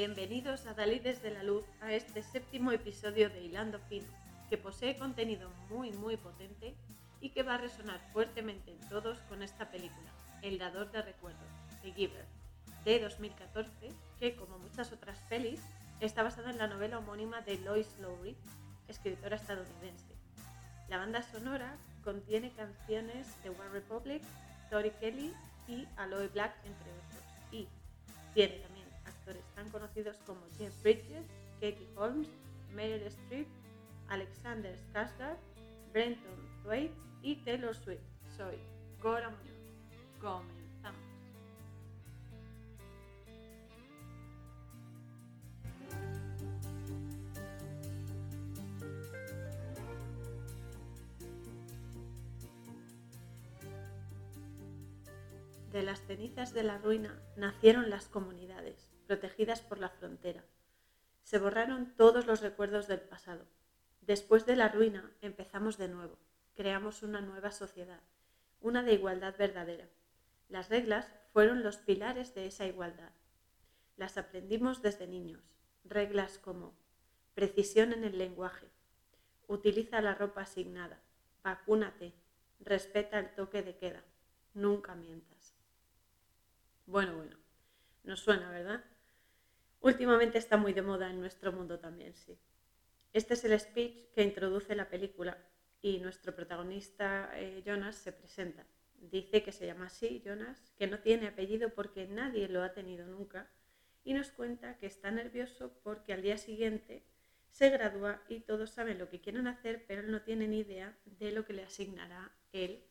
Bienvenidos 0.00 0.64
a 0.64 0.72
Dalí 0.72 0.98
desde 0.98 1.30
la 1.30 1.42
Luz 1.42 1.62
a 1.82 1.92
este 1.92 2.22
séptimo 2.22 2.72
episodio 2.72 3.28
de 3.28 3.42
Hilando 3.42 3.78
Fino, 3.80 4.08
que 4.48 4.56
posee 4.56 4.96
contenido 4.96 5.50
muy 5.68 5.92
muy 5.92 6.16
potente 6.16 6.74
y 7.20 7.28
que 7.28 7.42
va 7.42 7.56
a 7.56 7.58
resonar 7.58 8.00
fuertemente 8.14 8.70
en 8.70 8.80
todos 8.88 9.18
con 9.28 9.42
esta 9.42 9.70
película, 9.70 10.10
El 10.40 10.58
dador 10.58 10.90
de 10.90 11.02
recuerdos, 11.02 11.50
The 11.82 11.92
Giver, 11.92 12.24
de 12.86 12.98
2014, 12.98 13.90
que 14.18 14.36
como 14.36 14.58
muchas 14.58 14.90
otras 14.90 15.20
pelis, 15.28 15.60
está 16.00 16.22
basada 16.22 16.48
en 16.48 16.56
la 16.56 16.66
novela 16.66 16.96
homónima 16.96 17.42
de 17.42 17.58
Lois 17.58 17.94
Lowry, 18.00 18.38
escritora 18.88 19.36
estadounidense. 19.36 20.14
La 20.88 20.96
banda 20.96 21.20
sonora 21.20 21.76
contiene 22.02 22.52
canciones 22.52 23.26
de 23.42 23.50
One 23.50 23.68
Republic, 23.70 24.22
Tori 24.70 24.92
Kelly 24.92 25.34
y 25.68 25.86
Aloe 25.98 26.28
Black, 26.28 26.56
entre 26.64 26.90
otros, 26.90 27.22
y 27.52 27.68
tiene 28.32 28.69
también 29.30 29.54
tan 29.54 29.68
conocidos 29.70 30.16
como 30.26 30.40
James 30.58 30.82
Bridges, 30.82 31.26
Katie 31.60 31.88
Holmes, 31.96 32.28
Meryl 32.72 33.02
Streep, 33.06 33.46
Alexander 34.08 34.76
Skarsgård, 34.76 35.38
Brenton 35.92 36.62
Thwaites 36.62 36.96
y 37.22 37.36
Taylor 37.44 37.74
Swift. 37.74 38.00
Soy 38.36 38.58
Cora 39.00 39.30
Muñoz. 39.30 39.50
Comenzamos. 40.20 41.00
De 55.72 55.82
las 55.82 56.00
cenizas 56.00 56.52
de 56.52 56.64
la 56.64 56.78
ruina 56.78 57.22
nacieron 57.36 57.90
las 57.90 58.08
comunidades 58.08 58.90
protegidas 59.10 59.60
por 59.60 59.80
la 59.80 59.88
frontera. 59.88 60.44
Se 61.24 61.40
borraron 61.40 61.96
todos 61.96 62.28
los 62.28 62.42
recuerdos 62.42 62.86
del 62.86 63.00
pasado. 63.00 63.44
Después 64.02 64.46
de 64.46 64.54
la 64.54 64.68
ruina 64.68 65.10
empezamos 65.20 65.78
de 65.78 65.88
nuevo, 65.88 66.16
creamos 66.54 67.02
una 67.02 67.20
nueva 67.20 67.50
sociedad, 67.50 67.98
una 68.60 68.84
de 68.84 68.92
igualdad 68.92 69.34
verdadera. 69.36 69.88
Las 70.48 70.68
reglas 70.68 71.10
fueron 71.32 71.64
los 71.64 71.78
pilares 71.78 72.36
de 72.36 72.46
esa 72.46 72.66
igualdad. 72.66 73.10
Las 73.96 74.16
aprendimos 74.16 74.80
desde 74.80 75.08
niños. 75.08 75.42
Reglas 75.82 76.38
como 76.38 76.72
precisión 77.34 77.92
en 77.92 78.04
el 78.04 78.16
lenguaje, 78.16 78.68
utiliza 79.48 80.00
la 80.00 80.14
ropa 80.14 80.42
asignada, 80.42 81.02
vacúnate, 81.42 82.14
respeta 82.60 83.18
el 83.18 83.34
toque 83.34 83.64
de 83.64 83.76
queda, 83.76 84.04
nunca 84.54 84.94
mientas. 84.94 85.56
Bueno, 86.86 87.16
bueno, 87.16 87.36
nos 88.04 88.20
suena, 88.20 88.52
¿verdad? 88.52 88.84
Últimamente 89.82 90.36
está 90.36 90.58
muy 90.58 90.74
de 90.74 90.82
moda 90.82 91.08
en 91.10 91.20
nuestro 91.20 91.52
mundo 91.52 91.78
también, 91.78 92.14
sí. 92.14 92.38
Este 93.14 93.32
es 93.32 93.44
el 93.44 93.58
speech 93.58 94.12
que 94.14 94.22
introduce 94.22 94.74
la 94.74 94.90
película 94.90 95.38
y 95.80 96.00
nuestro 96.00 96.34
protagonista 96.34 97.30
eh, 97.34 97.62
Jonas 97.64 97.96
se 97.96 98.12
presenta. 98.12 98.66
Dice 98.94 99.42
que 99.42 99.52
se 99.52 99.66
llama 99.66 99.86
así, 99.86 100.22
Jonas, 100.22 100.74
que 100.76 100.86
no 100.86 100.98
tiene 100.98 101.28
apellido 101.28 101.70
porque 101.70 102.06
nadie 102.06 102.46
lo 102.48 102.62
ha 102.62 102.74
tenido 102.74 103.06
nunca 103.06 103.50
y 104.04 104.12
nos 104.12 104.30
cuenta 104.30 104.76
que 104.76 104.86
está 104.86 105.10
nervioso 105.10 105.72
porque 105.82 106.12
al 106.12 106.20
día 106.20 106.36
siguiente 106.36 107.02
se 107.48 107.70
gradúa 107.70 108.22
y 108.28 108.40
todos 108.40 108.70
saben 108.70 108.98
lo 108.98 109.08
que 109.08 109.22
quieren 109.22 109.46
hacer, 109.46 109.86
pero 109.88 110.02
él 110.02 110.10
no 110.10 110.20
tiene 110.20 110.46
ni 110.46 110.58
idea 110.58 110.94
de 111.06 111.32
lo 111.32 111.46
que 111.46 111.54
le 111.54 111.64
asignará 111.64 112.30
el 112.52 112.84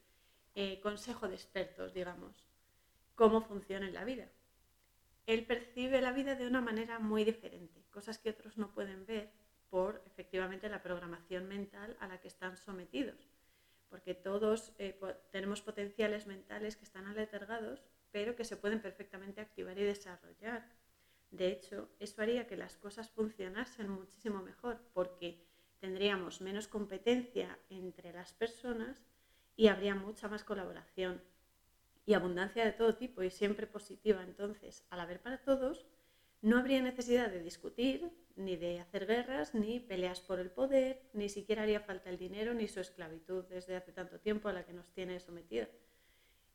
eh, 0.56 0.80
consejo 0.82 1.28
de 1.28 1.36
expertos, 1.36 1.94
digamos, 1.94 2.48
cómo 3.14 3.42
funciona 3.42 3.88
en 3.88 3.94
la 3.94 4.06
vida 4.06 4.28
él 5.30 5.46
percibe 5.46 6.02
la 6.02 6.12
vida 6.12 6.34
de 6.34 6.48
una 6.48 6.60
manera 6.60 6.98
muy 6.98 7.24
diferente, 7.24 7.86
cosas 7.92 8.18
que 8.18 8.32
otros 8.32 8.58
no 8.58 8.74
pueden 8.74 9.06
ver 9.06 9.32
por 9.70 10.02
efectivamente 10.08 10.68
la 10.70 10.82
programación 10.82 11.48
mental 11.48 11.96
a 12.00 12.08
la 12.08 12.20
que 12.20 12.28
están 12.28 12.58
sometidos, 12.58 13.30
porque 13.90 14.16
todos 14.16 14.74
eh, 14.80 15.00
tenemos 15.32 15.62
potenciales 15.62 16.26
mentales 16.26 16.76
que 16.78 16.86
están 16.86 17.06
aletargados, 17.06 17.84
pero 18.12 18.36
que 18.36 18.44
se 18.44 18.58
pueden 18.58 18.82
perfectamente 18.82 19.40
activar 19.40 19.78
y 19.78 19.84
desarrollar. 19.84 20.68
De 21.30 21.50
hecho, 21.50 21.90
eso 22.00 22.24
haría 22.24 22.48
que 22.48 22.58
las 22.58 22.76
cosas 22.78 23.12
funcionasen 23.12 23.88
muchísimo 23.88 24.42
mejor, 24.42 24.82
porque 24.96 25.46
tendríamos 25.78 26.42
menos 26.42 26.68
competencia 26.68 27.60
entre 27.70 28.12
las 28.14 28.34
personas 28.34 29.06
y 29.56 29.68
habría 29.68 29.94
mucha 29.94 30.28
más 30.28 30.44
colaboración 30.44 31.22
y 32.10 32.16
abundancia 32.16 32.66
de 32.66 32.72
todo 32.72 32.96
tipo 32.96 33.22
y 33.22 33.30
siempre 33.30 33.68
positiva. 33.68 34.24
Entonces, 34.24 34.84
al 34.90 35.00
haber 35.00 35.22
para 35.22 35.44
todos, 35.44 35.86
no 36.42 36.58
habría 36.58 36.82
necesidad 36.82 37.30
de 37.30 37.44
discutir, 37.44 38.10
ni 38.36 38.58
de 38.58 38.80
hacer 38.80 39.06
guerras, 39.06 39.54
ni 39.54 39.80
peleas 39.80 40.20
por 40.20 40.40
el 40.40 40.50
poder, 40.50 41.04
ni 41.14 41.30
siquiera 41.30 41.62
haría 41.62 41.82
falta 41.82 42.10
el 42.10 42.18
dinero 42.18 42.56
ni 42.56 42.68
su 42.68 42.80
esclavitud 42.80 43.46
desde 43.46 43.76
hace 43.76 43.92
tanto 43.92 44.20
tiempo 44.20 44.50
a 44.50 44.54
la 44.54 44.66
que 44.66 44.74
nos 44.74 44.92
tiene 44.92 45.20
sometida. 45.20 45.68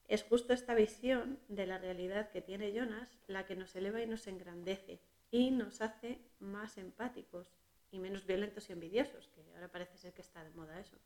Es 0.08 0.24
justo 0.24 0.52
esta 0.52 0.74
visión 0.74 1.38
de 1.46 1.68
la 1.68 1.78
realidad 1.78 2.32
que 2.32 2.42
tiene 2.42 2.72
Jonas 2.72 3.16
la 3.28 3.46
que 3.46 3.54
nos 3.54 3.76
eleva 3.76 4.02
y 4.02 4.08
nos 4.08 4.26
engrandece 4.26 4.98
y 5.30 5.52
nos 5.52 5.80
hace 5.82 6.18
más 6.40 6.78
empáticos 6.78 7.54
y 7.92 8.00
menos 8.00 8.26
violentos 8.26 8.68
y 8.70 8.72
envidiosos, 8.72 9.28
que 9.28 9.44
ahora 9.54 9.70
parece 9.70 9.98
ser 9.98 10.14
que 10.14 10.22
está 10.22 10.42
de 10.42 10.50
moda 10.50 10.80
eso. 10.80 10.96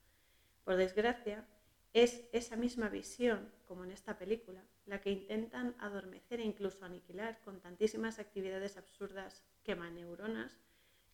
Por 0.64 0.76
desgracia, 0.76 1.46
es 1.92 2.28
esa 2.32 2.56
misma 2.56 2.88
visión, 2.88 3.50
como 3.66 3.84
en 3.84 3.90
esta 3.90 4.18
película, 4.18 4.62
la 4.86 5.00
que 5.00 5.10
intentan 5.10 5.74
adormecer 5.78 6.40
e 6.40 6.44
incluso 6.44 6.84
aniquilar 6.84 7.40
con 7.40 7.60
tantísimas 7.60 8.18
actividades 8.18 8.76
absurdas 8.76 9.42
neuronas 9.66 10.56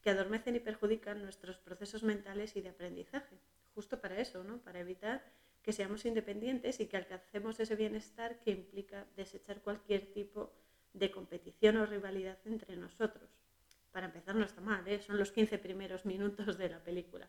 que 0.01 0.11
adormecen 0.11 0.55
y 0.55 0.61
perjudican 0.61 1.23
nuestros 1.23 1.59
procesos 1.59 2.03
mentales 2.03 2.57
y 2.57 2.61
de 2.61 2.69
aprendizaje. 2.69 3.37
Justo 3.75 4.01
para 4.01 4.21
eso, 4.21 4.45
¿no? 4.45 4.59
para 4.59 4.81
evitar 4.81 5.25
que 5.63 5.73
seamos 5.73 6.05
independientes 6.05 6.79
y 6.79 6.87
que 6.87 6.99
alcancemos 6.99 7.59
ese 7.59 7.75
bienestar 7.75 8.39
que 8.41 8.51
implica 8.51 9.07
desechar 9.17 9.63
cualquier 9.63 10.13
tipo 10.13 10.53
de 10.93 11.11
competición 11.11 11.79
o 11.79 11.87
rivalidad 11.87 12.39
entre 12.45 12.77
nosotros. 12.77 13.31
Para 13.91 14.07
empezar 14.07 14.35
no 14.35 14.45
está 14.45 14.61
mal, 14.61 14.87
¿eh? 14.87 15.01
son 15.01 15.19
los 15.19 15.33
15 15.33 15.59
primeros 15.59 16.05
minutos 16.05 16.59
de 16.59 16.69
la 16.69 16.85
película. 16.85 17.29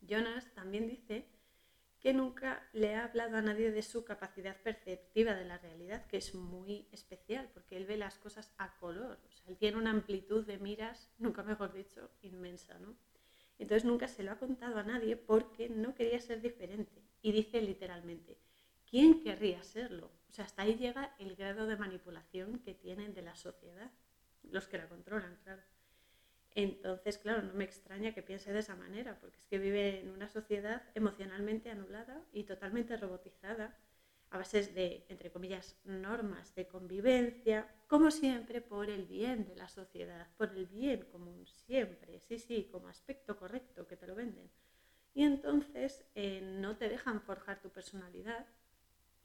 Jonas 0.00 0.52
también 0.54 0.88
dice 0.88 1.26
que 2.00 2.12
nunca 2.14 2.68
le 2.72 2.94
ha 2.94 3.04
hablado 3.04 3.36
a 3.36 3.42
nadie 3.42 3.72
de 3.72 3.82
su 3.82 4.04
capacidad 4.04 4.56
perceptiva 4.62 5.34
de 5.34 5.44
la 5.44 5.58
realidad, 5.58 6.06
que 6.06 6.18
es 6.18 6.34
muy 6.34 6.88
especial, 6.92 7.50
porque 7.52 7.76
él 7.76 7.86
ve 7.86 7.96
las 7.96 8.18
cosas 8.18 8.52
a 8.56 8.76
color, 8.76 9.18
o 9.26 9.32
sea, 9.32 9.48
él 9.48 9.56
tiene 9.56 9.78
una 9.78 9.90
amplitud 9.90 10.46
de 10.46 10.58
miras, 10.58 11.10
nunca 11.18 11.42
mejor 11.42 11.72
dicho, 11.72 12.10
inmensa, 12.22 12.78
¿no? 12.78 12.96
Entonces 13.58 13.84
nunca 13.84 14.06
se 14.06 14.22
lo 14.22 14.30
ha 14.30 14.38
contado 14.38 14.78
a 14.78 14.84
nadie 14.84 15.16
porque 15.16 15.68
no 15.68 15.94
quería 15.94 16.20
ser 16.20 16.40
diferente. 16.40 17.02
Y 17.20 17.32
dice 17.32 17.60
literalmente, 17.60 18.38
¿quién 18.88 19.20
querría 19.20 19.62
serlo? 19.64 20.12
O 20.28 20.32
sea, 20.32 20.44
hasta 20.44 20.62
ahí 20.62 20.76
llega 20.76 21.14
el 21.18 21.34
grado 21.34 21.66
de 21.66 21.76
manipulación 21.76 22.60
que 22.60 22.74
tienen 22.74 23.14
de 23.14 23.22
la 23.22 23.34
sociedad, 23.34 23.90
los 24.42 24.68
que 24.68 24.78
la 24.78 24.88
controlan, 24.88 25.36
claro. 25.42 25.62
Entonces, 26.54 27.18
claro, 27.18 27.42
no 27.42 27.54
me 27.54 27.64
extraña 27.64 28.12
que 28.12 28.22
piense 28.22 28.52
de 28.52 28.58
esa 28.60 28.74
manera, 28.76 29.14
porque 29.16 29.38
es 29.38 29.46
que 29.46 29.58
vive 29.58 30.00
en 30.00 30.10
una 30.10 30.28
sociedad 30.28 30.82
emocionalmente 30.94 31.70
anulada 31.70 32.24
y 32.32 32.44
totalmente 32.44 32.96
robotizada, 32.96 33.72
a 34.30 34.38
base 34.38 34.68
de, 34.68 35.04
entre 35.08 35.30
comillas, 35.30 35.76
normas 35.84 36.54
de 36.54 36.66
convivencia, 36.66 37.68
como 37.86 38.10
siempre, 38.10 38.60
por 38.60 38.90
el 38.90 39.06
bien 39.06 39.44
de 39.44 39.56
la 39.56 39.68
sociedad, 39.68 40.28
por 40.36 40.50
el 40.50 40.66
bien 40.66 41.02
común, 41.04 41.46
siempre, 41.46 42.20
sí, 42.20 42.38
sí, 42.38 42.66
como 42.70 42.88
aspecto 42.88 43.36
correcto 43.36 43.86
que 43.86 43.96
te 43.96 44.06
lo 44.06 44.14
venden. 44.14 44.50
Y 45.14 45.24
entonces 45.24 46.04
eh, 46.14 46.40
no 46.42 46.76
te 46.76 46.88
dejan 46.88 47.20
forjar 47.20 47.58
tu 47.60 47.70
personalidad, 47.70 48.46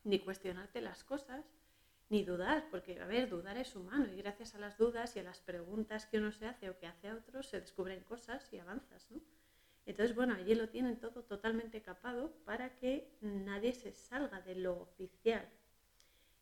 ni 0.04 0.20
cuestionarte 0.20 0.82
las 0.82 1.04
cosas, 1.04 1.46
ni 2.10 2.24
dudar, 2.24 2.70
porque, 2.70 3.00
a 3.00 3.08
ver, 3.08 3.30
dudar 3.30 3.58
es 3.58 3.76
humano 3.76 4.12
y 4.12 4.18
gracias 4.18 4.56
a 4.56 4.60
las 4.60 4.78
dudas 4.78 5.16
y 5.16 5.20
a 5.20 5.24
las 5.24 5.42
preguntas 5.42 6.06
que 6.06 6.18
uno 6.20 6.32
se 6.32 6.46
hace 6.46 6.70
o 6.70 6.78
que 6.78 6.88
hace 6.88 7.08
a 7.10 7.16
otros 7.16 7.48
se 7.48 7.60
descubren 7.60 8.04
cosas 8.04 8.52
y 8.54 8.60
avanzas, 8.60 9.10
¿no? 9.10 9.22
Entonces, 9.86 10.16
bueno, 10.16 10.34
allí 10.36 10.56
lo 10.56 10.70
tienen 10.70 11.00
todo 11.00 11.24
totalmente 11.24 11.82
capado 11.82 12.32
para 12.46 12.76
que 12.76 13.18
nadie 13.22 13.74
se 13.74 13.92
salga 13.92 14.42
de 14.42 14.56
lo 14.56 14.80
oficial. 14.80 15.50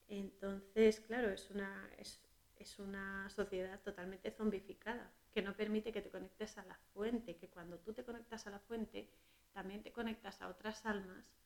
Entonces, 0.07 0.99
claro, 0.99 1.29
es 1.31 1.49
una, 1.49 1.89
es, 1.97 2.21
es 2.59 2.77
una 2.77 3.29
sociedad 3.29 3.79
totalmente 3.81 4.29
zombificada, 4.29 5.11
que 5.31 5.41
no 5.41 5.55
permite 5.55 5.91
que 5.91 6.01
te 6.01 6.11
conectes 6.11 6.57
a 6.57 6.65
la 6.65 6.77
fuente, 6.93 7.37
que 7.37 7.49
cuando 7.49 7.79
tú 7.79 7.93
te 7.93 8.03
conectas 8.03 8.45
a 8.45 8.51
la 8.51 8.59
fuente, 8.59 9.09
también 9.53 9.81
te 9.81 9.91
conectas 9.91 10.41
a 10.41 10.49
otras 10.49 10.85
almas 10.85 11.40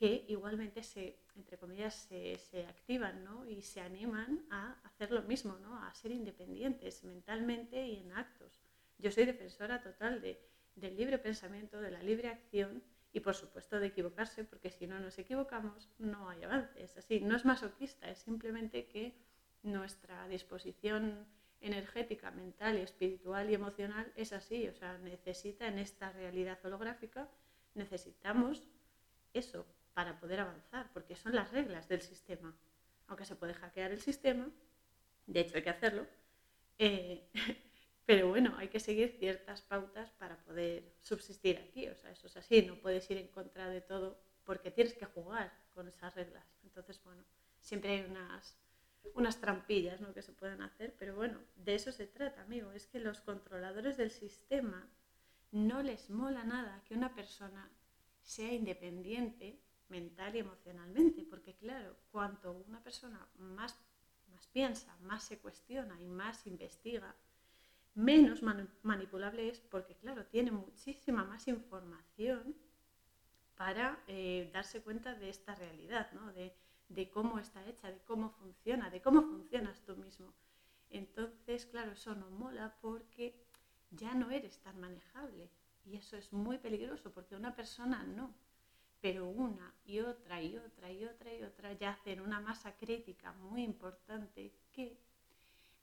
que 0.00 0.24
igualmente 0.28 0.82
se, 0.82 1.18
entre 1.36 1.58
comillas, 1.58 1.94
se, 1.94 2.66
activan 2.66 3.22
y 3.46 3.60
se 3.60 3.82
animan 3.82 4.46
a 4.48 4.80
hacer 4.82 5.10
lo 5.10 5.20
mismo, 5.24 5.58
¿no? 5.58 5.76
a 5.76 5.92
ser 5.92 6.10
independientes 6.10 7.04
mentalmente 7.04 7.86
y 7.86 7.98
en 7.98 8.12
actos. 8.12 8.62
Yo 8.96 9.10
soy 9.10 9.26
defensora 9.26 9.82
total 9.82 10.22
de, 10.22 10.40
del 10.74 10.96
libre 10.96 11.18
pensamiento, 11.18 11.82
de 11.82 11.90
la 11.90 12.02
libre 12.02 12.28
acción 12.28 12.82
y 13.12 13.20
por 13.20 13.34
supuesto 13.34 13.78
de 13.78 13.88
equivocarse, 13.88 14.42
porque 14.44 14.70
si 14.70 14.86
no 14.86 14.98
nos 15.00 15.18
equivocamos 15.18 15.90
no 15.98 16.30
hay 16.30 16.44
avance. 16.44 16.82
Es 16.82 16.96
así, 16.96 17.20
no 17.20 17.36
es 17.36 17.44
masoquista, 17.44 18.08
es 18.08 18.20
simplemente 18.20 18.86
que 18.86 19.18
nuestra 19.62 20.26
disposición 20.28 21.26
energética, 21.60 22.30
mental 22.30 22.78
y 22.78 22.80
espiritual 22.80 23.50
y 23.50 23.54
emocional 23.54 24.10
es 24.16 24.32
así, 24.32 24.66
o 24.66 24.72
sea, 24.72 24.96
necesita 24.96 25.66
en 25.66 25.78
esta 25.78 26.10
realidad 26.10 26.58
holográfica, 26.64 27.28
necesitamos 27.74 28.66
eso 29.34 29.66
para 29.94 30.18
poder 30.20 30.40
avanzar, 30.40 30.90
porque 30.92 31.16
son 31.16 31.34
las 31.34 31.50
reglas 31.50 31.88
del 31.88 32.02
sistema. 32.02 32.56
Aunque 33.06 33.24
se 33.24 33.36
puede 33.36 33.54
hackear 33.54 33.90
el 33.90 34.00
sistema, 34.00 34.48
de 35.26 35.40
hecho 35.40 35.56
hay 35.56 35.62
que 35.62 35.70
hacerlo, 35.70 36.06
eh, 36.78 37.28
pero 38.06 38.28
bueno, 38.28 38.54
hay 38.56 38.68
que 38.68 38.80
seguir 38.80 39.16
ciertas 39.18 39.62
pautas 39.62 40.10
para 40.12 40.36
poder 40.44 40.94
subsistir 41.00 41.58
aquí, 41.58 41.88
o 41.88 41.94
sea, 41.96 42.10
eso 42.10 42.26
es 42.26 42.36
así, 42.36 42.62
no 42.62 42.76
puedes 42.76 43.10
ir 43.10 43.18
en 43.18 43.28
contra 43.28 43.68
de 43.68 43.80
todo 43.80 44.20
porque 44.44 44.70
tienes 44.70 44.94
que 44.94 45.06
jugar 45.06 45.52
con 45.74 45.88
esas 45.88 46.14
reglas. 46.14 46.44
Entonces, 46.64 47.02
bueno, 47.04 47.24
siempre 47.60 47.90
hay 47.90 48.00
unas 48.08 48.56
unas 49.14 49.40
trampillas 49.40 50.00
¿no? 50.00 50.12
que 50.12 50.22
se 50.22 50.32
pueden 50.32 50.62
hacer, 50.62 50.94
pero 50.98 51.14
bueno, 51.14 51.38
de 51.56 51.74
eso 51.74 51.92
se 51.92 52.06
trata, 52.06 52.42
amigo. 52.42 52.72
Es 52.72 52.86
que 52.86 53.00
los 53.00 53.20
controladores 53.20 53.96
del 53.96 54.10
sistema 54.10 54.88
no 55.52 55.82
les 55.82 56.10
mola 56.10 56.44
nada 56.44 56.82
que 56.86 56.94
una 56.94 57.14
persona 57.14 57.70
sea 58.22 58.52
independiente 58.52 59.58
mental 59.90 60.36
y 60.36 60.38
emocionalmente, 60.40 61.24
porque 61.28 61.54
claro, 61.56 61.96
cuanto 62.10 62.52
una 62.52 62.82
persona 62.82 63.28
más, 63.38 63.78
más 64.32 64.46
piensa, 64.48 64.96
más 65.02 65.24
se 65.24 65.38
cuestiona 65.38 66.00
y 66.00 66.06
más 66.06 66.46
investiga, 66.46 67.14
menos 67.94 68.42
manipulable 68.82 69.48
es 69.48 69.60
porque 69.60 69.96
claro, 69.96 70.24
tiene 70.26 70.50
muchísima 70.52 71.24
más 71.24 71.48
información 71.48 72.56
para 73.56 74.02
eh, 74.06 74.48
darse 74.52 74.80
cuenta 74.80 75.14
de 75.14 75.28
esta 75.28 75.54
realidad, 75.54 76.10
¿no? 76.12 76.32
de, 76.32 76.54
de 76.88 77.10
cómo 77.10 77.38
está 77.38 77.66
hecha, 77.66 77.90
de 77.90 78.00
cómo 78.04 78.30
funciona, 78.30 78.88
de 78.88 79.02
cómo 79.02 79.22
funcionas 79.22 79.80
tú 79.84 79.96
mismo. 79.96 80.32
Entonces, 80.88 81.66
claro, 81.66 81.92
eso 81.92 82.14
no 82.14 82.30
mola 82.30 82.76
porque 82.80 83.46
ya 83.90 84.14
no 84.14 84.30
eres 84.30 84.58
tan 84.60 84.80
manejable 84.80 85.50
y 85.84 85.96
eso 85.96 86.16
es 86.16 86.32
muy 86.32 86.58
peligroso 86.58 87.12
porque 87.12 87.36
una 87.36 87.54
persona 87.54 88.02
no, 88.02 88.34
pero 89.00 89.28
una 89.28 89.74
y 89.84 90.00
otra 90.00 90.42
y 90.42 90.56
otra 90.56 90.92
y 90.92 91.04
otra 91.04 91.34
y 91.34 91.42
otra 91.42 91.72
ya 91.72 91.90
hacen 91.90 92.20
una 92.20 92.40
masa 92.40 92.76
crítica 92.76 93.32
muy 93.32 93.62
importante 93.62 94.52
que 94.72 94.98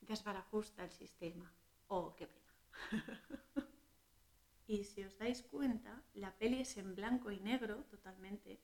desbarajusta 0.00 0.84
el 0.84 0.90
sistema. 0.90 1.52
Oh, 1.88 2.14
qué 2.14 2.26
pena. 2.26 2.52
y 4.66 4.84
si 4.84 5.02
os 5.02 5.18
dais 5.18 5.42
cuenta, 5.42 6.02
la 6.14 6.36
peli 6.36 6.60
es 6.60 6.76
en 6.76 6.94
blanco 6.94 7.30
y 7.30 7.40
negro 7.40 7.84
totalmente 7.84 8.60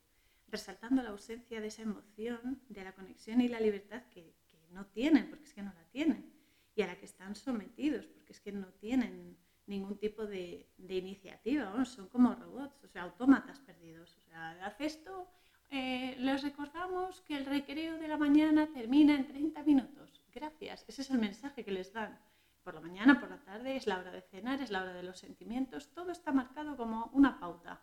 resaltando 0.49 1.03
la 1.03 1.11
ausencia 1.11 1.61
de 1.61 1.67
esa 1.67 1.83
emoción, 1.83 2.62
de 2.69 2.85
la 2.85 2.93
conexión 2.93 3.41
y 3.41 3.49
la 3.49 3.61
libertad 3.61 4.05
que, 4.11 4.35
no 4.71 4.87
tienen, 4.87 5.31
porque 5.31 5.45
es 5.45 5.55
que 5.55 5.62
no 5.62 5.73
la 5.73 5.85
tienen, 5.93 6.33
y 6.75 6.83
a 6.83 6.89
la 6.89 6.99
que 6.99 7.05
están 7.05 7.37
sometidos, 7.37 8.07
porque 8.07 8.33
es 8.33 8.41
que 8.41 8.50
no 8.50 8.67
tienen 8.81 9.37
ningún 9.66 9.99
tipo 9.99 10.26
de, 10.26 10.66
iniciativa, 10.88 11.84
son 11.84 12.08
como 12.08 12.34
robots, 12.34 12.84
o 12.84 12.88
sea, 12.88 13.02
autómatas 13.02 13.61
perdidos. 13.61 14.16
O 14.16 14.20
sea, 14.20 14.66
haz 14.66 14.81
esto, 14.81 15.28
eh, 15.70 16.16
les 16.19 16.43
recordamos 16.43 17.20
que 17.22 17.37
el 17.37 17.46
recreo 17.46 17.99
de 17.99 18.08
la 18.08 18.16
mañana 18.16 18.72
termina 18.72 19.14
en 19.14 19.26
30 19.26 19.62
minutos. 19.62 20.20
Gracias, 20.32 20.84
ese 20.88 21.02
es 21.02 21.11
el 21.11 21.19
mensaje 21.19 21.64
que 21.64 21.72
les 21.72 21.93
dan. 21.93 22.19
Por 22.62 22.75
la 22.75 22.81
mañana, 22.81 23.20
por 23.20 23.28
la 23.28 23.43
tarde, 23.44 23.76
es 23.76 23.87
la 23.87 23.99
hora 23.99 24.11
de 24.11 24.22
cenar, 24.22 24.61
es 24.61 24.70
la 24.70 24.82
hora 24.82 24.94
de 24.94 25.02
los 25.02 25.19
sentimientos, 25.19 25.93
todo 25.93 26.12
está 26.12 26.32
marcado 26.32 26.76
como 26.76 27.11
una 27.12 27.38
pauta. 27.38 27.82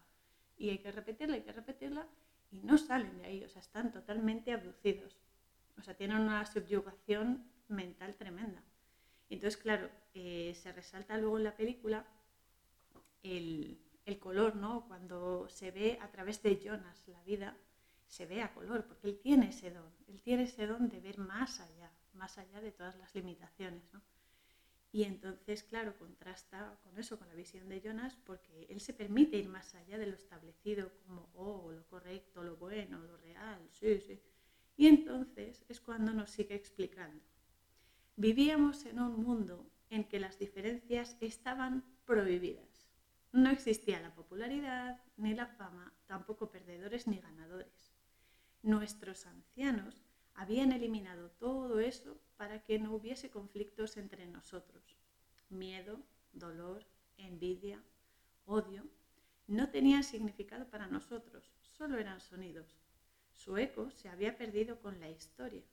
Y 0.58 0.70
hay 0.70 0.80
que 0.80 0.92
repetirla, 0.92 1.36
hay 1.36 1.44
que 1.44 1.52
repetirla, 1.52 2.08
y 2.52 2.60
no 2.62 2.78
salen 2.78 3.18
de 3.20 3.26
ahí, 3.26 3.44
o 3.44 3.50
sea, 3.50 3.62
están 3.62 3.92
totalmente 3.92 4.52
abducidos. 4.52 5.18
O 5.78 5.84
sea, 5.84 5.96
tienen 5.96 6.18
una 6.18 6.46
subyugación 6.46 7.46
mental 7.68 8.16
tremenda. 8.16 8.62
Entonces, 9.32 9.62
claro, 9.62 9.90
eh, 10.14 10.54
se 10.62 10.74
resalta 10.74 11.18
luego 11.18 11.38
en 11.38 11.46
la 11.46 11.56
película 11.56 12.06
el, 13.24 13.80
el, 14.06 14.20
color, 14.20 14.58
¿no? 14.58 14.86
Cuando 14.88 15.48
se 15.48 15.72
ve 15.72 15.98
a 16.02 16.12
través 16.12 16.44
de 16.44 16.60
Jonas 16.60 17.08
la 17.08 17.24
vida, 17.24 17.58
se 18.08 18.26
ve 18.26 18.42
a 18.42 18.54
color, 18.54 18.86
porque 18.86 19.08
él 19.08 19.20
tiene 19.24 19.50
ese 19.50 19.72
don, 19.72 19.90
él 20.10 20.22
tiene 20.22 20.44
ese 20.44 20.68
don 20.68 20.90
de 20.90 21.00
ver 21.00 21.18
más 21.18 21.62
allá, 21.62 21.90
más 22.14 22.38
allá 22.38 22.60
de 22.60 22.74
todas 22.74 22.98
las 22.98 23.16
limitaciones, 23.16 23.82
¿no? 23.94 24.02
Y 24.92 25.04
entonces, 25.04 25.64
claro, 25.64 25.98
contrasta 25.98 26.78
con 26.84 26.98
eso, 26.98 27.18
con 27.18 27.30
la 27.30 27.36
visión 27.36 27.70
de 27.70 27.80
Jonas, 27.80 28.18
porque 28.26 28.68
él 28.70 28.82
se 28.82 28.94
permite 28.94 29.38
ir 29.38 29.48
más 29.48 29.74
allá 29.76 29.98
de 29.98 30.08
lo 30.08 30.16
establecido 30.16 30.92
como, 31.06 31.30
oh, 31.36 31.72
lo 31.72 31.88
correcto, 31.88 32.44
lo 32.44 32.58
bueno, 32.58 33.00
lo 33.00 33.16
real, 33.16 33.66
sí, 33.72 34.02
sí. 34.02 34.22
Y 34.76 34.88
entonces 34.88 35.64
es 35.70 35.80
cuando 35.80 36.12
nos 36.12 36.32
sigue 36.32 36.56
explicando. 36.56 37.31
Vivíamos 38.16 38.86
en 38.86 39.00
un 39.00 39.24
mundo 39.24 39.66
en 39.90 40.04
que 40.04 40.20
las 40.20 40.38
diferencias 40.38 41.18
estaban 41.22 41.84
prohibidas. 42.06 42.88
No 43.32 43.50
existía 43.50 44.00
la 44.02 44.14
popularidad 44.14 45.02
ni 45.18 45.34
la 45.34 45.48
fama, 45.48 45.94
tampoco 46.06 46.52
perdedores 46.52 47.08
ni 47.08 47.20
ganadores. 47.20 47.94
Nuestros 48.62 49.26
ancianos 49.26 50.04
habían 50.34 50.72
eliminado 50.72 51.32
todo 51.32 51.80
eso 51.80 52.20
para 52.38 52.64
que 52.64 52.80
no 52.80 52.94
hubiese 52.94 53.30
conflictos 53.30 53.98
entre 53.98 54.26
nosotros. 54.28 54.84
Miedo, 55.50 56.00
dolor, 56.34 56.86
envidia, 57.18 57.82
odio, 58.46 58.84
no 59.48 59.70
tenían 59.70 60.04
significado 60.04 60.70
para 60.70 60.88
nosotros, 60.88 61.52
solo 61.62 61.98
eran 61.98 62.20
sonidos. 62.22 62.78
Su 63.32 63.58
eco 63.58 63.92
se 63.92 64.10
había 64.10 64.38
perdido 64.38 64.80
con 64.80 65.00
la 65.00 65.10
historia. 65.10 65.64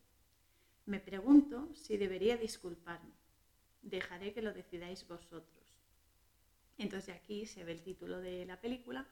Me 0.89 1.01
pregunto 1.01 1.69
si 1.75 1.99
debería 1.99 2.39
disculparme. 2.39 3.13
Dejaré 3.83 4.33
que 4.33 4.41
lo 4.41 4.55
decidáis 4.55 5.07
vosotros. 5.07 5.67
Entonces 6.79 7.15
aquí 7.15 7.45
se 7.45 7.63
ve 7.63 7.73
el 7.73 7.83
título 7.83 8.23
de 8.23 8.47
la 8.47 8.59
película 8.59 9.07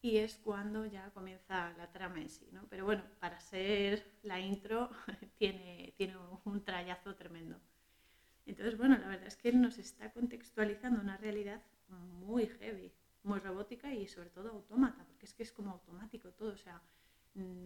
y 0.00 0.16
es 0.16 0.38
cuando 0.38 0.86
ya 0.86 1.10
comienza 1.10 1.74
la 1.76 1.92
trama 1.92 2.22
en 2.22 2.30
sí, 2.30 2.48
¿no? 2.52 2.66
Pero 2.70 2.86
bueno, 2.86 3.02
para 3.18 3.38
ser 3.38 4.02
la 4.22 4.40
intro 4.40 4.88
tiene, 5.36 5.92
tiene 5.98 6.16
un 6.46 6.64
trayazo 6.64 7.14
tremendo. 7.16 7.60
Entonces, 8.46 8.78
bueno, 8.78 8.96
la 8.96 9.08
verdad 9.08 9.26
es 9.26 9.36
que 9.36 9.52
nos 9.52 9.76
está 9.76 10.14
contextualizando 10.14 11.02
una 11.02 11.18
realidad 11.18 11.62
muy 11.88 12.46
heavy, 12.46 12.94
muy 13.24 13.40
robótica 13.40 13.92
y 13.92 14.06
sobre 14.06 14.30
todo 14.30 14.48
autómata, 14.48 15.04
porque 15.04 15.26
es 15.26 15.34
que 15.34 15.42
es 15.42 15.52
como 15.52 15.72
automático 15.72 16.30
todo, 16.30 16.54
o 16.54 16.56
sea, 16.56 16.80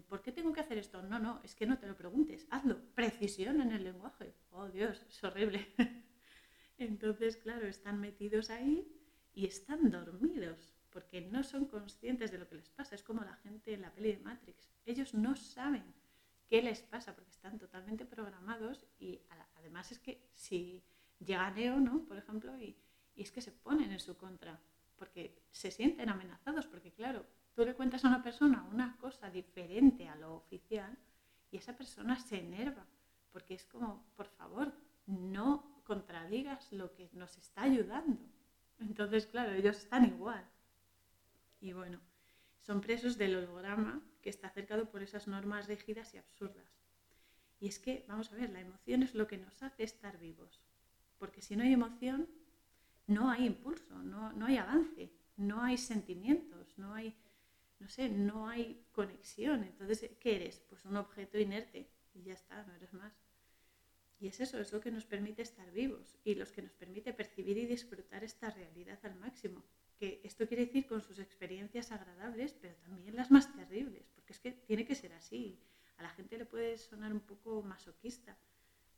¿por 0.09 0.23
qué 0.23 0.33
tengo 0.33 0.52
que 0.52 0.61
hacer 0.61 0.78
esto? 0.78 1.02
No, 1.02 1.18
no, 1.18 1.40
es 1.42 1.54
que 1.54 1.66
no 1.66 1.78
te 1.78 1.87
lo 1.87 1.97
preguntes, 1.97 2.47
hazlo, 2.50 2.78
precisión 2.94 3.61
en 3.61 3.73
el 3.73 3.85
lenguaje, 3.85 4.35
oh 4.50 4.68
Dios, 4.68 5.04
es 5.09 5.25
horrible. 5.25 5.66
Entonces, 6.78 7.37
claro, 7.37 7.66
están 7.66 8.00
metidos 8.00 8.50
ahí 8.50 8.87
y 9.33 9.47
están 9.47 9.90
dormidos 9.90 10.75
porque 10.90 11.21
no 11.21 11.42
son 11.42 11.66
conscientes 11.66 12.30
de 12.30 12.38
lo 12.38 12.49
que 12.49 12.56
les 12.56 12.68
pasa. 12.68 12.94
Es 12.94 13.02
como 13.02 13.23
la 13.25 13.37
gente 13.37 13.75
en 13.75 13.83
la 13.83 13.92
peli 13.92 14.12
de 14.12 14.18
Matrix. 14.18 14.71
Ellos 14.87 15.14
no 15.14 15.35
saben 15.35 15.85
qué 16.47 16.62
les 16.62 16.83
pasa 16.83 17.14
porque 17.14 17.30
están 17.30 17.59
totalmente 17.59 18.04
programados 18.04 18.87
y 18.99 19.21
además 19.56 19.90
es 19.90 19.99
que 19.99 20.30
si 20.35 20.85
llega 21.18 21.50
Neo, 21.50 21.80
¿no? 21.80 22.04
Por 22.04 22.16
ejemplo, 22.16 22.56
y, 22.61 22.76
y 23.14 23.23
es 23.23 23.33
que 23.33 23.40
se 23.40 23.50
ponen 23.50 23.90
en 23.90 24.00
su 24.00 24.16
contra 24.16 24.61
porque 24.97 25.42
se 25.50 25.71
sienten 25.71 26.09
amenazados 26.09 26.66
porque 26.66 26.92
claro, 26.92 27.26
tú 27.55 27.65
le 27.65 27.75
cuentas 27.75 28.05
a 28.05 28.09
una 28.09 28.23
persona 28.23 28.67
una 28.73 28.97
cosa 28.97 29.31
diferente 29.31 30.09
a 30.09 30.17
lo 30.17 30.35
oficial 30.35 30.97
y 31.51 31.57
esa 31.57 31.77
persona 31.77 32.19
se 32.19 32.39
enerva 32.39 32.85
porque 33.35 33.55
es 33.55 33.67
como, 33.67 34.07
por 34.15 34.29
favor, 34.29 34.73
no 35.07 35.83
contradigas 35.83 36.73
lo 36.73 36.95
que 36.95 37.11
nos 37.15 37.37
está 37.37 37.63
ayudando. 37.63 38.21
Entonces, 38.79 39.27
claro, 39.27 39.53
ellos 39.53 39.77
están 39.77 40.05
igual. 40.05 40.49
Y 41.61 41.73
bueno, 41.73 41.99
son 42.61 42.81
presos 42.81 43.19
del 43.19 43.35
holograma 43.35 44.01
que 44.23 44.31
está 44.31 44.51
cercado 44.51 44.89
por 44.89 45.03
esas 45.03 45.27
normas 45.27 45.67
rígidas 45.67 46.15
y 46.15 46.19
absurdas. 46.19 46.79
Y 47.59 47.67
es 47.67 47.81
que, 47.81 48.05
vamos 48.07 48.31
a 48.31 48.37
ver, 48.37 48.51
la 48.51 48.61
emoción 48.61 49.03
es 49.03 49.17
lo 49.17 49.27
que 49.27 49.37
nos 49.37 49.63
hace 49.65 49.83
estar 49.83 50.17
vivos. 50.19 50.61
Porque 51.19 51.43
si 51.43 51.57
no 51.57 51.65
hay 51.65 51.73
emoción, 51.73 52.29
no 53.09 53.31
hay 53.31 53.47
impulso, 53.47 53.99
no, 53.99 54.33
no 54.33 54.47
hay 54.47 54.59
avance, 54.59 55.13
no 55.37 55.61
hay 55.61 55.77
sentimientos, 55.77 56.79
no 56.79 56.95
hay, 56.95 57.17
no 57.85 57.91
sé, 57.91 58.09
no 58.09 58.49
hay 58.49 58.83
conexión. 58.93 59.62
Entonces, 59.62 60.11
¿qué 60.19 60.37
eres? 60.37 60.59
Pues 60.71 60.87
un 60.87 60.97
objeto 60.97 61.38
inerte 61.38 61.87
y 62.14 62.23
ya 62.23 62.33
está, 62.33 62.62
no 62.62 62.75
eres 62.75 62.95
más. 62.95 63.12
Y 64.19 64.29
es 64.29 64.41
eso, 64.41 64.59
es 64.59 64.73
lo 64.73 64.81
que 64.81 64.91
nos 64.91 65.05
permite 65.05 65.43
estar 65.43 65.71
vivos 65.71 66.17
y 66.25 66.35
los 66.35 66.50
que 66.50 66.62
nos 66.62 66.73
permite 66.73 67.12
percibir 67.12 67.59
y 67.59 67.67
disfrutar 67.67 68.25
esta 68.25 68.49
realidad 68.49 68.99
al 69.03 69.17
máximo 69.17 69.62
que 69.99 70.23
esto 70.25 70.49
quiere 70.49 70.64
decir 70.64 70.87
con 70.87 71.03
sus 71.03 71.19
experiencias 71.19 71.93
agradables, 71.93 72.55
pero 72.55 72.75
también 72.76 73.17
las 73.17 73.31
más 73.31 73.55
terribles, 73.55 74.09
porque 74.14 74.33
es 74.33 74.41
que 74.41 74.53
tiene 74.53 74.87
que 74.87 74.95
ser 74.95 75.12
así. 75.12 75.61
A 75.99 76.03
la 76.03 76.09
gente 76.09 76.38
le 76.38 76.47
puede 76.47 76.79
sonar 76.79 77.12
un 77.12 77.21
poco 77.21 77.62
masoquista, 77.62 78.37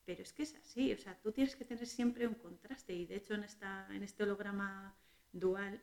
pero 0.05 0.23
es 0.23 0.33
que 0.33 0.45
es 0.45 0.55
así, 0.55 0.93
o 0.93 0.99
sea, 0.99 1.21
tú 1.21 1.33
tienes 1.33 1.57
que 1.57 1.65
tener 1.65 1.89
siempre 1.89 2.27
un 2.27 2.35
contraste 2.35 2.95
y 2.95 3.05
de 3.05 3.17
hecho 3.17 3.35
en, 3.35 3.43
esta, 3.43 3.89
en 3.91 4.05
este 4.05 4.23
holograma 4.23 4.97
dual 5.33 5.83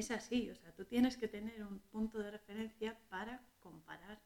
es 0.00 0.10
así, 0.10 0.50
o 0.50 0.54
sea, 0.54 0.72
tú 0.74 0.84
tienes 0.84 1.16
que 1.16 1.28
tener 1.28 1.62
un 1.62 1.78
punto 1.78 2.18
de 2.18 2.30
referencia 2.30 2.98
para 3.08 3.40
comparar 3.60 4.20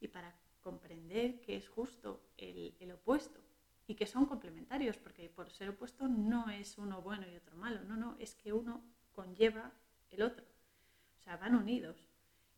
y 0.00 0.08
para 0.08 0.34
comprender 0.60 1.40
que 1.40 1.56
es 1.56 1.68
justo 1.68 2.20
el, 2.36 2.74
el 2.80 2.92
opuesto. 2.92 3.40
y 3.86 3.94
que 3.96 4.06
son 4.06 4.24
complementarios, 4.24 4.96
porque 4.96 5.28
por 5.28 5.50
ser 5.50 5.68
opuesto 5.68 6.08
no 6.08 6.48
es 6.48 6.78
uno 6.78 7.02
bueno 7.02 7.26
y 7.28 7.36
otro 7.36 7.54
malo, 7.56 7.82
no, 7.84 7.96
no, 7.96 8.16
es 8.18 8.34
que 8.34 8.50
uno 8.50 8.82
conlleva 9.12 9.72
el 10.10 10.22
otro. 10.22 10.44
O 11.18 11.22
sea, 11.22 11.36
van 11.36 11.54
unidos 11.54 12.08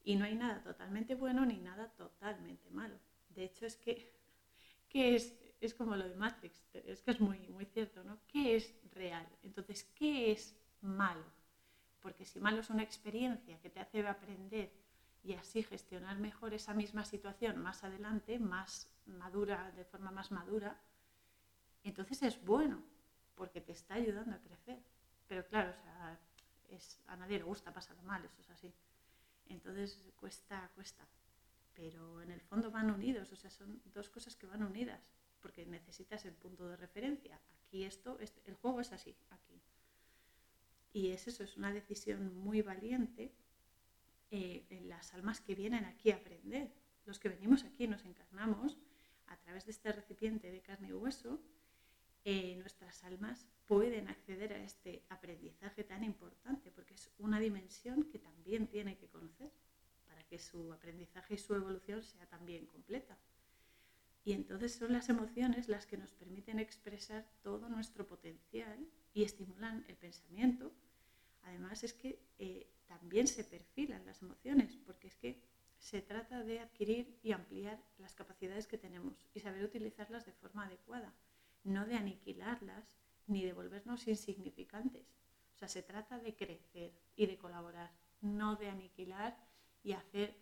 y 0.05 0.15
no 0.15 0.25
hay 0.25 0.37
nada 0.37 0.63
totalmente 0.63 1.17
bueno 1.17 1.45
ni 1.45 1.59
nada 1.59 1.89
totalmente 1.97 2.71
malo. 2.71 2.97
De 3.31 3.45
hecho, 3.45 3.67
es 3.67 3.77
que, 3.77 4.13
¿qué 4.89 5.17
es? 5.17 5.37
Es 5.61 5.75
como 5.75 5.97
lo 5.97 6.09
de 6.09 6.15
Matrix, 6.15 6.65
es 6.75 7.03
que 7.03 7.11
es 7.11 7.21
muy, 7.21 7.39
muy 7.49 7.65
cierto, 7.65 8.05
¿no? 8.05 8.21
¿Qué 8.29 8.57
es 8.57 8.73
real? 8.93 9.27
Entonces, 9.43 9.83
¿qué 9.95 10.31
es 10.31 10.55
malo? 10.81 11.25
Porque 12.07 12.25
si 12.25 12.39
malo 12.39 12.61
es 12.61 12.71
una 12.71 12.85
experiencia 12.85 13.59
que 13.59 13.69
te 13.69 13.81
hace 13.81 14.07
aprender 14.07 14.71
y 15.25 15.35
así 15.35 15.65
gestionar 15.65 16.17
mejor 16.19 16.55
esa 16.55 16.73
misma 16.73 17.05
situación 17.05 17.59
más 17.59 17.83
adelante, 17.83 18.39
más 18.39 18.89
madura, 19.07 19.73
de 19.73 19.85
forma 19.85 20.13
más 20.13 20.31
madura, 20.31 20.81
entonces 21.83 22.23
es 22.23 22.41
bueno, 22.45 22.81
porque 23.35 23.61
te 23.61 23.73
está 23.73 23.95
ayudando 23.95 24.37
a 24.37 24.39
crecer. 24.39 24.79
Pero 25.27 25.45
claro, 25.49 25.71
o 25.73 25.83
sea, 25.83 27.03
a 27.09 27.17
nadie 27.17 27.39
le 27.39 27.43
gusta 27.43 27.73
pasar 27.73 28.01
mal, 28.03 28.25
eso 28.25 28.41
es 28.41 28.51
así. 28.51 28.73
Entonces 29.49 30.01
cuesta, 30.15 30.71
cuesta. 30.77 31.05
Pero 31.75 32.23
en 32.23 32.31
el 32.31 32.41
fondo 32.41 32.71
van 32.71 32.89
unidos, 32.89 33.33
o 33.33 33.37
sea, 33.37 33.51
son 33.51 33.83
dos 33.87 34.09
cosas 34.11 34.37
que 34.37 34.47
van 34.47 34.63
unidas, 34.63 35.11
porque 35.41 35.67
necesitas 35.67 36.25
el 36.25 36.35
punto 36.35 36.69
de 36.69 36.77
referencia. 36.77 37.41
Aquí 37.67 37.83
esto, 37.83 38.17
este, 38.21 38.49
el 38.49 38.55
juego 38.55 38.81
es 38.81 38.93
así, 38.93 39.13
aquí. 39.31 39.56
Y 40.97 41.11
es 41.11 41.29
eso, 41.29 41.45
es 41.45 41.59
una 41.59 41.75
decisión 41.75 42.35
muy 42.35 42.63
valiente 42.63 43.31
eh, 44.31 44.65
en 44.71 44.89
las 44.89 45.13
almas 45.13 45.43
que 45.43 45.55
vienen 45.55 45.85
aquí 45.85 46.11
a 46.11 46.17
aprender. 46.17 46.73
Los 47.05 47.19
que 47.19 47.29
venimos 47.29 47.65
aquí 47.65 47.87
nos 47.87 48.07
encarnamos 48.07 48.79
a 49.27 49.37
través 49.37 49.67
de 49.67 49.73
este 49.73 49.93
recipiente 49.93 50.51
de 50.51 50.63
carne 50.63 50.89
y 50.89 50.93
hueso 50.95 51.39
eh, 52.25 52.57
nuestras 52.57 53.05
almas 53.05 53.47
pueden 53.67 54.09
acceder 54.09 54.55
a 54.55 54.63
este 54.65 55.03
aprendizaje 55.11 55.85
tan 55.85 56.03
importante, 56.03 56.71
porque 56.71 56.95
es 56.95 57.11
una 57.19 57.41
dimensión 57.41 58.05
que 58.05 58.19
también 58.19 58.67
tiene 58.67 58.97
que 58.97 59.09
conocer 59.09 59.53
para 60.07 60.25
que 60.25 60.39
su 60.39 60.73
aprendizaje 60.73 61.35
y 61.35 61.39
su 61.39 61.55
evolución 61.55 62.03
sea 62.03 62.25
también 62.25 62.65
completa. 62.65 63.19
Y 64.25 64.33
entonces 64.33 64.73
son 64.73 64.95
las 64.95 65.11
emociones 65.11 65.69
las 65.69 65.85
que 65.85 65.99
nos 65.99 66.15
permiten 66.15 66.59
expresar 66.59 67.29
todo 67.43 67.69
nuestro 67.69 68.07
potencial 68.07 68.89
y 69.13 69.25
estimulan 69.25 69.85
el 69.89 69.97
pensamiento. 69.97 70.73
Además 71.47 71.83
es 71.83 71.95
que 71.95 72.21
eh, 72.39 72.69
también 72.87 73.27
se 73.27 73.43
perfilan 73.43 74.05
las 74.05 74.23
emociones, 74.23 74.77
porque 74.85 75.09
es 75.09 75.17
que 75.17 75.41
se 75.79 76.03
trata 76.03 76.43
de 76.43 76.61
adquirir 76.61 77.19
y 77.23 77.33
ampliar 77.33 77.83
las 77.99 78.15
capacidades 78.15 78.67
que 78.67 78.79
tenemos 78.79 79.15
y 79.35 79.41
saber 79.41 79.65
utilizarlas 79.65 80.27
de 80.27 80.33
forma 80.33 80.67
adecuada 80.67 81.13
no 81.67 81.85
de 81.85 81.97
aniquilarlas 81.97 82.97
ni 83.27 83.45
de 83.45 83.53
volvernos 83.53 84.07
insignificantes. 84.07 85.07
O 85.55 85.59
sea, 85.59 85.69
se 85.69 85.83
trata 85.83 86.19
de 86.19 86.35
crecer 86.35 86.93
y 87.17 87.27
de 87.27 87.39
colaborar, 87.39 87.91
no 88.21 88.57
de 88.57 88.69
aniquilar 88.69 89.37
y 89.83 89.93
hacer 89.93 90.37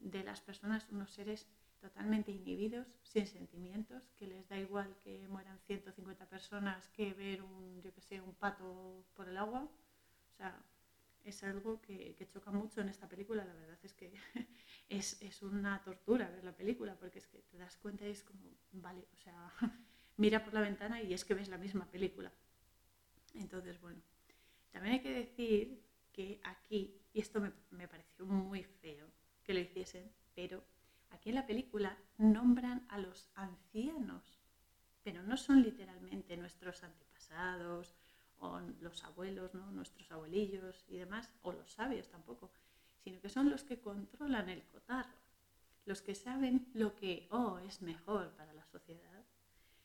de 0.00 0.24
las 0.24 0.40
personas 0.40 0.86
unos 0.90 1.10
seres 1.12 1.46
totalmente 1.80 2.32
inhibidos, 2.32 2.86
sin 3.02 3.26
sentimientos, 3.26 4.02
que 4.16 4.26
les 4.26 4.48
da 4.48 4.56
igual 4.56 4.96
que 5.02 5.28
mueran 5.28 5.58
150 5.66 6.26
personas 6.26 6.88
que 6.88 7.12
ver 7.12 7.42
un, 7.42 7.82
yo 7.82 7.92
que 7.92 8.00
sé, 8.00 8.20
un 8.22 8.34
pato 8.34 9.04
por 9.14 9.28
el 9.28 9.36
agua. 9.36 9.68
O 10.34 10.36
sea, 10.36 10.62
es 11.24 11.42
algo 11.42 11.80
que, 11.80 12.14
choca 12.32 12.50
mucho 12.50 12.80
en 12.80 12.88
esta 12.88 13.08
película. 13.08 13.44
La 13.44 13.54
verdad 13.54 13.78
es 13.82 13.94
que 13.94 14.12
es, 14.88 15.20
es, 15.22 15.42
una 15.42 15.82
tortura 15.82 16.28
ver 16.28 16.44
la 16.44 16.54
película, 16.54 16.96
porque 16.96 17.18
es 17.18 17.26
que 17.26 17.38
te 17.38 17.56
das 17.56 17.76
cuenta 17.76 18.06
y 18.06 18.10
es 18.10 18.22
como, 18.22 18.58
vale, 18.72 19.06
o 19.12 19.16
sea, 19.16 19.52
mira 20.16 20.44
por 20.44 20.54
la 20.54 20.60
ventana 20.60 21.02
y 21.02 21.14
es 21.14 21.24
que 21.24 21.34
ves 21.34 21.48
la 21.48 21.58
misma 21.58 21.86
película. 21.86 22.32
Entonces, 23.34 23.80
bueno, 23.80 24.00
también 24.70 24.94
hay 24.94 25.00
que 25.00 25.12
decir 25.12 25.82
que 26.12 26.40
aquí, 26.44 27.00
y 27.12 27.20
esto 27.20 27.40
me, 27.40 27.88
pareció 27.88 28.24
muy 28.24 28.62
feo 28.62 29.10
que 29.42 29.54
lo 29.54 29.60
hiciesen, 29.60 30.12
pero 30.34 30.64
aquí 31.10 31.30
en 31.30 31.34
la 31.34 31.46
película 31.46 31.98
nombran 32.18 32.86
a 32.88 32.98
los 32.98 33.28
ancianos, 33.34 34.40
pero 35.02 35.22
no 35.22 35.36
son 35.36 35.62
literalmente 35.62 36.36
nuestros 36.36 36.82
antepasados 36.84 37.94
los 38.80 39.04
abuelos, 39.04 39.54
¿no? 39.54 39.70
nuestros 39.70 40.10
abuelillos 40.10 40.84
y 40.88 40.96
demás, 40.96 41.30
o 41.42 41.52
los 41.52 41.72
sabios 41.72 42.08
tampoco, 42.08 42.50
sino 43.02 43.20
que 43.20 43.28
son 43.28 43.50
los 43.50 43.64
que 43.64 43.80
controlan 43.80 44.48
el 44.48 44.62
cotarro, 44.64 45.18
los 45.86 46.02
que 46.02 46.14
saben 46.14 46.70
lo 46.74 46.96
que 46.96 47.26
oh, 47.30 47.58
es 47.58 47.82
mejor 47.82 48.32
para 48.36 48.52
la 48.54 48.64
sociedad 48.64 49.24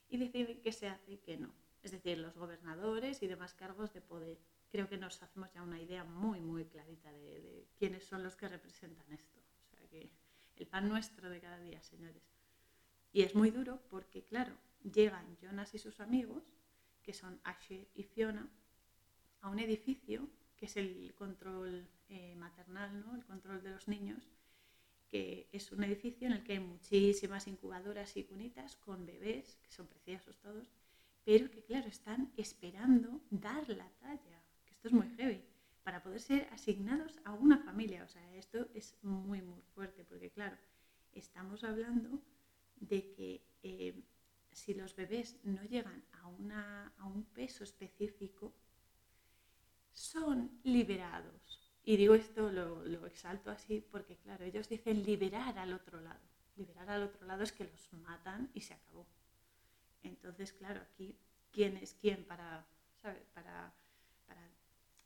y 0.09 0.17
deciden 0.17 0.61
qué 0.61 0.71
se 0.71 0.87
hace 0.87 1.13
y 1.13 1.17
qué 1.17 1.37
no. 1.37 1.53
Es 1.83 1.91
decir, 1.91 2.17
los 2.17 2.35
gobernadores 2.35 3.21
y 3.23 3.27
demás 3.27 3.53
cargos 3.53 3.93
de 3.93 4.01
poder. 4.01 4.37
Creo 4.71 4.89
que 4.89 4.97
nos 4.97 5.21
hacemos 5.23 5.51
ya 5.53 5.63
una 5.63 5.79
idea 5.79 6.03
muy, 6.03 6.39
muy 6.41 6.65
clarita 6.65 7.11
de, 7.11 7.67
quiénes 7.77 8.03
son 8.03 8.23
los 8.23 8.35
que 8.35 8.47
representan 8.47 9.11
esto. 9.13 9.39
O 9.39 9.69
sea 9.69 9.87
que 9.87 10.09
el 10.57 10.67
pan 10.67 10.89
nuestro 10.89 11.29
de 11.29 11.39
cada 11.39 11.59
día, 11.59 11.81
señores. 11.81 12.23
Y 13.11 13.21
es 13.21 13.33
muy 13.33 13.49
duro 13.49 13.81
porque, 13.89 14.23
claro, 14.23 14.53
llegan 14.83 15.37
Jonas 15.41 15.73
y 15.73 15.79
sus 15.79 15.99
amigos, 15.99 16.43
que 17.03 17.13
son 17.13 17.39
Asher 17.43 17.87
y 17.95 18.03
Fiona, 18.03 18.49
a 19.41 19.49
un 19.49 19.59
edificio 19.59 20.27
que 20.57 20.65
es 20.65 20.75
el 20.75 21.13
control 21.15 21.87
eh, 22.09 22.35
maternal, 22.35 22.99
¿no? 22.99 23.15
el 23.15 23.23
control 23.23 23.63
de 23.63 23.71
los 23.71 23.87
niños, 23.87 24.29
que 25.07 25.47
es 25.51 25.71
un 25.71 25.83
edificio 25.83 26.27
en 26.27 26.33
el 26.33 26.43
que 26.43 26.53
hay 26.53 26.59
muchísimas 26.59 27.47
incubadoras 27.47 28.15
y 28.17 28.25
cunitas 28.25 28.75
con 28.75 29.05
bebés, 29.05 29.57
que 29.63 29.71
son 29.71 29.87
preciosos 29.87 30.37
todos, 30.39 30.69
pero 31.23 31.49
que 31.49 31.63
claro, 31.63 31.87
están 31.87 32.31
esperando 32.37 33.21
dar 33.29 33.67
la 33.69 33.89
talla, 33.99 34.43
que 34.65 34.73
esto 34.73 34.87
es 34.89 34.93
muy 34.93 35.09
heavy, 35.15 35.43
para 35.83 36.03
poder 36.03 36.21
ser 36.21 36.47
asignados 36.51 37.19
a 37.23 37.33
una 37.33 37.57
familia. 37.57 38.03
O 38.03 38.07
sea, 38.07 38.35
esto 38.35 38.67
es 38.73 38.95
muy, 39.01 39.41
muy 39.41 39.61
fuerte, 39.73 40.03
porque 40.03 40.29
claro, 40.29 40.57
estamos 41.13 41.63
hablando 41.63 42.21
de 42.75 43.11
que 43.11 43.41
eh, 43.63 44.03
si 44.59 44.73
los 44.73 44.95
bebés 44.95 45.37
no 45.43 45.63
llegan 45.63 46.03
a, 46.21 46.27
una, 46.27 46.93
a 46.97 47.05
un 47.05 47.23
peso 47.25 47.63
específico, 47.63 48.53
son 49.91 50.59
liberados 50.63 51.59
y 51.89 51.97
digo 51.97 52.13
esto, 52.13 52.51
lo, 52.51 53.07
exalto 53.07 53.49
así, 53.49 53.81
porque 53.81 54.15
claro, 54.17 54.45
ellos 54.45 54.69
dicen 54.69 55.03
liberar 55.03 55.57
al 55.57 55.73
otro 55.73 55.99
lado. 55.99 56.19
Liberar 56.55 56.87
al 56.89 57.01
otro 57.01 57.25
lado 57.25 57.41
es 57.41 57.51
que 57.51 57.63
los 57.63 57.93
matan 57.93 58.51
y 58.53 58.61
se 58.61 58.75
acabó. 58.75 59.07
Entonces, 60.03 60.53
claro, 60.53 60.81
aquí, 60.81 61.17
¿quién 61.51 61.77
es 61.77 61.95
quién 61.95 62.25
para, 62.25 62.63
Para, 63.33 63.73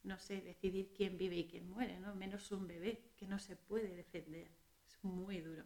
no 0.04 0.20
sé, 0.20 0.42
decidir 0.42 0.92
quién 0.94 1.18
vive 1.18 1.38
y 1.38 1.48
quién 1.48 1.70
muere, 1.70 2.00
¿no? 2.02 2.14
Menos 2.16 2.52
un 2.52 2.68
bebé 2.68 3.14
que 3.16 3.28
no 3.28 3.40
se 3.40 3.56
puede 3.56 3.96
defender. 3.96 4.52
Es 4.86 5.02
muy 5.04 5.40
duro. 5.40 5.64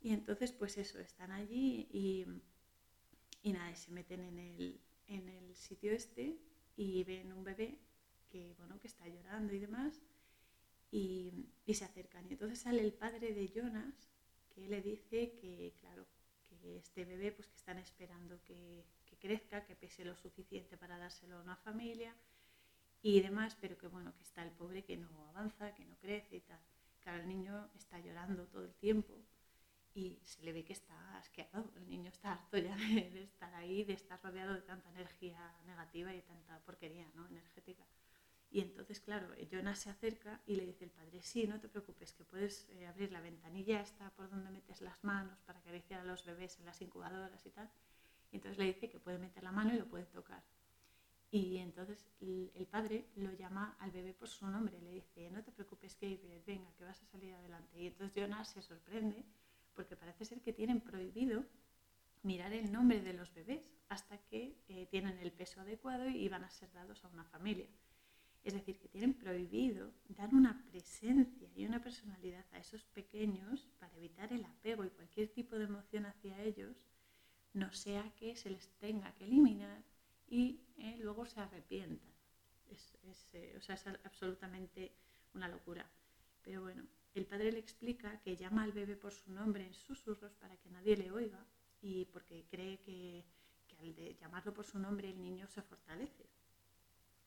Y 0.00 0.14
entonces, 0.14 0.52
pues 0.52 0.78
eso, 0.78 0.98
están 1.00 1.32
allí 1.32 1.86
y, 1.92 2.24
y 3.42 3.52
nada, 3.52 3.74
se 3.76 3.90
meten 3.90 4.20
en 4.24 4.38
el, 4.38 4.80
en 5.06 5.28
el 5.28 5.54
sitio 5.54 5.92
este 5.92 6.38
y 6.76 7.04
ven 7.04 7.32
un 7.32 7.44
bebé 7.44 7.78
que, 8.30 8.54
bueno, 8.58 8.78
que 8.80 8.88
está 8.88 9.06
llorando 9.08 9.52
y 9.54 9.58
demás, 9.58 10.00
y, 10.90 11.48
se 11.72 11.84
acercan. 11.84 12.26
Y 12.28 12.32
entonces 12.32 12.60
sale 12.60 12.82
el 12.82 12.92
padre 12.92 13.32
de 13.34 13.48
Jonas, 13.48 13.94
que 14.54 14.68
le 14.68 14.82
dice 14.82 15.32
que, 15.40 15.74
claro, 15.80 16.06
que 16.48 16.78
este 16.78 17.04
bebé, 17.04 17.32
pues 17.32 17.48
que 17.48 17.56
están 17.56 17.78
esperando 17.78 18.42
que, 18.44 18.84
que 19.06 19.16
crezca, 19.16 19.64
que 19.64 19.76
pese 19.76 20.04
lo 20.04 20.16
suficiente 20.16 20.76
para 20.76 20.98
dárselo 20.98 21.36
a 21.36 21.42
una 21.42 21.56
familia 21.56 22.14
y 23.02 23.20
demás, 23.20 23.56
pero 23.60 23.78
que 23.78 23.86
bueno, 23.86 24.14
que 24.16 24.22
está 24.22 24.42
el 24.42 24.50
pobre 24.50 24.84
que 24.84 24.96
no 24.96 25.28
avanza, 25.28 25.74
que 25.74 25.84
no 25.84 25.96
crece 25.98 26.36
y 26.36 26.40
tal. 26.40 26.60
Claro, 27.00 27.22
el 27.22 27.28
niño 27.28 27.70
está 27.76 28.00
llorando 28.00 28.46
todo 28.46 28.64
el 28.64 28.74
tiempo 28.74 29.14
y 29.94 30.20
se 30.24 30.42
le 30.42 30.52
ve 30.52 30.64
que 30.64 30.72
está 30.72 31.18
asqueado. 31.18 31.72
El 31.76 31.88
niño 31.88 32.08
está 32.08 32.32
harto 32.32 32.58
ya 32.58 32.76
de, 32.76 33.10
de 33.10 33.22
estar 33.22 33.54
ahí, 33.54 33.84
de 33.84 33.94
estar 33.94 34.22
rodeado 34.22 34.54
de 34.54 34.62
tanta 34.62 34.88
energía 34.90 35.54
negativa 35.66 36.14
y 36.14 36.22
tanta 36.22 36.58
porquería 36.60 37.10
¿no? 37.14 37.26
energética. 37.26 37.84
Y 38.50 38.60
entonces, 38.60 39.00
claro, 39.00 39.28
Jonas 39.50 39.78
se 39.78 39.90
acerca 39.90 40.40
y 40.46 40.56
le 40.56 40.64
dice 40.64 40.84
el 40.84 40.90
padre, 40.90 41.22
sí, 41.22 41.46
no 41.46 41.60
te 41.60 41.68
preocupes, 41.68 42.14
que 42.14 42.24
puedes 42.24 42.68
eh, 42.70 42.86
abrir 42.86 43.12
la 43.12 43.20
ventanilla 43.20 43.82
esta 43.82 44.10
por 44.10 44.30
donde 44.30 44.50
metes 44.50 44.80
las 44.80 45.02
manos 45.04 45.38
para 45.42 45.58
acariciar 45.58 46.00
a 46.00 46.04
los 46.04 46.24
bebés 46.24 46.58
en 46.58 46.64
las 46.64 46.80
incubadoras 46.80 47.44
y 47.44 47.50
tal. 47.50 47.70
Y 48.32 48.36
entonces 48.36 48.58
le 48.58 48.64
dice 48.64 48.88
que 48.88 49.00
puede 49.00 49.18
meter 49.18 49.42
la 49.42 49.52
mano 49.52 49.74
y 49.74 49.78
lo 49.78 49.86
puede 49.86 50.06
tocar. 50.06 50.42
Y 51.30 51.58
entonces 51.58 52.06
el, 52.20 52.66
padre 52.70 53.06
lo 53.16 53.30
llama 53.32 53.76
al 53.80 53.90
bebé 53.90 54.14
por 54.14 54.28
su 54.28 54.46
nombre, 54.46 54.80
le 54.80 54.92
dice, 54.92 55.30
no 55.30 55.42
te 55.42 55.52
preocupes, 55.52 55.98
Gabriel, 56.00 56.42
venga, 56.46 56.72
que 56.72 56.84
vas 56.84 57.02
a 57.02 57.06
salir 57.06 57.34
adelante. 57.34 57.78
Y 57.78 57.86
entonces 57.86 58.14
Jonas 58.16 58.48
se 58.48 58.62
sorprende 58.62 59.26
porque 59.78 59.94
parece 59.94 60.24
ser 60.24 60.40
que 60.40 60.52
tienen 60.52 60.80
prohibido 60.80 61.44
mirar 62.24 62.52
el 62.52 62.72
nombre 62.72 63.00
de 63.00 63.12
los 63.12 63.32
bebés 63.32 63.70
hasta 63.88 64.18
que 64.18 64.56
eh, 64.66 64.88
tienen 64.90 65.16
el 65.20 65.30
peso 65.30 65.60
adecuado 65.60 66.08
y 66.08 66.28
van 66.28 66.42
a 66.42 66.50
ser 66.50 66.72
dados 66.72 67.04
a 67.04 67.08
una 67.08 67.22
familia. 67.22 67.68
Es 68.42 68.54
decir, 68.54 68.80
que 68.80 68.88
tienen 68.88 69.14
prohibido 69.14 69.92
dar 70.08 70.34
una 70.34 70.64
presencia 70.68 71.48
y 71.54 71.64
una 71.64 71.80
personalidad 71.80 72.44
a 72.50 72.58
esos 72.58 72.82
pequeños 72.86 73.68
para 73.78 73.96
evitar 73.98 74.32
el 74.32 74.44
apego 74.44 74.84
y 74.84 74.90
cualquier 74.90 75.28
tipo 75.28 75.56
de 75.56 75.66
emoción 75.66 76.06
hacia 76.06 76.42
ellos, 76.42 76.76
no 77.52 77.70
sea 77.70 78.12
que 78.16 78.34
se 78.34 78.50
les 78.50 78.68
tenga 78.80 79.14
que 79.14 79.26
eliminar 79.26 79.84
y 80.26 80.60
eh, 80.78 80.96
luego 80.98 81.24
se 81.24 81.38
arrepientan. 81.38 82.10
Es, 82.68 82.96
eh, 83.34 83.54
o 83.56 83.60
sea, 83.60 83.76
es 83.76 83.86
absolutamente 83.86 84.90
una 85.34 85.46
locura. 85.46 85.88
Pero 86.42 86.62
bueno, 86.62 86.84
el 87.18 87.26
padre 87.26 87.52
le 87.52 87.58
explica 87.58 88.20
que 88.20 88.36
llama 88.36 88.62
al 88.62 88.72
bebé 88.72 88.96
por 88.96 89.12
su 89.12 89.30
nombre 89.32 89.66
en 89.66 89.74
susurros 89.74 90.34
para 90.34 90.56
que 90.56 90.70
nadie 90.70 90.96
le 90.96 91.10
oiga 91.10 91.44
y 91.80 92.04
porque 92.06 92.46
cree 92.48 92.78
que, 92.80 93.24
al 93.78 93.94
llamarlo 94.16 94.52
por 94.54 94.64
su 94.64 94.78
nombre 94.78 95.10
el 95.10 95.22
niño 95.22 95.46
se 95.48 95.62
fortalece. 95.62 96.28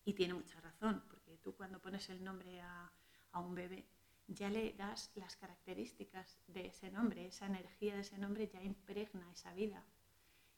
Y 0.03 0.13
tiene 0.13 0.33
mucha 0.33 0.59
razón, 0.61 1.03
porque 1.09 1.37
tú 1.37 1.55
cuando 1.55 1.79
pones 1.79 2.09
el 2.09 2.23
nombre 2.23 2.59
a, 2.61 2.91
un 3.33 3.55
bebé 3.55 3.85
ya 4.27 4.49
le 4.49 4.73
das 4.73 5.11
las 5.15 5.35
características 5.35 6.37
de 6.47 6.67
ese 6.67 6.89
nombre, 6.89 7.25
esa 7.27 7.45
energía 7.45 7.95
de 7.95 8.01
ese 8.01 8.17
nombre 8.17 8.47
ya 8.47 8.63
impregna 8.63 9.31
esa 9.31 9.53
vida. 9.53 9.83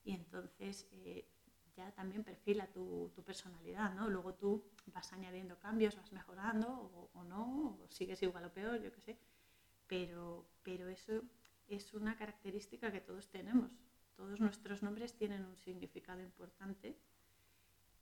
Y 0.04 0.14
entonces 0.14 0.88
eh, 0.92 1.28
ya 1.76 1.92
también 1.92 2.24
perfila 2.24 2.68
tu, 2.68 3.12
personalidad, 3.26 3.94
¿no? 3.94 4.10
Luego 4.10 4.34
tú 4.34 4.64
vas 4.88 5.12
añadiendo 5.14 5.58
cambios, 5.60 5.96
vas 5.96 6.12
mejorando 6.12 7.10
o, 7.14 7.24
no, 7.24 7.78
o 7.82 7.88
sigues 7.90 8.22
igual 8.22 8.46
o 8.46 8.54
peor, 8.54 8.82
yo 8.82 8.92
qué 8.92 9.02
sé. 9.02 9.18
Pero, 9.88 10.46
pero 10.64 10.88
eso 10.88 11.22
es 11.68 11.94
una 11.94 12.16
característica 12.16 12.92
que 12.92 13.02
todos 13.02 13.30
tenemos. 13.30 13.72
Todos 14.16 14.40
nuestros 14.40 14.84
nombres 14.84 15.16
tienen 15.16 15.46
un 15.46 15.58
significado 15.58 16.22
importante 16.22 16.96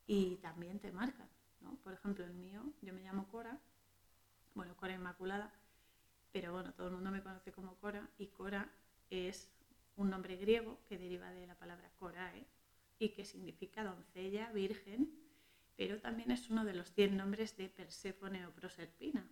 y 0.06 0.38
también 0.38 0.80
te 0.80 0.92
marcan, 0.92 1.30
¿no? 1.62 1.75
Por 1.78 1.94
ejemplo, 1.94 2.25
el 2.25 2.34
mío, 2.34 2.63
yo 2.82 2.94
me 2.94 3.01
llamo 3.01 3.28
Cora, 3.30 3.58
bueno, 4.54 4.75
Cora 4.75 4.94
Inmaculada, 4.94 5.54
pero 6.32 6.51
bueno, 6.51 6.74
todo 6.74 6.88
el 6.88 6.94
mundo 6.94 7.12
me 7.12 7.24
conoce 7.24 7.51
como 7.51 7.75
Cora 7.75 8.10
y 8.18 8.28
Cora 8.28 8.70
es 9.10 9.50
un 9.96 10.10
nombre 10.10 10.36
griego 10.36 10.80
que 10.88 10.98
deriva 10.98 11.32
de 11.32 11.48
la 11.48 11.56
palabra 11.56 11.90
Corae, 12.00 12.46
y 13.01 13.10
que 13.10 13.25
significa 13.25 13.84
doncella, 13.84 14.51
virgen, 14.51 15.10
pero 15.75 16.00
también 16.00 16.29
es 16.29 16.50
uno 16.51 16.63
de 16.63 16.75
los 16.75 16.93
100 16.93 17.17
nombres 17.17 17.58
de 17.58 17.67
Perséfone 17.67 18.46
o 18.46 18.51
Proserpina. 18.51 19.27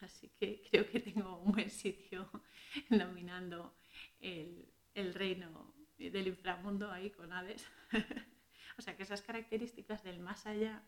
Así 0.00 0.28
que 0.28 0.62
creo 0.70 0.88
que 0.90 1.00
tengo 1.00 1.38
un 1.38 1.52
buen 1.52 1.70
sitio 1.70 2.28
nominando 2.90 3.74
el, 4.20 4.68
el 4.94 5.14
reino 5.14 5.74
del 5.96 6.26
inframundo 6.26 6.90
ahí 6.90 7.10
con 7.10 7.32
aves. 7.32 7.66
o 8.78 8.82
sea 8.82 8.94
que 8.94 9.04
esas 9.04 9.22
características 9.22 10.02
del 10.02 10.20
más 10.20 10.46
allá, 10.46 10.82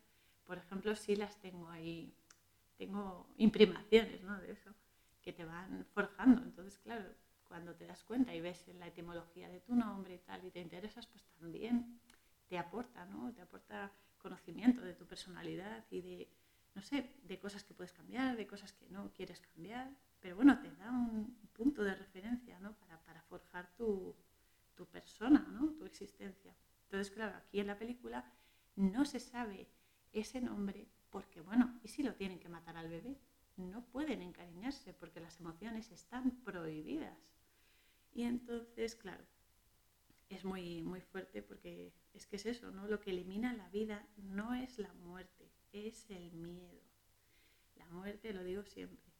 por 0.45 0.59
ejemplo, 0.59 0.95
sí 0.97 1.17
las 1.17 1.41
tengo 1.41 1.71
ahí, 1.71 2.15
tengo 2.77 3.33
imprimaciones 3.39 4.23
¿no? 4.23 4.39
de 4.41 4.53
eso, 4.53 4.75
que 5.23 5.33
te 5.33 5.47
van 5.47 5.87
forjando. 5.95 6.43
Entonces, 6.43 6.79
claro, 6.81 7.07
cuando 7.49 7.75
te 7.75 7.87
das 7.87 8.03
cuenta 8.05 8.35
y 8.35 8.41
ves 8.41 8.67
la 8.79 8.87
etimología 8.87 9.49
de 9.49 9.61
tu 9.61 9.75
nombre 9.75 10.15
y 10.15 10.19
tal 10.19 10.45
y 10.45 10.51
te 10.51 10.61
interesas, 10.61 11.07
pues 11.07 11.25
también 11.39 12.01
te 12.49 12.59
aporta, 12.59 13.05
¿no? 13.07 13.33
Te 13.33 13.43
aporta 13.43 13.93
conocimiento 14.19 14.83
de 14.83 14.95
tu 14.95 15.07
personalidad 15.07 15.85
y 15.91 16.01
de, 16.01 16.29
no 16.75 16.83
sé, 16.83 17.15
de 17.23 17.39
cosas 17.39 17.65
que 17.65 17.75
puedes 17.75 17.93
cambiar, 17.93 18.37
de 18.37 18.47
cosas 18.47 18.73
que 18.73 18.89
no 18.89 19.13
quieres 19.13 19.41
cambiar, 19.41 19.91
pero 20.21 20.37
bueno, 20.37 20.59
te 20.61 20.71
da 20.77 20.91
un 20.91 21.37
punto 21.53 21.85
de 21.85 21.95
referencia, 21.95 22.59
¿no? 22.61 22.73
Para, 22.75 22.99
para 23.03 23.23
forjar 23.23 23.75
tu, 23.77 24.17
tu 24.75 24.87
persona, 24.87 25.47
¿no? 25.51 25.73
Tu 25.73 25.85
existencia. 25.85 26.55
Entonces, 26.85 27.13
claro, 27.13 27.37
aquí 27.37 27.61
en 27.61 27.67
la 27.67 27.79
película 27.79 28.25
no 28.77 29.05
se 29.05 29.21
sabe 29.21 29.69
ese 30.13 30.41
nombre 30.41 30.89
porque, 31.11 31.41
bueno, 31.41 31.79
¿y 31.83 31.89
si 31.89 32.03
lo 32.03 32.15
tienen 32.15 32.41
que 32.41 32.49
matar 32.49 32.77
al 32.77 32.89
bebé? 32.89 33.19
No 33.57 33.85
pueden 33.85 34.23
encariñarse 34.23 34.95
porque 34.95 35.21
las 35.21 35.39
emociones 35.41 35.91
están 35.93 36.33
prohibidas. 36.43 37.19
Y 38.15 38.23
entonces, 38.23 38.95
claro, 38.95 39.25
es 40.29 40.45
muy, 40.45 40.83
muy 40.83 41.01
fuerte 41.01 41.43
porque 41.43 41.93
es 42.13 42.27
que 42.27 42.37
es 42.37 42.47
eso, 42.47 42.71
¿no? 42.71 42.87
Lo 42.87 43.01
que 43.01 43.11
elimina 43.11 43.53
la 43.53 43.69
vida 43.71 44.07
no 44.17 44.55
es 44.55 44.79
la 44.79 44.93
muerte, 44.95 45.51
es 45.73 46.09
el 46.11 46.33
miedo. 46.33 46.81
La 47.77 47.89
muerte, 47.89 48.33
lo 48.33 48.45
digo 48.45 48.65
siempre, 48.65 49.13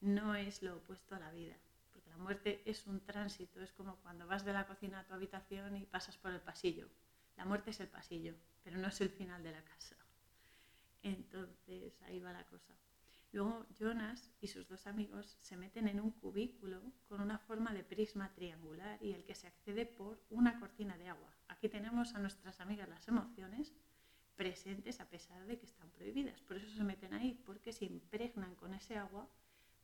no 0.00 0.34
es 0.34 0.62
lo 0.62 0.78
opuesto 0.78 1.14
a 1.14 1.20
la 1.20 1.30
vida, 1.30 1.56
porque 1.92 2.08
la 2.08 2.16
muerte 2.16 2.62
es 2.64 2.86
un 2.86 3.00
tránsito, 3.04 3.60
es 3.62 3.72
como 3.72 3.96
cuando 3.96 4.26
vas 4.26 4.44
de 4.44 4.54
la 4.54 4.66
cocina 4.66 5.00
a 5.00 5.06
tu 5.06 5.12
habitación 5.12 5.76
y 5.76 5.84
pasas 5.84 6.16
por 6.16 6.32
el 6.32 6.40
pasillo. 6.40 6.88
La 7.36 7.44
muerte 7.44 7.70
es 7.70 7.80
el 7.80 7.88
pasillo, 7.88 8.34
pero 8.64 8.78
no 8.78 8.88
es 8.88 9.00
el 9.00 9.10
final 9.10 9.42
de 9.42 9.52
la 9.52 9.62
casa. 9.62 9.96
Entonces, 11.02 12.00
ahí 12.02 12.18
va 12.18 12.32
la 12.32 12.44
cosa. 12.46 12.74
Luego 13.32 13.66
Jonas 13.78 14.30
y 14.40 14.46
sus 14.46 14.68
dos 14.68 14.86
amigos 14.86 15.36
se 15.38 15.56
meten 15.56 15.86
en 15.86 16.00
un 16.00 16.12
cubículo 16.12 16.80
con 17.08 17.20
una 17.20 17.38
forma 17.38 17.74
de 17.74 17.84
prisma 17.84 18.32
triangular 18.32 19.02
y 19.02 19.12
el 19.12 19.24
que 19.24 19.34
se 19.34 19.46
accede 19.46 19.84
por 19.84 20.24
una 20.30 20.58
cortina 20.58 20.96
de 20.96 21.08
agua. 21.08 21.34
Aquí 21.48 21.68
tenemos 21.68 22.14
a 22.14 22.20
nuestras 22.20 22.60
amigas 22.60 22.88
las 22.88 23.06
emociones 23.06 23.74
presentes 24.34 25.00
a 25.00 25.10
pesar 25.10 25.44
de 25.46 25.58
que 25.58 25.66
están 25.66 25.90
prohibidas. 25.90 26.40
Por 26.42 26.56
eso 26.56 26.70
se 26.70 26.84
meten 26.84 27.12
ahí, 27.12 27.34
porque 27.44 27.72
se 27.72 27.84
impregnan 27.84 28.54
con 28.54 28.72
ese 28.72 28.96
agua, 28.96 29.28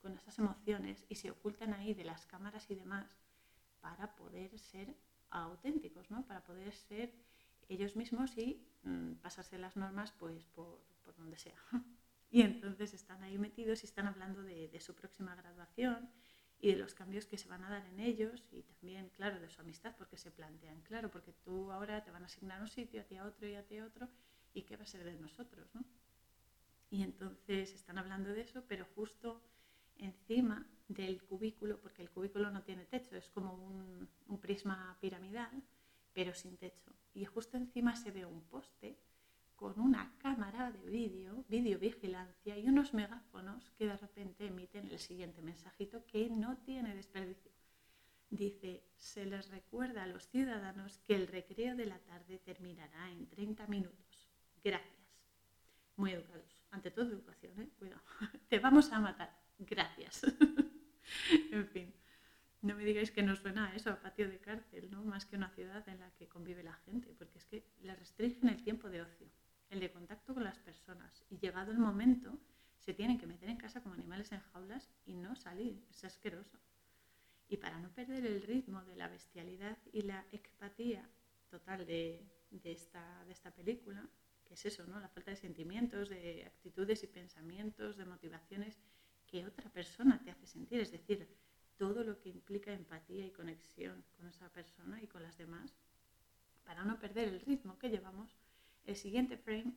con 0.00 0.14
esas 0.14 0.38
emociones 0.38 1.04
y 1.08 1.16
se 1.16 1.30
ocultan 1.30 1.74
ahí 1.74 1.92
de 1.92 2.04
las 2.04 2.24
cámaras 2.24 2.70
y 2.70 2.76
demás 2.76 3.14
para 3.80 4.14
poder 4.16 4.58
ser 4.58 4.96
auténticos, 5.30 6.10
¿no? 6.10 6.26
para 6.26 6.42
poder 6.44 6.72
ser 6.72 7.12
ellos 7.68 7.96
mismos 7.96 8.38
y 8.38 8.66
mm, 8.84 9.14
pasarse 9.16 9.58
las 9.58 9.76
normas 9.76 10.12
pues, 10.12 10.46
por, 10.46 10.80
por 11.04 11.14
donde 11.16 11.36
sea. 11.36 11.56
Y 12.34 12.42
entonces 12.42 12.92
están 12.94 13.22
ahí 13.22 13.38
metidos 13.38 13.84
y 13.84 13.86
están 13.86 14.08
hablando 14.08 14.42
de, 14.42 14.80
su 14.80 14.92
próxima 14.96 15.36
graduación 15.36 16.10
y 16.58 16.72
de 16.72 16.76
los 16.76 16.92
cambios 16.92 17.26
que 17.26 17.38
se 17.38 17.48
van 17.48 17.62
a 17.62 17.70
dar 17.70 17.86
en 17.86 18.00
ellos 18.00 18.48
y 18.50 18.64
también, 18.64 19.08
claro, 19.10 19.38
de 19.38 19.48
su 19.48 19.60
amistad, 19.60 19.94
porque 19.96 20.18
se 20.18 20.32
plantean, 20.32 20.80
claro, 20.80 21.12
porque 21.12 21.32
tú 21.32 21.70
ahora 21.70 22.02
te 22.02 22.10
van 22.10 22.24
a 22.24 22.26
asignar 22.26 22.60
un 22.60 22.66
sitio, 22.66 23.02
a 23.02 23.04
ti 23.04 23.14
a 23.14 23.24
otro 23.24 23.46
y 23.46 23.54
a 23.54 23.64
ti 23.64 23.78
otro, 23.78 24.08
y 24.52 24.62
qué 24.62 24.76
va 24.76 24.82
a 24.82 24.86
ser 24.88 25.04
de 25.04 25.14
nosotros, 25.14 25.72
¿no? 25.76 25.84
Y 26.90 27.04
entonces 27.04 27.72
están 27.72 27.98
hablando 27.98 28.30
de 28.30 28.40
eso, 28.40 28.64
pero 28.66 28.84
justo 28.96 29.40
encima 29.94 30.66
del 30.88 31.22
cubículo, 31.22 31.80
porque 31.80 32.02
el 32.02 32.10
cubículo 32.10 32.50
no 32.50 32.64
tiene 32.64 32.84
techo, 32.84 33.14
es 33.14 33.28
como 33.28 33.54
un 33.54 34.40
prisma 34.40 34.98
piramidal, 35.00 35.62
pero 36.12 36.34
sin 36.34 36.56
techo. 36.56 36.96
Y 37.14 37.26
justo 37.26 37.56
encima 37.56 37.94
se 37.94 38.10
ve 38.10 38.26
un 38.26 38.42
poste 38.42 38.98
con 39.56 39.78
una 39.78 40.12
cámara 40.18 40.70
de 40.70 40.90
vídeo, 40.90 41.44
videovigilancia 41.48 42.58
y 42.58 42.68
unos 42.68 42.92
megáfonos 42.92 43.70
que 43.72 43.86
de 43.86 43.96
repente 43.96 44.46
emiten 44.46 44.90
el 44.90 44.98
siguiente 44.98 45.42
mensajito 45.42 46.04
que 46.06 46.28
no 46.28 46.58
tiene 46.58 46.94
desperdicio. 46.94 47.52
Dice, 48.30 48.82
se 48.96 49.24
les 49.26 49.48
recuerda 49.50 50.02
a 50.02 50.06
los 50.06 50.28
ciudadanos 50.28 50.98
que 50.98 51.14
el 51.14 51.28
recreo 51.28 51.76
de 51.76 51.86
la 51.86 51.98
tarde 52.00 52.38
terminará 52.38 53.10
en 53.12 53.28
30 53.28 53.66
minutos. 53.68 54.28
Gracias. 54.62 54.92
Muy 55.96 56.12
educados. 56.12 56.64
Ante 56.70 56.90
todo 56.90 57.10
educación, 57.10 57.60
¿eh? 57.60 57.68
Cuidado. 57.78 58.02
Te 58.48 58.58
vamos 58.58 58.90
a 58.92 58.98
matar. 58.98 59.38
Gracias. 59.58 60.22
en 61.52 61.68
fin. 61.68 61.94
No 62.62 62.74
me 62.74 62.84
digáis 62.84 63.12
que 63.12 63.22
no 63.22 63.36
suena 63.36 63.74
eso, 63.76 63.90
a 63.90 64.00
patio 64.00 64.28
de 64.28 64.40
cárcel, 64.40 64.90
¿no? 64.90 65.04
Más 65.04 65.26
que 65.26 65.36
una 65.36 65.50
ciudad 65.50 65.88
en 65.88 66.00
la 66.00 66.10
que 66.14 66.26
convive 66.26 66.64
la 66.64 66.72
gente, 66.72 67.14
porque 67.16 67.38
es 67.38 67.44
que 67.44 67.64
le 67.82 67.94
restringen 67.94 68.48
el 68.48 68.62
tiempo 68.64 68.88
de 68.88 69.02
ocio 69.02 69.28
el 69.70 69.80
de 69.80 69.90
contacto 69.90 70.34
con 70.34 70.44
las 70.44 70.58
personas. 70.58 71.24
Y 71.30 71.38
llegado 71.38 71.72
el 71.72 71.78
momento, 71.78 72.38
se 72.78 72.94
tienen 72.94 73.18
que 73.18 73.26
meter 73.26 73.48
en 73.48 73.56
casa 73.56 73.82
como 73.82 73.94
animales 73.94 74.30
en 74.32 74.40
jaulas 74.40 74.90
y 75.06 75.14
no 75.14 75.34
salir. 75.36 75.82
Es 75.90 76.04
asqueroso. 76.04 76.58
Y 77.48 77.56
para 77.56 77.78
no 77.78 77.90
perder 77.90 78.24
el 78.26 78.42
ritmo 78.42 78.84
de 78.84 78.96
la 78.96 79.08
bestialidad 79.08 79.78
y 79.92 80.02
la 80.02 80.24
empatía 80.32 81.08
total 81.48 81.86
de, 81.86 82.26
esta, 82.64 83.24
de 83.24 83.32
esta 83.32 83.50
película, 83.50 84.08
que 84.44 84.54
es 84.54 84.66
eso, 84.66 84.86
¿no? 84.86 85.00
La 85.00 85.08
falta 85.08 85.30
de 85.30 85.36
sentimientos, 85.36 86.08
de 86.08 86.44
actitudes 86.46 87.02
y 87.04 87.06
pensamientos, 87.06 87.96
de 87.96 88.04
motivaciones 88.04 88.78
que 89.26 89.46
otra 89.46 89.70
persona 89.70 90.20
te 90.22 90.30
hace 90.30 90.46
sentir. 90.46 90.80
Es 90.80 90.92
decir, 90.92 91.28
todo 91.76 92.04
lo 92.04 92.20
que 92.20 92.28
implica 92.28 92.72
empatía 92.72 93.26
y 93.26 93.30
conexión 93.30 94.04
con 94.16 94.26
esa 94.28 94.48
persona 94.50 95.02
y 95.02 95.06
con 95.06 95.22
las 95.22 95.36
demás, 95.36 95.74
para 96.64 96.84
no 96.84 96.98
perder 96.98 97.28
el 97.28 97.40
ritmo 97.40 97.78
que 97.78 97.90
llevamos 97.90 98.36
el 98.86 98.96
siguiente 98.96 99.36
frame 99.36 99.72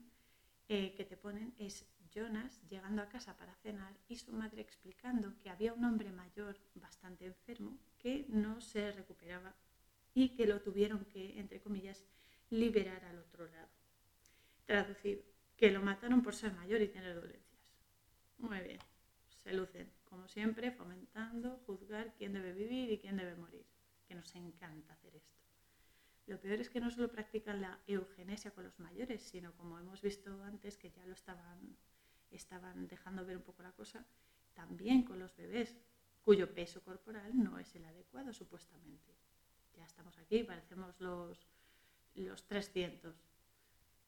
eh, 0.69 0.93
que 0.95 1.05
te 1.05 1.17
ponen 1.17 1.53
es 1.57 1.85
Jonas 2.13 2.61
llegando 2.69 3.01
a 3.01 3.09
casa 3.09 3.37
para 3.37 3.55
cenar 3.55 3.95
y 4.07 4.15
su 4.15 4.33
madre 4.33 4.61
explicando 4.61 5.37
que 5.39 5.49
había 5.49 5.73
un 5.73 5.85
hombre 5.85 6.11
mayor 6.11 6.57
bastante 6.75 7.25
enfermo 7.25 7.77
que 7.99 8.25
no 8.29 8.59
se 8.59 8.91
recuperaba 8.91 9.55
y 10.13 10.29
que 10.29 10.47
lo 10.47 10.61
tuvieron 10.61 11.05
que, 11.05 11.39
entre 11.39 11.61
comillas, 11.61 12.03
liberar 12.49 13.05
al 13.05 13.19
otro 13.19 13.47
lado. 13.47 13.69
Traducido, 14.65 15.21
que 15.55 15.71
lo 15.71 15.81
mataron 15.81 16.23
por 16.23 16.33
ser 16.33 16.53
mayor 16.53 16.81
y 16.81 16.87
tener 16.87 17.15
dolencias. 17.15 17.61
Muy 18.39 18.59
bien, 18.61 18.79
se 19.43 19.53
lucen, 19.53 19.91
como 20.05 20.27
siempre, 20.27 20.71
fomentando, 20.71 21.61
juzgar 21.65 22.13
quién 22.15 22.33
debe 22.33 22.53
vivir 22.53 22.91
y 22.91 22.99
quién 22.99 23.17
debe 23.17 23.35
morir, 23.35 23.65
que 24.07 24.15
nos 24.15 24.33
encanta 24.35 24.93
hacer 24.93 25.15
esto. 25.15 25.36
Lo 26.27 26.39
peor 26.39 26.59
es 26.59 26.69
que 26.69 26.81
no 26.81 26.91
solo 26.91 27.09
practican 27.09 27.61
la 27.61 27.79
eugenesia 27.87 28.51
con 28.51 28.65
los 28.65 28.79
mayores, 28.79 29.23
sino 29.23 29.53
como 29.53 29.79
hemos 29.79 30.01
visto 30.01 30.43
antes, 30.43 30.77
que 30.77 30.91
ya 30.91 31.05
lo 31.05 31.13
estaban, 31.13 31.77
estaban 32.31 32.87
dejando 32.87 33.25
ver 33.25 33.37
un 33.37 33.43
poco 33.43 33.63
la 33.63 33.71
cosa, 33.71 34.05
también 34.53 35.03
con 35.03 35.19
los 35.19 35.35
bebés, 35.37 35.77
cuyo 36.23 36.53
peso 36.53 36.83
corporal 36.83 37.31
no 37.41 37.57
es 37.57 37.73
el 37.75 37.85
adecuado 37.85 38.33
supuestamente. 38.33 39.13
ya 39.77 39.85
estamos 39.85 40.17
aquí, 40.17 40.43
parecemos 40.43 40.99
los, 40.99 41.47
los 42.15 42.45
300. 42.47 43.15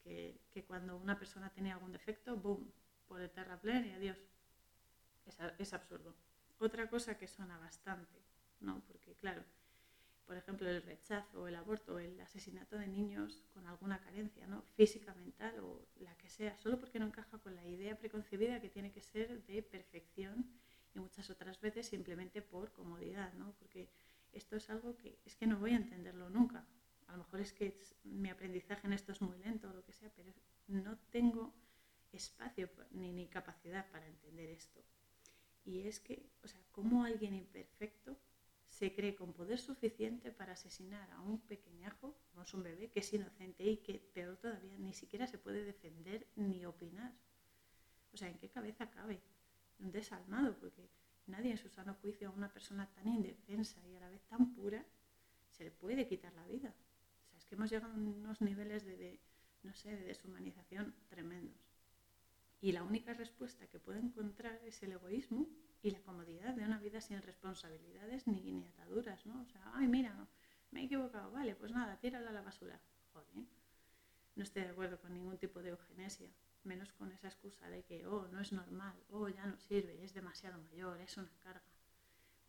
Que, 0.04 0.40
que 0.50 0.64
cuando 0.64 0.96
una 0.96 1.18
persona 1.18 1.50
tiene 1.50 1.72
algún 1.72 1.92
defecto, 1.92 2.36
boom, 2.36 2.70
por 3.08 3.20
el 3.20 3.30
terraplén 3.30 3.86
y 3.86 3.92
adiós. 3.92 4.18
Es 5.58 5.72
absurdo. 5.72 6.14
Otra 6.58 6.88
cosa 6.88 7.16
que 7.16 7.26
suena 7.26 7.58
bastante, 7.58 8.18
¿no? 8.60 8.82
Porque 8.86 9.14
claro, 9.14 9.42
por 10.30 10.36
ejemplo, 10.36 10.70
el 10.70 10.80
rechazo, 10.82 11.48
el 11.48 11.56
aborto, 11.56 11.98
el 11.98 12.20
asesinato 12.20 12.78
de 12.78 12.86
niños 12.86 13.42
con 13.52 13.66
alguna 13.66 13.98
carencia, 13.98 14.46
¿no? 14.46 14.62
física, 14.76 15.12
mental 15.14 15.58
o 15.58 15.88
la 15.96 16.16
que 16.18 16.28
sea, 16.28 16.56
solo 16.56 16.78
porque 16.78 17.00
no 17.00 17.06
encaja 17.06 17.38
con 17.38 17.56
la 17.56 17.66
idea 17.66 17.98
preconcebida 17.98 18.60
que 18.60 18.68
tiene 18.68 18.92
que 18.92 19.02
ser 19.02 19.44
de 19.46 19.60
perfección 19.60 20.48
y 20.94 21.00
muchas 21.00 21.30
otras 21.30 21.60
veces 21.60 21.88
simplemente 21.88 22.42
por 22.42 22.70
comodidad, 22.70 23.32
¿no? 23.32 23.56
porque 23.58 23.88
esto 24.32 24.54
es 24.54 24.70
algo 24.70 24.96
que 24.96 25.18
es 25.24 25.34
que 25.34 25.48
no 25.48 25.58
voy 25.58 25.72
a 25.72 25.78
entenderlo 25.78 26.30
nunca. 26.30 26.64
A 27.08 27.12
lo 27.14 27.24
mejor 27.24 27.40
es 27.40 27.52
que 27.52 27.76
mi 28.04 28.30
aprendizaje 28.30 28.86
en 28.86 28.92
esto 28.92 29.10
es 29.10 29.20
muy 29.20 29.36
lento 29.38 29.68
o 29.68 29.72
lo 29.72 29.82
que 29.82 29.92
sea, 29.92 30.12
pero 30.14 30.32
no 30.68 30.96
tengo 31.10 31.52
espacio 32.12 32.70
ni, 32.92 33.10
ni 33.12 33.26
capacidad 33.26 33.90
para 33.90 34.06
entender 34.06 34.48
esto. 34.50 34.80
Y 35.64 35.88
es 35.88 35.98
que, 35.98 36.30
o 36.44 36.46
sea, 36.46 36.60
¿cómo 36.70 37.02
alguien 37.02 37.34
imperfecto 37.34 38.16
se 38.80 38.94
cree 38.94 39.14
con 39.14 39.34
poder 39.34 39.58
suficiente 39.58 40.32
para 40.32 40.54
asesinar 40.54 41.10
a 41.10 41.20
un 41.20 41.38
pequeñajo, 41.40 42.16
no 42.34 42.44
es 42.44 42.54
un 42.54 42.62
bebé, 42.62 42.88
que 42.88 43.00
es 43.00 43.12
inocente 43.12 43.62
y 43.62 43.76
que, 43.76 43.98
peor 43.98 44.38
todavía, 44.38 44.78
ni 44.78 44.94
siquiera 44.94 45.26
se 45.26 45.36
puede 45.36 45.64
defender 45.64 46.26
ni 46.36 46.64
opinar. 46.64 47.12
O 48.14 48.16
sea, 48.16 48.30
¿en 48.30 48.38
qué 48.38 48.48
cabeza 48.48 48.90
cabe? 48.90 49.20
Un 49.80 49.92
desalmado, 49.92 50.56
porque 50.58 50.88
nadie 51.26 51.50
en 51.50 51.58
su 51.58 51.68
sano 51.68 51.92
juicio 52.00 52.30
a 52.30 52.32
una 52.32 52.50
persona 52.50 52.88
tan 52.94 53.06
indefensa 53.06 53.86
y 53.86 53.96
a 53.96 54.00
la 54.00 54.08
vez 54.08 54.22
tan 54.28 54.54
pura 54.54 54.82
se 55.50 55.64
le 55.64 55.72
puede 55.72 56.08
quitar 56.08 56.32
la 56.32 56.46
vida. 56.46 56.74
O 57.26 57.28
sea, 57.28 57.38
es 57.38 57.44
que 57.44 57.56
hemos 57.56 57.68
llegado 57.68 57.92
a 57.92 57.96
unos 57.96 58.40
niveles 58.40 58.86
de, 58.86 59.20
no 59.62 59.74
sé, 59.74 59.94
de 59.94 60.04
deshumanización 60.04 60.94
tremendos. 61.10 61.60
Y 62.62 62.72
la 62.72 62.82
única 62.82 63.12
respuesta 63.12 63.66
que 63.66 63.78
puedo 63.78 63.98
encontrar 63.98 64.58
es 64.64 64.82
el 64.82 64.92
egoísmo 64.92 65.46
y 65.82 65.90
la 65.90 66.00
comodidad 66.00 66.54
de 66.54 66.64
una 66.64 66.78
vida 66.78 67.00
sin 67.00 67.22
responsabilidades 67.22 68.26
ni, 68.26 68.52
ni 68.52 68.66
ataduras, 68.66 69.24
¿no? 69.26 69.40
O 69.40 69.46
sea, 69.46 69.62
ay, 69.74 69.88
mira, 69.88 70.14
me 70.70 70.82
he 70.82 70.84
equivocado, 70.84 71.30
vale, 71.30 71.54
pues 71.54 71.72
nada, 71.72 71.96
tírala 71.98 72.30
a 72.30 72.32
la 72.32 72.42
basura. 72.42 72.80
Joder, 73.12 73.44
no 74.36 74.42
estoy 74.42 74.62
de 74.62 74.68
acuerdo 74.70 75.00
con 75.00 75.14
ningún 75.14 75.38
tipo 75.38 75.62
de 75.62 75.70
eugenesia, 75.70 76.30
menos 76.64 76.92
con 76.92 77.10
esa 77.12 77.28
excusa 77.28 77.68
de 77.68 77.82
que, 77.82 78.06
oh, 78.06 78.28
no 78.28 78.40
es 78.40 78.52
normal, 78.52 78.94
oh, 79.10 79.28
ya 79.28 79.46
no 79.46 79.58
sirve, 79.58 80.02
es 80.04 80.12
demasiado 80.12 80.60
mayor, 80.62 81.00
es 81.00 81.16
una 81.16 81.32
carga. 81.42 81.62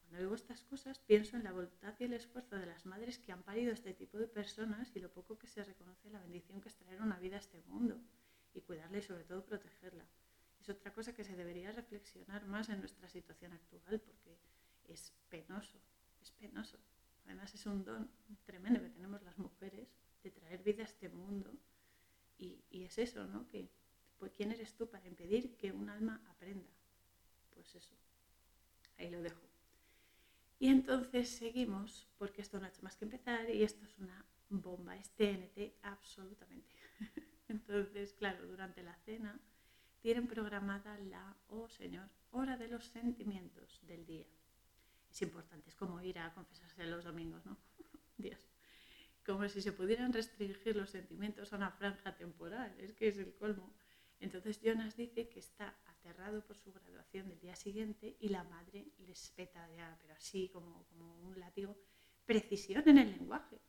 Cuando 0.02 0.20
oigo 0.20 0.36
estas 0.36 0.64
cosas, 0.64 1.00
pienso 1.00 1.38
en 1.38 1.46
la 1.46 1.54
voluntad 1.54 1.96
y 2.00 2.04
el 2.04 2.14
esfuerzo 2.14 2.58
de 2.58 2.66
las 2.66 2.86
madres 2.86 3.18
que 3.18 3.32
han 3.32 3.44
parido 3.44 3.72
este 3.72 3.94
tipo 3.94 4.18
de 4.18 4.28
personas 4.28 4.94
y 4.94 5.00
lo 5.00 5.10
poco 5.10 5.38
que 5.38 5.48
se 5.48 5.64
reconoce 5.64 6.10
la 6.10 6.20
bendición 6.20 6.60
que 6.60 6.68
es 6.68 6.76
traer 6.76 7.02
una 7.02 7.18
vida 7.18 7.38
a 7.38 7.40
este 7.40 7.62
mundo 7.62 7.98
y 8.54 8.60
cuidarla 8.60 8.98
y 8.98 9.02
sobre 9.02 9.24
todo 9.24 9.46
protegerla 9.46 10.06
es 10.62 10.70
otra 10.70 10.94
cosa 10.94 11.14
que 11.14 11.24
se 11.24 11.36
debería 11.36 11.72
reflexionar 11.72 12.46
más 12.46 12.70
en 12.70 12.80
nuestra 12.80 13.10
situación 13.10 13.54
actual 13.54 14.00
porque 14.00 14.38
es 14.88 15.12
penoso, 15.30 15.80
es 16.22 16.32
penoso. 16.32 16.78
Además 17.26 17.54
es 17.56 17.66
un 17.66 17.84
don 17.84 18.10
tremendo 18.46 18.80
que 18.80 18.90
tenemos 18.90 19.24
las 19.24 19.38
mujeres 19.40 19.88
de 20.24 20.32
traer 20.32 20.62
vida 20.62 20.84
a 20.84 20.86
este 20.86 21.10
mundo 21.10 21.52
y, 22.38 22.62
es 22.72 22.98
eso, 22.98 23.26
¿no? 23.28 23.48
Que, 23.48 23.70
pues, 24.18 24.32
¿Quién 24.34 24.52
eres 24.52 24.76
tú 24.76 24.90
para 24.90 25.08
impedir 25.08 25.56
que 25.58 25.72
un 25.72 25.90
alma 25.90 26.22
aprenda? 26.30 26.70
Pues 27.54 27.76
eso, 27.76 27.96
ahí 28.98 29.10
lo 29.10 29.22
dejo. 29.22 29.42
Y 30.60 30.68
entonces 30.68 31.30
seguimos, 31.30 32.08
porque 32.18 32.42
esto 32.42 32.60
no 32.60 32.66
ha 32.66 32.70
hecho 32.70 32.84
más 32.84 32.98
que 32.98 33.06
empezar 33.06 33.50
y 33.50 33.64
esto 33.64 33.84
es 33.86 33.98
una 33.98 34.26
bomba, 34.50 34.96
es 34.96 35.10
TNT 35.12 35.74
absolutamente. 35.84 36.76
entonces, 37.48 38.14
claro, 38.14 38.48
durante 38.48 38.84
la 38.84 38.96
cena 38.98 39.40
tienen 40.02 40.28
programada 40.28 40.98
la, 40.98 41.36
oh 41.48 41.70
Señor, 41.70 42.10
hora 42.32 42.58
de 42.58 42.68
los 42.68 42.86
sentimientos 42.86 43.80
del 43.86 44.06
día. 44.06 44.26
Es 45.10 45.22
importante, 45.22 45.70
es 45.70 45.76
como 45.76 46.02
ir 46.02 46.18
a 46.20 46.34
confesarse 46.34 46.86
los 46.86 47.04
domingos, 47.04 47.46
¿no? 47.46 47.58
Dios. 48.18 48.40
Como 49.26 49.48
si 49.48 49.62
se 49.62 49.72
pudieran 49.72 50.12
restringir 50.12 50.76
los 50.76 50.90
sentimientos 50.90 51.54
a 51.54 51.58
una 51.58 51.72
franja 51.72 52.16
temporal, 52.16 52.74
es 52.80 52.94
que 52.94 53.10
es 53.10 53.18
el 53.18 53.34
colmo. 53.36 53.74
Entonces 54.20 54.60
Jonas 54.62 54.96
dice 54.96 55.30
que 55.30 55.40
está 55.40 55.76
aterrado 55.86 56.44
por 56.46 56.58
su 56.58 56.72
graduación 56.72 57.30
del 57.30 57.40
día 57.40 57.56
siguiente 57.56 58.18
y 58.20 58.30
la 58.30 58.44
madre 58.44 58.92
les 59.00 59.30
peta 59.32 59.70
ya, 59.76 59.96
pero 60.02 60.16
así 60.16 60.50
como, 60.50 60.86
como 60.88 61.16
un 61.22 61.40
látigo, 61.40 61.78
precisión 62.26 62.88
en 62.88 62.98
el 62.98 63.12
lenguaje. 63.12 63.60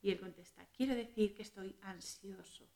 Y 0.00 0.10
él 0.10 0.20
contesta, 0.20 0.66
quiero 0.76 0.94
decir 0.94 1.34
que 1.34 1.42
estoy 1.42 1.76
ansioso. 1.82 2.68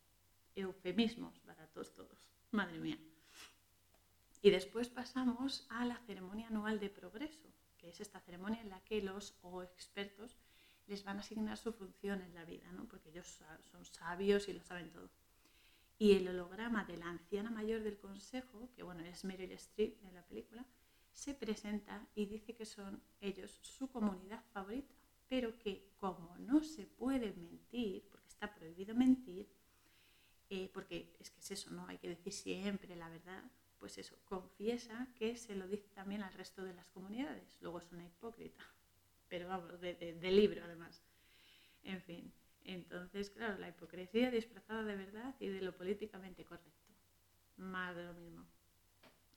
Eufemismos 0.55 1.42
baratos 1.44 1.94
todos. 1.94 2.38
Madre 2.51 2.79
mía. 2.79 2.99
Y 4.41 4.51
después 4.51 4.89
pasamos 4.89 5.67
a 5.69 5.85
la 5.85 5.99
ceremonia 6.07 6.47
anual 6.49 6.81
de 6.81 6.89
progreso, 6.89 7.49
que 7.77 7.91
es 7.91 8.01
esta 8.01 8.21
ceremonia 8.21 8.61
en 8.63 8.71
la 8.71 8.81
que 8.85 9.03
los 9.03 9.35
o 9.43 9.63
expertos 9.63 10.37
les 10.87 11.05
van 11.05 11.19
a 11.19 11.21
asignar 11.21 11.59
su 11.59 11.73
función 11.73 12.23
en 12.23 12.35
la 12.35 12.45
vida, 12.45 12.71
¿no? 12.73 12.87
porque 12.89 13.11
ellos 13.11 13.39
son 13.71 13.85
sabios 13.85 14.49
y 14.49 14.55
lo 14.55 14.63
saben 14.63 14.91
todo. 14.91 15.11
Y 15.99 16.13
el 16.13 16.29
holograma 16.29 16.85
de 16.85 16.97
la 16.97 17.11
anciana 17.11 17.51
mayor 17.51 17.83
del 17.83 17.99
consejo, 17.99 18.71
que 18.75 18.83
bueno, 18.83 19.05
es 19.05 19.25
Meryl 19.25 19.53
Streep 19.53 20.03
en 20.05 20.15
la 20.15 20.23
película, 20.23 20.65
se 21.13 21.35
presenta 21.35 22.07
y 22.15 22.27
dice 22.27 22.55
que 22.55 22.65
son 22.65 23.03
ellos 23.21 23.59
su 23.61 23.91
comunidad 23.91 24.43
favorita, 24.53 24.95
pero 25.29 25.59
que 25.59 25.93
como 25.97 26.39
no 26.39 26.63
se 26.63 26.87
puede 26.87 27.33
mentir, 27.33 28.09
porque 28.09 28.29
está 28.29 28.55
prohibido 28.55 28.95
mentir, 28.95 29.51
eh, 30.51 30.71
porque 30.73 31.15
es 31.21 31.31
que 31.31 31.41
es 31.41 31.51
eso, 31.51 31.71
¿no? 31.71 31.87
Hay 31.89 31.99
que 31.99 32.09
decir 32.09 32.33
siempre 32.33 32.97
la 32.97 33.09
verdad, 33.11 33.43
pues 33.79 33.99
eso, 33.99 34.17
confiesa 34.25 35.07
que 35.15 35.37
se 35.37 35.55
lo 35.55 35.69
dice 35.69 35.89
también 35.95 36.23
al 36.23 36.33
resto 36.33 36.65
de 36.65 36.73
las 36.73 36.87
comunidades. 36.89 37.59
Luego 37.61 37.79
es 37.81 37.93
una 37.93 38.07
hipócrita, 38.07 38.65
pero 39.29 39.49
vamos, 39.49 39.79
de, 39.81 40.31
libro 40.31 40.65
además. 40.65 41.03
En 41.83 42.01
fin, 42.01 42.33
entonces, 42.65 43.31
claro, 43.31 43.59
la 43.59 43.69
hipocresía 43.69 44.31
disfrazada 44.31 44.83
de 44.85 44.97
verdad 44.97 45.35
y 45.39 45.49
de 45.49 45.61
lo 45.61 45.77
políticamente 45.77 46.45
correcto. 46.45 46.93
Más 47.57 47.95
de 47.95 48.05
lo 48.05 48.15
mismo. 48.15 48.47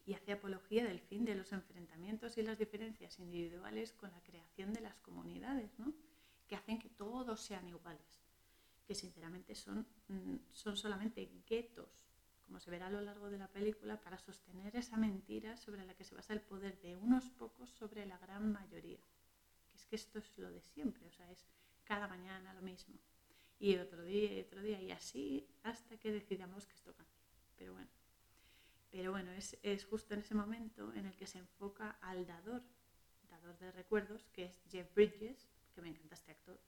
Y 0.06 0.14
hace 0.14 0.32
apología 0.32 0.86
del 0.86 1.02
fin 1.02 1.26
de 1.26 1.36
los 1.36 1.52
enfrentamientos 1.52 2.38
y 2.38 2.42
las 2.42 2.58
diferencias 2.58 3.20
individuales 3.20 3.94
con 3.94 4.12
la 4.12 4.22
creación 4.24 4.74
de 4.74 4.82
las 4.82 4.96
comunidades, 5.00 5.78
¿no? 5.78 5.94
que 6.48 6.56
hacen 6.56 6.80
que 6.80 6.90
todos 6.90 7.40
sean 7.40 7.68
iguales 7.68 8.21
que 8.92 8.96
sinceramente 8.96 9.56
son, 9.56 9.88
mm, 10.10 10.36
son 10.52 10.76
solamente 10.76 11.32
guetos, 11.48 11.88
como 12.44 12.60
se 12.60 12.70
verá 12.70 12.88
a 12.88 12.90
lo 12.90 13.00
largo 13.00 13.30
de 13.30 13.38
la 13.38 13.48
película, 13.48 14.02
para 14.02 14.18
sostener 14.20 14.76
esa 14.76 14.98
mentira 14.98 15.56
sobre 15.56 15.86
la 15.86 15.94
que 15.94 16.04
se 16.04 16.14
basa 16.14 16.34
el 16.34 16.42
poder 16.42 16.78
de 16.82 16.98
unos 16.98 17.30
pocos 17.30 17.70
sobre 17.70 18.06
la 18.06 18.18
gran 18.18 18.52
mayoría. 18.52 19.00
Que 19.70 19.78
es 19.78 19.86
que 19.86 19.96
esto 19.96 20.20
es 20.20 20.38
lo 20.38 20.52
de 20.52 20.60
siempre, 20.60 21.08
o 21.08 21.12
sea, 21.14 21.32
es 21.32 21.46
cada 21.86 22.10
mañana 22.10 22.54
lo 22.54 22.62
mismo. 22.64 23.00
Y 23.60 23.78
otro 23.78 24.04
día 24.04 24.34
y 24.34 24.42
otro 24.42 24.62
día, 24.62 24.82
y 24.82 24.92
así 24.92 25.48
hasta 25.64 25.96
que 25.96 26.12
decidamos 26.12 26.68
que 26.68 26.74
esto 26.74 26.94
cambie. 26.94 27.16
Pero 27.58 27.72
bueno, 27.72 27.92
pero 28.92 29.12
bueno 29.12 29.32
es, 29.32 29.58
es 29.64 29.86
justo 29.86 30.16
en 30.16 30.20
ese 30.20 30.36
momento 30.36 30.92
en 30.96 31.06
el 31.06 31.16
que 31.16 31.28
se 31.28 31.40
enfoca 31.40 31.92
al 32.02 32.28
dador, 32.28 32.62
dador 33.30 33.58
de 33.58 33.72
recuerdos, 33.72 34.28
que 34.34 34.48
es 34.48 34.62
Jeff 34.70 34.94
Bridges, 34.94 35.48
que 35.74 35.82
me 35.82 35.88
encanta 35.88 36.16
este 36.16 36.32
actor, 36.32 36.60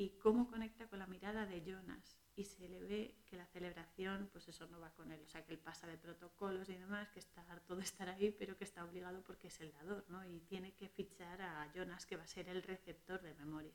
y 0.00 0.16
cómo 0.16 0.48
conecta 0.48 0.88
con 0.88 0.98
la 0.98 1.06
mirada 1.06 1.44
de 1.44 1.62
Jonas 1.62 2.16
y 2.34 2.44
se 2.44 2.66
le 2.70 2.80
ve 2.80 3.18
que 3.26 3.36
la 3.36 3.44
celebración, 3.44 4.30
pues 4.32 4.48
eso 4.48 4.66
no 4.68 4.80
va 4.80 4.94
con 4.94 5.12
él, 5.12 5.20
o 5.22 5.28
sea, 5.28 5.44
que 5.44 5.52
él 5.52 5.58
pasa 5.58 5.86
de 5.86 5.98
protocolos 5.98 6.70
y 6.70 6.74
demás, 6.74 7.10
que 7.10 7.18
está 7.18 7.42
harto 7.50 7.76
de 7.76 7.82
estar 7.82 8.08
ahí, 8.08 8.34
pero 8.38 8.56
que 8.56 8.64
está 8.64 8.82
obligado 8.82 9.22
porque 9.22 9.48
es 9.48 9.60
el 9.60 9.70
dador, 9.74 10.06
¿no? 10.08 10.24
Y 10.24 10.40
tiene 10.48 10.72
que 10.72 10.88
fichar 10.88 11.42
a 11.42 11.70
Jonas, 11.74 12.06
que 12.06 12.16
va 12.16 12.22
a 12.22 12.26
ser 12.26 12.48
el 12.48 12.62
receptor 12.62 13.20
de 13.20 13.34
memoria. 13.34 13.74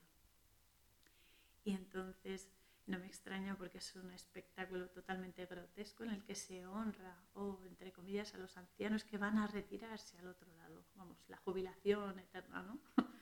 Y 1.63 1.73
entonces 1.73 2.49
no 2.87 2.97
me 2.97 3.05
extraña 3.05 3.55
porque 3.55 3.77
es 3.77 3.95
un 3.95 4.09
espectáculo 4.09 4.89
totalmente 4.89 5.45
grotesco 5.45 6.05
en 6.05 6.09
el 6.09 6.23
que 6.23 6.33
se 6.33 6.65
honra, 6.65 7.21
o 7.35 7.61
entre 7.67 7.91
comillas, 7.91 8.33
a 8.33 8.39
los 8.39 8.57
ancianos 8.57 9.03
que 9.03 9.19
van 9.19 9.37
a 9.37 9.45
retirarse 9.45 10.17
al 10.17 10.29
otro 10.29 10.51
lado, 10.55 10.87
vamos, 10.95 11.23
la 11.27 11.37
jubilación 11.37 12.17
eterna, 12.17 12.63
¿no? 12.63 12.79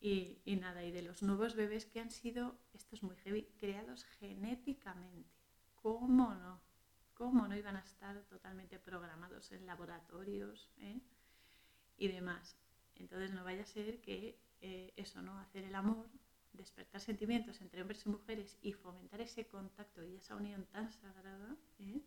Y, 0.00 0.42
nada, 0.60 0.84
y 0.84 0.90
de 0.90 1.02
los 1.02 1.22
nuevos 1.22 1.54
bebés 1.54 1.86
que 1.86 2.00
han 2.00 2.10
sido, 2.10 2.58
esto 2.74 2.94
es 2.94 3.02
muy 3.02 3.16
heavy, 3.16 3.44
creados 3.58 4.04
genéticamente. 4.04 5.30
¿Cómo 5.76 6.34
no? 6.34 6.60
¿Cómo 7.14 7.48
no 7.48 7.56
iban 7.56 7.76
a 7.76 7.80
estar 7.80 8.22
totalmente 8.24 8.78
programados 8.78 9.50
en 9.52 9.64
laboratorios 9.64 10.70
eh? 10.78 11.00
y 11.96 12.08
demás? 12.08 12.58
Entonces 12.96 13.32
no 13.32 13.44
vaya 13.44 13.62
a 13.62 13.66
ser 13.66 14.00
que 14.00 14.38
eh, 14.60 14.92
eso, 14.96 15.22
¿no? 15.22 15.38
Hacer 15.38 15.64
el 15.64 15.74
amor, 15.74 16.06
despertar 16.52 17.00
sentimientos 17.00 17.60
entre 17.60 17.82
hombres 17.82 18.04
y 18.04 18.08
mujeres 18.08 18.58
y 18.62 18.72
fomentar 18.72 19.20
ese 19.20 19.46
contacto 19.46 20.04
y 20.04 20.16
esa 20.16 20.36
unión 20.36 20.66
tan 20.66 20.92
sagrada, 20.92 21.56
¿eh? 21.78 22.02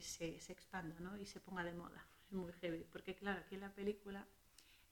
se, 0.00 0.40
se, 0.40 0.52
expanda 0.52 0.98
¿no? 1.00 1.16
y 1.18 1.26
se 1.26 1.40
ponga 1.40 1.64
de 1.64 1.72
moda. 1.72 2.06
Es 2.26 2.32
muy 2.32 2.52
heavy, 2.52 2.84
porque 2.90 3.14
claro, 3.14 3.40
aquí 3.40 3.54
en 3.54 3.62
la 3.62 3.74
película 3.74 4.26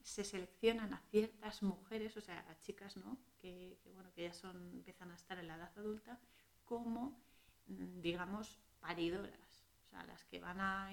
se 0.05 0.23
seleccionan 0.23 0.93
a 0.93 1.01
ciertas 1.09 1.63
mujeres, 1.63 2.15
o 2.15 2.21
sea, 2.21 2.45
a 2.47 2.61
chicas, 2.61 2.95
¿no? 2.95 3.17
Que, 3.41 3.79
bueno, 3.95 4.13
que 4.13 4.21
ya 4.21 4.33
son, 4.33 4.55
empiezan 4.71 5.09
a 5.11 5.15
estar 5.15 5.39
en 5.39 5.47
la 5.47 5.55
edad 5.55 5.71
adulta, 5.75 6.19
como, 6.63 7.19
mm, 7.65 8.01
digamos, 8.01 8.59
paridoras, 8.79 9.65
o 9.87 9.89
sea, 9.89 10.03
las 10.03 10.23
que 10.25 10.39
van 10.39 10.61
a, 10.61 10.91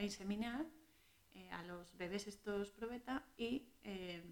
inseminar 0.00 0.66
eh, 1.34 1.48
a 1.52 1.62
los 1.62 1.96
bebés 1.96 2.26
estos 2.26 2.72
probeta 2.72 3.24
y 3.36 3.68
eh, 3.84 4.24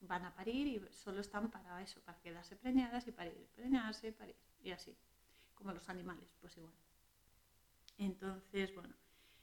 van 0.00 0.24
a 0.24 0.34
parir 0.34 0.66
y 0.66 0.80
solo 0.90 1.20
están 1.20 1.50
para 1.50 1.82
eso, 1.82 2.00
para 2.00 2.18
quedarse 2.20 2.56
preñadas 2.56 3.06
y 3.06 3.12
parir, 3.12 3.46
preñarse, 3.54 4.12
parir, 4.12 4.36
y 4.62 4.70
así, 4.70 4.96
como 5.54 5.72
los 5.72 5.90
animales, 5.90 6.34
pues 6.40 6.56
igual. 6.56 6.74
Entonces, 7.98 8.74
bueno, 8.74 8.94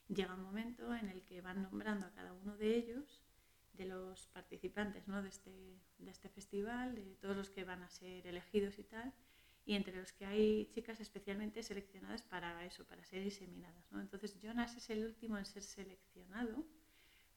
llega 0.07 0.33
un 0.33 0.41
momento 0.41 0.95
en 0.95 1.09
el 1.09 1.21
que 1.25 1.41
van 1.41 1.61
nombrando 1.61 2.07
a 2.07 2.11
cada 2.11 2.33
uno 2.33 2.57
de 2.57 2.75
ellos, 2.75 3.21
de 3.73 3.85
los 3.85 4.27
participantes 4.27 5.07
¿no? 5.07 5.21
de, 5.21 5.29
este, 5.29 5.51
de 5.97 6.11
este 6.11 6.29
festival, 6.29 6.95
de 6.95 7.15
todos 7.15 7.35
los 7.35 7.49
que 7.49 7.63
van 7.63 7.83
a 7.83 7.89
ser 7.89 8.25
elegidos 8.27 8.77
y 8.79 8.83
tal, 8.83 9.13
y 9.65 9.75
entre 9.75 9.95
los 9.99 10.11
que 10.11 10.25
hay 10.25 10.69
chicas 10.73 10.99
especialmente 10.99 11.63
seleccionadas 11.63 12.21
para 12.23 12.65
eso, 12.65 12.85
para 12.85 13.03
ser 13.05 13.23
inseminadas. 13.23 13.91
¿no? 13.91 14.01
Entonces 14.01 14.37
Jonas 14.39 14.75
es 14.75 14.89
el 14.89 15.05
último 15.05 15.37
en 15.37 15.45
ser 15.45 15.63
seleccionado 15.63 16.65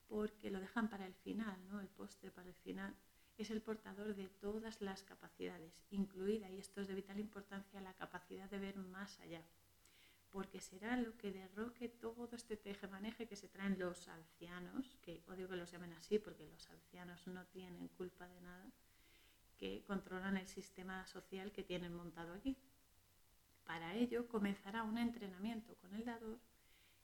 porque 0.09 0.51
lo 0.51 0.61
dejan 0.61 0.88
para 0.88 1.07
el 1.07 1.14
final, 1.14 1.57
¿no? 1.68 1.81
el 1.81 1.88
postre 1.88 2.31
para 2.31 2.49
el 2.49 2.55
final. 2.55 2.94
Es 3.37 3.51
el 3.51 3.61
portador 3.61 4.14
de 4.14 4.29
todas 4.29 4.81
las 4.81 5.03
capacidades, 5.03 5.83
incluida, 5.90 6.49
y 6.51 6.59
esto 6.59 6.81
es 6.81 6.87
de 6.87 6.94
vital 6.94 7.18
importancia, 7.18 7.81
la 7.81 7.94
capacidad 7.94 8.49
de 8.49 8.61
ver 8.61 8.77
más 8.77 9.18
allá 9.20 9.42
porque 10.35 10.61
será 10.61 10.97
lo 10.97 11.16
que 11.16 11.31
derroque 11.31 11.88
todo 11.88 12.29
este 12.33 12.57
tejemaneje 12.57 13.29
que 13.29 13.37
se 13.37 13.47
traen 13.47 13.79
los 13.79 14.09
ancianos, 14.09 14.99
que 15.01 15.23
odio 15.29 15.49
que 15.49 15.55
los 15.55 15.70
llamen 15.70 15.92
así 15.92 16.18
porque 16.18 16.44
los 16.44 16.68
ancianos 16.70 17.25
no 17.29 17.47
tienen 17.47 17.87
culpa 17.87 18.27
de 18.27 18.40
nada, 18.40 18.66
que 19.57 19.85
controlan 19.87 20.37
el 20.37 20.49
sistema 20.49 21.07
social 21.07 21.53
que 21.53 21.62
tienen 21.62 21.94
montado 21.94 22.35
aquí. 22.35 22.57
Para 23.64 23.94
ello 23.94 24.27
comenzará 24.27 24.83
un 24.83 24.99
entrenamiento 24.99 25.77
con 25.77 25.94
el 25.94 26.05
dador, 26.05 26.40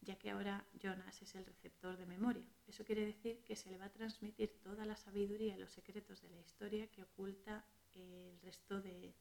ya 0.01 0.19
que 0.19 0.33
ahora 0.33 0.67
Jonas 0.83 1.23
es 1.23 1.33
el 1.37 1.47
receptor 1.47 1.97
de 1.97 2.07
memoria. 2.07 2.49
Eso 2.67 2.85
quiere 2.85 3.07
decir 3.07 3.45
que 3.45 3.55
se 3.55 3.71
le 3.71 3.79
va 3.79 3.85
a 3.85 3.93
transmitir 3.93 4.59
toda 4.61 4.85
la 4.85 4.97
sabiduría 4.97 5.55
y 5.55 5.61
los 5.61 5.71
secretos 5.71 6.21
de 6.21 6.31
la 6.31 6.41
historia 6.41 6.89
que 6.89 7.05
oculta 7.05 7.65
el 7.95 8.41
resto 8.43 8.83
de, 8.83 9.15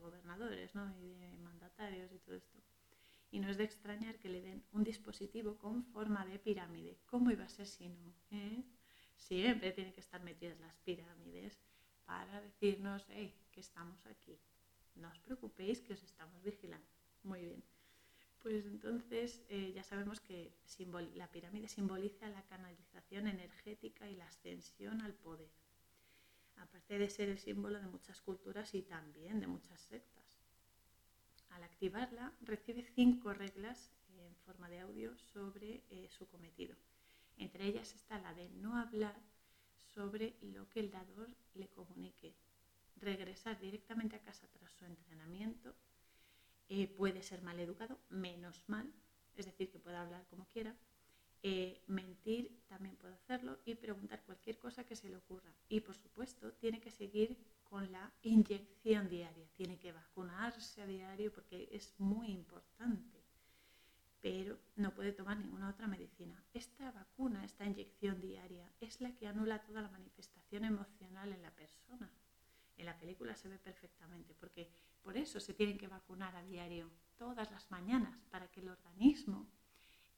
gobernadores 0.00 0.70
y 1.00 1.14
de 1.14 1.36
mandatarios 1.38 2.12
y 2.12 2.18
todo 2.20 2.36
esto 2.36 2.58
y 3.30 3.40
no 3.40 3.48
es 3.50 3.56
de 3.56 3.64
extrañar 3.64 4.18
que 4.18 4.28
le 4.28 4.40
den 4.40 4.64
un 4.72 4.84
dispositivo 4.84 5.58
con 5.58 5.84
forma 5.84 6.24
de 6.26 6.38
pirámide. 6.38 6.98
¿Cómo 7.06 7.30
iba 7.30 7.44
a 7.44 7.48
ser 7.48 7.66
si 7.66 7.88
no? 7.88 8.14
Eh? 8.30 8.64
Siempre 9.16 9.72
tienen 9.72 9.92
que 9.92 10.00
estar 10.00 10.22
metidas 10.22 10.58
las 10.60 10.76
pirámides 10.78 11.58
para 12.04 12.40
decirnos 12.40 13.04
que 13.04 13.60
estamos 13.60 14.06
aquí. 14.06 14.38
No 14.94 15.08
os 15.10 15.18
preocupéis 15.20 15.80
que 15.80 15.92
os 15.92 16.02
estamos 16.02 16.42
vigilando. 16.42 16.88
Muy 17.22 17.40
bien. 17.40 17.62
Pues 18.40 18.64
entonces 18.66 19.42
eh, 19.48 19.72
ya 19.74 19.82
sabemos 19.82 20.20
que 20.20 20.54
la 21.14 21.30
pirámide 21.30 21.68
simboliza 21.68 22.28
la 22.28 22.46
canalización 22.46 23.26
energética 23.26 24.08
y 24.08 24.16
la 24.16 24.26
ascensión 24.26 25.02
al 25.02 25.14
poder. 25.14 25.50
Aparte 26.56 26.98
de 26.98 27.10
ser 27.10 27.28
el 27.28 27.38
símbolo 27.38 27.78
de 27.80 27.86
muchas 27.86 28.20
culturas 28.20 28.74
y 28.74 28.82
también 28.82 29.40
de 29.40 29.46
muchas 29.46 29.80
sectas. 29.80 30.27
Al 31.58 31.64
activarla, 31.64 32.32
recibe 32.42 32.84
cinco 32.94 33.34
reglas 33.34 33.90
en 34.16 34.32
forma 34.46 34.68
de 34.68 34.78
audio 34.78 35.18
sobre 35.18 35.82
eh, 35.90 36.08
su 36.08 36.28
cometido. 36.28 36.76
Entre 37.36 37.66
ellas 37.66 37.96
está 37.96 38.16
la 38.20 38.32
de 38.32 38.48
no 38.50 38.76
hablar 38.76 39.16
sobre 39.92 40.36
lo 40.40 40.68
que 40.68 40.78
el 40.78 40.92
dador 40.92 41.28
le 41.54 41.68
comunique, 41.70 42.32
regresar 42.94 43.58
directamente 43.58 44.14
a 44.14 44.22
casa 44.22 44.46
tras 44.52 44.70
su 44.70 44.84
entrenamiento, 44.84 45.74
eh, 46.68 46.86
puede 46.86 47.24
ser 47.24 47.42
mal 47.42 47.58
educado, 47.58 47.98
menos 48.08 48.62
mal, 48.68 48.88
es 49.34 49.46
decir, 49.46 49.68
que 49.68 49.80
pueda 49.80 50.02
hablar 50.02 50.24
como 50.30 50.46
quiera, 50.46 50.76
eh, 51.42 51.82
mentir 51.88 52.56
también 52.68 52.94
puede 52.94 53.14
hacerlo 53.14 53.58
y 53.64 53.74
preguntar 53.74 54.22
cualquier 54.22 54.58
cosa 54.60 54.84
que 54.84 54.94
se 54.94 55.08
le 55.08 55.16
ocurra. 55.16 55.52
Y 55.68 55.80
por 55.80 55.96
supuesto, 55.96 56.52
tiene 56.52 56.80
que 56.80 56.92
seguir 56.92 57.36
con 57.68 57.90
la 57.92 58.12
inyección 58.22 59.08
diaria. 59.08 59.48
Tiene 59.54 59.78
que 59.78 59.92
vacunarse 59.92 60.82
a 60.82 60.86
diario 60.86 61.32
porque 61.32 61.68
es 61.72 61.94
muy 61.98 62.28
importante, 62.28 63.22
pero 64.20 64.58
no 64.76 64.94
puede 64.94 65.12
tomar 65.12 65.36
ninguna 65.36 65.70
otra 65.70 65.86
medicina. 65.86 66.42
Esta 66.52 66.90
vacuna, 66.90 67.44
esta 67.44 67.64
inyección 67.64 68.20
diaria, 68.20 68.70
es 68.80 69.00
la 69.00 69.14
que 69.14 69.28
anula 69.28 69.62
toda 69.64 69.82
la 69.82 69.90
manifestación 69.90 70.64
emocional 70.64 71.32
en 71.32 71.42
la 71.42 71.50
persona. 71.50 72.10
En 72.76 72.86
la 72.86 72.96
película 72.96 73.34
se 73.34 73.48
ve 73.48 73.58
perfectamente, 73.58 74.34
porque 74.34 74.70
por 75.02 75.16
eso 75.16 75.40
se 75.40 75.54
tienen 75.54 75.78
que 75.78 75.88
vacunar 75.88 76.34
a 76.36 76.42
diario, 76.42 76.90
todas 77.16 77.50
las 77.50 77.70
mañanas, 77.70 78.16
para 78.30 78.48
que 78.50 78.60
el 78.60 78.68
organismo 78.68 79.48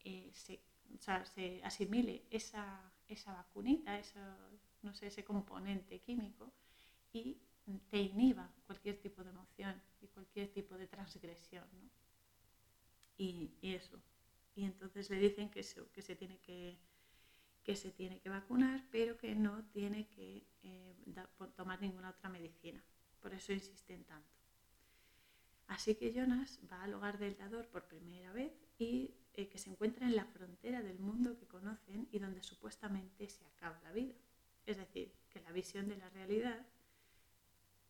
eh, 0.04 0.30
se, 0.34 0.60
se, 0.98 1.62
asimile 1.64 2.26
esa, 2.30 2.92
esa 3.08 3.32
vacunita, 3.32 3.98
no 4.82 4.94
sé, 4.94 5.06
ese 5.06 5.24
componente 5.24 6.00
químico 6.00 6.52
y 7.12 7.38
te 7.90 7.98
inhiba 7.98 8.50
cualquier 8.66 9.00
tipo 9.00 9.22
de 9.22 9.30
emoción 9.30 9.80
y 10.00 10.06
cualquier 10.08 10.48
tipo 10.48 10.76
de 10.76 10.86
transgresión. 10.86 11.64
¿no? 11.72 11.90
Y, 13.18 13.52
eso. 13.62 14.00
Y 14.54 14.64
entonces 14.64 15.10
le 15.10 15.18
dicen 15.18 15.50
que, 15.50 15.62
se 15.62 16.16
tiene 16.16 16.38
que, 16.38 16.78
que 17.62 17.76
se 17.76 17.90
tiene 17.90 18.18
que 18.20 18.28
vacunar, 18.28 18.84
pero 18.90 19.16
que 19.16 19.34
no 19.34 19.64
tiene 19.72 20.08
que 20.08 20.46
eh, 20.62 20.94
tomar 21.56 21.80
ninguna 21.80 22.10
otra 22.10 22.28
medicina. 22.28 22.82
Por 23.20 23.34
eso 23.34 23.52
insisten 23.52 24.04
tanto. 24.04 24.40
Así 25.68 25.94
que 25.94 26.12
Jonas 26.12 26.58
va 26.70 26.82
al 26.82 26.94
hogar 26.94 27.18
del 27.18 27.36
dador 27.36 27.68
por 27.68 27.86
primera 27.86 28.32
vez 28.32 28.52
y 28.78 29.14
eh, 29.34 29.48
que 29.48 29.58
se 29.58 29.70
encuentra 29.70 30.06
en 30.06 30.16
la 30.16 30.24
frontera 30.24 30.82
del 30.82 30.98
mundo 30.98 31.38
que 31.38 31.46
conocen 31.46 32.08
y 32.10 32.18
donde 32.18 32.42
supuestamente 32.42 33.28
se 33.28 33.46
acaba 33.46 33.80
la 33.84 33.92
vida. 33.92 34.14
Es 34.66 34.78
decir, 34.78 35.12
que 35.28 35.40
la 35.40 35.52
visión 35.52 35.88
de 35.88 35.96
la 35.96 36.08
realidad 36.10 36.66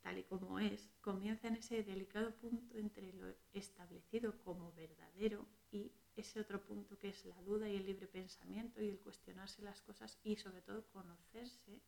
tal 0.02 0.18
y 0.18 0.24
como 0.24 0.58
es, 0.58 0.90
comienza 1.00 1.48
en 1.48 1.56
ese 1.56 1.82
delicado 1.82 2.34
punto 2.36 2.78
entre 2.78 3.12
lo 3.12 3.34
establecido 3.52 4.38
como 4.44 4.72
verdadero 4.72 5.46
y 5.70 5.92
ese 6.16 6.40
otro 6.40 6.62
punto 6.62 6.98
que 6.98 7.08
es 7.08 7.24
la 7.24 7.40
duda 7.42 7.68
y 7.68 7.76
el 7.76 7.86
libre 7.86 8.06
pensamiento 8.06 8.82
y 8.82 8.88
el 8.88 8.98
cuestionarse 8.98 9.62
las 9.62 9.80
cosas 9.82 10.18
y 10.22 10.36
sobre 10.36 10.62
todo 10.62 10.86
conocerse 10.88 11.80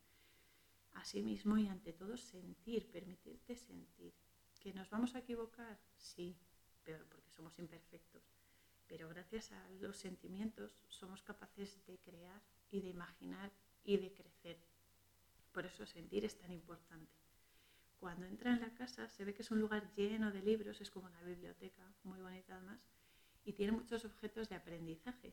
a 0.95 1.05
sí 1.05 1.23
mismo 1.23 1.57
y 1.59 1.69
ante 1.69 1.93
todo 1.93 2.17
sentir, 2.17 2.91
permitirte 2.91 3.57
sentir. 3.57 4.13
¿Que 4.61 4.73
nos 4.73 4.91
vamos 4.91 5.15
a 5.15 5.21
equivocar? 5.21 5.79
Sí, 5.97 6.37
pero 6.85 7.05
porque 7.09 7.31
somos 7.31 7.59
imperfectos. 7.59 8.23
Pero 8.87 9.09
gracias 9.09 9.53
a 9.53 9.69
los 9.81 9.97
sentimientos 9.97 10.85
somos 10.89 11.23
capaces 11.23 11.85
de 11.87 11.99
crear 11.99 12.43
y 12.71 12.81
de 12.81 12.91
imaginar 12.91 13.51
y 13.85 13.97
de 13.97 14.13
crecer. 14.13 14.59
Por 15.53 15.67
eso 15.67 15.87
sentir 15.87 16.25
es 16.25 16.39
tan 16.39 16.53
importante. 16.53 17.22
Cuando 18.03 18.27
entra 18.27 18.53
en 18.53 18.61
la 18.61 18.75
casa 18.75 19.09
se 19.09 19.25
ve 19.25 19.33
que 19.33 19.43
es 19.43 19.53
un 19.53 19.61
lugar 19.61 19.89
lleno 19.95 20.33
de 20.33 20.43
libros, 20.43 20.81
es 20.81 20.91
como 20.91 21.07
una 21.07 21.23
biblioteca, 21.23 21.89
muy 22.03 22.21
bonita 22.21 22.57
además, 22.57 22.81
y 23.45 23.53
tiene 23.53 23.71
muchos 23.71 24.05
objetos 24.05 24.49
de 24.49 24.57
aprendizaje, 24.57 25.33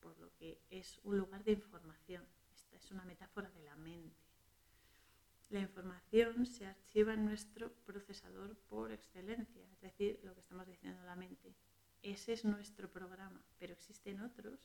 por 0.00 0.18
lo 0.18 0.34
que 0.34 0.60
es 0.68 0.98
un 1.04 1.16
lugar 1.16 1.44
de 1.44 1.52
información. 1.52 2.24
Esta 2.52 2.76
es 2.76 2.90
una 2.90 3.04
metáfora 3.04 3.48
de 3.50 3.62
la 3.62 3.76
mente. 3.76 4.16
La 5.50 5.60
información 5.60 6.44
se 6.44 6.66
archiva 6.66 7.14
en 7.14 7.24
nuestro 7.24 7.72
procesador 7.86 8.56
por 8.68 8.90
excelencia, 8.90 9.64
es 9.70 9.80
decir, 9.80 10.18
lo 10.24 10.34
que 10.34 10.40
estamos 10.40 10.66
diciendo 10.66 11.00
la 11.04 11.14
mente. 11.14 11.54
Ese 12.02 12.32
es 12.32 12.44
nuestro 12.44 12.90
programa, 12.90 13.40
pero 13.60 13.74
existen 13.74 14.22
otros 14.22 14.58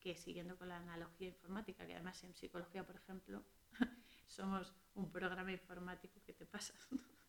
que, 0.00 0.16
siguiendo 0.16 0.58
con 0.58 0.66
la 0.66 0.78
analogía 0.78 1.28
informática, 1.28 1.86
que 1.86 1.94
además 1.94 2.24
en 2.24 2.34
psicología, 2.34 2.84
por 2.84 2.96
ejemplo, 2.96 3.44
somos 4.30 4.72
un 4.94 5.10
programa 5.10 5.52
informático 5.52 6.22
que 6.24 6.32
te 6.32 6.46
pasa. 6.46 6.74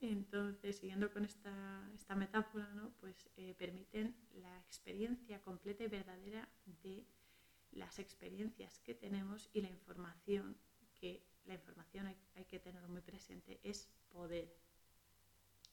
Entonces, 0.00 0.78
siguiendo 0.78 1.12
con 1.12 1.24
esta, 1.24 1.88
esta 1.94 2.16
metáfora, 2.16 2.68
¿no? 2.74 2.92
pues 3.00 3.30
eh, 3.36 3.54
permiten 3.56 4.16
la 4.34 4.58
experiencia 4.60 5.40
completa 5.40 5.84
y 5.84 5.88
verdadera 5.88 6.48
de 6.82 7.06
las 7.70 8.00
experiencias 8.00 8.80
que 8.80 8.94
tenemos 8.94 9.48
y 9.52 9.62
la 9.62 9.70
información, 9.70 10.56
que 11.00 11.24
la 11.44 11.54
información 11.54 12.06
hay, 12.06 12.16
hay 12.34 12.44
que 12.46 12.58
tenerlo 12.58 12.88
muy 12.88 13.00
presente, 13.00 13.60
es 13.62 13.88
poder. 14.10 14.52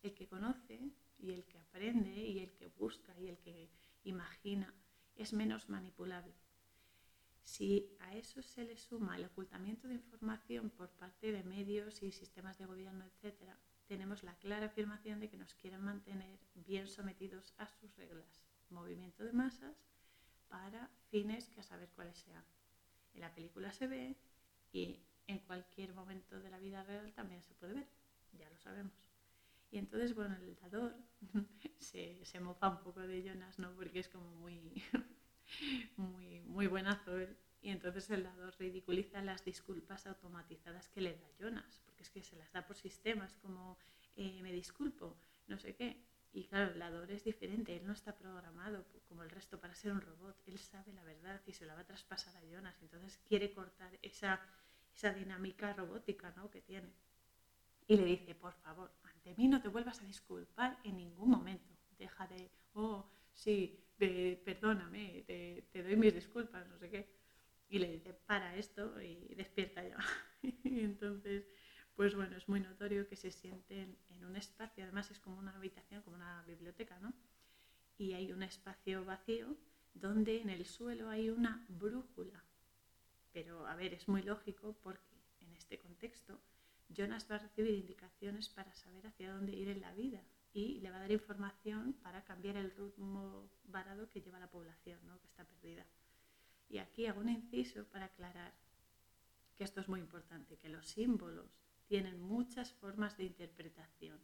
El 0.03 0.13
que 0.13 0.27
conoce 0.27 0.79
y 1.17 1.31
el 1.31 1.43
que 1.45 1.57
aprende 1.57 2.11
y 2.11 2.39
el 2.39 2.53
que 2.53 2.67
busca 2.67 3.17
y 3.19 3.27
el 3.27 3.39
que 3.39 3.69
imagina 4.03 4.73
es 5.15 5.33
menos 5.33 5.67
manipulable 5.69 6.33
si 7.49 7.97
a 7.99 8.15
eso 8.15 8.43
se 8.43 8.63
le 8.63 8.77
suma 8.77 9.17
el 9.17 9.25
ocultamiento 9.25 9.87
de 9.87 9.95
información 9.95 10.69
por 10.69 10.89
parte 10.91 11.31
de 11.31 11.43
medios 11.43 12.03
y 12.03 12.11
sistemas 12.11 12.59
de 12.59 12.67
gobierno, 12.67 13.03
etc., 13.05 13.35
tenemos 13.87 14.21
la 14.23 14.35
clara 14.35 14.67
afirmación 14.67 15.19
de 15.19 15.29
que 15.29 15.37
nos 15.37 15.55
quieren 15.55 15.81
mantener 15.81 16.39
bien 16.53 16.87
sometidos 16.87 17.55
a 17.57 17.67
sus 17.67 17.95
reglas, 17.95 18.43
movimiento 18.69 19.23
de 19.23 19.33
masas, 19.33 19.75
para 20.47 20.91
fines 21.09 21.49
que 21.49 21.61
a 21.61 21.63
saber 21.63 21.89
cuáles 21.95 22.19
sean. 22.19 22.45
En 23.15 23.21
la 23.21 23.33
película 23.33 23.71
se 23.71 23.87
ve 23.87 24.15
y 24.71 24.99
en 25.25 25.39
cualquier 25.39 25.95
momento 25.95 26.39
de 26.39 26.51
la 26.51 26.59
vida 26.59 26.83
real 26.83 27.11
también 27.13 27.41
se 27.41 27.55
puede 27.55 27.73
ver, 27.73 27.89
ya 28.33 28.47
lo 28.51 28.59
sabemos. 28.59 28.93
Y 29.71 29.79
entonces, 29.79 30.13
bueno, 30.13 30.35
el 30.35 30.55
dador 30.55 30.95
se, 31.79 32.23
se 32.23 32.39
mofa 32.39 32.69
un 32.69 32.81
poco 32.81 32.99
de 33.01 33.23
Jonas, 33.23 33.57
¿no? 33.57 33.75
Porque 33.75 33.99
es 33.99 34.09
como 34.09 34.35
muy, 34.35 34.83
muy, 35.97 36.41
muy 36.41 36.67
buenazo 36.67 37.17
él. 37.17 37.37
Y 37.61 37.69
entonces 37.69 38.09
el 38.09 38.23
dador 38.23 38.55
ridiculiza 38.57 39.21
las 39.21 39.43
disculpas 39.43 40.07
automatizadas 40.07 40.87
que 40.89 41.01
le 41.01 41.15
da 41.15 41.29
Jonas, 41.39 41.81
porque 41.85 42.03
es 42.03 42.09
que 42.09 42.23
se 42.23 42.37
las 42.37 42.51
da 42.53 42.65
por 42.65 42.77
sistemas, 42.77 43.35
como 43.37 43.77
eh, 44.15 44.41
me 44.41 44.51
disculpo, 44.51 45.17
no 45.47 45.59
sé 45.59 45.75
qué. 45.75 46.01
Y 46.31 46.45
claro, 46.45 46.71
el 46.71 46.79
dador 46.79 47.11
es 47.11 47.23
diferente, 47.23 47.75
él 47.75 47.85
no 47.85 47.93
está 47.93 48.15
programado 48.15 48.85
como 49.07 49.23
el 49.23 49.29
resto 49.31 49.59
para 49.59 49.73
ser 49.73 49.91
un 49.91 50.01
robot, 50.01 50.41
él 50.45 50.59
sabe 50.59 50.93
la 50.93 51.03
verdad 51.03 51.41
y 51.47 51.53
se 51.53 51.65
la 51.65 51.73
va 51.73 51.81
a 51.81 51.87
traspasar 51.87 52.35
a 52.37 52.45
Jonas, 52.45 52.75
entonces 52.81 53.17
quiere 53.27 53.51
cortar 53.51 53.97
esa, 54.03 54.39
esa 54.95 55.11
dinámica 55.11 55.73
robótica 55.73 56.31
¿no? 56.37 56.51
que 56.51 56.61
tiene. 56.61 56.93
Y 57.87 57.97
le 57.97 58.05
dice, 58.05 58.35
por 58.35 58.53
favor, 58.53 58.91
ante 59.03 59.33
mí 59.33 59.47
no 59.47 59.59
te 59.59 59.67
vuelvas 59.67 60.01
a 60.01 60.05
disculpar 60.05 60.77
en 60.83 60.97
ningún 60.97 61.31
momento, 61.31 61.73
deja 61.97 62.27
de, 62.27 62.51
oh, 62.73 63.09
sí, 63.39 63.79
perdóname, 63.97 65.23
te, 65.27 65.67
te 65.71 65.83
doy 65.83 65.95
mis 65.95 66.13
disculpas, 66.13 66.67
no 66.67 66.77
sé 66.77 66.89
qué 66.89 67.19
y 67.69 67.77
le 67.77 67.91
dice, 67.91 68.13
para 68.13 68.55
esto 68.55 68.99
y 69.01 69.35
despierta 69.35 69.87
ya. 69.87 69.97
y 70.63 70.79
entonces, 70.81 71.45
pues 71.95 72.15
bueno, 72.15 72.35
es 72.35 72.49
muy 72.49 72.59
notorio 72.59 73.07
que 73.07 73.15
se 73.15 73.31
sienten 73.31 73.97
en 74.09 74.25
un 74.25 74.35
espacio, 74.35 74.83
además 74.83 75.11
es 75.11 75.19
como 75.19 75.37
una 75.37 75.55
habitación, 75.55 76.01
como 76.01 76.15
una 76.15 76.43
biblioteca, 76.47 76.99
¿no? 76.99 77.13
Y 77.97 78.13
hay 78.13 78.31
un 78.31 78.43
espacio 78.43 79.05
vacío 79.05 79.55
donde 79.93 80.41
en 80.41 80.49
el 80.49 80.65
suelo 80.65 81.09
hay 81.09 81.29
una 81.29 81.65
brújula. 81.69 82.43
Pero 83.31 83.67
a 83.67 83.75
ver, 83.75 83.93
es 83.93 84.07
muy 84.07 84.23
lógico 84.23 84.75
porque 84.81 85.21
en 85.41 85.53
este 85.53 85.77
contexto 85.77 86.41
Jonas 86.89 87.29
va 87.29 87.35
a 87.35 87.39
recibir 87.39 87.75
indicaciones 87.75 88.49
para 88.49 88.73
saber 88.73 89.05
hacia 89.05 89.31
dónde 89.31 89.51
ir 89.51 89.69
en 89.69 89.81
la 89.81 89.93
vida 89.93 90.23
y 90.53 90.79
le 90.79 90.89
va 90.89 90.97
a 90.97 91.01
dar 91.01 91.11
información 91.11 91.93
para 92.01 92.23
cambiar 92.23 92.57
el 92.57 92.71
ritmo 92.71 93.49
varado 93.65 94.09
que 94.09 94.21
lleva 94.21 94.39
la 94.39 94.49
población, 94.49 94.99
¿no? 95.05 95.19
que 95.19 95.27
está 95.27 95.43
perdida. 95.45 95.85
Y 96.69 96.77
aquí 96.77 97.05
hago 97.07 97.21
un 97.21 97.29
inciso 97.29 97.85
para 97.85 98.05
aclarar 98.05 98.53
que 99.57 99.63
esto 99.63 99.81
es 99.81 99.89
muy 99.89 99.99
importante, 99.99 100.57
que 100.57 100.69
los 100.69 100.87
símbolos 100.87 101.59
tienen 101.87 102.21
muchas 102.21 102.71
formas 102.73 103.17
de 103.17 103.25
interpretación. 103.25 104.19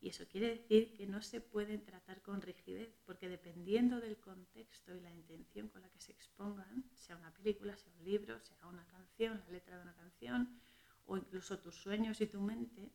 Y 0.00 0.10
eso 0.10 0.28
quiere 0.28 0.48
decir 0.48 0.92
que 0.92 1.06
no 1.06 1.22
se 1.22 1.40
pueden 1.40 1.82
tratar 1.84 2.20
con 2.20 2.42
rigidez, 2.42 2.94
porque 3.06 3.28
dependiendo 3.28 4.00
del 4.00 4.18
contexto 4.18 4.94
y 4.94 5.00
la 5.00 5.10
intención 5.10 5.68
con 5.68 5.82
la 5.82 5.88
que 5.88 6.00
se 6.00 6.12
expongan, 6.12 6.84
sea 6.94 7.16
una 7.16 7.32
película, 7.32 7.76
sea 7.76 7.92
un 7.98 8.04
libro, 8.04 8.38
sea 8.40 8.66
una 8.66 8.86
canción, 8.86 9.42
la 9.46 9.52
letra 9.52 9.76
de 9.76 9.82
una 9.82 9.94
canción, 9.94 10.60
o 11.06 11.16
incluso 11.16 11.58
tus 11.58 11.76
sueños 11.76 12.20
y 12.20 12.26
tu 12.26 12.40
mente, 12.40 12.92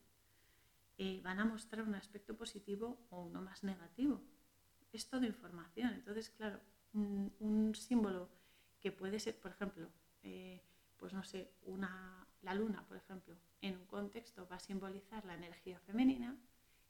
van 1.24 1.40
a 1.40 1.46
mostrar 1.46 1.84
un 1.84 1.96
aspecto 1.96 2.36
positivo 2.36 3.08
o 3.10 3.24
uno 3.24 3.42
más 3.42 3.64
negativo. 3.64 4.22
Es 4.92 5.10
todo 5.10 5.26
información. 5.26 5.94
Entonces, 5.94 6.30
claro, 6.30 6.60
un 6.94 7.74
símbolo 7.76 8.30
que 8.82 8.92
puede 8.92 9.20
ser, 9.20 9.40
por 9.40 9.52
ejemplo, 9.52 9.90
eh, 10.24 10.62
pues 10.98 11.14
no 11.14 11.24
sé, 11.24 11.52
una, 11.64 12.28
la 12.42 12.54
luna, 12.54 12.86
por 12.88 12.98
ejemplo, 12.98 13.36
en 13.62 13.78
un 13.78 13.86
contexto 13.86 14.48
va 14.48 14.58
a 14.58 14.60
simbolizar 14.60 15.26
la 15.26 15.36
energía 15.36 15.80
femenina 15.80 16.38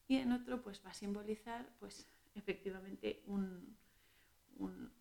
y 0.08 0.18
en 0.18 0.32
otro 0.32 0.62
pues 0.62 0.84
va 0.86 0.92
a 0.92 0.94
simbolizar 0.94 1.70
pues 1.80 2.08
efectivamente 2.36 3.24
un, 3.28 3.78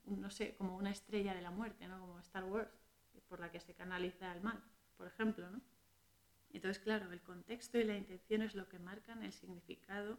no 0.05 0.31
sé, 0.31 0.55
como 0.57 0.77
una 0.77 0.91
estrella 0.91 1.35
de 1.35 1.43
la 1.43 1.51
muerte, 1.51 1.87
¿no? 1.89 2.01
Como 2.01 2.19
Star 2.21 2.45
Wars, 2.45 2.71
por 3.29 3.41
la 3.41 3.51
que 3.51 3.61
se 3.61 3.75
canaliza 3.75 4.33
el 4.33 4.43
mal, 4.43 4.63
por 4.97 5.07
ejemplo, 5.07 5.51
¿no? 5.51 5.61
Entonces, 6.53 6.83
claro, 6.83 7.13
el 7.13 7.21
contexto 7.23 7.79
y 7.79 7.85
la 7.85 7.97
intención 7.97 8.43
es 8.43 8.55
lo 8.55 8.69
que 8.69 8.79
marcan 8.79 9.23
el 9.23 9.33
significado 9.33 10.19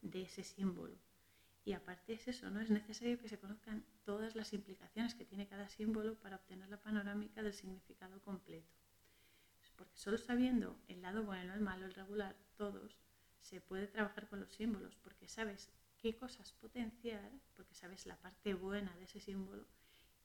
de 0.00 0.22
ese 0.22 0.44
símbolo. 0.44 0.96
Y 1.64 1.72
aparte 1.72 2.12
es 2.12 2.28
eso, 2.28 2.48
no 2.50 2.60
es 2.60 2.70
necesario 2.70 3.18
que 3.18 3.28
se 3.28 3.40
conozcan 3.40 3.84
todas 4.04 4.36
las 4.36 4.52
implicaciones 4.52 5.16
que 5.16 5.24
tiene 5.24 5.48
cada 5.48 5.68
símbolo 5.68 6.14
para 6.14 6.36
obtener 6.36 6.68
la 6.68 6.80
panorámica 6.80 7.42
del 7.42 7.52
significado 7.52 8.20
completo. 8.22 8.72
Porque 9.76 9.98
solo 9.98 10.16
sabiendo 10.16 10.78
el 10.86 11.02
lado 11.02 11.24
bueno, 11.24 11.54
el 11.54 11.60
malo, 11.60 11.86
el 11.86 11.94
regular, 11.94 12.36
todos, 12.56 13.00
se 13.40 13.60
puede 13.60 13.88
trabajar 13.88 14.28
con 14.28 14.40
los 14.40 14.52
símbolos, 14.52 14.94
porque 14.96 15.28
sabes 15.28 15.68
qué 15.98 16.16
cosas 16.16 16.52
potenciar, 16.52 17.32
porque 17.56 17.74
sabes 17.74 18.06
la 18.06 18.16
parte 18.16 18.54
buena 18.54 18.94
de 18.96 19.04
ese 19.04 19.20
símbolo 19.20 19.66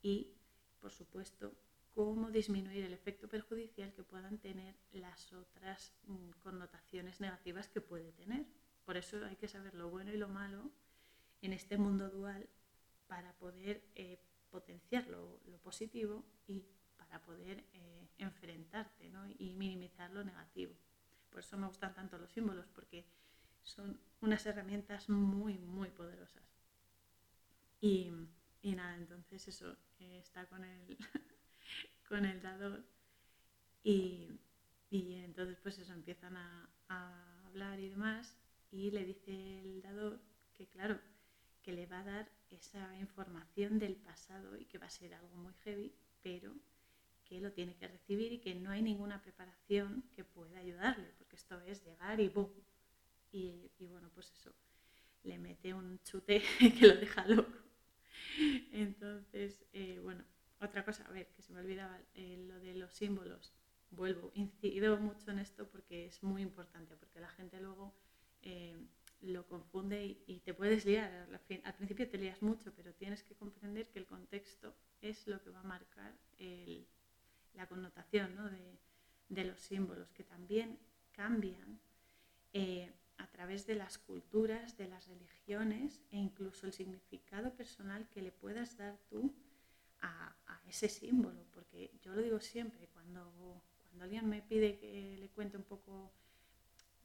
y, 0.02 0.36
por 0.80 0.92
supuesto, 0.92 1.54
cómo 1.94 2.32
disminuir 2.32 2.86
el 2.86 2.94
efecto 2.94 3.28
perjudicial 3.28 3.94
que 3.94 4.04
puedan 4.04 4.38
tener 4.38 4.76
las 4.92 5.34
otras 5.34 5.94
mm, 6.08 6.32
connotaciones 6.44 7.20
negativas 7.20 7.68
que 7.70 7.82
puede 7.82 8.12
tener. 8.14 8.46
Por 8.86 8.98
eso 8.98 9.26
hay 9.26 9.36
que 9.36 9.48
saber 9.48 9.74
lo 9.76 9.90
bueno 9.90 10.12
y 10.12 10.18
lo 10.18 10.28
malo 10.28 10.72
en 11.42 11.54
este 11.54 11.78
mundo 11.78 12.10
dual 12.10 12.48
para 13.08 13.34
poder 13.34 13.84
eh, 13.96 14.20
potenciar 14.50 15.08
lo, 15.08 15.40
positivo 15.64 16.26
y 16.48 16.64
para 16.98 17.22
poder 17.22 17.64
eh, 17.74 18.08
enfrentarte 18.18 19.12
y 19.38 19.56
minimizar 19.56 20.12
lo 20.12 20.24
negativo. 20.24 20.74
Por 21.30 21.40
eso 21.40 21.58
me 21.58 21.68
gustan 21.68 21.94
tanto 21.94 22.18
los 22.18 22.32
símbolos, 22.32 22.68
porque 22.68 23.06
son 23.64 24.00
unas 24.22 24.46
herramientas 24.46 25.10
muy, 25.10 25.58
muy 25.58 25.90
poderosas. 25.90 26.44
Y, 27.80 28.12
nada, 28.64 28.96
entonces 28.96 29.48
eso, 29.48 29.78
eh, 30.00 30.20
está 30.20 30.46
con 30.48 30.64
el, 30.64 30.98
con 32.12 32.26
el 32.26 32.42
dador 32.42 32.84
y, 33.84 34.28
entonces 34.92 35.58
pues 35.64 35.80
eso, 35.80 35.94
empiezan 35.94 36.36
a, 36.36 36.70
a 36.90 37.46
hablar 37.48 37.80
y 37.80 37.88
demás 37.88 38.38
y 38.70 38.92
le 38.92 39.06
dice 39.06 39.62
el 39.62 39.82
dador 39.82 40.20
que 40.54 40.68
claro, 40.68 41.00
que 41.64 41.72
le 41.72 41.86
va 41.86 42.02
a 42.02 42.04
dar 42.04 42.30
esa 42.50 43.00
información 43.00 43.80
del 43.80 43.96
pasado 43.96 44.58
y 44.58 44.66
que 44.66 44.78
va 44.78 44.88
a 44.88 44.90
ser 44.90 45.14
algo 45.14 45.38
muy 45.38 45.54
heavy, 45.64 45.96
pero 46.22 46.54
que 47.24 47.40
lo 47.40 47.54
tiene 47.54 47.78
que 47.78 47.88
recibir 47.88 48.34
y 48.34 48.40
que 48.40 48.56
no 48.56 48.72
hay 48.72 48.82
ninguna 48.82 49.22
preparación 49.22 50.04
que 50.14 50.26
pueda 50.26 50.60
ayudarle, 50.60 51.14
porque 51.18 51.38
esto 51.38 51.62
es 51.62 51.82
llegar 51.86 52.20
y 52.20 52.28
¡boom! 52.28 52.52
Y, 53.32 53.72
bueno, 53.88 54.12
pues 54.14 54.30
eso, 54.34 54.54
le 55.24 55.38
mete 55.38 55.74
un 55.74 56.02
chute 56.04 56.44
que 56.78 56.88
lo 56.88 56.98
deja 56.98 57.26
loco. 57.28 57.58
Entonces, 58.74 59.64
eh, 59.72 60.02
bueno, 60.04 60.26
otra 60.62 60.86
cosa, 60.86 61.06
a 61.08 61.12
ver, 61.12 61.28
que 61.28 61.42
se 61.42 61.54
me 61.54 61.60
olvidaba, 61.60 62.00
eh, 62.14 62.38
lo 62.48 62.60
de 62.60 62.76
los 62.76 62.94
símbolos. 62.94 63.54
Vuelvo, 63.90 64.32
incido 64.36 64.98
mucho 64.98 65.32
en 65.32 65.40
esto 65.40 65.68
porque 65.68 66.06
es 66.06 66.24
muy 66.24 66.42
importante, 66.42 66.96
porque 66.96 67.20
la 67.20 67.30
gente 67.30 67.60
luego 67.60 67.94
eh, 68.42 68.78
lo 69.22 69.46
confunde 69.48 70.18
y, 70.26 70.40
te 70.40 70.54
puedes 70.54 70.86
liar. 70.86 71.28
Al, 71.64 71.74
principio 71.76 72.08
te 72.10 72.18
lías 72.18 72.42
mucho, 72.42 72.74
pero 72.74 72.94
tienes 72.94 73.24
que 73.24 73.36
comprender 73.36 73.90
que 73.90 74.00
el 74.00 74.06
contexto 74.06 74.74
es 75.02 75.28
lo 75.28 75.42
que 75.42 75.50
va 75.50 75.60
a 75.60 75.64
marcar 75.64 76.14
la 77.54 77.68
connotación 77.68 78.36
de, 79.30 79.44
los 79.46 79.60
símbolos, 79.60 80.12
que 80.12 80.24
también 80.24 80.80
cambian 81.12 81.80
eh, 82.54 82.92
a 83.18 83.28
través 83.28 83.66
de 83.68 83.76
las 83.76 83.98
culturas, 83.98 84.78
de 84.78 84.88
las 84.88 85.08
religiones 85.08 86.02
e 86.10 86.18
incluso 86.18 86.66
el 86.66 86.74
significado 86.74 87.54
personal 87.54 88.08
que 88.10 88.22
le 88.22 88.32
puedas 88.32 88.78
dar 88.78 88.98
tú 89.10 89.34
a, 90.02 90.36
ese 90.68 90.88
símbolo. 90.88 91.46
Porque 91.54 91.92
yo 92.02 92.14
lo 92.14 92.22
digo 92.22 92.40
siempre, 92.40 92.88
cuando, 92.88 93.64
cuando 93.78 94.04
alguien 94.04 94.28
me 94.28 94.42
pide 94.42 94.78
que 94.78 95.18
le 95.20 95.30
cuente 95.30 95.58
un 95.58 95.64
poco 95.64 96.14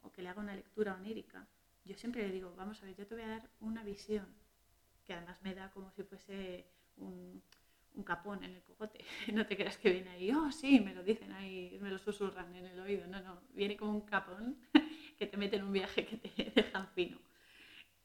o 0.02 0.12
que 0.12 0.22
le 0.22 0.28
haga 0.28 0.40
una 0.40 0.54
lectura 0.54 0.94
onírica, 0.94 1.48
yo 1.84 1.96
siempre 1.96 2.22
le 2.22 2.32
digo, 2.32 2.54
vamos 2.56 2.82
a 2.82 2.86
ver, 2.86 2.96
yo 2.96 3.06
te 3.06 3.14
voy 3.14 3.24
a 3.24 3.28
dar 3.28 3.50
una 3.60 3.82
visión, 3.82 4.26
que 5.04 5.14
además 5.14 5.40
me 5.42 5.54
da 5.54 5.70
como 5.70 5.90
si 5.92 6.02
fuese 6.02 6.66
un, 6.96 7.42
capón 8.04 8.44
en 8.44 8.52
el 8.52 8.62
cogote. 8.62 9.04
No 9.32 9.46
te 9.46 9.56
creas 9.56 9.78
que 9.78 9.90
viene 9.90 10.10
ahí, 10.10 10.30
oh 10.30 10.52
sí, 10.52 10.80
me 10.80 10.94
lo 10.94 11.02
dicen 11.02 11.32
ahí, 11.32 11.78
me 11.80 11.90
lo 11.90 11.98
susurran 11.98 12.54
en 12.54 12.66
el 12.66 12.78
oído. 12.80 13.06
No, 13.06 13.20
no, 13.20 13.40
viene 13.54 13.76
como 13.76 13.92
un 13.92 14.02
capón 14.02 14.58
que 15.18 15.26
te 15.26 15.36
mete 15.36 15.56
en 15.56 15.64
un 15.64 15.72
viaje 15.72 16.04
que 16.04 16.16
te 16.16 16.52
dejan 16.54 16.88
fino. 16.88 17.18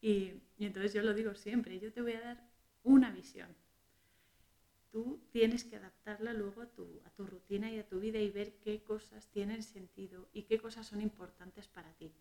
Y, 0.01 0.33
entonces 0.59 0.93
yo 0.93 1.01
lo 1.01 1.13
digo 1.13 1.33
siempre, 1.35 1.79
yo 1.79 1.91
te 1.91 2.01
voy 2.01 2.13
a 2.13 2.21
dar 2.21 2.43
una 2.83 3.11
visión. 3.11 3.55
Tú 4.91 5.21
tienes 5.31 5.63
que 5.63 5.77
adaptarla 5.77 6.33
luego 6.33 6.61
a 6.61 6.67
tu, 6.67 7.01
a 7.05 7.09
tu 7.11 7.25
rutina 7.25 7.71
y 7.71 7.79
a 7.79 7.87
tu 7.87 7.99
vida 7.99 8.19
y 8.19 8.29
ver 8.29 8.57
qué 8.59 8.83
cosas 8.83 9.29
tienen 9.31 9.63
sentido 9.63 10.29
y 10.33 10.43
qué 10.43 10.59
cosas 10.59 10.87
son 10.87 11.01
importantes 11.01 11.67
para 11.67 11.93
ti. 11.93 12.13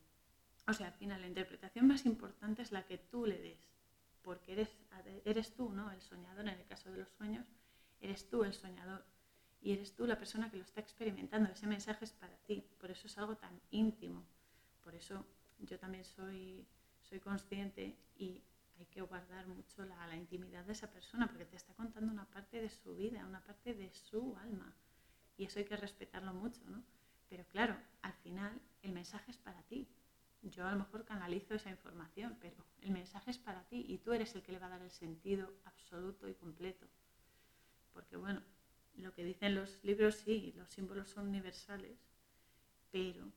O 0.68 0.72
sea, 0.72 0.86
al 0.86 0.92
final 0.92 1.20
la 1.20 1.26
interpretación 1.26 1.88
más 1.88 2.06
importante 2.06 2.62
es 2.62 2.70
la 2.70 2.86
que 2.86 2.98
tú 2.98 3.26
le 3.26 3.40
des, 3.40 3.58
porque 4.22 4.52
eres, 4.52 4.68
eres 5.24 5.54
tú, 5.56 5.70
¿no? 5.70 5.90
El 5.90 6.00
soñador, 6.00 6.46
en 6.46 6.60
el 6.60 6.66
caso 6.66 6.92
de 6.92 6.98
los 6.98 7.10
sueños, 7.10 7.46
eres 8.00 8.28
tú 8.28 8.44
el 8.44 8.54
soñador 8.54 9.04
y 9.60 9.72
eres 9.72 9.94
tú 9.94 10.06
la 10.06 10.18
persona 10.18 10.50
que 10.50 10.56
lo 10.56 10.62
está 10.62 10.80
experimentando. 10.80 11.50
Ese 11.50 11.66
mensaje 11.66 12.04
es 12.04 12.12
para 12.12 12.36
ti, 12.46 12.64
por 12.78 12.90
eso 12.90 13.08
es 13.08 13.18
algo 13.18 13.36
tan 13.36 13.60
íntimo. 13.70 14.24
Por 14.82 14.94
eso 14.94 15.26
yo 15.58 15.78
también 15.78 16.04
soy, 16.04 16.66
soy 17.02 17.20
consciente 17.20 17.96
y 18.16 18.42
hay 18.80 18.86
que 18.86 19.02
guardar 19.02 19.46
mucho 19.46 19.84
la, 19.84 20.16
intimidad 20.16 20.64
de 20.64 20.72
esa 20.72 20.90
persona 20.90 21.28
porque 21.28 21.44
te 21.44 21.56
está 21.56 21.74
contando 21.74 22.10
una 22.10 22.24
parte 22.24 22.60
de 22.60 22.70
su 22.70 22.94
vida, 22.96 23.24
una 23.26 23.44
parte 23.44 23.74
de 23.74 23.92
su 23.92 24.36
alma. 24.38 24.74
y 25.36 25.44
eso 25.44 25.58
hay 25.58 25.64
que 25.64 25.76
respetarlo 25.76 26.32
mucho, 26.34 26.62
¿no? 26.68 26.82
Pero 27.28 27.44
claro, 27.46 27.76
al 28.02 28.12
final 28.14 28.60
el 28.82 28.92
mensaje 28.92 29.30
es 29.30 29.38
para 29.38 29.62
ti. 29.62 29.88
Yo 30.42 30.66
a 30.66 30.72
lo 30.72 30.78
mejor 30.78 31.04
canalizo 31.04 31.54
esa 31.54 31.70
información, 31.70 32.36
pero 32.40 32.56
el 32.80 32.90
mensaje 32.90 33.30
es 33.30 33.38
para 33.38 33.62
ti 33.64 33.84
y 33.88 33.98
tú 33.98 34.12
eres 34.12 34.34
el 34.34 34.42
que 34.42 34.52
le 34.52 34.58
va 34.58 34.66
a 34.66 34.70
dar 34.70 34.82
el 34.82 34.90
sentido 34.90 35.52
absoluto 35.64 36.28
y 36.28 36.34
completo. 36.34 36.86
Porque 37.92 38.16
bueno, 38.16 38.42
lo 38.96 39.12
que 39.12 39.24
dicen 39.24 39.54
los 39.54 39.82
libros, 39.84 40.16
sí, 40.16 40.52
los 40.56 40.70
símbolos 40.70 41.08
son 41.08 41.28
universales, 41.28 41.98
pero 42.90 43.30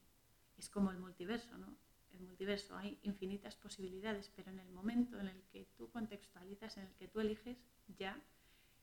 es 0.57 0.69
como 0.69 0.91
el 0.91 0.99
multiverso, 0.99 1.57
¿no? 1.57 1.75
El 2.13 2.21
multiverso 2.21 2.77
hay 2.77 2.99
infinitas 3.03 3.55
posibilidades, 3.55 4.31
pero 4.35 4.51
en 4.51 4.59
el 4.59 4.69
momento 4.69 5.19
en 5.19 5.27
el 5.27 5.43
que 5.51 5.65
tú 5.75 5.89
contextualizas, 5.89 6.77
en 6.77 6.85
el 6.85 6.93
que 6.95 7.07
tú 7.07 7.19
eliges, 7.19 7.57
ya 7.97 8.21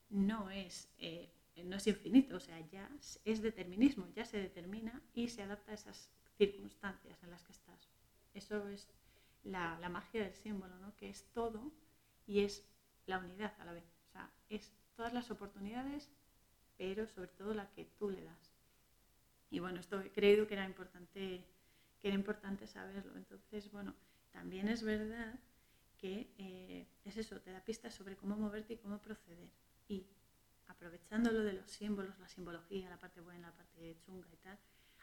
no 0.08 0.50
es, 0.50 0.92
eh, 0.98 1.32
no 1.64 1.76
es 1.76 1.86
infinito, 1.86 2.36
o 2.36 2.40
sea, 2.40 2.60
ya 2.68 2.90
es 3.24 3.42
determinismo, 3.42 4.08
ya 4.14 4.24
se 4.24 4.38
determina 4.38 5.02
y 5.14 5.28
se 5.28 5.42
adapta 5.42 5.72
a 5.72 5.74
esas 5.74 6.10
circunstancias 6.36 7.22
en 7.22 7.30
las 7.30 7.42
que 7.44 7.52
estás. 7.52 7.88
Eso 8.34 8.68
es 8.68 8.88
la, 9.44 9.78
la 9.78 9.88
magia 9.88 10.24
del 10.24 10.34
símbolo, 10.34 10.76
¿no? 10.78 10.96
que 10.96 11.08
es 11.08 11.24
todo 11.32 11.72
y 12.26 12.40
es 12.40 12.64
la 13.06 13.18
unidad 13.18 13.54
a 13.60 13.64
la 13.64 13.72
vez. 13.72 13.84
O 14.08 14.12
sea, 14.12 14.30
es 14.48 14.72
todas 14.94 15.12
las 15.12 15.30
oportunidades, 15.30 16.10
pero 16.76 17.06
sobre 17.06 17.28
todo 17.28 17.54
la 17.54 17.70
que 17.70 17.84
tú 17.84 18.10
le 18.10 18.22
das. 18.22 18.54
Y 19.50 19.58
bueno, 19.58 19.80
esto 19.80 20.00
he 20.00 20.10
creído 20.10 20.46
que 20.46 20.54
era 20.54 20.64
importante, 20.64 21.44
que 22.00 22.08
era 22.08 22.14
importante 22.14 22.66
saberlo. 22.66 23.16
Entonces, 23.16 23.70
bueno, 23.70 23.94
también 24.30 24.68
es 24.68 24.82
verdad 24.82 25.38
que 25.98 26.32
eh, 26.38 26.86
es 27.04 27.16
eso, 27.16 27.40
te 27.40 27.52
da 27.52 27.62
pistas 27.64 27.94
sobre 27.94 28.16
cómo 28.16 28.36
moverte 28.36 28.74
y 28.74 28.76
cómo 28.78 29.00
proceder. 29.00 29.50
Y 29.88 30.06
aprovechando 30.66 31.30
lo 31.30 31.42
de 31.44 31.52
los 31.52 31.70
símbolos, 31.70 32.18
la 32.18 32.28
simbología, 32.28 32.88
la 32.88 32.98
parte 32.98 33.20
buena, 33.20 33.48
la 33.48 33.56
parte 33.56 33.96
chunga 34.00 34.28
y 34.32 34.36
tal, 34.36 34.58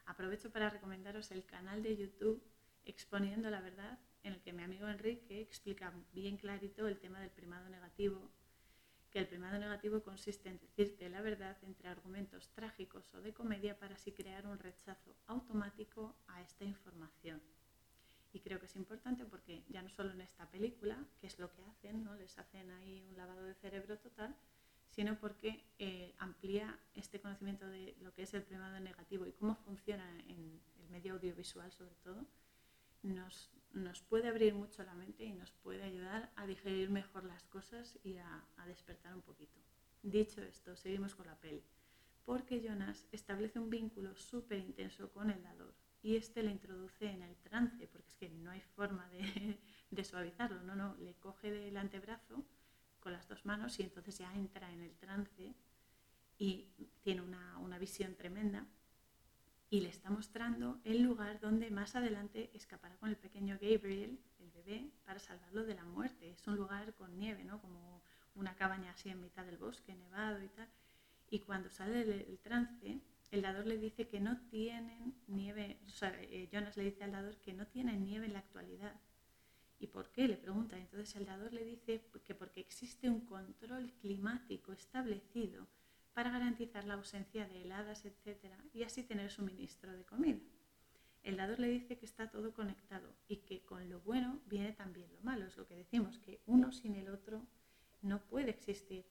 aprovecho 0.05 0.51
para 0.51 0.69
recomendaros 0.69 1.31
el 1.31 1.45
canal 1.45 1.83
de 1.83 1.97
YouTube 1.97 2.43
Exponiendo 2.85 3.49
la 3.49 3.59
Verdad, 3.59 3.99
en 4.23 4.33
el 4.33 4.41
que 4.41 4.53
mi 4.53 4.63
amigo 4.63 4.87
Enrique 4.87 5.41
explica 5.41 5.93
bien 6.13 6.37
clarito 6.37 6.87
el 6.87 6.97
tema 6.97 7.19
del 7.19 7.29
primado 7.29 7.67
negativo 7.67 8.31
que 9.11 9.19
el 9.19 9.27
primado 9.27 9.57
negativo 9.57 10.01
consiste 10.03 10.49
en 10.49 10.59
decirte 10.59 11.09
la 11.09 11.21
verdad 11.21 11.57
entre 11.63 11.87
argumentos 11.87 12.49
trágicos 12.49 13.13
o 13.13 13.21
de 13.21 13.33
comedia 13.33 13.79
para 13.79 13.95
así 13.95 14.11
crear 14.11 14.45
un 14.45 14.59
rechazo 14.59 15.15
automático 15.27 16.15
a 16.27 16.41
esta 16.41 16.65
información. 16.65 17.41
Y 18.33 18.41
creo 18.41 18.59
que 18.59 18.65
es 18.65 18.75
importante 18.75 19.25
porque 19.25 19.63
ya 19.69 19.81
no 19.81 19.89
solo 19.89 20.11
en 20.11 20.21
esta 20.21 20.49
película, 20.49 20.97
que 21.19 21.27
es 21.27 21.39
lo 21.39 21.51
que 21.53 21.63
hacen, 21.63 22.03
¿no? 22.03 22.15
les 22.15 22.37
hacen 22.37 22.69
ahí 22.71 23.01
un 23.09 23.15
lavado 23.15 23.43
de 23.43 23.55
cerebro 23.55 23.97
total, 23.97 24.35
sino 24.89 25.17
porque 25.19 25.63
eh, 25.79 26.13
amplía 26.17 26.77
este 26.93 27.19
conocimiento 27.19 27.67
de 27.67 27.95
lo 28.01 28.13
que 28.13 28.23
es 28.23 28.33
el 28.33 28.43
primado 28.43 28.79
negativo 28.79 29.25
y 29.25 29.31
cómo 29.31 29.55
funciona 29.55 30.19
en 30.27 30.61
el 30.79 30.89
medio 30.89 31.13
audiovisual 31.13 31.71
sobre 31.71 31.95
todo, 32.03 32.25
nos, 33.03 33.51
nos 33.73 34.01
puede 34.01 34.27
abrir 34.27 34.53
mucho 34.53 34.83
la 34.83 34.93
mente 34.93 35.23
y 35.23 35.33
nos 35.33 35.51
puede 35.51 35.83
ayudar 35.83 36.31
a 36.35 36.45
digerir 36.45 36.89
mejor 36.89 37.23
las 37.23 37.45
cosas 37.47 37.97
y 38.03 38.17
a, 38.17 38.45
despertar 38.65 39.13
un 39.13 39.21
poquito. 39.21 39.59
Dicho 40.01 40.41
esto, 40.41 40.75
seguimos 40.75 41.15
con 41.15 41.27
la 41.27 41.39
peli. 41.39 41.63
Porque 42.25 42.61
Jonas 42.61 43.07
establece 43.11 43.59
un 43.59 43.69
vínculo 43.69 44.15
súper 44.15 44.59
intenso 44.59 45.11
con 45.11 45.29
el 45.29 45.41
dador 45.41 45.73
y 46.01 46.17
este 46.17 46.43
le 46.43 46.51
introduce 46.51 47.09
en 47.09 47.21
el 47.21 47.35
trance, 47.37 47.87
porque 47.87 48.09
es 48.09 48.15
que 48.15 48.29
no 48.29 48.51
hay 48.51 48.61
forma 48.61 49.07
de, 49.09 49.59
de 49.91 50.03
suavizarlo, 50.03 50.61
no, 50.63 50.75
no, 50.75 50.95
le 50.97 51.15
coge 51.15 51.51
del 51.51 51.77
antebrazo 51.77 52.45
con 52.99 53.13
las 53.13 53.27
dos 53.27 53.45
manos 53.45 53.79
y 53.79 53.83
entonces 53.83 54.17
ya 54.17 54.33
entra 54.35 54.71
en 54.73 54.81
el 54.81 54.95
trance 54.97 55.55
y 56.37 56.67
tiene 57.01 57.21
una, 57.21 57.57
una 57.59 57.79
visión 57.79 58.15
tremenda 58.15 58.67
y 59.69 59.81
le 59.81 59.89
está 59.89 60.09
mostrando 60.09 60.79
el 60.85 61.01
lugar 61.01 61.39
donde 61.39 61.69
más 61.71 61.95
adelante 61.95 62.49
escapará 62.53 62.95
con 62.97 63.09
el 63.09 63.17
pequeño 63.17 63.57
Gabriel, 63.61 64.17
el 64.39 64.51
bebé, 64.51 64.89
para 65.05 65.19
salvarlo 65.19 65.65
de 65.65 65.75
la 65.75 65.83
muerte. 65.83 66.31
Es 66.31 66.47
un 66.47 66.55
lugar 66.55 66.93
con 66.93 67.17
nieve, 67.17 67.43
¿no? 67.43 67.59
Como 67.61 68.01
una 68.35 68.55
cabaña 68.55 68.91
así 68.91 69.09
en 69.09 69.21
mitad 69.21 69.45
del 69.45 69.57
bosque, 69.57 69.93
nevado 69.93 70.41
y 70.41 70.47
tal. 70.49 70.69
Y 71.29 71.39
cuando 71.39 71.69
sale 71.69 72.01
el, 72.01 72.39
trance, 72.39 73.01
el 73.31 73.41
dador 73.41 73.65
le 73.67 73.77
dice 73.77 74.07
que 74.07 74.21
no 74.21 74.39
tienen 74.47 75.15
nieve, 75.27 75.79
o 75.85 75.89
sea, 75.89 76.15
eh, 76.21 76.47
Jonas 76.51 76.77
le 76.77 76.83
dice 76.83 77.03
al 77.03 77.11
dador 77.11 77.35
que 77.37 77.53
no 77.53 77.67
tienen 77.67 78.05
nieve 78.05 78.27
en 78.27 78.33
la 78.33 78.39
actualidad. 78.39 78.95
¿Y 79.79 79.87
por 79.87 80.09
qué? 80.11 80.29
Le 80.29 80.37
pregunta. 80.37 80.77
Entonces 80.77 81.13
el 81.17 81.25
dador 81.25 81.51
le 81.51 81.65
dice 81.65 82.01
que 82.23 82.33
porque 82.33 82.61
existe 82.61 83.09
un 83.09 83.25
control 83.25 83.91
climático 83.99 84.71
establecido 84.71 85.67
para 86.17 86.31
garantizar 86.31 86.83
la 86.85 86.95
ausencia 86.95 87.47
de 87.47 87.61
heladas, 87.61 88.03
etc., 88.03 88.51
y 88.73 88.81
así 88.81 89.03
tener 89.03 89.29
suministro 89.29 89.91
de 89.95 90.03
comida. 90.03 90.39
El 91.21 91.37
dador 91.37 91.59
le 91.59 91.67
dice 91.67 91.99
que 91.99 92.07
está 92.07 92.31
todo 92.31 92.55
conectado 92.55 93.13
y 93.27 93.37
que 93.45 93.61
con 93.61 93.87
lo 93.87 93.99
bueno 93.99 94.41
viene 94.47 94.73
también 94.73 95.13
lo 95.13 95.21
malo. 95.21 95.45
Es 95.45 95.55
lo 95.57 95.67
que 95.67 95.75
decimos, 95.75 96.17
que 96.17 96.41
uno 96.47 96.71
sin 96.71 96.95
el 96.95 97.09
otro 97.09 97.45
no 98.01 98.19
puede 98.23 98.49
existir. 98.49 99.05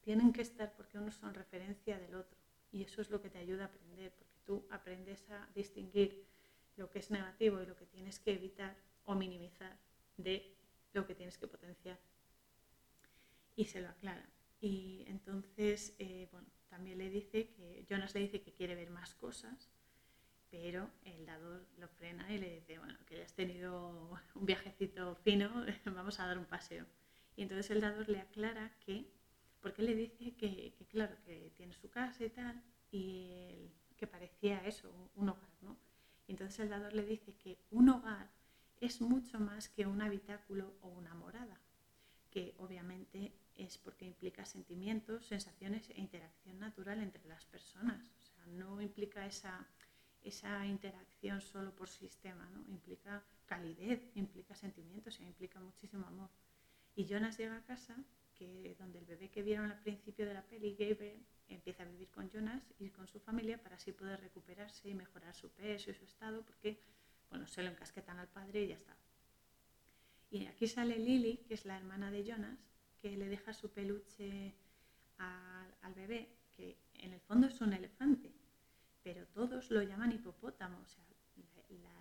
Tienen 0.00 0.32
que 0.32 0.42
estar 0.42 0.74
porque 0.74 0.98
uno 0.98 1.12
son 1.12 1.32
referencia 1.32 1.96
del 1.96 2.16
otro. 2.16 2.36
Y 2.72 2.82
eso 2.82 3.02
es 3.02 3.10
lo 3.10 3.22
que 3.22 3.30
te 3.30 3.38
ayuda 3.38 3.62
a 3.62 3.66
aprender, 3.68 4.12
porque 4.18 4.40
tú 4.44 4.66
aprendes 4.68 5.30
a 5.30 5.48
distinguir 5.54 6.26
lo 6.76 6.90
que 6.90 6.98
es 6.98 7.12
negativo 7.12 7.62
y 7.62 7.66
lo 7.66 7.76
que 7.76 7.86
tienes 7.86 8.18
que 8.18 8.32
evitar 8.32 8.74
o 9.04 9.14
minimizar 9.14 9.78
de 10.16 10.56
lo 10.92 11.06
que 11.06 11.14
tienes 11.14 11.38
que 11.38 11.46
potenciar. 11.46 12.00
Y 13.54 13.66
se 13.66 13.80
lo 13.80 13.90
aclara. 13.90 14.28
Y 14.60 15.04
entonces, 15.06 15.94
eh, 15.98 16.28
bueno, 16.32 16.48
también 16.68 16.98
le 16.98 17.10
dice 17.10 17.50
que, 17.50 17.86
Jonas 17.88 18.14
le 18.14 18.20
dice 18.20 18.40
que 18.40 18.52
quiere 18.52 18.74
ver 18.74 18.90
más 18.90 19.14
cosas, 19.14 19.70
pero 20.50 20.90
el 21.04 21.26
dador 21.26 21.66
lo 21.76 21.88
frena 21.88 22.32
y 22.32 22.38
le 22.38 22.56
dice, 22.56 22.78
bueno, 22.78 22.98
que 23.06 23.18
ya 23.18 23.24
has 23.24 23.34
tenido 23.34 24.18
un 24.34 24.46
viajecito 24.46 25.16
fino, 25.16 25.50
vamos 25.84 26.18
a 26.20 26.26
dar 26.26 26.38
un 26.38 26.46
paseo. 26.46 26.86
Y 27.36 27.42
entonces 27.42 27.70
el 27.70 27.80
dador 27.80 28.08
le 28.08 28.20
aclara 28.20 28.76
que, 28.80 29.06
porque 29.60 29.82
le 29.82 29.94
dice 29.94 30.34
que, 30.36 30.74
claro, 30.88 31.16
que 31.24 31.52
tiene 31.56 31.74
su 31.74 31.90
casa 31.90 32.24
y 32.24 32.30
tal, 32.30 32.62
y 32.90 33.70
que 33.96 34.06
parecía 34.06 34.64
eso, 34.66 34.90
un 35.14 35.28
hogar, 35.28 35.50
¿no? 35.60 35.76
Y 36.26 36.32
entonces 36.32 36.60
el 36.60 36.70
dador 36.70 36.94
le 36.94 37.04
dice 37.04 37.34
que 37.34 37.58
un 37.70 37.88
hogar 37.88 38.30
es 38.80 39.00
mucho 39.00 39.40
más 39.40 39.68
que 39.68 39.86
un 39.86 40.00
habitáculo 40.02 40.74
o 40.82 40.88
una 40.88 41.14
morada, 41.14 41.60
que 42.30 42.54
obviamente 42.58 43.32
es 43.58 43.76
porque 43.76 44.06
implica 44.06 44.46
sentimientos, 44.46 45.26
sensaciones 45.26 45.90
e 45.90 46.00
interacción 46.00 46.58
natural 46.58 47.02
entre 47.02 47.24
las 47.26 47.44
personas. 47.44 48.10
O 48.18 48.22
sea, 48.22 48.46
no 48.46 48.80
implica 48.80 49.26
esa, 49.26 49.66
esa 50.22 50.64
interacción 50.64 51.40
solo 51.40 51.74
por 51.74 51.88
sistema, 51.88 52.48
¿no? 52.50 52.64
implica 52.68 53.22
calidez, 53.46 54.00
implica 54.14 54.54
sentimientos, 54.54 55.18
e 55.20 55.24
implica 55.24 55.58
muchísimo 55.60 56.06
amor. 56.06 56.30
Y 56.94 57.06
Jonas 57.06 57.36
llega 57.36 57.56
a 57.56 57.64
casa, 57.64 57.96
que 58.36 58.76
donde 58.78 59.00
el 59.00 59.06
bebé 59.06 59.28
que 59.28 59.42
vieron 59.42 59.70
al 59.70 59.80
principio 59.80 60.24
de 60.24 60.34
la 60.34 60.42
peli, 60.42 60.76
Gabriel, 60.78 61.20
empieza 61.48 61.82
a 61.82 61.86
vivir 61.86 62.08
con 62.10 62.30
Jonas 62.30 62.62
y 62.78 62.90
con 62.90 63.08
su 63.08 63.18
familia 63.18 63.60
para 63.60 63.74
así 63.74 63.90
poder 63.90 64.20
recuperarse 64.20 64.88
y 64.88 64.94
mejorar 64.94 65.34
su 65.34 65.50
peso 65.50 65.90
y 65.90 65.94
su 65.94 66.04
estado, 66.04 66.44
porque 66.44 66.78
bueno, 67.30 67.48
se 67.48 67.62
lo 67.62 67.70
encasquetan 67.70 68.18
al 68.18 68.28
padre 68.28 68.62
y 68.62 68.68
ya 68.68 68.76
está. 68.76 68.96
Y 70.30 70.46
aquí 70.46 70.68
sale 70.68 70.98
Lily, 70.98 71.38
que 71.48 71.54
es 71.54 71.64
la 71.64 71.76
hermana 71.76 72.10
de 72.10 72.24
Jonas, 72.24 72.58
que 73.00 73.16
le 73.16 73.28
deja 73.28 73.52
su 73.52 73.70
peluche 73.70 74.54
al, 75.18 75.94
bebé, 75.94 76.28
que 76.56 76.76
en 76.94 77.12
el 77.12 77.20
fondo 77.20 77.46
es 77.46 77.60
un 77.60 77.72
elefante, 77.72 78.32
pero 79.02 79.26
todos 79.28 79.70
lo 79.70 79.82
llaman 79.82 80.12
hipopótamo, 80.12 80.78
o 80.78 80.86
sea, 80.86 81.04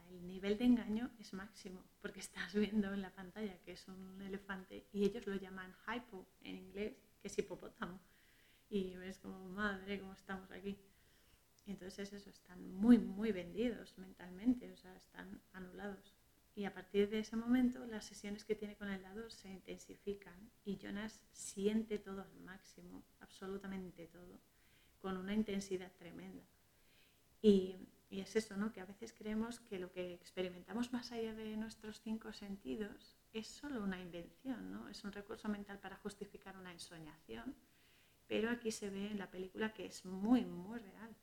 el 0.10 0.26
nivel 0.28 0.58
de 0.58 0.66
engaño 0.66 1.12
es 1.20 1.34
máximo, 1.34 1.84
porque 2.02 2.20
estás 2.20 2.54
viendo 2.54 2.94
en 2.94 3.02
la 3.02 3.12
pantalla 3.12 3.58
que 3.64 3.74
es 3.74 3.88
un 3.88 4.22
elefante 4.22 4.88
y 4.92 5.06
ellos 5.06 5.28
lo 5.28 5.36
llaman 5.36 5.76
hypo 5.88 6.28
en 6.42 6.56
inglés, 6.56 6.94
que 7.22 7.28
es 7.28 7.38
hipopótamo. 7.38 8.00
Y 8.70 8.96
ves 8.96 9.18
como, 9.20 9.48
madre, 9.50 10.00
cómo 10.00 10.14
estamos 10.14 10.52
aquí. 10.52 10.78
Entonces 11.66 12.12
eso, 12.14 12.30
están 12.30 12.72
muy, 12.74 12.98
muy 12.98 13.32
vendidos 13.32 13.98
mentalmente, 13.98 14.72
o 14.72 14.78
sea, 14.78 14.96
están 14.96 15.42
anulados. 15.54 16.17
Y 16.58 16.66
a 16.66 16.74
partir 16.74 17.08
de 17.12 17.20
ese 17.20 17.36
momento 17.36 17.86
las 17.86 18.06
sesiones 18.06 18.44
que 18.44 18.56
tiene 18.56 18.76
con 18.76 18.90
el 18.90 19.04
dador 19.04 19.32
se 19.32 19.48
intensifican 19.48 20.50
y 20.66 20.78
Jonas 20.78 21.22
siente 21.32 22.00
todo 22.00 22.24
al 22.24 22.40
máximo, 22.40 23.06
absolutamente 23.20 24.08
todo, 24.08 24.42
con 25.00 25.18
una 25.18 25.36
intensidad 25.36 25.92
tremenda. 26.00 26.44
Y, 27.44 27.76
y, 28.10 28.22
es 28.22 28.36
eso, 28.36 28.58
¿no? 28.58 28.74
que 28.74 28.82
a 28.82 28.86
veces 28.86 29.14
creemos 29.14 29.60
que 29.60 29.78
lo 29.78 29.92
que 29.92 30.16
experimentamos 30.16 30.92
más 30.92 31.12
allá 31.12 31.36
de 31.36 31.56
nuestros 31.58 32.02
cinco 32.02 32.34
sentidos 32.34 33.20
es 33.34 33.46
solo 33.46 33.84
una 33.84 34.02
invención, 34.02 34.72
¿no? 34.72 34.90
es 34.90 35.04
un 35.04 35.12
recurso 35.12 35.48
mental 35.50 35.78
para 35.78 35.98
justificar 35.98 36.58
una 36.58 36.72
ensoñación, 36.72 37.54
pero 38.26 38.50
aquí 38.50 38.72
se 38.72 38.90
ve 38.90 39.12
en 39.12 39.20
la 39.20 39.30
película 39.30 39.76
que 39.76 39.86
es 39.86 40.06
muy, 40.06 40.44
muy 40.44 40.80
real. 40.80 41.16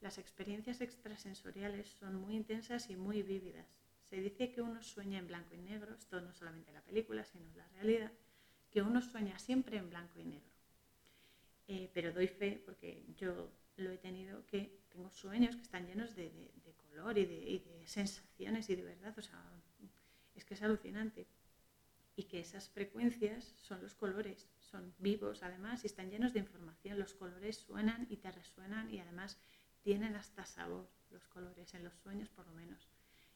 Las 0.00 0.18
experiencias 0.18 0.80
extrasensoriales 0.80 1.88
son 1.88 2.14
muy 2.14 2.36
intensas 2.36 2.88
y 2.88 2.94
muy 2.94 3.24
vívidas 3.24 3.79
se 4.10 4.16
dice 4.16 4.50
que 4.50 4.60
uno 4.60 4.82
sueña 4.82 5.20
en 5.20 5.28
blanco 5.28 5.54
y 5.54 5.58
negro, 5.58 5.94
esto 5.94 6.20
no 6.20 6.32
solamente 6.34 6.70
en 6.70 6.74
la 6.74 6.82
película, 6.82 7.24
sino 7.24 7.44
la 7.56 7.68
realidad, 7.68 8.10
que 8.68 8.82
uno 8.82 9.00
sueña 9.00 9.38
siempre 9.38 9.76
en 9.76 9.88
blanco 9.88 10.18
y 10.18 10.24
negro. 10.24 10.50
Eh, 11.68 11.88
pero 11.94 12.12
doy 12.12 12.26
fe 12.26 12.60
porque 12.64 13.04
yo 13.16 13.52
lo 13.76 13.90
he 13.92 13.98
tenido 13.98 14.44
que, 14.46 14.80
tengo 14.90 15.08
sueños 15.10 15.54
que 15.54 15.62
están 15.62 15.86
llenos 15.86 16.16
de, 16.16 16.50
color 16.76 17.16
y 17.18 17.24
de, 17.24 17.86
sensaciones 17.86 18.68
y 18.68 18.74
de 18.74 18.82
verdad, 18.82 19.16
o 19.16 19.22
sea, 19.22 19.40
es 20.34 20.44
que 20.44 20.54
es 20.54 20.62
alucinante. 20.62 21.28
Y 22.16 22.24
que 22.24 22.40
esas 22.40 22.68
frecuencias 22.68 23.54
son 23.56 23.80
los 23.80 23.94
colores, 23.94 24.48
son 24.58 24.92
vivos 24.98 25.44
además 25.44 25.84
y 25.84 25.86
están 25.86 26.10
llenos 26.10 26.32
de 26.32 26.40
información. 26.40 26.98
Los 26.98 27.14
colores 27.14 27.58
suenan 27.58 28.08
y 28.10 28.16
te 28.16 28.32
resuenan 28.32 28.92
y 28.92 28.98
además 28.98 29.38
tienen 29.82 30.16
hasta 30.16 30.44
sabor 30.44 30.90
los 31.10 31.28
colores, 31.28 31.72
en 31.74 31.84
los 31.84 31.94
sueños 31.94 32.28
por 32.28 32.46
lo 32.48 32.52
menos. 32.52 32.88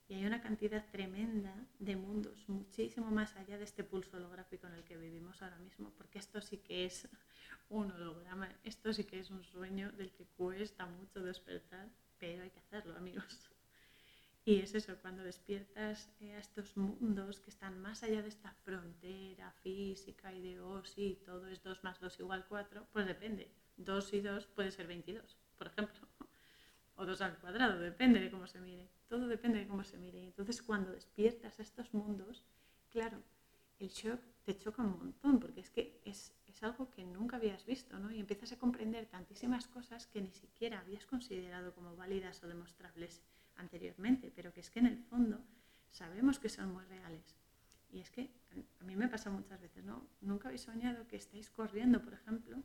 Y 0.06 0.14
hay 0.14 0.26
una 0.26 0.42
cantidad 0.42 0.84
tremenda 0.90 1.54
de 1.78 1.96
mundos, 1.96 2.46
muchísimo 2.48 3.10
más 3.10 3.34
allá 3.36 3.56
de 3.56 3.64
este 3.64 3.84
pulso 3.84 4.18
holográfico 4.18 4.66
en 4.66 4.74
el 4.74 4.84
que 4.84 4.98
vivimos 4.98 5.40
ahora 5.40 5.58
mismo, 5.58 5.90
porque 5.96 6.18
esto 6.18 6.42
sí 6.42 6.58
que 6.58 6.84
es 6.84 7.08
un 7.70 7.90
holograma, 7.90 8.54
esto 8.64 8.92
sí 8.92 9.04
que 9.04 9.18
es 9.18 9.30
un 9.30 9.42
sueño 9.44 9.92
del 9.92 10.12
que 10.12 10.26
cuesta 10.26 10.84
mucho 10.84 11.22
despertar, 11.22 11.88
pero 12.18 12.42
hay 12.42 12.50
que 12.50 12.60
hacerlo, 12.60 12.96
amigos. 12.96 13.50
Y 14.46 14.60
es 14.60 14.74
eso, 14.74 14.98
cuando 15.00 15.24
despiertas 15.24 16.10
a 16.20 16.38
estos 16.38 16.76
mundos 16.76 17.40
que 17.40 17.48
están 17.48 17.80
más 17.80 18.02
allá 18.02 18.20
de 18.20 18.28
esta 18.28 18.52
frontera 18.62 19.50
física 19.62 20.34
y 20.34 20.42
de, 20.42 20.60
oh, 20.60 20.84
sí, 20.84 21.18
todo 21.24 21.48
es 21.48 21.62
2 21.62 21.82
más 21.82 21.98
2 21.98 22.20
igual 22.20 22.44
4, 22.46 22.86
pues 22.92 23.06
depende. 23.06 23.50
2 23.78 24.12
y 24.12 24.20
2 24.20 24.46
puede 24.48 24.70
ser 24.70 24.86
22, 24.86 25.38
por 25.56 25.68
ejemplo. 25.68 26.06
O 26.96 27.04
2 27.04 27.20
al 27.22 27.38
cuadrado, 27.38 27.78
depende 27.78 28.20
de 28.20 28.30
cómo 28.30 28.46
se 28.46 28.60
mire. 28.60 28.88
Todo 29.08 29.26
depende 29.26 29.58
de 29.58 29.66
cómo 29.66 29.84
se 29.84 29.98
mire. 29.98 30.20
Y 30.20 30.26
entonces 30.26 30.62
cuando 30.62 30.92
despiertas 30.92 31.58
a 31.58 31.62
estos 31.62 31.92
mundos, 31.92 32.44
claro, 32.90 33.22
el 33.78 33.88
shock 33.88 34.20
te 34.44 34.56
choca 34.56 34.82
un 34.82 34.98
montón, 34.98 35.40
porque 35.40 35.60
es 35.60 35.70
que 35.70 36.00
es, 36.04 36.32
es 36.46 36.62
algo 36.62 36.90
que 36.90 37.04
nunca 37.04 37.36
habías 37.36 37.64
visto, 37.66 37.98
¿no? 37.98 38.10
Y 38.10 38.20
empiezas 38.20 38.52
a 38.52 38.58
comprender 38.58 39.06
tantísimas 39.06 39.66
cosas 39.66 40.06
que 40.06 40.20
ni 40.20 40.32
siquiera 40.32 40.80
habías 40.80 41.06
considerado 41.06 41.74
como 41.74 41.96
válidas 41.96 42.42
o 42.44 42.48
demostrables 42.48 43.22
anteriormente, 43.56 44.32
pero 44.34 44.52
que 44.52 44.60
es 44.60 44.70
que 44.70 44.80
en 44.80 44.86
el 44.86 44.98
fondo 44.98 45.40
sabemos 45.90 46.38
que 46.38 46.48
son 46.48 46.72
muy 46.72 46.84
reales. 46.84 47.36
Y 47.90 48.00
es 48.00 48.10
que 48.10 48.30
a 48.80 48.84
mí 48.84 48.96
me 48.96 49.08
pasa 49.08 49.30
muchas 49.30 49.60
veces, 49.60 49.84
¿no? 49.84 50.06
Nunca 50.20 50.48
habéis 50.48 50.62
soñado 50.62 51.06
que 51.06 51.16
estáis 51.16 51.50
corriendo, 51.50 52.02
por 52.02 52.12
ejemplo, 52.12 52.62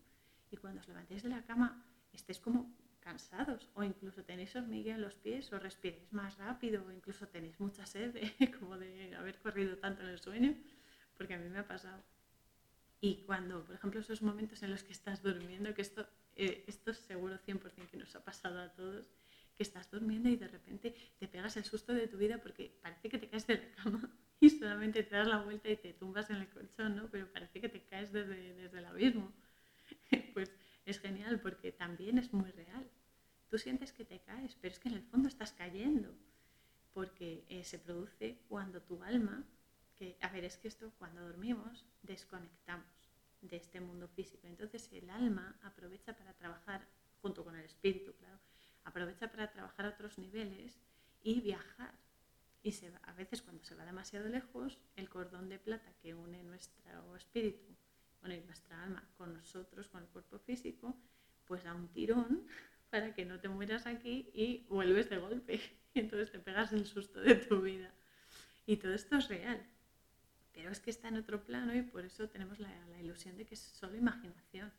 y 0.52 0.58
cuando 0.58 0.82
os 0.82 0.88
levantéis 0.88 1.24
de 1.24 1.30
la 1.30 1.44
cama 1.44 1.86
estéis 2.12 2.40
como 2.40 2.74
cansados 3.10 3.68
o 3.74 3.84
incluso 3.84 4.24
tenéis 4.24 4.56
hormigueo 4.56 4.96
en 4.96 5.02
los 5.02 5.16
pies 5.16 5.52
o 5.52 5.58
respiréis 5.58 6.14
más 6.14 6.38
rápido 6.38 6.86
o 6.86 6.92
incluso 6.92 7.28
tenéis 7.28 7.60
mucha 7.60 7.84
sed 7.86 8.12
como 8.60 8.78
de 8.78 9.16
haber 9.16 9.40
corrido 9.40 9.78
tanto 9.78 10.04
en 10.04 10.10
el 10.10 10.20
sueño, 10.20 10.52
porque 11.18 11.34
a 11.34 11.40
mí 11.40 11.50
me 11.50 11.60
ha 11.60 11.68
pasado. 11.68 12.04
Y 13.02 13.24
cuando, 13.26 13.66
por 13.66 13.76
ejemplo, 13.76 14.00
esos 14.00 14.22
momentos 14.22 14.62
en 14.62 14.72
los 14.72 14.84
que 14.84 14.94
estás 14.94 15.24
durmiendo, 15.24 15.74
que 15.74 15.82
esto, 15.82 16.08
eh, 16.36 16.64
esto 16.68 16.94
seguro 16.94 17.40
100% 17.40 17.90
que 17.90 17.98
nos 17.98 18.16
ha 18.16 18.24
pasado 18.24 18.60
a 18.62 18.70
todos, 18.80 19.08
que 19.56 19.64
estás 19.64 19.90
durmiendo 19.90 20.30
y 20.30 20.36
de 20.36 20.48
repente 20.48 20.96
te 21.18 21.28
pegas 21.28 21.58
el 21.58 21.64
susto 21.64 21.94
de 21.94 22.08
tu 22.08 22.18
vida 22.18 22.38
porque 22.38 22.78
parece 22.84 23.10
que 23.10 23.18
te 23.18 23.28
caes 23.28 23.48
de 23.48 23.56
la 23.56 23.72
cama 23.72 24.02
y 24.40 24.50
solamente 24.52 25.02
te 25.02 25.16
das 25.16 25.28
la 25.28 25.42
vuelta 25.42 25.68
y 25.70 25.78
te 25.78 25.94
tumbas 25.94 26.30
en 26.30 26.38
el 26.38 26.50
colchón, 26.50 26.96
¿no? 26.96 27.10
Pero 27.10 27.26
parece 27.32 27.60
que 27.60 27.70
te 27.70 27.82
caes 27.86 28.12
desde, 28.12 28.54
desde 28.54 28.78
el 28.78 28.86
abismo. 28.86 29.34
pues 30.36 30.52
es 30.86 31.00
genial 31.00 31.40
porque 31.40 31.72
también 31.72 32.18
es 32.20 32.32
muy 32.34 32.52
real. 32.52 32.90
Tú 33.50 33.58
sientes 33.58 33.92
que 33.92 34.06
te 34.06 34.20
caes, 34.20 34.56
pero 34.62 34.74
es 34.74 34.80
que 34.80 34.90
en 34.90 34.96
el 34.96 35.04
fondo 35.04 35.28
estás 35.28 35.54
cayendo, 35.54 36.16
porque 36.94 37.46
eh, 37.50 37.64
se 37.64 37.80
produce 37.80 38.40
cuando 38.48 38.82
tu 38.82 39.02
alma, 39.04 39.44
que, 39.98 40.18
a 40.22 40.30
ver, 40.30 40.46
es 40.46 40.58
que 40.58 40.68
esto 40.68 40.94
cuando 40.98 41.22
dormimos 41.22 41.86
desconectamos 42.04 42.86
de 43.42 43.58
este 43.58 43.82
mundo 43.82 44.08
físico. 44.08 44.48
Entonces 44.48 44.90
el 44.92 45.10
alma 45.10 45.60
aprovecha 45.64 46.16
para 46.16 46.34
trabajar, 46.34 46.88
junto 47.22 47.44
con 47.44 47.56
el 47.56 47.66
espíritu, 47.66 48.14
claro, 48.14 48.40
aprovecha 48.84 49.32
para 49.32 49.52
trabajar 49.52 49.86
a 49.86 49.90
otros 49.90 50.18
niveles 50.20 50.80
y 51.22 51.42
viajar. 51.42 51.94
Y 52.62 52.74
se 52.74 52.92
a 53.04 53.14
veces 53.14 53.42
cuando 53.42 53.64
se 53.64 53.76
va 53.76 53.86
demasiado 53.86 54.28
lejos, 54.30 54.82
el 54.96 55.10
cordón 55.10 55.50
de 55.50 55.60
plata 55.60 55.94
que 56.02 56.14
une 56.14 56.44
nuestro 56.44 57.16
espíritu 57.16 57.76
bueno, 58.20 58.36
y 58.36 58.42
nuestra 58.42 58.84
alma 58.84 59.08
con 59.18 59.34
nosotros, 59.34 59.88
con 59.88 60.04
el 60.04 60.10
cuerpo 60.10 60.40
físico, 60.40 60.96
pues 61.46 61.64
da 61.64 61.74
un 61.74 61.88
tirón 61.88 62.46
para 62.90 63.14
que 63.14 63.26
no 63.26 63.40
te 63.40 63.50
mueras 63.50 63.86
aquí 63.86 64.30
y 64.34 64.66
vuelves 64.70 65.10
de 65.10 65.18
golpe. 65.18 65.60
Y 65.96 66.02
entonces 66.02 66.30
te 66.30 66.38
pegas 66.38 66.72
el 66.72 66.86
susto 66.86 67.20
de 67.20 67.34
tu 67.34 67.62
vida. 67.62 67.92
Y 68.68 68.78
todo 68.78 68.94
esto 68.94 69.18
es 69.18 69.28
real. 69.28 69.60
Pero 70.54 70.70
es 70.70 70.80
que 70.80 70.92
está 70.92 71.08
en 71.08 71.18
otro 71.18 71.44
plano 71.44 71.74
y 71.74 71.82
por 71.82 72.06
eso 72.06 72.30
tenemos 72.30 72.60
la, 72.60 72.70
la 72.90 73.02
ilusión 73.02 73.36
de 73.38 73.46
que 73.48 73.56
es 73.56 73.60
solo 73.60 73.98
imaginación. 73.98 74.72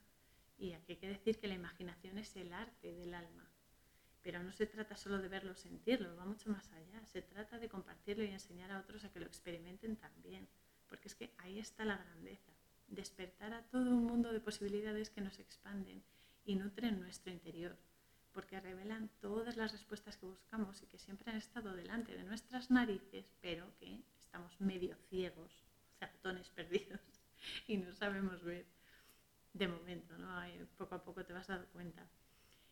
Y 0.56 0.72
aquí 0.72 0.92
hay 0.92 0.98
que 0.98 1.08
decir 1.08 1.40
que 1.40 1.48
la 1.48 1.54
imaginación 1.54 2.16
es 2.16 2.36
el 2.36 2.52
arte 2.52 2.94
del 2.94 3.14
alma. 3.14 3.50
Pero 4.22 4.40
no 4.44 4.52
se 4.52 4.66
trata 4.66 4.96
solo 4.96 5.18
de 5.18 5.26
verlo, 5.26 5.56
sentirlo, 5.56 6.14
va 6.14 6.24
mucho 6.24 6.48
más 6.48 6.70
allá. 6.70 7.04
Se 7.06 7.22
trata 7.22 7.58
de 7.58 7.68
compartirlo 7.68 8.22
y 8.22 8.28
enseñar 8.28 8.70
a 8.70 8.78
otros 8.78 9.04
a 9.04 9.12
que 9.12 9.18
lo 9.18 9.26
experimenten 9.26 9.96
también. 9.96 10.46
Porque 10.86 11.08
es 11.08 11.16
que 11.16 11.34
ahí 11.38 11.58
está 11.58 11.84
la 11.84 11.96
grandeza 11.96 12.52
despertar 12.90 13.54
a 13.54 13.62
todo 13.68 13.90
un 13.90 14.04
mundo 14.04 14.32
de 14.32 14.40
posibilidades 14.40 15.11
que 15.11 15.20
nos 15.20 15.38
expanden 15.38 16.02
y 16.44 16.56
nutren 16.56 17.00
nuestro 17.00 17.32
interior, 17.32 17.76
porque 18.32 18.60
revelan 18.60 19.10
todas 19.20 19.56
las 19.56 19.72
respuestas 19.72 20.16
que 20.16 20.26
buscamos 20.26 20.82
y 20.82 20.86
que 20.86 20.98
siempre 20.98 21.30
han 21.30 21.38
estado 21.38 21.74
delante 21.74 22.14
de 22.16 22.24
nuestras 22.24 22.70
narices, 22.70 23.32
pero 23.40 23.76
que 23.78 24.02
estamos 24.18 24.60
medio 24.60 24.96
ciegos, 25.08 25.52
ratones 26.00 26.48
perdidos, 26.56 27.00
y 27.66 27.76
no 27.76 27.92
sabemos 27.92 28.42
ver 28.42 28.66
de 29.52 29.68
momento, 29.68 30.16
¿no? 30.18 30.28
poco 30.76 30.94
a 30.94 31.02
poco 31.02 31.24
te 31.24 31.32
vas 31.32 31.50
a 31.50 31.58
dar 31.58 31.66
cuenta. 31.68 32.06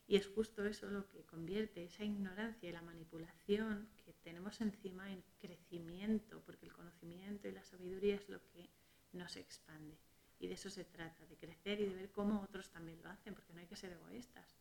Y 0.06 0.16
es 0.16 0.26
justo 0.26 0.64
eso 0.64 0.88
lo 0.88 1.06
que 1.10 1.24
convierte 1.24 1.84
esa 1.84 2.02
ignorancia 2.02 2.68
y 2.68 2.72
la 2.72 2.80
manipulación 2.80 3.88
que 4.04 4.14
tenemos 4.14 4.60
encima 4.60 5.12
en 5.12 5.22
crecimiento, 5.38 6.40
porque 6.46 6.66
el 6.66 6.72
conocimiento 6.72 7.46
y 7.46 7.52
la 7.52 7.64
sabiduría 7.64 8.14
es 8.14 8.28
lo 8.28 8.40
que 8.48 8.70
nos 9.12 9.36
expande. 9.36 9.98
Y 10.40 10.46
de 10.46 10.54
eso 10.54 10.70
se 10.70 10.84
trata, 10.84 11.26
de 11.26 11.36
crecer 11.36 11.80
y 11.80 11.86
de 11.86 11.94
ver 11.94 12.10
cómo 12.10 12.40
otros 12.40 12.70
también 12.70 13.02
lo 13.02 13.10
hacen, 13.10 13.34
porque 13.34 13.52
no 13.52 13.60
hay 13.60 13.66
que 13.66 13.76
ser 13.76 13.92
egoístas. 13.92 14.56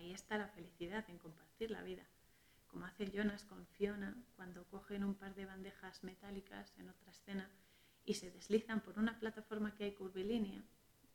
Ahí 0.00 0.12
está 0.12 0.38
la 0.38 0.48
felicidad 0.48 1.04
en 1.10 1.18
compartir 1.18 1.70
la 1.70 1.82
vida, 1.82 2.06
como 2.68 2.86
hace 2.86 3.10
Jonas 3.10 3.44
con 3.44 3.66
Fiona 3.66 4.16
cuando 4.34 4.64
cogen 4.64 5.04
un 5.04 5.14
par 5.14 5.34
de 5.34 5.44
bandejas 5.44 6.02
metálicas 6.04 6.72
en 6.78 6.88
otra 6.88 7.10
escena 7.10 7.50
y 8.06 8.14
se 8.14 8.30
deslizan 8.30 8.80
por 8.80 8.98
una 8.98 9.18
plataforma 9.18 9.74
que 9.74 9.84
hay 9.84 9.92
curvilínea, 9.92 10.64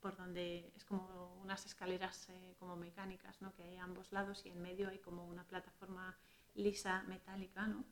por 0.02 0.16
donde 0.16 0.72
es 0.76 0.86
como 0.86 1.34
unas 1.42 1.66
escaleras 1.66 2.30
eh, 2.30 2.56
como 2.60 2.76
mecánicas, 2.76 3.42
¿no? 3.42 3.56
que 3.56 3.64
hay 3.64 3.78
a 3.78 3.84
ambos 3.84 4.12
lados 4.12 4.46
y 4.46 4.50
en 4.50 4.62
medio 4.62 4.90
hay 4.90 5.00
como 5.00 5.26
una 5.26 5.48
plataforma 5.48 6.16
lisa 6.54 7.02
metálica, 7.08 7.66
¿no? 7.66 7.84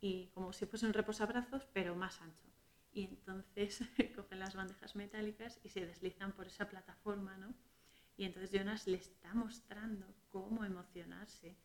y 0.00 0.28
como 0.28 0.52
si 0.52 0.66
fuese 0.66 0.86
un 0.86 0.92
reposabrazos, 0.92 1.66
pero 1.72 1.96
más 1.96 2.20
ancho 2.22 2.46
y 2.92 3.06
entonces 3.06 3.80
cogen 4.14 4.38
las 4.38 4.54
bandejas 4.54 4.94
metálicas 4.94 5.58
y 5.64 5.68
se 5.70 5.84
deslizan 5.84 6.32
por 6.32 6.46
esa 6.46 6.68
plataforma, 6.68 7.36
¿no? 7.38 7.52
Y 8.18 8.24
entonces 8.24 8.50
Jonas 8.50 8.88
le 8.88 8.96
está 8.96 9.32
mostrando 9.34 10.04
cómo 10.30 10.64
emocionarse 10.64 11.56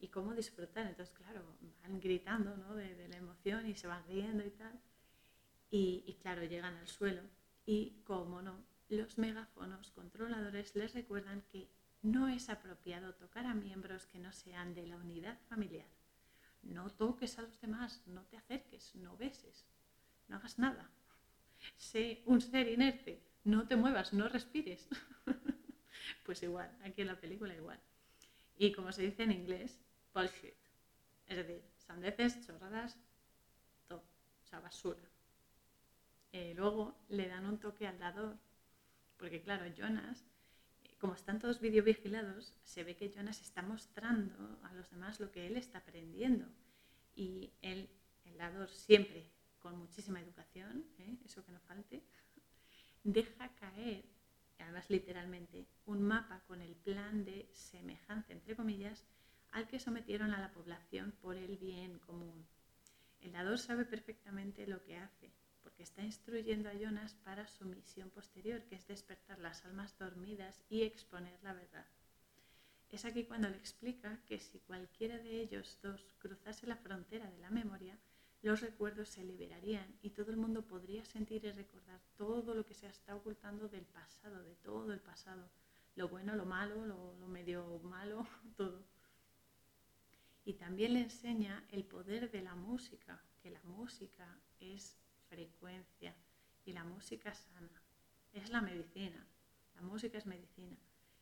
y 0.00 0.08
cómo 0.08 0.34
disfrutar. 0.34 0.86
Entonces, 0.86 1.14
claro, 1.14 1.44
van 1.82 2.00
gritando 2.00 2.56
¿no? 2.56 2.74
de, 2.74 3.08
la 3.08 3.16
emoción 3.16 3.66
y 3.66 3.74
se 3.74 3.86
van 3.86 4.06
riendo 4.06 4.44
y 4.44 4.50
tal. 4.50 4.80
Y, 5.70 6.18
claro, 6.22 6.44
llegan 6.44 6.76
al 6.76 6.88
suelo 6.88 7.22
y, 7.66 8.00
como 8.04 8.40
no, 8.40 8.64
los 8.88 9.18
megáfonos 9.18 9.90
controladores 9.90 10.74
les 10.74 10.94
recuerdan 10.94 11.42
que 11.52 11.68
no 12.00 12.28
es 12.28 12.48
apropiado 12.48 13.14
tocar 13.14 13.44
a 13.44 13.54
miembros 13.54 14.06
que 14.06 14.18
no 14.18 14.32
sean 14.32 14.74
de 14.74 14.86
la 14.86 14.96
unidad 14.96 15.38
familiar. 15.48 15.88
No 16.62 16.90
toques 16.90 17.38
a 17.38 17.42
los 17.42 17.60
demás, 17.60 18.02
no 18.06 18.24
te 18.24 18.36
acerques, 18.36 18.94
no 18.94 19.16
beses, 19.16 19.66
no 20.28 20.36
hagas 20.36 20.58
nada. 20.58 20.90
Sé 21.76 22.22
un 22.24 22.40
ser 22.40 22.68
inerte, 22.68 23.22
no 23.44 23.66
te 23.66 23.76
muevas, 23.76 24.12
no 24.12 24.28
respires. 24.28 24.88
pues 26.24 26.42
igual, 26.42 26.74
aquí 26.82 27.02
en 27.02 27.08
la 27.08 27.20
película 27.20 27.54
igual. 27.54 27.80
Y 28.58 28.72
como 28.72 28.90
se 28.92 29.02
dice 29.02 29.22
en 29.22 29.32
inglés, 29.32 29.80
bullshit. 30.12 30.54
Es 31.26 31.36
decir, 31.36 31.62
sandeces, 31.76 32.44
chorradas, 32.44 32.98
todo. 33.86 34.02
O 34.42 34.46
sea, 34.46 34.58
basura. 34.58 35.02
Eh, 36.32 36.54
luego 36.56 36.98
le 37.08 37.28
dan 37.28 37.46
un 37.46 37.58
toque 37.58 37.86
al 37.86 37.98
dador, 37.98 38.36
porque 39.16 39.40
claro, 39.40 39.64
Jonas, 39.74 40.24
como 40.98 41.14
están 41.14 41.38
todos 41.38 41.60
videovigilados, 41.60 42.54
se 42.64 42.82
ve 42.82 42.96
que 42.96 43.10
Jonas 43.10 43.40
está 43.40 43.62
mostrando 43.62 44.58
a 44.64 44.74
los 44.74 44.90
demás 44.90 45.20
lo 45.20 45.30
que 45.30 45.46
él 45.46 45.56
está 45.56 45.78
aprendiendo. 45.78 46.46
Y 47.14 47.52
él, 47.62 47.88
el 48.24 48.36
dador, 48.36 48.68
siempre 48.68 49.30
con 49.60 49.78
muchísima 49.78 50.20
educación, 50.20 50.84
¿eh? 50.98 51.16
eso 51.24 51.44
que 51.44 51.52
no 51.52 51.60
falte, 51.60 52.02
deja 53.04 53.48
caer, 53.54 54.04
además 54.62 54.90
literalmente, 54.90 55.66
un 55.86 56.02
mapa 56.02 56.42
con 56.46 56.60
el 56.60 56.74
plan 56.74 57.24
de 57.24 57.48
semejanza, 57.52 58.32
entre 58.32 58.56
comillas, 58.56 59.04
al 59.52 59.66
que 59.68 59.78
sometieron 59.78 60.32
a 60.32 60.40
la 60.40 60.52
población 60.52 61.12
por 61.22 61.36
el 61.36 61.56
bien 61.56 61.98
común. 62.00 62.46
El 63.20 63.32
dador 63.32 63.58
sabe 63.58 63.84
perfectamente 63.84 64.66
lo 64.66 64.82
que 64.84 64.96
hace, 64.96 65.32
porque 65.62 65.82
está 65.82 66.02
instruyendo 66.02 66.68
a 66.68 66.74
Jonas 66.74 67.14
para 67.24 67.46
su 67.46 67.64
misión 67.64 68.10
posterior, 68.10 68.62
que 68.64 68.76
es 68.76 68.86
despertar 68.86 69.38
las 69.38 69.64
almas 69.64 69.96
dormidas 69.98 70.60
y 70.68 70.82
exponer 70.82 71.38
la 71.42 71.54
verdad. 71.54 71.86
es 72.90 73.04
aquí 73.04 73.24
cuando 73.24 73.48
le 73.48 73.56
explica 73.56 74.22
que 74.24 74.38
si 74.38 74.60
cualquiera 74.60 75.18
de 75.18 75.40
ellos 75.42 75.78
dos 75.82 76.14
cruzase 76.18 76.66
la 76.66 76.76
frontera 76.76 77.30
de 77.30 77.38
la 77.38 77.50
memoria, 77.50 77.98
los 78.42 78.60
recuerdos 78.60 79.08
se 79.08 79.24
liberarían 79.24 79.98
y 80.02 80.10
todo 80.10 80.30
el 80.30 80.36
mundo 80.36 80.62
podría 80.62 81.04
sentir 81.04 81.44
y 81.44 81.50
recordar 81.50 82.00
todo 82.16 82.54
lo 82.54 82.64
que 82.64 82.74
se 82.74 82.86
está 82.86 83.16
ocultando 83.16 83.68
del 83.68 83.84
pasado, 83.84 84.42
de 84.44 84.54
todo 84.56 84.92
el 84.92 85.00
pasado, 85.00 85.50
lo 85.96 86.08
bueno, 86.08 86.36
lo 86.36 86.44
malo, 86.44 86.86
lo, 86.86 87.14
lo 87.18 87.26
medio 87.26 87.80
malo, 87.80 88.26
todo. 88.56 88.84
Y 90.44 90.54
también 90.54 90.94
le 90.94 91.00
enseña 91.00 91.64
el 91.70 91.84
poder 91.84 92.30
de 92.30 92.42
la 92.42 92.54
música, 92.54 93.20
que 93.42 93.50
la 93.50 93.62
música 93.64 94.38
es 94.60 94.96
frecuencia 95.28 96.14
y 96.64 96.72
la 96.72 96.84
música 96.84 97.34
sana, 97.34 97.82
es 98.32 98.50
la 98.50 98.60
medicina, 98.60 99.26
la 99.74 99.82
música 99.82 100.16
es 100.16 100.26
medicina. 100.26 100.76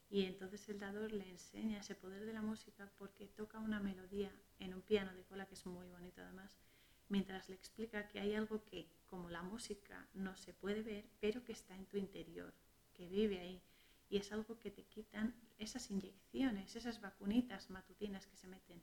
Y 0.09 0.25
entonces 0.25 0.69
el 0.69 0.79
dador 0.79 1.13
le 1.13 1.29
enseña 1.29 1.81
ese 1.81 1.95
poder 1.95 2.25
de 2.27 2.33
la 2.33 2.43
música 2.43 2.93
porque 2.99 3.27
toca 3.27 3.59
una 3.59 3.81
melodía 3.81 4.31
en 4.61 4.75
un 4.75 4.83
piano 4.83 5.13
de 5.15 5.25
cola 5.25 5.47
que 5.47 5.55
es 5.55 5.67
muy 5.67 5.89
bonito 5.89 6.23
además, 6.23 6.57
mientras 7.09 7.49
le 7.49 7.55
explica 7.55 8.09
que 8.09 8.21
hay 8.21 8.35
algo 8.35 8.65
que, 8.65 8.89
como 9.07 9.31
la 9.31 9.43
música, 9.43 10.09
no 10.15 10.37
se 10.37 10.53
puede 10.53 10.83
ver, 10.83 11.05
pero 11.21 11.45
que 11.45 11.53
está 11.53 11.75
en 11.75 11.87
tu 11.87 11.97
interior, 11.97 12.53
que 12.93 13.09
vive 13.09 13.41
ahí. 13.41 13.63
Y 14.09 14.19
es 14.19 14.33
algo 14.33 14.59
que 14.59 14.71
te 14.71 14.85
quitan 14.85 15.35
esas 15.59 15.91
inyecciones, 15.91 16.77
esas 16.77 17.01
vacunitas 17.01 17.71
matutinas 17.71 18.27
que 18.27 18.37
se 18.37 18.47
meten. 18.47 18.83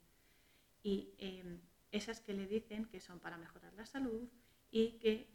Y 0.82 1.14
em, 1.18 1.60
esas 1.90 2.20
que 2.20 2.34
le 2.34 2.46
dicen 2.46 2.86
que 2.86 3.00
son 3.00 3.20
para 3.20 3.38
mejorar 3.38 3.72
la 3.74 3.86
salud 3.86 4.28
y 4.70 4.98
que 4.98 5.28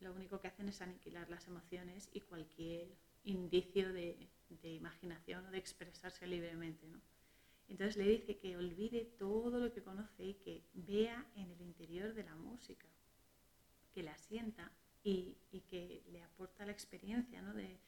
lo 0.00 0.12
único 0.12 0.40
que 0.40 0.48
hacen 0.48 0.68
es 0.68 0.80
aniquilar 0.80 1.28
las 1.28 1.46
emociones 1.46 2.08
y 2.12 2.20
cualquier 2.20 2.88
indicio 3.24 3.92
de, 3.92 4.16
imaginación 4.62 5.46
o 5.46 5.50
de 5.50 5.58
expresarse 5.58 6.26
libremente. 6.26 6.86
Entonces 7.68 7.96
le 7.96 8.08
dice 8.08 8.38
que 8.38 8.56
olvide 8.56 9.04
todo 9.18 9.60
lo 9.60 9.72
que 9.72 9.82
conoce 9.82 10.24
y 10.24 10.34
que 10.34 10.64
vea 10.72 11.26
en 11.36 11.50
el 11.50 11.60
interior 11.60 12.14
de 12.14 12.24
la 12.24 12.34
música, 12.34 12.86
que 13.92 14.02
la 14.02 14.16
sienta 14.16 14.72
y, 15.04 15.36
que 15.68 16.02
le 16.10 16.22
aporta 16.22 16.64
la 16.64 16.72
experiencia 16.72 17.42
¿no? 17.42 17.52
de, 17.52 17.78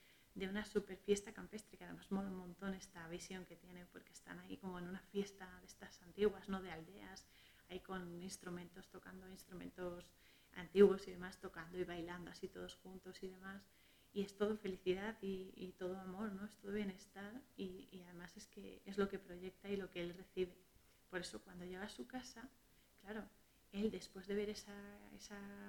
una 0.49 0.65
super 0.65 0.97
fiesta 0.99 1.33
campestre, 1.33 1.77
que 1.77 1.85
además 1.85 2.11
mola 2.13 2.29
un 2.29 2.37
montón 2.37 2.75
esta 2.75 3.07
visión 3.09 3.45
que 3.47 3.57
tiene, 3.57 3.87
porque 3.87 4.13
están 4.13 4.39
ahí 4.41 4.57
como 4.59 4.79
en 4.79 4.87
una 4.87 5.01
fiesta 5.01 5.59
de 5.61 5.67
estas 5.67 6.01
antiguas, 6.03 6.49
no 6.49 6.63
de 6.63 6.71
aldeas, 6.71 7.27
ahí 7.69 7.81
con 7.81 8.23
instrumentos, 8.23 8.89
tocando 8.89 9.29
instrumentos 9.29 10.13
antiguos 10.55 11.07
y 11.09 11.13
demás, 11.13 11.39
tocando 11.41 11.79
y 11.79 11.85
bailando 11.85 12.31
así 12.31 12.49
todos 12.49 12.75
juntos 12.77 13.23
y 13.23 13.29
demás 13.29 13.63
y 14.13 14.23
es 14.23 14.37
todo 14.37 14.57
felicidad 14.57 15.17
y, 15.23 15.75
todo 15.79 15.99
amor, 15.99 16.33
¿no? 16.33 16.45
Es 16.45 16.57
todo 16.57 16.73
bienestar 16.73 17.33
y, 17.57 17.89
además 18.05 18.37
es 18.37 18.47
que 18.49 18.83
es 18.85 18.99
lo 18.99 19.09
que 19.09 19.19
proyecta 19.19 19.69
y 19.69 19.77
lo 19.77 19.91
que 19.91 20.03
él 20.03 20.15
recibe. 20.15 20.57
Por 21.09 21.21
eso 21.21 21.41
cuando 21.43 21.65
llega 21.65 21.85
a 21.85 21.89
su 21.89 22.07
casa, 22.07 22.49
claro, 23.03 23.25
él 23.73 23.91
después 23.91 24.27
de 24.27 24.35
ver 24.35 24.51
esa, 24.51 24.75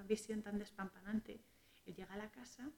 visión 0.07 0.41
tan 0.41 0.57
despampanante, 0.57 1.39
él 1.85 1.95
llega 1.95 2.13
a 2.13 2.17
la 2.17 2.31
casa 2.31 2.69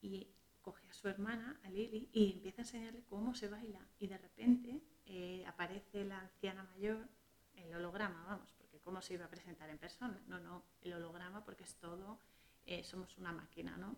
y 0.00 0.28
coge 0.62 0.86
a 0.88 0.92
su 0.92 1.08
hermana, 1.08 1.58
a 1.64 1.70
Lily, 1.70 2.08
y 2.12 2.32
empieza 2.32 2.62
a 2.62 2.64
enseñarle 2.64 3.02
cómo 3.08 3.34
se 3.34 3.48
baila. 3.48 3.80
Y 3.98 4.06
de 4.06 4.18
repente 4.18 4.80
eh, 5.06 5.44
aparece 5.46 6.04
la 6.04 6.20
anciana 6.20 6.62
mayor, 6.62 7.08
el 7.54 7.74
holograma, 7.74 8.24
vamos, 8.26 8.52
porque 8.56 8.78
cómo 8.78 9.02
se 9.02 9.14
iba 9.14 9.24
a 9.24 9.30
presentar 9.30 9.68
en 9.70 9.78
persona. 9.78 10.22
No, 10.28 10.38
no, 10.38 10.62
el 10.82 10.92
holograma 10.92 11.44
porque 11.44 11.64
es 11.64 11.74
todo, 11.76 12.20
eh, 12.64 12.84
somos 12.84 13.18
una 13.18 13.32
máquina, 13.32 13.76
¿no? 13.76 13.96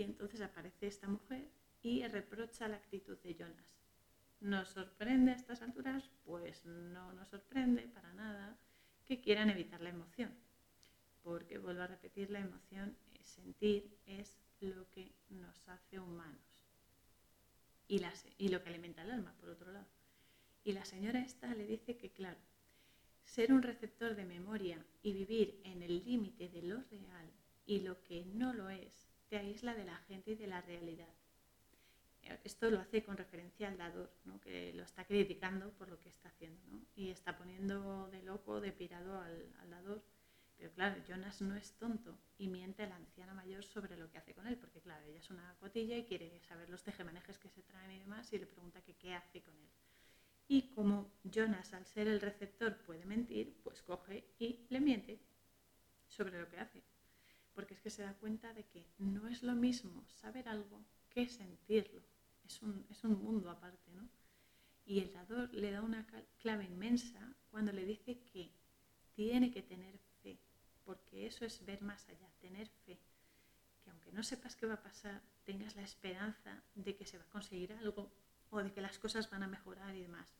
Y 0.00 0.02
entonces 0.02 0.40
aparece 0.40 0.86
esta 0.86 1.06
mujer 1.08 1.46
y 1.82 2.06
reprocha 2.06 2.66
la 2.68 2.76
actitud 2.76 3.18
de 3.18 3.34
Jonas. 3.34 3.66
¿Nos 4.40 4.70
sorprende 4.70 5.32
a 5.32 5.34
estas 5.34 5.60
alturas? 5.60 6.08
Pues 6.24 6.64
no 6.64 7.12
nos 7.12 7.28
sorprende 7.28 7.82
para 7.82 8.14
nada 8.14 8.56
que 9.04 9.20
quieran 9.20 9.50
evitar 9.50 9.82
la 9.82 9.90
emoción. 9.90 10.34
Porque, 11.22 11.58
vuelvo 11.58 11.82
a 11.82 11.86
repetir, 11.86 12.30
la 12.30 12.40
emoción, 12.40 12.96
sentir, 13.22 13.94
es 14.06 14.38
lo 14.60 14.90
que 14.90 15.12
nos 15.28 15.68
hace 15.68 16.00
humanos. 16.00 16.40
Y 17.86 18.48
lo 18.48 18.62
que 18.62 18.70
alimenta 18.70 19.02
el 19.02 19.10
alma, 19.10 19.34
por 19.38 19.50
otro 19.50 19.70
lado. 19.70 19.86
Y 20.64 20.72
la 20.72 20.86
señora 20.86 21.20
esta 21.20 21.54
le 21.54 21.66
dice 21.66 21.98
que, 21.98 22.10
claro, 22.10 22.40
ser 23.22 23.52
un 23.52 23.62
receptor 23.62 24.14
de 24.14 24.24
memoria 24.24 24.82
y 25.02 25.12
vivir 25.12 25.60
en 25.62 25.82
el 25.82 26.02
límite 26.06 26.48
de 26.48 26.62
lo 26.62 26.82
real 26.84 27.30
y 27.66 27.80
lo 27.80 28.02
que 28.02 28.24
no 28.24 28.54
lo 28.54 28.70
es 28.70 29.09
te 29.30 29.38
aísla 29.38 29.74
de 29.74 29.84
la 29.84 29.96
gente 30.08 30.32
y 30.32 30.34
de 30.34 30.48
la 30.48 30.60
realidad. 30.60 31.08
Esto 32.44 32.68
lo 32.70 32.80
hace 32.80 33.02
con 33.02 33.16
referencia 33.16 33.68
al 33.68 33.78
dador, 33.78 34.10
que 34.42 34.72
lo 34.74 34.82
está 34.82 35.04
criticando 35.04 35.70
por 35.72 35.88
lo 35.88 35.98
que 36.00 36.10
está 36.10 36.28
haciendo 36.28 36.60
y 36.94 37.10
está 37.10 37.38
poniendo 37.38 38.08
de 38.10 38.22
loco, 38.22 38.60
de 38.60 38.72
pirado 38.72 39.18
al, 39.20 39.52
al, 39.60 39.70
dador. 39.70 40.02
Pero 40.56 40.70
claro, 40.72 41.00
Jonas 41.08 41.40
no 41.40 41.56
es 41.56 41.72
tonto 41.78 42.18
y 42.38 42.48
miente 42.48 42.82
a 42.82 42.88
la 42.88 42.96
anciana 42.96 43.32
mayor 43.32 43.64
sobre 43.64 43.96
lo 43.96 44.10
que 44.10 44.18
hace 44.18 44.34
con 44.34 44.46
él, 44.46 44.58
porque 44.58 44.80
claro, 44.80 45.06
ella 45.06 45.18
es 45.18 45.30
una 45.30 45.56
cotilla 45.58 45.96
y 45.96 46.04
quiere 46.04 46.40
saber 46.40 46.68
los 46.68 46.82
tejemanejes 46.82 47.38
que 47.38 47.48
se 47.48 47.62
traen 47.62 47.92
y 47.92 48.00
demás 48.00 48.32
y 48.32 48.38
le 48.38 48.46
pregunta 48.46 48.82
que 48.82 48.94
qué 48.94 49.14
hace 49.14 49.40
con 49.42 49.56
él. 49.56 49.70
Y 50.48 50.70
como 50.70 51.12
Jonas, 51.24 51.72
al 51.72 51.86
ser 51.86 52.08
el 52.08 52.20
receptor, 52.20 52.76
puede 52.78 53.06
mentir, 53.06 53.60
pues 53.62 53.80
coge 53.82 54.24
y 54.38 54.66
le 54.68 54.80
miente 54.80 55.20
sobre 56.08 56.38
lo 56.38 56.48
que 56.48 56.58
hace 56.58 56.82
porque 57.60 57.74
es 57.74 57.80
que 57.82 57.90
se 57.90 58.02
da 58.02 58.14
cuenta 58.14 58.54
de 58.54 58.64
que 58.64 58.86
no 58.96 59.28
es 59.28 59.42
lo 59.42 59.52
mismo 59.52 60.02
saber 60.08 60.48
algo 60.48 60.82
que 61.10 61.28
sentirlo. 61.28 62.00
Es 62.46 62.62
un, 62.62 62.86
es 62.88 63.04
un 63.04 63.22
mundo 63.22 63.50
aparte, 63.50 63.92
¿no? 63.92 64.08
Y 64.86 65.00
el 65.00 65.12
dador 65.12 65.52
le 65.52 65.70
da 65.70 65.82
una 65.82 66.06
clave 66.38 66.64
inmensa 66.64 67.20
cuando 67.50 67.70
le 67.70 67.84
dice 67.84 68.18
que 68.32 68.50
tiene 69.14 69.50
que 69.50 69.60
tener 69.60 69.98
fe, 70.22 70.38
porque 70.86 71.26
eso 71.26 71.44
es 71.44 71.62
ver 71.66 71.82
más 71.82 72.08
allá, 72.08 72.30
tener 72.40 72.66
fe. 72.86 72.98
Que 73.84 73.90
aunque 73.90 74.10
no 74.10 74.22
sepas 74.22 74.56
qué 74.56 74.64
va 74.64 74.74
a 74.74 74.82
pasar, 74.82 75.20
tengas 75.44 75.76
la 75.76 75.82
esperanza 75.82 76.62
de 76.74 76.96
que 76.96 77.04
se 77.04 77.18
va 77.18 77.24
a 77.24 77.30
conseguir 77.30 77.74
algo 77.74 78.10
o 78.48 78.62
de 78.62 78.72
que 78.72 78.80
las 78.80 78.98
cosas 78.98 79.28
van 79.28 79.42
a 79.42 79.48
mejorar 79.48 79.94
y 79.94 80.00
demás. 80.00 80.32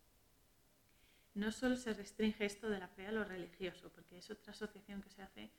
No 1.34 1.52
solo 1.52 1.76
se 1.76 1.92
restringe 1.92 2.46
esto 2.46 2.70
de 2.70 2.78
la 2.78 2.88
fe 2.88 3.06
a 3.06 3.12
lo 3.12 3.24
religioso, 3.24 3.92
porque 3.92 4.16
es 4.16 4.30
otra 4.30 4.52
asociación 4.52 5.02
que 5.02 5.10
se 5.10 5.20
hace 5.20 5.50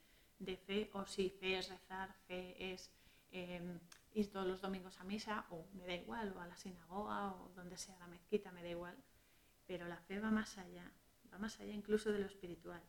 de 0.44 0.56
fe, 0.56 0.90
o 0.92 1.06
si 1.06 1.30
fe 1.30 1.58
es 1.58 1.68
rezar, 1.68 2.12
fe 2.26 2.72
es 2.72 2.90
em, 3.30 3.78
ir 4.14 4.30
todos 4.30 4.46
los 4.46 4.60
domingos 4.60 4.98
a 5.00 5.04
misa, 5.04 5.46
o 5.50 5.64
me 5.74 5.86
da 5.86 5.94
igual, 5.94 6.32
o 6.36 6.40
a 6.40 6.46
la 6.46 6.56
sinagoga, 6.56 7.32
o 7.32 7.50
donde 7.54 7.76
sea 7.78 7.98
la 7.98 8.06
mezquita, 8.06 8.52
me 8.52 8.62
da 8.62 8.70
igual. 8.70 8.96
Pero 9.66 9.86
la 9.86 9.96
fe 9.96 10.18
va 10.18 10.30
más 10.30 10.58
allá, 10.58 10.90
va 11.32 11.38
más 11.38 11.58
allá 11.60 11.72
incluso 11.72 12.10
de 12.12 12.18
lo 12.18 12.26
espiritual. 12.26 12.82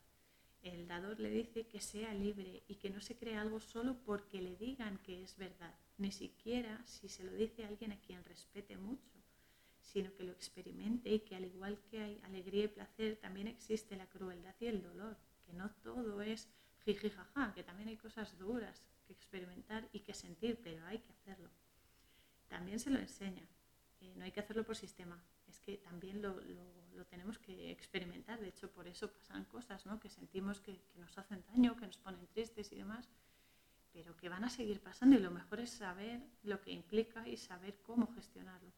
El 0.62 0.88
dador 0.88 1.20
le 1.20 1.30
dice 1.30 1.66
que 1.66 1.80
sea 1.80 2.14
libre 2.14 2.62
y 2.68 2.76
que 2.76 2.90
no 2.90 3.00
se 3.00 3.16
crea 3.16 3.42
algo 3.42 3.60
solo 3.60 3.96
porque 4.04 4.40
le 4.40 4.56
digan 4.56 4.98
que 4.98 5.22
es 5.22 5.36
verdad, 5.36 5.74
ni 5.98 6.10
siquiera 6.10 6.82
si 6.86 7.08
se 7.08 7.22
lo 7.22 7.32
dice 7.32 7.64
a 7.64 7.68
alguien 7.68 7.92
a 7.92 8.00
quien 8.00 8.24
respete 8.24 8.76
mucho, 8.76 9.12
sino 9.80 10.12
que 10.14 10.24
lo 10.24 10.32
experimente 10.32 11.10
y 11.10 11.20
que 11.20 11.36
al 11.36 11.44
igual 11.44 11.78
que 11.90 12.00
hay 12.00 12.20
alegría 12.24 12.64
y 12.64 12.68
placer, 12.68 13.16
también 13.16 13.46
existe 13.46 13.94
la 13.94 14.06
crueldad 14.06 14.54
y 14.58 14.66
el 14.66 14.82
dolor, 14.82 15.16
que 15.44 15.52
no 15.52 15.70
todo 15.82 16.22
es 16.22 16.48
jiji 16.84 17.10
jaja, 17.10 17.52
que 17.54 17.62
también 17.62 17.88
hay 17.88 17.96
cosas 17.96 18.38
duras 18.38 18.82
que 19.06 19.12
experimentar 19.12 19.88
y 19.92 20.00
que 20.00 20.14
sentir, 20.14 20.60
pero 20.62 20.84
hay 20.86 20.98
que 20.98 21.12
hacerlo. 21.12 21.50
También 22.48 22.78
se 22.78 22.90
lo 22.90 22.98
enseña, 22.98 23.46
eh, 24.00 24.12
no 24.16 24.24
hay 24.24 24.32
que 24.32 24.40
hacerlo 24.40 24.64
por 24.64 24.76
sistema, 24.76 25.22
es 25.48 25.60
que 25.60 25.78
también 25.78 26.22
lo, 26.22 26.40
tenemos 27.10 27.38
que 27.38 27.70
experimentar, 27.70 28.40
de 28.40 28.48
hecho 28.48 28.70
por 28.70 28.86
eso 28.86 29.12
pasan 29.12 29.44
cosas 29.44 29.84
¿no? 29.86 30.00
que 30.00 30.08
sentimos 30.08 30.60
que, 30.60 30.80
nos 30.96 31.16
hacen 31.18 31.44
daño, 31.48 31.76
que 31.76 31.86
nos 31.86 31.98
ponen 31.98 32.26
tristes 32.28 32.72
y 32.72 32.76
demás, 32.76 33.08
pero 33.92 34.16
que 34.16 34.28
van 34.28 34.44
a 34.44 34.50
seguir 34.50 34.80
pasando 34.80 35.16
y 35.16 35.20
lo 35.20 35.30
mejor 35.30 35.60
es 35.60 35.70
saber 35.70 36.20
lo 36.42 36.60
que 36.60 36.72
implica 36.72 37.28
y 37.28 37.36
saber 37.36 37.78
cómo 37.82 38.12
gestionarlo. 38.14 38.72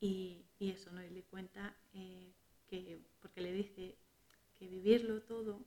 Y, 0.00 0.44
eso, 0.60 0.92
¿no? 0.92 1.02
Y 1.02 1.10
le 1.10 1.22
cuenta 1.24 1.74
eh, 1.92 2.32
que, 2.68 3.00
porque 3.20 3.40
le 3.40 3.52
dice 3.52 3.96
que 4.56 4.68
vivirlo 4.68 5.22
todo 5.22 5.64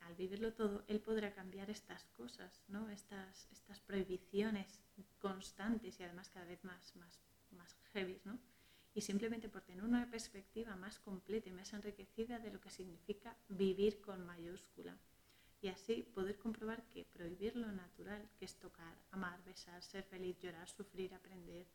al 0.00 0.14
vivirlo 0.14 0.52
todo, 0.52 0.84
él 0.88 1.00
podrá 1.00 1.32
cambiar 1.32 1.70
estas 1.70 2.04
cosas, 2.16 2.62
¿no? 2.68 2.88
estas, 2.90 3.48
estas 3.52 3.80
prohibiciones 3.80 4.80
constantes 5.18 6.00
y 6.00 6.02
además 6.04 6.30
cada 6.30 6.46
vez 6.46 6.62
más, 6.64 6.96
más, 6.96 7.20
más 7.52 7.76
heavy, 7.92 8.20
¿no? 8.24 8.38
y 8.94 9.00
simplemente 9.02 9.48
por 9.48 9.62
tener 9.62 9.84
una 9.84 10.10
perspectiva 10.10 10.74
más 10.76 10.98
completa 10.98 11.48
y 11.48 11.52
más 11.52 11.72
enriquecida 11.72 12.38
de 12.38 12.50
lo 12.50 12.60
que 12.60 12.70
significa 12.70 13.36
vivir 13.48 14.00
con 14.00 14.26
mayúscula. 14.26 14.96
Y 15.62 15.68
así 15.68 16.02
poder 16.14 16.38
comprobar 16.38 16.82
que 16.88 17.04
prohibir 17.04 17.54
lo 17.54 17.70
natural, 17.70 18.26
que 18.38 18.46
es 18.46 18.54
tocar, 18.56 18.94
amar, 19.10 19.44
besar, 19.44 19.82
ser 19.82 20.04
feliz, 20.04 20.38
llorar, 20.40 20.68
sufrir, 20.68 21.14
aprender, 21.14 21.66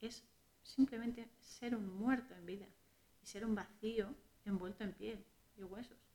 es 0.00 0.22
simplemente 0.62 1.28
ser 1.40 1.74
un 1.74 1.88
muerto 1.88 2.34
en 2.34 2.46
vida 2.46 2.66
y 3.22 3.26
ser 3.26 3.44
un 3.44 3.54
vacío 3.54 4.14
envuelto 4.44 4.84
en 4.84 4.92
piel 4.92 5.24
y 5.56 5.64
huesos 5.64 6.05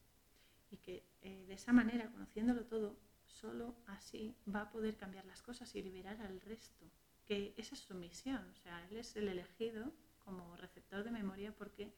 y 0.72 0.78
que 0.78 1.04
eh, 1.22 1.46
de 1.46 1.54
esa 1.54 1.74
manera, 1.74 2.10
conociéndolo 2.10 2.66
todo, 2.66 2.98
solo 3.28 3.76
así 3.88 4.36
va 4.54 4.62
a 4.62 4.72
poder 4.72 4.98
cambiar 4.98 5.26
las 5.26 5.42
cosas 5.42 5.76
y 5.76 5.84
liberar 5.84 6.20
al 6.22 6.42
resto, 6.42 6.90
que 7.26 7.54
esa 7.58 7.76
es 7.76 7.82
su 7.82 7.94
misión, 7.94 8.50
o 8.50 8.56
sea, 8.56 8.84
él 8.90 8.98
es 8.98 9.16
el 9.16 9.28
elegido 9.28 9.92
como 10.20 10.56
receptor 10.58 11.04
de 11.04 11.12
memoria 11.12 11.54
porque 11.56 11.94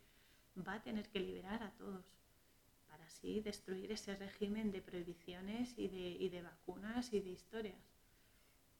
va 0.67 0.75
a 0.75 0.81
tener 0.83 1.09
que 1.09 1.19
liberar 1.19 1.63
a 1.63 1.71
todos 1.71 2.05
para 2.87 3.05
así 3.05 3.41
destruir 3.41 3.91
ese 3.91 4.15
régimen 4.15 4.71
de 4.71 4.81
prohibiciones 4.81 5.77
y 5.77 5.87
de, 5.87 6.09
y 6.11 6.29
de 6.29 6.41
vacunas 6.41 7.13
y 7.13 7.19
de 7.19 7.29
historias, 7.29 7.95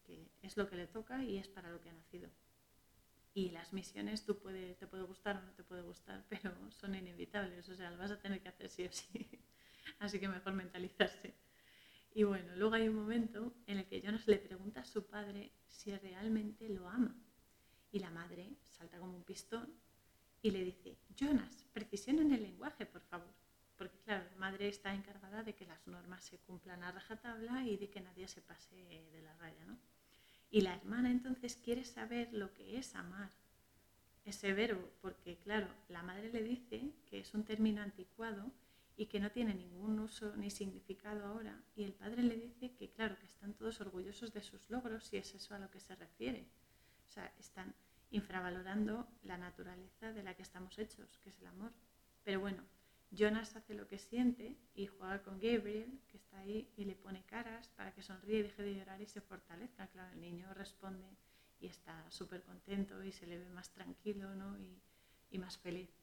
que 0.05 0.27
es 0.41 0.57
lo 0.57 0.69
que 0.69 0.75
le 0.75 0.87
toca 0.87 1.23
y 1.23 1.37
es 1.37 1.47
para 1.47 1.71
lo 1.71 1.81
que 1.81 1.89
ha 1.89 1.93
nacido. 1.93 2.29
Y 3.35 3.49
las 3.49 3.73
misiones 3.73 4.25
tú 4.25 4.37
puede, 4.37 4.75
te 4.75 4.85
puede 4.85 5.03
gustar 5.03 5.37
o 5.37 5.41
no 5.41 5.51
te 5.53 5.63
puede 5.63 5.81
gustar, 5.81 6.23
pero 6.29 6.53
son 6.71 6.95
inevitables, 6.95 7.67
o 7.69 7.75
sea, 7.75 7.89
lo 7.89 7.97
vas 7.97 8.11
a 8.11 8.19
tener 8.19 8.41
que 8.41 8.49
hacer 8.49 8.69
sí 8.69 8.85
o 8.85 8.91
sí. 8.91 9.27
Así 9.99 10.19
que 10.19 10.27
mejor 10.27 10.53
mentalizarse. 10.53 11.33
Y 12.15 12.23
bueno, 12.23 12.55
luego 12.55 12.75
hay 12.75 12.87
un 12.87 12.95
momento 12.95 13.55
en 13.65 13.79
el 13.79 13.87
que 13.87 14.01
Jonas 14.01 14.27
le 14.27 14.37
pregunta 14.37 14.81
a 14.81 14.85
su 14.85 15.07
padre 15.07 15.51
si 15.67 15.95
realmente 15.95 16.69
lo 16.69 16.87
ama. 16.87 17.15
Y 17.91 17.99
la 17.99 18.11
madre 18.11 18.57
salta 18.63 18.99
como 18.99 19.15
un 19.15 19.23
pistón 19.23 19.73
y 20.41 20.51
le 20.51 20.63
dice, 20.63 20.97
Jonas, 21.15 21.65
precisión 21.73 22.19
en 22.19 22.33
el 22.33 22.43
lenguaje, 22.43 22.85
por 22.85 23.01
favor. 23.01 23.33
Porque 23.77 23.99
claro, 23.99 24.25
la 24.29 24.37
madre 24.37 24.67
está 24.67 24.93
encargada 24.93 25.43
de 25.43 25.55
que 25.55 25.65
las 25.65 25.87
normas 25.87 26.23
se 26.23 26.37
cumplan 26.39 26.83
a 26.83 26.91
rajatabla 26.91 27.65
y 27.65 27.77
de 27.77 27.89
que 27.89 28.01
nadie 28.01 28.27
se 28.27 28.41
pase 28.41 28.75
de 28.75 29.21
la 29.21 29.35
raya, 29.37 29.65
¿no? 29.65 29.79
Y 30.51 30.61
la 30.61 30.75
hermana 30.75 31.09
entonces 31.09 31.55
quiere 31.55 31.83
saber 31.83 32.31
lo 32.31 32.53
que 32.53 32.77
es 32.77 32.93
amar, 32.93 33.31
ese 34.23 34.53
verbo, 34.53 34.87
porque 35.01 35.37
claro, 35.37 35.67
la 35.89 36.03
madre 36.03 36.31
le 36.31 36.43
dice 36.43 36.91
que 37.07 37.19
es 37.19 37.33
un 37.33 37.43
término 37.43 37.81
anticuado 37.81 38.51
y 38.95 39.07
que 39.07 39.19
no 39.19 39.31
tiene 39.31 39.53
ningún 39.53 39.99
uso 39.99 40.35
ni 40.35 40.49
significado 40.49 41.25
ahora, 41.25 41.61
y 41.75 41.83
el 41.83 41.93
padre 41.93 42.23
le 42.23 42.37
dice 42.37 42.73
que 42.73 42.91
claro, 42.91 43.17
que 43.17 43.25
están 43.25 43.53
todos 43.53 43.81
orgullosos 43.81 44.33
de 44.33 44.41
sus 44.41 44.69
logros 44.69 45.11
y 45.13 45.17
es 45.17 45.33
eso 45.33 45.55
a 45.55 45.59
lo 45.59 45.69
que 45.71 45.79
se 45.79 45.95
refiere. 45.95 46.47
O 47.07 47.11
sea, 47.11 47.33
están 47.39 47.73
infravalorando 48.11 49.07
la 49.23 49.37
naturaleza 49.37 50.13
de 50.13 50.23
la 50.23 50.35
que 50.35 50.43
estamos 50.43 50.77
hechos, 50.77 51.17
que 51.19 51.29
es 51.29 51.39
el 51.39 51.47
amor. 51.47 51.71
Pero 52.23 52.39
bueno, 52.39 52.63
Jonas 53.11 53.55
hace 53.55 53.73
lo 53.73 53.87
que 53.87 53.97
siente 53.97 54.55
y 54.75 54.87
juega 54.87 55.23
con 55.23 55.39
Gabriel, 55.39 55.99
que 56.07 56.17
está 56.17 56.39
ahí, 56.39 56.71
y 56.77 56.85
le 56.85 56.95
pone 56.95 57.23
caras 57.23 57.69
para 57.69 57.93
que 57.93 58.01
sonríe 58.03 58.39
y 58.39 58.43
deje 58.43 58.63
de 58.63 58.75
llorar 58.75 59.01
y 59.01 59.07
se 59.07 59.21
fortalezca. 59.21 59.87
Claro, 59.87 60.13
el 60.13 60.21
niño 60.21 60.53
responde 60.53 61.07
y 61.59 61.67
está 61.67 62.09
súper 62.09 62.43
contento 62.43 63.03
y 63.03 63.11
se 63.11 63.25
le 63.25 63.37
ve 63.37 63.49
más 63.49 63.71
tranquilo 63.71 64.35
¿no? 64.35 64.59
y, 64.59 64.79
y 65.31 65.39
más 65.39 65.57
feliz. 65.57 66.02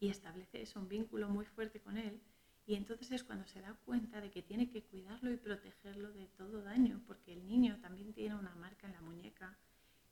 Y 0.00 0.08
establece 0.08 0.62
eso, 0.62 0.80
un 0.80 0.88
vínculo 0.88 1.28
muy 1.28 1.46
fuerte 1.46 1.80
con 1.80 1.96
él. 1.96 2.20
Y 2.66 2.74
entonces 2.76 3.10
es 3.10 3.24
cuando 3.24 3.46
se 3.46 3.60
da 3.60 3.74
cuenta 3.84 4.20
de 4.20 4.30
que 4.30 4.42
tiene 4.42 4.70
que 4.70 4.82
cuidarlo 4.82 5.30
y 5.30 5.36
protegerlo 5.36 6.12
de 6.12 6.26
todo 6.28 6.62
daño, 6.62 7.02
porque 7.06 7.34
el 7.34 7.46
niño 7.46 7.78
también 7.80 8.12
tiene 8.14 8.34
una 8.34 8.54
marca 8.54 8.86
en 8.86 8.94
la 8.94 9.00
muñeca 9.02 9.58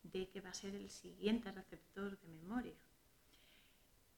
de 0.03 0.29
que 0.29 0.41
va 0.41 0.51
a 0.51 0.55
ser 0.55 0.75
el 0.75 0.91
siguiente 0.91 1.51
receptor 1.51 2.19
de 2.21 2.29
memoria. 2.29 2.75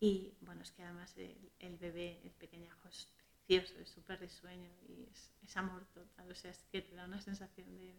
Y 0.00 0.34
bueno, 0.40 0.62
es 0.62 0.72
que 0.72 0.82
además 0.82 1.16
el, 1.16 1.76
bebé, 1.76 2.20
el 2.24 2.32
pequeñajo 2.32 2.88
es 2.88 3.08
precioso, 3.46 3.78
es 3.78 3.90
súper 3.90 4.20
risueño 4.20 4.70
y 4.88 5.04
es, 5.04 5.56
amor 5.56 5.86
total. 5.94 6.30
O 6.30 6.34
sea, 6.34 6.50
es 6.50 6.64
que 6.72 6.82
te 6.82 6.94
da 6.96 7.04
una 7.04 7.20
sensación 7.20 7.76
de, 7.78 7.94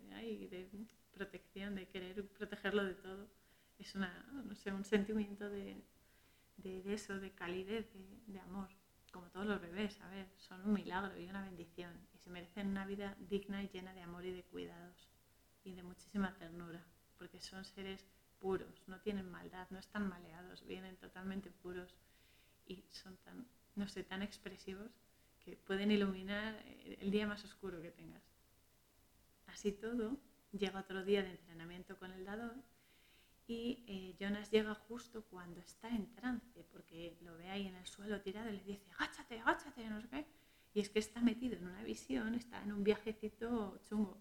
de 0.49 0.69
protección, 1.13 1.75
de 1.75 1.87
querer 1.87 2.27
protegerlo 2.27 2.83
de 2.83 2.95
todo. 2.95 3.29
Es 3.79 3.95
una, 3.95 4.23
no 4.45 4.53
sé, 4.55 4.73
un 4.73 4.83
sentimiento 4.83 5.49
de, 5.49 5.81
de, 6.57 6.93
eso, 6.93 7.19
de 7.19 7.31
calidez, 7.31 7.89
de, 8.27 8.39
amor. 8.39 8.69
Como 9.11 9.29
todos 9.29 9.45
los 9.45 9.61
bebés, 9.61 9.99
a 10.01 10.09
ver, 10.09 10.27
son 10.37 10.61
un 10.65 10.73
milagro 10.73 11.17
y 11.19 11.27
una 11.27 11.43
bendición. 11.43 11.93
Y 12.13 12.17
se 12.17 12.29
merecen 12.29 12.67
una 12.67 12.85
vida 12.85 13.15
digna 13.19 13.63
y 13.63 13.69
llena 13.69 13.93
de 13.93 14.01
amor 14.01 14.25
y 14.25 14.31
de 14.31 14.43
cuidados 14.43 15.09
y 15.63 15.73
de 15.73 15.83
muchísima 15.83 16.35
ternura, 16.35 16.85
porque 17.17 17.39
son 17.39 17.63
seres 17.65 18.05
puros, 18.39 18.83
no 18.87 18.99
tienen 18.99 19.31
maldad, 19.31 19.67
no 19.71 19.79
están 19.79 20.07
maleados, 20.07 20.65
vienen 20.65 20.97
totalmente 20.97 21.49
puros 21.49 21.95
y 22.67 22.83
son 22.91 23.17
tan, 23.17 23.47
no 23.75 23.87
sé, 23.87 24.03
tan 24.03 24.21
expresivos 24.21 24.91
que 25.39 25.55
pueden 25.55 25.91
iluminar 25.91 26.55
eh, 26.65 26.97
el 27.01 27.11
día 27.11 27.25
más 27.25 27.43
oscuro 27.45 27.81
que 27.81 27.91
tengas. 27.91 28.23
Así 29.47 29.71
todo, 29.71 30.17
llega 30.51 30.79
otro 30.79 31.03
día 31.03 31.23
de 31.23 31.31
entrenamiento 31.31 31.97
con 31.97 32.11
el 32.11 32.25
dador 32.25 32.55
y 33.47 33.83
eh, 33.87 34.15
Jonas 34.19 34.49
llega 34.49 34.73
justo 34.73 35.23
cuando 35.25 35.59
está 35.59 35.89
en 35.89 36.11
trance, 36.13 36.63
porque 36.71 37.17
lo 37.21 37.37
ve 37.37 37.49
ahí 37.49 37.67
en 37.67 37.75
el 37.75 37.85
suelo 37.85 38.21
tirado 38.21 38.49
y 38.49 38.53
le 38.53 38.63
dice, 38.63 38.89
agáchate, 38.97 39.39
agáchate, 39.39 39.87
no 39.89 40.01
sé 40.01 40.07
qué. 40.09 40.25
Y 40.73 40.79
es 40.79 40.89
que 40.89 40.99
está 40.99 41.21
metido 41.21 41.55
en 41.55 41.67
una 41.67 41.83
visión, 41.83 42.33
está 42.33 42.61
en 42.63 42.71
un 42.71 42.83
viajecito 42.83 43.79
chungo. 43.87 44.17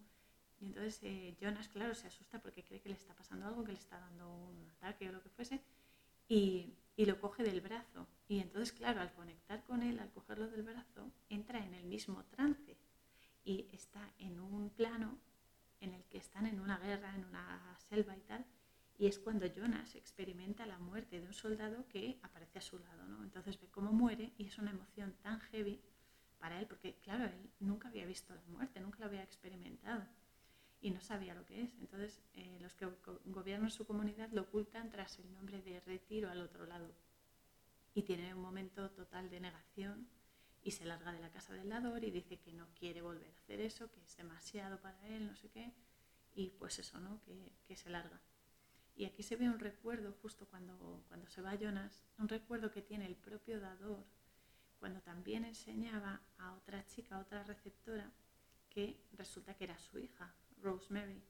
Y 0.59 0.67
entonces 0.67 0.99
eh, 1.03 1.35
Jonas, 1.41 1.67
claro, 1.69 1.95
se 1.95 2.07
asusta 2.07 2.39
porque 2.39 2.63
cree 2.63 2.81
que 2.81 2.89
le 2.89 2.95
está 2.95 3.15
pasando 3.15 3.47
algo, 3.47 3.63
que 3.63 3.73
le 3.73 3.79
está 3.79 3.99
dando 3.99 4.31
un 4.31 4.69
ataque 4.77 5.09
o 5.09 5.11
lo 5.11 5.21
que 5.21 5.29
fuese, 5.29 5.61
y, 6.27 6.75
y, 6.95 7.05
lo 7.05 7.19
coge 7.19 7.43
del 7.43 7.61
brazo. 7.61 8.07
Y 8.27 8.39
entonces, 8.39 8.71
claro, 8.71 9.01
al 9.01 9.13
conectar 9.13 9.63
con 9.63 9.83
él, 9.83 9.99
al 9.99 10.11
cogerlo 10.11 10.47
del 10.47 10.63
brazo, 10.63 11.11
entra 11.29 11.63
en 11.63 11.73
el 11.73 11.85
mismo 11.85 12.23
trance 12.25 12.77
y 13.43 13.67
está 13.71 14.13
en 14.17 14.39
un 14.39 14.69
plano 14.69 15.19
en 15.81 15.93
el 15.93 16.03
que 16.05 16.17
están 16.17 16.47
en 16.47 16.59
una 16.59 16.77
guerra, 16.77 17.13
en 17.15 17.25
una 17.25 17.77
selva 17.89 18.15
y 18.15 18.21
tal, 18.21 18.45
y 18.97 19.07
es 19.07 19.19
cuando 19.19 19.45
Jonas 19.47 19.95
experimenta 19.95 20.65
la 20.65 20.79
muerte 20.79 21.19
de 21.19 21.27
un 21.27 21.33
soldado 21.33 21.87
que 21.89 22.17
aparece 22.23 22.59
a 22.59 22.61
su 22.61 22.79
lado, 22.79 23.05
¿no? 23.05 23.23
Entonces 23.23 23.59
ve 23.59 23.67
cómo 23.69 23.91
muere 23.91 24.33
y 24.37 24.45
es 24.45 24.57
una 24.57 24.71
emoción 24.71 25.13
tan 25.21 25.39
heavy 25.41 25.81
para 26.39 26.59
él, 26.59 26.67
porque 26.67 26.95
claro, 27.01 27.25
él 27.25 27.49
nunca 27.59 27.89
había 27.89 28.05
visto 28.05 28.33
la 28.33 28.43
muerte, 28.43 28.79
nunca 28.79 28.99
la 28.99 29.07
había 29.07 29.23
experimentado 29.23 30.05
y 30.81 30.91
no 30.91 31.01
sabía 31.01 31.33
lo 31.33 31.45
que 31.45 31.63
es. 31.63 31.73
Entonces, 31.79 32.21
eh, 32.35 32.57
los 32.61 32.73
que 32.75 32.87
gobiernan 33.25 33.71
su 33.71 33.85
comunidad 33.85 34.29
lo 34.31 34.43
ocultan 34.43 34.89
tras 34.89 35.19
el 35.19 35.31
nombre 35.33 35.61
de 35.61 35.79
retiro 35.81 36.29
al 36.29 36.41
otro 36.41 36.65
lado. 36.65 36.93
Y 37.93 38.03
tiene 38.03 38.33
un 38.33 38.41
momento 38.41 38.91
total 38.91 39.29
de 39.29 39.39
negación 39.39 40.07
y 40.63 40.71
se 40.71 40.85
larga 40.85 41.11
de 41.11 41.19
la 41.19 41.31
casa 41.31 41.53
del 41.53 41.69
dador 41.69 42.03
y 42.03 42.11
dice 42.11 42.37
que 42.37 42.53
no 42.53 42.67
quiere 42.75 43.01
volver 43.01 43.29
a 43.29 43.37
hacer 43.37 43.61
eso, 43.61 43.91
que 43.91 44.01
es 44.01 44.15
demasiado 44.15 44.79
para 44.81 45.07
él, 45.07 45.27
no 45.27 45.35
sé 45.35 45.49
qué. 45.49 45.73
Y 46.33 46.51
pues 46.51 46.79
eso, 46.79 46.99
¿no? 46.99 47.21
Que, 47.21 47.51
que 47.65 47.75
se 47.75 47.89
larga. 47.89 48.21
Y 48.95 49.05
aquí 49.05 49.23
se 49.23 49.35
ve 49.35 49.49
un 49.49 49.59
recuerdo 49.59 50.13
justo 50.21 50.47
cuando, 50.47 51.03
cuando 51.09 51.27
se 51.27 51.41
va 51.41 51.55
Jonas, 51.55 52.05
un 52.17 52.29
recuerdo 52.29 52.71
que 52.71 52.81
tiene 52.81 53.05
el 53.05 53.15
propio 53.15 53.59
dador, 53.59 54.05
cuando 54.79 55.01
también 55.01 55.43
enseñaba 55.43 56.21
a 56.37 56.53
otra 56.53 56.85
chica, 56.85 57.15
a 57.15 57.19
otra 57.19 57.43
receptora, 57.43 58.09
que 58.69 58.97
resulta 59.13 59.53
que 59.55 59.65
era 59.65 59.77
su 59.79 59.99
hija, 59.99 60.33
Rosemary. 60.61 61.21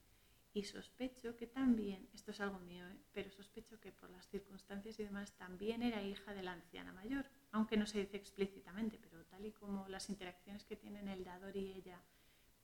Y 0.54 0.64
sospecho 0.64 1.36
que 1.36 1.48
también, 1.48 2.08
esto 2.14 2.32
es 2.32 2.40
algo 2.40 2.60
mío, 2.60 2.88
¿eh? 2.88 2.98
pero 3.12 3.30
sospecho 3.30 3.80
que 3.80 3.92
por 3.92 4.10
las 4.10 4.28
circunstancias 4.30 5.00
y 5.00 5.04
demás 5.04 5.34
también 5.34 5.82
era 5.82 6.02
hija 6.02 6.34
de 6.34 6.44
la 6.44 6.54
anciana 6.54 6.94
mayor, 6.94 7.26
aunque 7.52 7.78
no 7.78 7.86
se 7.86 8.00
dice 8.00 8.16
explícitamente, 8.18 8.98
pero 8.98 9.26
tal 9.26 9.46
y 9.46 9.52
como 9.52 9.88
las 9.90 10.10
interacciones 10.10 10.64
que 10.64 10.78
tienen 10.78 11.10
el 11.10 11.26
dador 11.26 11.58
y 11.58 11.74
ella 11.74 12.00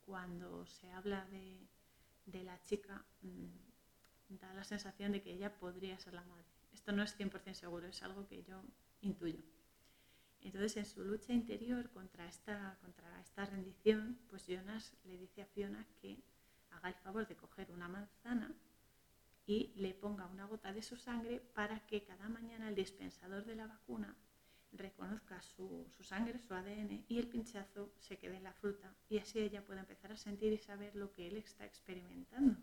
cuando 0.06 0.64
se 0.66 0.90
habla 0.90 1.26
de, 1.26 1.68
de 2.24 2.44
la 2.44 2.62
chica, 2.62 3.04
mmm, 3.20 3.71
da 4.40 4.52
la 4.54 4.64
sensación 4.64 5.12
de 5.12 5.22
que 5.22 5.32
ella 5.32 5.58
podría 5.58 5.98
ser 5.98 6.14
la 6.14 6.24
madre. 6.24 6.44
Esto 6.72 6.92
no 6.92 7.02
es 7.02 7.18
100% 7.18 7.54
seguro, 7.54 7.86
es 7.86 8.02
algo 8.02 8.26
que 8.26 8.42
yo 8.42 8.62
intuyo. 9.00 9.42
Entonces, 10.40 10.76
en 10.76 10.86
su 10.86 11.04
lucha 11.04 11.32
interior 11.32 11.90
contra 11.90 12.26
esta, 12.26 12.76
contra 12.80 13.20
esta 13.20 13.44
rendición, 13.44 14.18
pues 14.28 14.46
Jonas 14.46 14.92
le 15.04 15.16
dice 15.16 15.42
a 15.42 15.46
Fiona 15.46 15.86
que 16.00 16.18
haga 16.70 16.88
el 16.88 16.94
favor 16.96 17.26
de 17.28 17.36
coger 17.36 17.70
una 17.70 17.88
manzana 17.88 18.52
y 19.46 19.72
le 19.76 19.94
ponga 19.94 20.26
una 20.26 20.46
gota 20.46 20.72
de 20.72 20.82
su 20.82 20.96
sangre 20.96 21.40
para 21.40 21.86
que 21.86 22.04
cada 22.04 22.28
mañana 22.28 22.68
el 22.68 22.74
dispensador 22.74 23.44
de 23.44 23.56
la 23.56 23.66
vacuna 23.66 24.16
reconozca 24.72 25.40
su, 25.42 25.86
sangre, 26.00 26.38
su 26.38 26.54
ADN 26.54 27.04
y 27.08 27.18
el 27.18 27.28
pinchazo 27.28 27.92
se 27.98 28.16
quede 28.18 28.36
en 28.36 28.44
la 28.44 28.52
fruta 28.54 28.94
y 29.08 29.18
así 29.18 29.38
ella 29.38 29.64
pueda 29.64 29.80
empezar 29.80 30.12
a 30.12 30.16
sentir 30.16 30.52
y 30.52 30.58
saber 30.58 30.96
lo 30.96 31.12
que 31.12 31.28
él 31.28 31.36
está 31.36 31.66
experimentando. 31.66 32.56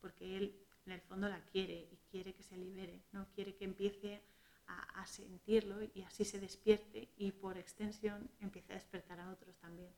Porque 0.00 0.36
él 0.36 0.66
en 0.88 0.92
el 0.92 1.00
fondo 1.02 1.28
la 1.28 1.40
quiere 1.44 1.86
y 1.92 1.98
quiere 2.10 2.34
que 2.34 2.42
se 2.42 2.56
libere, 2.56 3.02
no 3.12 3.26
quiere 3.34 3.54
que 3.54 3.64
empiece 3.66 4.22
a, 4.66 5.06
sentirlo 5.06 5.82
y 5.94 6.02
así 6.02 6.24
se 6.26 6.40
despierte 6.40 7.08
y 7.16 7.32
por 7.32 7.56
extensión 7.56 8.28
empiece 8.40 8.72
a 8.72 8.76
despertar 8.76 9.18
a 9.20 9.30
otros 9.30 9.56
también. 9.58 9.90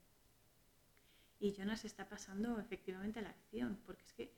Y 1.41 1.53
Jonas 1.53 1.84
está 1.84 2.09
pasando 2.09 2.61
efectivamente 2.61 3.18
a 3.18 3.22
la 3.22 3.30
acción, 3.30 3.80
porque 3.84 4.05
es 4.05 4.12
que 4.12 4.32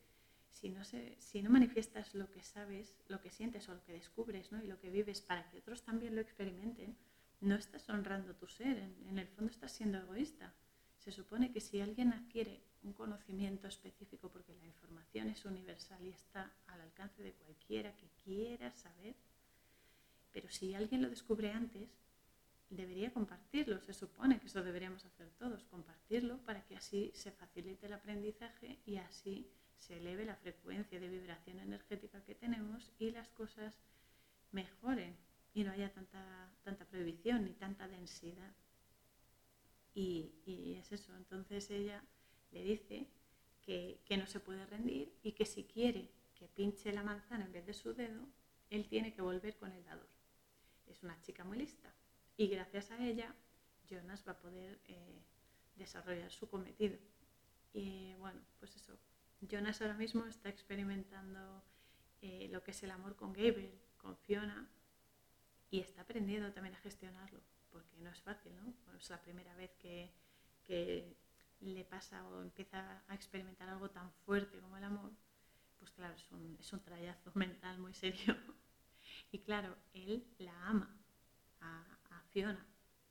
si 0.49 0.69
no, 0.69 0.83
se, 0.83 1.15
si 1.19 1.43
no 1.43 1.49
manifiestas 1.51 2.15
lo 2.15 2.31
que 2.31 2.41
sabes, 2.41 2.95
lo 3.07 3.21
que 3.21 3.29
sientes 3.29 3.69
o 3.69 3.75
lo 3.75 3.83
que 3.83 3.93
descubres 3.93 4.51
¿no? 4.51 4.63
y 4.63 4.67
lo 4.67 4.79
que 4.79 4.89
vives 4.89 5.21
para 5.21 5.47
que 5.49 5.59
otros 5.59 5.83
también 5.83 6.15
lo 6.15 6.21
experimenten, 6.21 6.95
no 7.41 7.55
estás 7.55 7.87
honrando 7.89 8.35
tu 8.35 8.47
ser, 8.47 8.77
en, 8.77 8.95
en 9.07 9.19
el 9.19 9.27
fondo 9.27 9.51
estás 9.51 9.71
siendo 9.71 9.99
egoísta. 9.99 10.53
Se 10.97 11.11
supone 11.11 11.51
que 11.51 11.61
si 11.61 11.81
alguien 11.81 12.13
adquiere 12.13 12.63
un 12.83 12.93
conocimiento 12.93 13.67
específico, 13.67 14.29
porque 14.29 14.53
la 14.55 14.65
información 14.65 15.29
es 15.29 15.45
universal 15.45 16.05
y 16.05 16.09
está 16.09 16.51
al 16.67 16.81
alcance 16.81 17.23
de 17.23 17.33
cualquiera 17.33 17.95
que 17.95 18.07
quiera 18.23 18.71
saber, 18.73 19.15
pero 20.31 20.49
si 20.49 20.73
alguien 20.73 21.01
lo 21.01 21.09
descubre 21.09 21.51
antes, 21.51 21.89
debería 22.69 23.13
compartirlo. 23.13 23.79
Se 23.81 23.93
supone 23.93 24.39
que 24.39 24.47
eso 24.47 24.63
deberíamos 24.63 25.05
hacer 25.05 25.29
todos, 25.37 25.63
compartirlo 25.65 26.37
para 26.39 26.65
que 26.65 26.75
así 26.75 27.11
se 27.13 27.31
facilite 27.31 27.85
el 27.85 27.93
aprendizaje 27.93 28.79
y 28.85 28.97
así 28.97 29.47
se 29.77 29.97
eleve 29.97 30.25
la 30.25 30.35
frecuencia 30.35 30.99
de 30.99 31.09
vibración 31.09 31.59
energética 31.59 32.23
que 32.23 32.35
tenemos 32.35 32.91
y 32.99 33.11
las 33.11 33.29
cosas 33.29 33.79
mejoren 34.51 35.15
y 35.53 35.63
no 35.63 35.71
haya 35.71 35.91
tanta, 35.91 36.49
tanta 36.63 36.85
prohibición 36.85 37.45
ni 37.45 37.53
tanta 37.53 37.87
densidad. 37.87 38.55
Y, 39.93 40.31
y 40.45 40.73
es 40.75 40.91
eso, 40.91 41.15
entonces 41.15 41.69
ella 41.69 42.03
le 42.53 42.63
dice 42.63 43.07
que, 43.61 43.99
que, 44.05 44.17
no 44.17 44.27
se 44.27 44.39
puede 44.39 44.65
rendir 44.65 45.11
y 45.23 45.33
que 45.33 45.45
si 45.45 45.63
quiere 45.63 46.09
que 46.35 46.47
pinche 46.47 46.91
la 46.93 47.03
manzana 47.03 47.45
en 47.45 47.51
vez 47.51 47.65
de 47.65 47.73
su 47.73 47.93
dedo, 47.93 48.27
él 48.69 48.87
tiene 48.87 49.13
que 49.13 49.21
volver 49.21 49.57
con 49.57 49.71
el 49.71 49.83
dador. 49.83 50.07
Es 50.87 51.01
una 51.03 51.19
chica 51.21 51.43
muy 51.43 51.57
lista 51.57 51.93
y 52.37 52.47
gracias 52.47 52.91
a 52.91 53.05
ella 53.05 53.33
Jonas 53.89 54.23
va 54.27 54.33
a 54.33 54.39
poder 54.39 54.79
eh, 54.85 55.21
desarrollar 55.75 56.31
su 56.31 56.49
cometido. 56.49 56.97
Y 57.73 58.13
bueno, 58.15 58.39
pues 58.59 58.75
eso, 58.75 58.97
Jonas 59.41 59.81
ahora 59.81 59.95
mismo 59.95 60.25
está 60.25 60.49
experimentando 60.49 61.63
eh, 62.21 62.47
lo 62.51 62.63
que 62.63 62.71
es 62.71 62.83
el 62.83 62.91
amor 62.91 63.15
con 63.15 63.33
Gabriel, 63.33 63.79
con 63.97 64.15
Fiona, 64.17 64.69
y 65.71 65.79
está 65.79 66.01
aprendiendo 66.01 66.51
también 66.53 66.75
a 66.75 66.79
gestionarlo, 66.79 67.39
porque 67.71 67.97
no 67.97 68.11
es 68.11 68.21
fácil, 68.21 68.53
¿no? 68.55 68.73
es 68.97 69.09
la 69.09 69.19
primera 69.21 69.55
vez 69.55 69.71
que, 69.79 70.11
que 70.63 71.15
le 71.61 71.85
pasa 71.85 72.25
o 72.27 72.41
empieza 72.41 73.03
a 73.07 73.15
experimentar 73.15 73.69
algo 73.69 73.89
tan 73.89 74.11
fuerte 74.25 74.59
como 74.59 74.77
el 74.77 74.83
amor, 74.83 75.11
pues 75.79 75.91
claro, 75.91 76.13
es 76.13 76.31
un, 76.31 76.57
es 76.59 76.71
un 76.73 76.81
trayazo 76.81 77.31
mental 77.35 77.79
muy 77.79 77.93
serio. 77.93 78.35
Y 79.31 79.39
claro, 79.39 79.75
él 79.93 80.25
la 80.37 80.67
ama 80.67 80.95
a, 81.61 81.83
a 82.11 82.21
Fiona. 82.29 82.65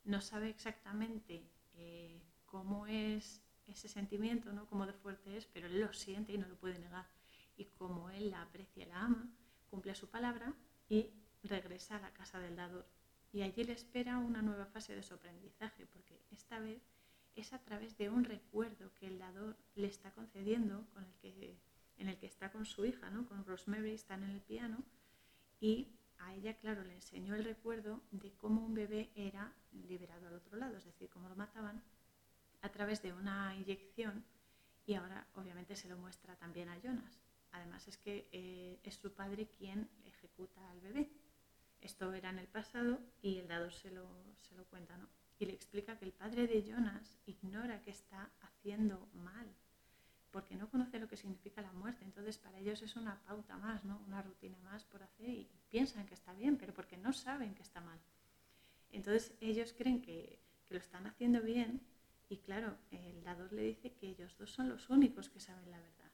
No 0.05 0.21
sabe 0.21 0.49
exactamente 0.51 1.49
eh, 1.75 2.23
cómo 2.47 2.87
es 2.87 3.43
ese 3.67 3.89
sentimiento, 3.89 4.53
¿no? 4.53 4.67
cómo 4.67 4.87
de 4.87 4.93
fuerte 4.93 5.37
es, 5.37 5.47
pero 5.47 5.67
él 5.67 5.81
lo 5.81 5.93
siente 5.93 6.33
y 6.33 6.39
no 6.39 6.47
lo 6.49 6.57
puede 6.57 6.79
negar. 6.79 7.07
Y 7.57 7.67
como 7.67 8.11
él 8.11 8.31
la 8.31 8.43
aprecia 8.43 8.87
la 8.87 9.03
ama, 9.03 9.29
cumple 9.71 9.95
su 9.95 10.09
palabra 10.09 10.53
y 10.89 11.11
regresa 11.43 11.97
a 11.97 12.01
la 12.01 12.13
casa 12.13 12.39
del 12.39 12.57
dador. 12.57 12.87
Y 13.33 13.43
allí 13.43 13.65
le 13.65 13.73
espera 13.73 14.19
una 14.19 14.43
nueva 14.43 14.67
fase 14.67 14.95
de 14.95 15.03
su 15.03 15.15
aprendizaje, 15.15 15.87
porque 15.87 16.21
esta 16.31 16.59
vez 16.61 16.83
es 17.37 17.53
a 17.53 17.59
través 17.59 17.97
de 17.97 18.11
un 18.11 18.25
recuerdo 18.25 18.93
que 18.95 19.07
el 19.07 19.19
dador 19.19 19.57
le 19.75 19.87
está 19.87 20.13
concediendo, 20.13 20.87
con 20.93 21.05
el 21.05 21.15
que, 21.15 21.59
en 21.97 22.09
el 22.09 22.19
que 22.19 22.27
está 22.27 22.51
con 22.51 22.67
su 22.67 22.85
hija, 22.85 23.11
¿no? 23.11 23.27
con 23.29 23.45
Rosemary, 23.45 23.93
están 23.93 24.23
en 24.23 24.31
el 24.31 24.41
piano, 24.41 24.83
y 25.61 25.89
a 26.19 26.35
ella, 26.35 26.57
claro, 26.59 26.85
le 26.85 26.95
enseñó 26.95 27.35
el 27.35 27.45
recuerdo 27.45 28.03
de 28.11 28.33
cómo 28.33 28.65
un 28.65 28.75
bebé 28.75 29.11
era 29.15 29.53
liberado 29.73 30.29
al 30.29 30.35
otro 30.35 30.57
lado, 30.57 30.77
es 30.77 30.85
decir, 30.85 31.09
cómo 31.09 31.29
lo 31.29 31.37
mataban 31.37 31.83
a 32.61 32.69
través 32.71 33.03
de 33.03 33.13
una 33.13 33.55
inyección 33.57 34.25
y 34.87 34.95
ahora 34.95 35.27
obviamente 35.35 35.77
se 35.77 35.89
lo 35.89 35.97
muestra 35.97 36.37
también 36.37 36.69
a 36.69 36.79
Jonas. 36.79 37.21
Además 37.53 37.87
es 37.89 37.97
que 37.97 38.29
eh, 38.33 38.81
es 38.83 38.95
su 38.95 39.13
padre 39.13 39.49
quien 39.49 39.89
ejecuta 40.05 40.71
al 40.71 40.81
bebé. 40.81 41.11
Esto 41.81 42.13
era 42.13 42.31
en 42.31 42.39
el 42.39 42.49
pasado 42.49 43.01
y 43.21 43.39
el 43.39 43.49
dado 43.49 43.71
se 43.71 43.91
lo, 43.91 44.09
se 44.41 44.55
lo 44.55 44.65
cuenta, 44.67 44.97
¿no? 44.97 45.09
Y 45.39 45.47
le 45.47 45.55
explica 45.55 45.99
que 45.99 46.05
el 46.05 46.13
padre 46.13 46.47
de 46.47 46.63
Jonas 46.63 47.19
ignora 47.27 47.83
que 47.83 47.91
está 47.91 48.31
haciendo 48.43 49.09
mal, 49.15 49.47
porque 50.31 50.57
no 50.57 50.69
conoce 50.71 50.99
lo 50.99 51.09
que 51.09 51.17
significa 51.17 51.63
la 51.63 51.73
muerte. 51.73 52.05
Entonces 52.05 52.39
para 52.39 52.59
ellos 52.59 52.81
es 52.83 52.97
una 52.97 53.21
pauta 53.23 53.57
más, 53.59 53.85
¿no? 53.85 54.01
Una 54.07 54.23
rutina 54.23 54.59
más 54.61 54.85
por 54.85 55.03
hacer 55.03 55.29
y 55.29 55.49
piensan 55.69 56.07
que 56.07 56.15
está 56.15 56.33
bien, 56.33 56.57
pero 56.57 56.73
porque 56.73 56.97
no 56.97 57.13
saben 57.13 57.55
que 57.55 57.63
está 57.63 57.81
mal. 57.81 57.99
Entonces 58.91 59.35
ellos 59.41 59.75
creen 59.77 60.01
que, 60.01 60.39
que 60.67 60.75
lo 60.75 60.81
están 60.81 61.07
haciendo 61.07 61.41
bien 61.43 61.81
y 62.29 62.39
claro, 62.39 62.79
el 62.91 63.23
dador 63.25 63.53
le 63.53 63.63
dice 63.63 63.93
que 63.93 64.09
ellos 64.09 64.35
dos 64.39 64.51
son 64.51 64.71
los 64.71 64.89
únicos 64.89 65.29
que 65.29 65.39
saben 65.39 65.71
la 65.71 65.79
verdad. 65.79 66.11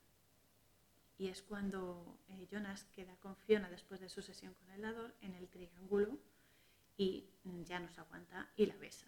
Y 1.16 1.28
es 1.28 1.42
cuando 1.42 2.18
eh, 2.28 2.48
Jonas 2.50 2.84
queda 2.92 3.14
con 3.16 3.36
Fiona 3.36 3.68
después 3.70 4.00
de 4.00 4.08
su 4.08 4.22
sesión 4.22 4.54
con 4.54 4.68
el 4.70 4.82
dador 4.82 5.14
en 5.20 5.34
el 5.34 5.48
triángulo 5.48 6.18
y 6.98 7.30
ya 7.64 7.80
no 7.80 7.88
se 7.88 8.00
aguanta 8.00 8.50
y 8.56 8.66
la 8.66 8.76
besa. 8.76 9.06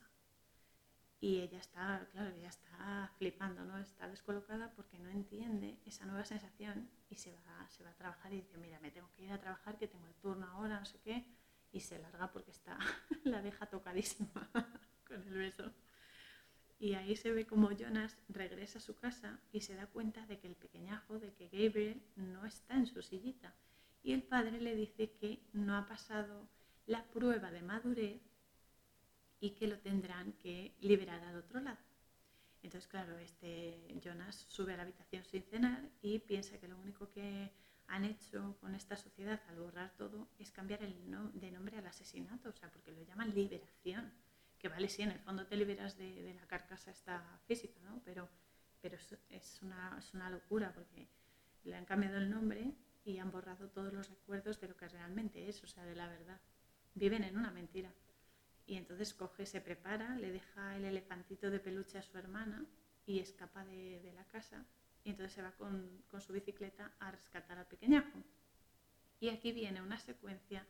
Y 1.20 1.40
ella 1.40 1.58
está, 1.58 2.08
claro, 2.12 2.30
ella 2.30 2.48
está 2.48 3.12
flipando, 3.18 3.62
¿no? 3.66 3.76
Está 3.76 4.08
descolocada 4.08 4.72
porque 4.74 4.98
no 4.98 5.10
entiende 5.10 5.78
esa 5.84 6.06
nueva 6.06 6.24
sensación 6.24 6.88
y 7.10 7.16
se 7.16 7.32
va, 7.32 7.68
se 7.68 7.84
va 7.84 7.90
a 7.90 7.96
trabajar 7.96 8.32
y 8.32 8.36
dice, 8.36 8.56
mira, 8.56 8.80
me 8.80 8.90
tengo 8.90 9.10
que 9.14 9.24
ir 9.24 9.32
a 9.32 9.40
trabajar, 9.40 9.76
que 9.76 9.86
tengo 9.86 10.06
el 10.06 10.14
turno 10.14 10.46
ahora, 10.46 10.78
no 10.78 10.86
sé 10.86 10.98
qué, 11.00 11.26
y 11.72 11.80
se 11.80 11.98
larga 11.98 12.32
porque 12.32 12.52
está, 12.52 12.78
la 13.24 13.42
deja 13.42 13.66
tocadísima 13.66 14.50
con 15.06 15.22
el 15.22 15.34
beso. 15.34 15.70
Y 16.78 16.94
ahí 16.94 17.14
se 17.16 17.32
ve 17.32 17.46
como 17.46 17.70
Jonas 17.72 18.16
regresa 18.28 18.78
a 18.78 18.82
su 18.82 18.96
casa 18.96 19.38
y 19.52 19.60
se 19.60 19.74
da 19.74 19.86
cuenta 19.88 20.24
de 20.24 20.38
que 20.38 20.46
el 20.46 20.56
pequeñajo, 20.56 21.18
de 21.18 21.34
que 21.34 21.48
Gabriel 21.48 22.02
no 22.16 22.46
está 22.46 22.76
en 22.76 22.86
su 22.86 23.02
sillita. 23.02 23.54
Y 24.02 24.12
el 24.12 24.22
padre 24.22 24.58
le 24.58 24.74
dice 24.74 25.12
que 25.12 25.42
no 25.52 25.76
ha 25.76 25.86
pasado 25.86 26.48
la 26.86 27.04
prueba 27.04 27.50
de 27.50 27.62
madurez 27.62 28.20
y 29.40 29.50
que 29.50 29.66
lo 29.66 29.78
tendrán 29.78 30.32
que 30.34 30.74
liberar 30.80 31.22
al 31.24 31.36
otro 31.36 31.60
lado. 31.60 31.78
Entonces, 32.62 32.88
claro, 32.88 33.18
este 33.18 33.98
Jonas 34.02 34.44
sube 34.48 34.74
a 34.74 34.76
la 34.76 34.82
habitación 34.82 35.24
sin 35.24 35.42
cenar 35.42 35.88
y 36.02 36.18
piensa 36.18 36.58
que 36.58 36.68
lo 36.68 36.78
único 36.78 37.10
que 37.10 37.50
han 37.86 38.04
hecho 38.04 38.56
con 38.60 38.74
esta 38.74 38.96
sociedad 38.96 39.40
al 39.48 39.58
borrar 39.58 39.96
todo 39.96 40.28
es 40.38 40.50
cambiar 40.50 40.82
el 40.82 40.94
de 41.34 41.50
nombre 41.50 41.78
al 41.78 41.86
asesinato, 41.86 42.50
o 42.50 42.52
sea, 42.52 42.70
porque 42.70 42.92
lo 42.92 43.02
llaman 43.02 43.34
liberación 43.34 44.12
que 44.60 44.68
vale, 44.68 44.88
sí, 44.88 45.02
en 45.02 45.10
el 45.10 45.18
fondo 45.18 45.46
te 45.46 45.56
liberas 45.56 45.96
de, 45.96 46.34
la 46.34 46.46
carcasa 46.46 46.90
esta 46.90 47.40
física, 47.46 47.80
¿no? 47.82 48.02
Pero, 48.04 48.28
pero 48.82 48.98
es, 49.30 49.62
una, 49.62 49.96
es 49.98 50.12
una 50.12 50.28
locura 50.28 50.70
porque 50.74 51.08
le 51.64 51.74
han 51.74 51.86
cambiado 51.86 52.18
el 52.18 52.28
nombre 52.28 52.74
y 53.02 53.16
han 53.18 53.30
borrado 53.30 53.70
todos 53.70 53.92
los 53.92 54.10
recuerdos 54.10 54.60
de 54.60 54.68
lo 54.68 54.76
que 54.76 54.86
realmente 54.88 55.48
es, 55.48 55.64
o 55.64 55.66
sea, 55.66 55.84
de 55.84 55.96
la 55.96 56.08
verdad. 56.08 56.38
Viven 56.94 57.24
en 57.24 57.36
una 57.36 57.50
mentira. 57.50 57.92
Y 58.66 58.76
entonces 58.76 59.14
coge, 59.14 59.46
se 59.46 59.60
prepara, 59.60 60.16
le 60.16 60.30
deja 60.30 60.76
el 60.76 60.84
elefantito 60.84 61.50
de 61.50 61.58
peluche 61.58 61.98
a 61.98 62.02
su 62.02 62.16
hermana 62.18 62.64
y 63.06 63.18
escapa 63.18 63.64
de, 63.64 64.12
la 64.14 64.24
casa. 64.26 64.64
Y 65.02 65.10
entonces 65.10 65.32
se 65.32 65.42
va 65.42 65.52
con, 65.52 66.04
su 66.20 66.32
bicicleta 66.32 66.92
a 67.00 67.10
rescatar 67.10 67.58
al 67.58 67.66
pequeñajo. 67.66 68.22
Y 69.18 69.28
aquí 69.28 69.52
viene 69.52 69.82
una 69.82 69.98
secuencia 69.98 70.66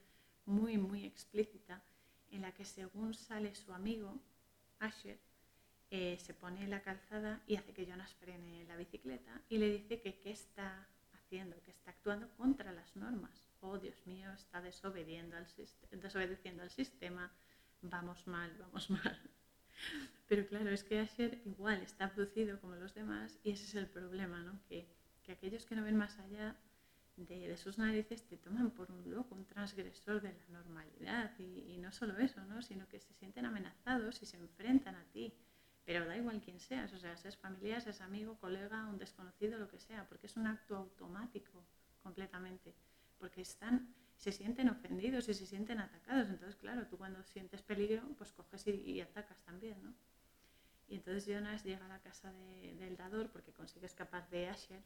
muy, 0.47 0.79
muy 0.79 1.05
explícita 1.05 1.83
en 2.31 2.43
la 2.43 2.53
que 2.53 2.65
según 2.65 3.13
sale 3.13 3.55
su 3.55 3.73
amigo, 3.73 4.19
Asher, 4.79 5.19
eh, 5.91 6.17
se 6.21 6.35
pone 6.35 6.67
la 6.69 6.83
calzada 6.83 7.43
y 7.47 7.57
hace 7.57 7.73
que 7.73 7.85
Jonas 7.85 8.15
frene 8.15 8.65
la 8.65 8.77
bicicleta 8.77 9.43
y 9.49 9.59
le 9.59 9.71
dice 9.71 10.01
que 10.01 10.21
qué 10.21 10.31
está 10.31 10.87
haciendo, 11.13 11.61
que 11.65 11.73
está 11.73 11.91
actuando 11.91 12.29
contra 12.37 12.73
las 12.73 12.95
normas. 12.97 13.50
Oh, 13.61 13.79
Dios 13.79 14.07
mío, 14.07 14.31
está 14.33 14.61
desobediendo 14.61 15.37
al 15.37 15.47
desobedeciendo 15.91 16.63
al 16.63 16.71
sistema, 16.71 17.31
vamos 17.83 18.27
mal, 18.27 18.51
vamos 18.59 18.91
mal. 18.91 19.19
Pero 20.29 20.47
claro, 20.47 20.71
es 20.71 20.85
que 20.85 21.01
Asher 21.01 21.41
igual 21.45 21.83
está 21.83 22.05
abducido 22.05 22.61
como 22.61 22.77
los 22.77 22.95
demás 22.95 23.39
y 23.43 23.53
ese 23.53 23.65
es 23.65 23.75
el 23.75 23.87
problema, 23.87 24.43
¿no? 24.43 24.61
que, 24.69 24.89
que 25.23 25.33
aquellos 25.33 25.67
que 25.67 25.75
no 25.75 25.83
ven 25.83 25.97
más 25.97 26.19
allá 26.19 26.57
de, 27.27 27.57
sus 27.57 27.79
narices 27.79 28.27
te 28.27 28.37
toman 28.37 28.71
por 28.71 28.91
un 28.91 29.11
loco, 29.11 29.35
un 29.35 29.45
transgresor 29.45 30.21
de 30.23 30.33
la 30.33 30.47
normalidad. 30.49 31.39
Y, 31.39 31.77
no 31.79 31.93
solo 31.93 32.17
eso, 32.19 32.43
¿no? 32.45 32.63
sino 32.63 32.89
que 32.89 33.01
se 33.01 33.13
sienten 33.15 33.47
amenazados 33.47 34.23
y 34.23 34.27
se 34.27 34.37
enfrentan 34.37 34.95
a 34.95 35.05
ti. 35.13 35.35
Pero 35.85 36.07
da 36.07 36.17
igual 36.17 36.41
quién 36.41 36.61
seas, 36.61 36.93
o 36.93 36.99
sea, 36.99 37.17
seas 37.17 37.37
familia, 37.37 37.81
seas 37.81 38.01
amigo, 38.01 38.39
colega, 38.39 38.87
un 38.87 38.99
desconocido, 38.99 39.59
lo 39.59 39.69
que 39.69 39.81
sea, 39.81 40.07
porque 40.09 40.27
es 40.27 40.37
un 40.37 40.47
acto 40.47 40.77
automático 40.77 41.65
completamente. 42.03 42.75
Porque 43.21 43.43
están, 43.43 43.95
se 44.17 44.33
sienten 44.33 44.69
ofendidos 44.69 45.29
y 45.29 45.35
se 45.35 45.47
sienten 45.47 45.79
atacados. 45.79 46.29
Entonces, 46.29 46.57
claro, 46.57 46.89
tú 46.89 46.99
cuando 46.99 47.23
sientes 47.23 47.63
peligro, 47.63 48.03
pues 48.19 48.33
coges 48.33 48.67
y, 48.67 49.01
atacas 49.01 49.41
también, 49.43 49.81
¿no? 49.85 49.95
Y 50.89 50.97
entonces 50.97 51.27
Jonas 51.27 51.63
llega 51.63 51.85
a 51.85 51.89
la 51.89 52.01
casa 52.01 52.33
del 52.33 52.97
dador 52.97 53.31
porque 53.31 53.53
consigue 53.53 53.87
escapar 53.87 54.29
de 54.31 54.49
Asher 54.49 54.83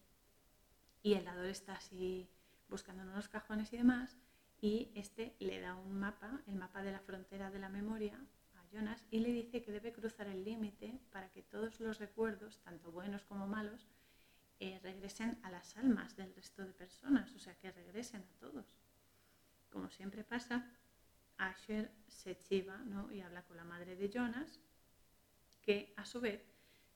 y 1.03 1.15
el 1.15 1.25
dador 1.25 1.47
está 1.47 1.77
así 1.77 2.29
buscando 2.69 3.03
en 3.05 3.09
unos 3.09 3.29
cajones 3.29 3.73
y 3.73 3.79
demás 3.79 4.19
y 4.61 4.91
este 4.95 5.35
le 5.39 5.61
da 5.61 5.77
un 5.77 5.99
mapa, 5.99 6.43
el 6.47 6.57
mapa 6.57 6.83
de 6.83 6.93
la 6.93 7.01
frontera 7.01 7.51
de 7.51 7.59
la 7.59 7.71
memoria 7.71 8.19
a 8.55 8.65
Jonas 8.71 9.07
y 9.11 9.21
le 9.21 9.31
dice 9.31 9.63
que 9.63 9.73
debe 9.73 9.93
cruzar 9.93 10.27
el 10.27 10.45
límite 10.45 11.01
para 11.11 11.31
que 11.31 11.43
todos 11.43 11.81
los 11.81 11.99
recuerdos, 11.99 12.61
tanto 12.61 12.93
buenos 12.93 13.25
como 13.25 13.47
malos, 13.47 13.87
eh, 14.61 14.79
regresen 14.83 15.39
a 15.43 15.51
las 15.51 15.77
almas 15.77 16.17
del 16.17 16.35
resto 16.35 16.65
de 16.65 16.73
personas, 16.73 17.35
o 17.35 17.39
sea, 17.39 17.55
que 17.57 17.73
regresen 17.73 18.23
a 18.23 18.39
todos. 18.39 18.67
Como 19.71 19.91
siempre 19.91 20.25
pasa, 20.25 20.71
Asher 21.39 21.91
se 22.07 22.39
chiva 22.39 22.77
¿no? 22.79 23.11
y 23.13 23.21
habla 23.21 23.43
con 23.43 23.57
la 23.57 23.65
madre 23.65 23.97
de 23.97 24.09
Jonas, 24.09 24.61
que 25.63 25.93
a 25.97 26.05
su 26.05 26.21
vez 26.21 26.43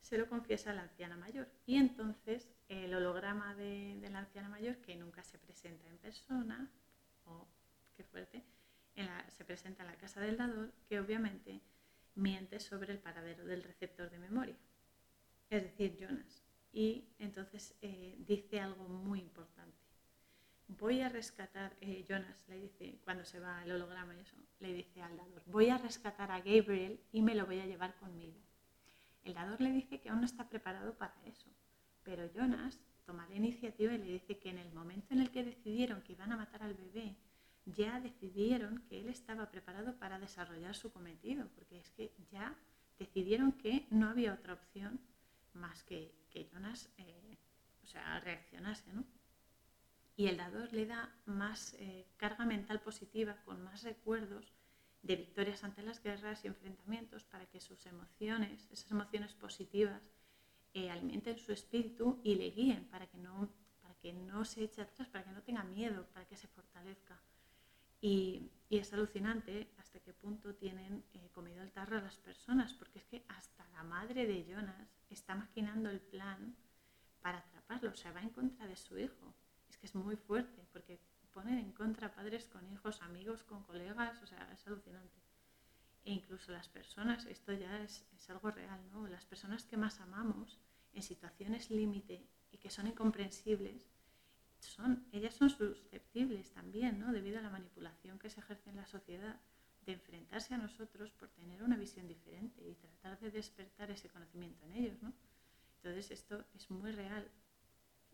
se 0.00 0.18
lo 0.18 0.28
confiesa 0.28 0.70
a 0.70 0.74
la 0.74 0.82
anciana 0.82 1.16
mayor. 1.16 1.48
Y 1.66 1.76
entonces 1.76 2.48
el 2.68 2.94
holograma 2.94 3.54
de, 3.54 3.98
la 4.11 4.20
anciana 4.20 4.48
mayor, 4.48 4.76
que 4.76 4.96
nunca 4.96 5.22
se 5.22 5.38
presenta 5.38 5.88
en 5.88 5.98
persona, 5.98 6.70
o 7.26 7.46
qué 7.96 8.04
fuerte, 8.04 8.44
se 9.36 9.44
presenta 9.44 9.82
en 9.82 9.90
la 9.90 9.96
casa 9.96 10.20
del 10.20 10.36
dador, 10.36 10.72
que 10.88 11.00
obviamente 11.00 11.61
miente 12.14 12.59
sobre 12.61 12.92
el 12.92 12.98
paradero 12.98 13.44
del 13.44 13.62
receptor 13.62 14.11
de 14.11 14.18
memoria, 14.18 14.56
es 15.50 15.62
decir, 15.62 15.96
Jonas. 15.98 16.42
Y 16.72 17.04
entonces 17.18 17.74
eh, 17.82 18.16
dice 18.18 18.60
algo 18.60 18.88
muy 18.88 19.20
importante. 19.20 19.76
voy 20.68 21.00
a 21.00 21.08
rescatar, 21.08 21.74
eh, 21.80 22.04
Jonas 22.06 22.44
le 22.48 22.60
dice, 22.60 23.00
cuando 23.04 23.24
se 23.24 23.40
va 23.40 23.64
el 23.64 23.72
holograma 23.72 24.14
y 24.14 24.20
eso, 24.20 24.36
le 24.60 24.74
dice 24.74 25.00
al 25.00 25.16
dador, 25.16 25.42
voy 25.46 25.70
a 25.70 25.78
rescatar 25.78 26.30
a 26.30 26.40
Gabriel 26.40 27.00
y 27.10 27.22
me 27.22 27.34
lo 27.34 27.46
voy 27.46 27.60
a 27.60 27.66
llevar 27.66 27.96
conmigo. 27.96 28.38
El 29.24 29.34
dador 29.34 29.60
le 29.60 29.72
dice 29.72 30.00
que 30.00 30.10
aún 30.10 30.20
no 30.20 30.26
está 30.26 30.48
preparado 30.48 30.94
para 30.96 31.14
eso, 31.24 31.50
pero 32.02 32.30
Jonas 32.34 32.78
toma 33.06 33.26
la 33.28 33.36
iniciativa 33.36 33.94
y 33.94 33.98
le 33.98 34.04
dice 34.04 34.38
que 34.38 34.50
en 34.50 34.58
el 34.58 34.70
momento 34.72 35.14
en 35.14 35.20
el 35.20 35.30
que 35.30 35.42
decidieron 35.42 36.02
que 36.02 36.12
iban 36.12 36.32
a 36.32 36.36
matar 36.36 36.62
al 36.62 36.74
bebé, 36.74 37.16
ya 37.64 38.00
decidieron 38.00 38.82
que 38.88 39.00
él 39.00 39.08
estaba 39.08 39.50
preparado 39.50 39.98
para 39.98 40.18
desarrollar 40.18 40.74
su 40.74 40.92
cometido, 40.92 41.48
porque 41.54 41.78
es 41.78 41.90
que 41.90 42.12
ya 42.30 42.54
decidieron 42.98 43.52
que 43.52 43.86
no 43.90 44.08
había 44.08 44.34
otra 44.34 44.54
opción 44.54 45.00
más 45.54 45.82
que 45.84 46.14
que 46.31 46.45
Jonas 46.45 46.91
eh, 46.99 47.39
o 47.83 47.87
sea, 47.87 48.20
reaccionase. 48.20 48.93
¿no? 48.93 49.05
Y 50.16 50.26
el 50.26 50.37
dador 50.37 50.72
le 50.72 50.87
da 50.87 51.14
más 51.26 51.74
eh, 51.79 52.07
carga 52.16 52.45
mental 52.45 52.81
positiva, 52.81 53.37
con 53.45 53.62
más 53.62 53.83
recuerdos 53.83 54.53
de 55.03 55.16
victorias 55.16 55.62
ante 55.64 55.83
las 55.83 56.03
guerras 56.03 56.45
y 56.45 56.49
enfrentamientos 56.49 57.24
para 57.24 57.47
que 57.47 57.61
sus 57.61 57.87
emociones, 57.87 58.68
esas 58.70 58.91
emociones 58.91 59.33
positivas, 59.33 60.11
eh, 60.74 60.91
alimenten 60.91 61.39
su 61.39 61.53
espíritu 61.53 62.20
y 62.24 62.35
le 62.35 62.51
guíen 62.51 62.85
para 62.91 63.07
que, 63.07 63.16
no, 63.18 63.49
para 63.81 63.95
que 63.95 64.12
no 64.12 64.45
se 64.45 64.64
eche 64.64 64.83
atrás, 64.83 65.09
para 65.09 65.24
que 65.24 65.31
no 65.31 65.43
tenga 65.43 65.62
miedo, 65.62 66.07
para 66.12 66.26
que 66.26 66.37
se 66.37 66.49
fortalezca. 66.49 67.20
Y, 68.01 68.51
es 68.70 68.92
alucinante 68.92 69.72
hasta 69.78 69.99
qué 70.01 70.12
punto 70.12 70.55
tienen 70.55 71.03
eh, 71.14 71.30
comido 71.32 71.62
el 71.62 71.72
tarro 71.72 71.96
a 71.96 72.03
las 72.03 72.18
personas, 72.18 72.74
porque 72.74 72.99
es 72.99 73.07
que 73.07 73.24
hasta 73.28 73.66
la 73.68 73.82
madre 73.82 74.26
de 74.26 74.44
Jonas 74.44 74.94
está 75.09 75.34
maquinando 75.34 75.88
el 75.88 76.01
plan 76.01 76.55
para 77.22 77.38
atraparlo, 77.38 77.90
o 77.90 77.94
sea, 77.94 78.12
va 78.12 78.20
en 78.20 78.28
contra 78.28 78.66
de 78.66 78.76
su 78.76 78.99
hijo. 78.99 79.34
Es 79.70 79.78
que 79.78 79.86
es 79.86 79.94
muy 79.94 80.16
fuerte, 80.16 80.66
porque 80.70 81.01
ponen 81.32 81.59
en 81.59 81.72
contra 81.72 82.14
padres 82.14 82.46
con 82.46 82.66
hijos, 82.70 83.01
amigos, 83.01 83.42
con 83.44 83.62
colegas, 83.62 84.20
o 84.22 84.26
sea, 84.26 84.51
es 84.53 84.66
alucinante. 84.66 85.22
E 86.05 86.12
incluso 86.12 86.53
las 86.53 86.68
personas, 86.68 87.26
esto 87.26 87.53
ya 87.53 87.80
es, 87.82 88.07
es 88.12 88.28
algo 88.28 88.51
real, 88.51 88.80
¿no? 88.90 89.07
Las 89.09 89.24
personas 89.24 89.64
que 89.64 89.76
más 89.76 90.01
amamos 90.01 90.59
en 90.92 91.03
situaciones 91.03 91.70
límite 91.70 92.26
y 92.51 92.59
que 92.59 92.70
son 92.70 92.86
incomprensibles, 92.86 93.88
son, 94.61 95.06
ellas 95.12 95.34
son 95.34 95.50
susceptibles 95.50 96.50
también, 96.52 96.98
¿no? 96.98 97.12
debido 97.12 97.38
a 97.38 97.42
la 97.42 97.50
manipulación 97.50 98.18
que 98.18 98.30
se 98.30 98.40
ejerce 98.40 98.70
en 98.70 98.76
la 98.76 98.86
sociedad, 98.86 99.40
de 99.86 99.94
enfrentarse 99.94 100.54
a 100.54 100.59
nosotros 100.59 101.11
por 101.12 101.30
tener 101.30 101.62
una 101.62 101.76
visión 101.76 102.06
diferente 102.06 102.62
y 102.68 102.74
tratar 102.74 103.18
de 103.20 103.30
despertar 103.30 103.90
ese 103.90 104.11
conocimiento 104.11 104.66
en 104.66 104.74
ellos. 104.74 105.02
¿no? 105.02 105.14
Entonces 105.76 106.11
esto 106.11 106.44
es 106.54 106.70
muy 106.70 106.92
real 106.92 107.30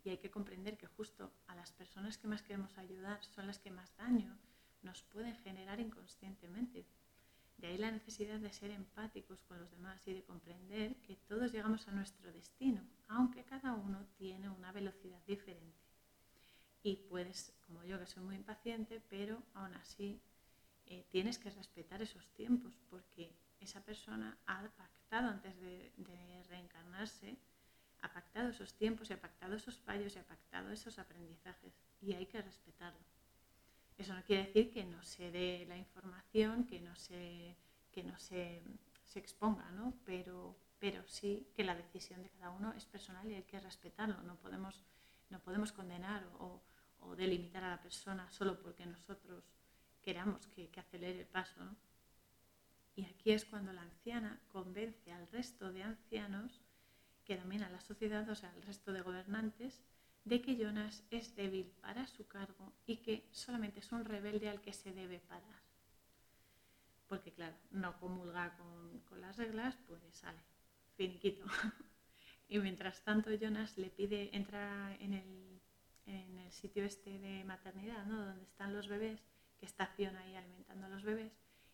y 0.03 0.09
hay 0.09 0.17
que 0.17 0.31
comprender 0.31 0.77
que 0.77 0.87
justo 0.87 1.33
a 1.47 1.55
las 1.55 1.73
personas 1.73 2.17
que 2.17 2.27
más 2.27 2.43
queremos 2.43 2.77
ayudar 2.77 3.23
son 3.25 3.47
las 3.47 3.59
que 3.59 3.71
más 3.71 3.95
daño 3.97 4.37
nos 4.83 5.03
pueden 5.03 5.35
generar 5.37 5.79
inconscientemente. 5.79 6.85
De 7.57 7.67
ahí 7.67 7.77
la 7.77 7.91
necesidad 7.91 8.39
de 8.39 8.53
ser 8.53 8.71
empáticos 8.71 9.41
con 9.43 9.59
los 9.59 9.71
demás 9.71 10.05
y 10.07 10.13
de 10.13 10.23
comprender 10.23 10.95
que 11.01 11.15
todos 11.15 11.51
llegamos 11.51 11.87
a 11.87 11.91
nuestro 11.91 12.31
destino, 12.31 12.87
aunque 13.07 13.43
cada 13.43 13.73
uno 13.73 14.05
tiene 14.17 14.49
una 14.49 14.71
velocidad 14.71 15.21
diferente 15.25 15.84
y 16.85 16.97
puedes, 16.97 17.51
como 17.65 17.83
yo 17.83 17.97
que 17.97 18.05
soy 18.05 18.21
muy 18.21 18.35
impaciente, 18.35 19.01
pero 19.09 19.41
aún 19.55 19.73
así 19.73 20.21
eh, 20.85 21.03
tienes 21.09 21.39
que 21.39 21.49
respetar 21.49 21.99
esos 22.03 22.29
tiempos 22.35 22.77
porque 22.91 23.35
esa 23.59 23.81
persona 23.83 24.37
ha 24.45 24.61
pactado 24.69 25.29
antes 25.29 25.59
de, 25.59 25.91
reencarnarse, 26.47 27.37
ha 28.03 28.13
pactado 28.13 28.49
esos 28.49 28.75
tiempos 28.75 29.09
y 29.09 29.13
ha 29.13 29.19
pactado 29.19 29.55
esos 29.55 29.79
fallos 29.79 30.15
y 30.15 30.19
ha 30.19 30.27
pactado 30.27 30.69
esos 30.69 30.99
aprendizajes 30.99 31.73
y 32.01 32.13
hay 32.13 32.27
que 32.27 32.39
respetarlo. 32.39 32.99
Eso 33.97 34.13
no 34.13 34.23
quiere 34.23 34.45
decir 34.45 34.71
que 34.71 34.85
no 34.85 35.01
se 35.01 35.31
dé 35.31 35.65
la 35.67 35.77
información, 35.77 36.65
que 36.65 36.79
no 36.81 36.95
se, 36.95 37.55
que 37.91 38.03
no 38.03 38.15
se, 38.19 38.61
se 39.05 39.17
exponga, 39.17 39.71
¿no? 39.71 39.95
Pero, 40.05 40.55
pero 40.77 41.03
sí 41.07 41.47
que 41.55 41.63
la 41.63 41.73
decisión 41.73 42.21
de 42.21 42.29
cada 42.29 42.51
uno 42.51 42.73
es 42.73 42.85
personal 42.85 43.27
y 43.31 43.33
hay 43.33 43.43
que 43.43 43.59
respetarlo. 43.59 44.21
No 44.21 44.35
podemos, 44.35 44.83
no 45.31 45.39
podemos 45.39 45.71
condenar 45.71 46.23
o, 46.37 46.61
o 47.09 47.15
delimitar 47.15 47.63
a 47.63 47.69
la 47.69 47.81
persona 47.81 48.29
solo 48.31 48.59
porque 48.59 48.85
nosotros 48.85 49.43
queramos 50.01 50.45
que, 50.47 50.69
acelere 50.77 51.21
el 51.21 51.25
paso. 51.25 51.61
Y 52.95 53.05
aquí 53.05 53.31
es 53.31 53.43
cuando 53.45 53.73
la 53.73 53.81
anciana 53.81 54.39
convence 54.51 55.11
al 55.11 55.27
resto 55.31 55.71
de 55.71 55.83
ancianos 55.83 56.61
que 57.25 57.37
dominan 57.37 57.73
la 57.73 57.81
sociedad, 57.81 58.29
o 58.29 58.35
sea, 58.35 58.51
al 58.51 58.61
resto 58.61 58.93
de 58.93 59.01
gobernantes, 59.01 59.81
de 60.23 60.41
que 60.41 60.55
Jonas 60.55 61.03
es 61.09 61.35
débil 61.35 61.71
para 61.81 62.07
su 62.07 62.27
cargo 62.27 62.73
y 62.85 62.97
que 62.97 63.27
solamente 63.31 63.79
es 63.79 63.91
un 63.91 64.05
rebelde 64.05 64.49
al 64.49 64.61
que 64.61 64.73
se 64.73 64.93
debe 64.93 65.19
parar. 65.19 65.61
Porque 67.07 67.31
claro, 67.31 67.55
no 67.71 67.99
comulga 67.99 68.55
con, 68.57 68.99
con 69.01 69.21
las 69.21 69.37
reglas, 69.37 69.77
pues 69.87 70.01
sale, 70.11 70.39
finiquito. 70.95 71.45
y 72.47 72.59
mientras 72.59 73.03
tanto 73.03 73.31
Jonas 73.33 73.77
le 73.77 73.89
pide, 73.89 74.35
entra 74.35 74.95
en 74.99 75.13
el 75.13 75.54
en 76.05 76.37
el 76.37 76.51
sitio 76.51 76.83
este 76.83 77.19
de 77.19 77.43
maternidad, 77.43 78.05
¿no? 78.05 78.25
donde 78.25 78.43
están 78.43 78.73
los 78.73 78.87
bebés, 78.87 79.21
que 79.57 79.65
está 79.65 79.87
Fiona 79.87 80.19
ahí 80.21 80.35
alimentando 80.35 80.85
a 80.85 80.89
los 80.89 81.03
bebés, 81.03 81.31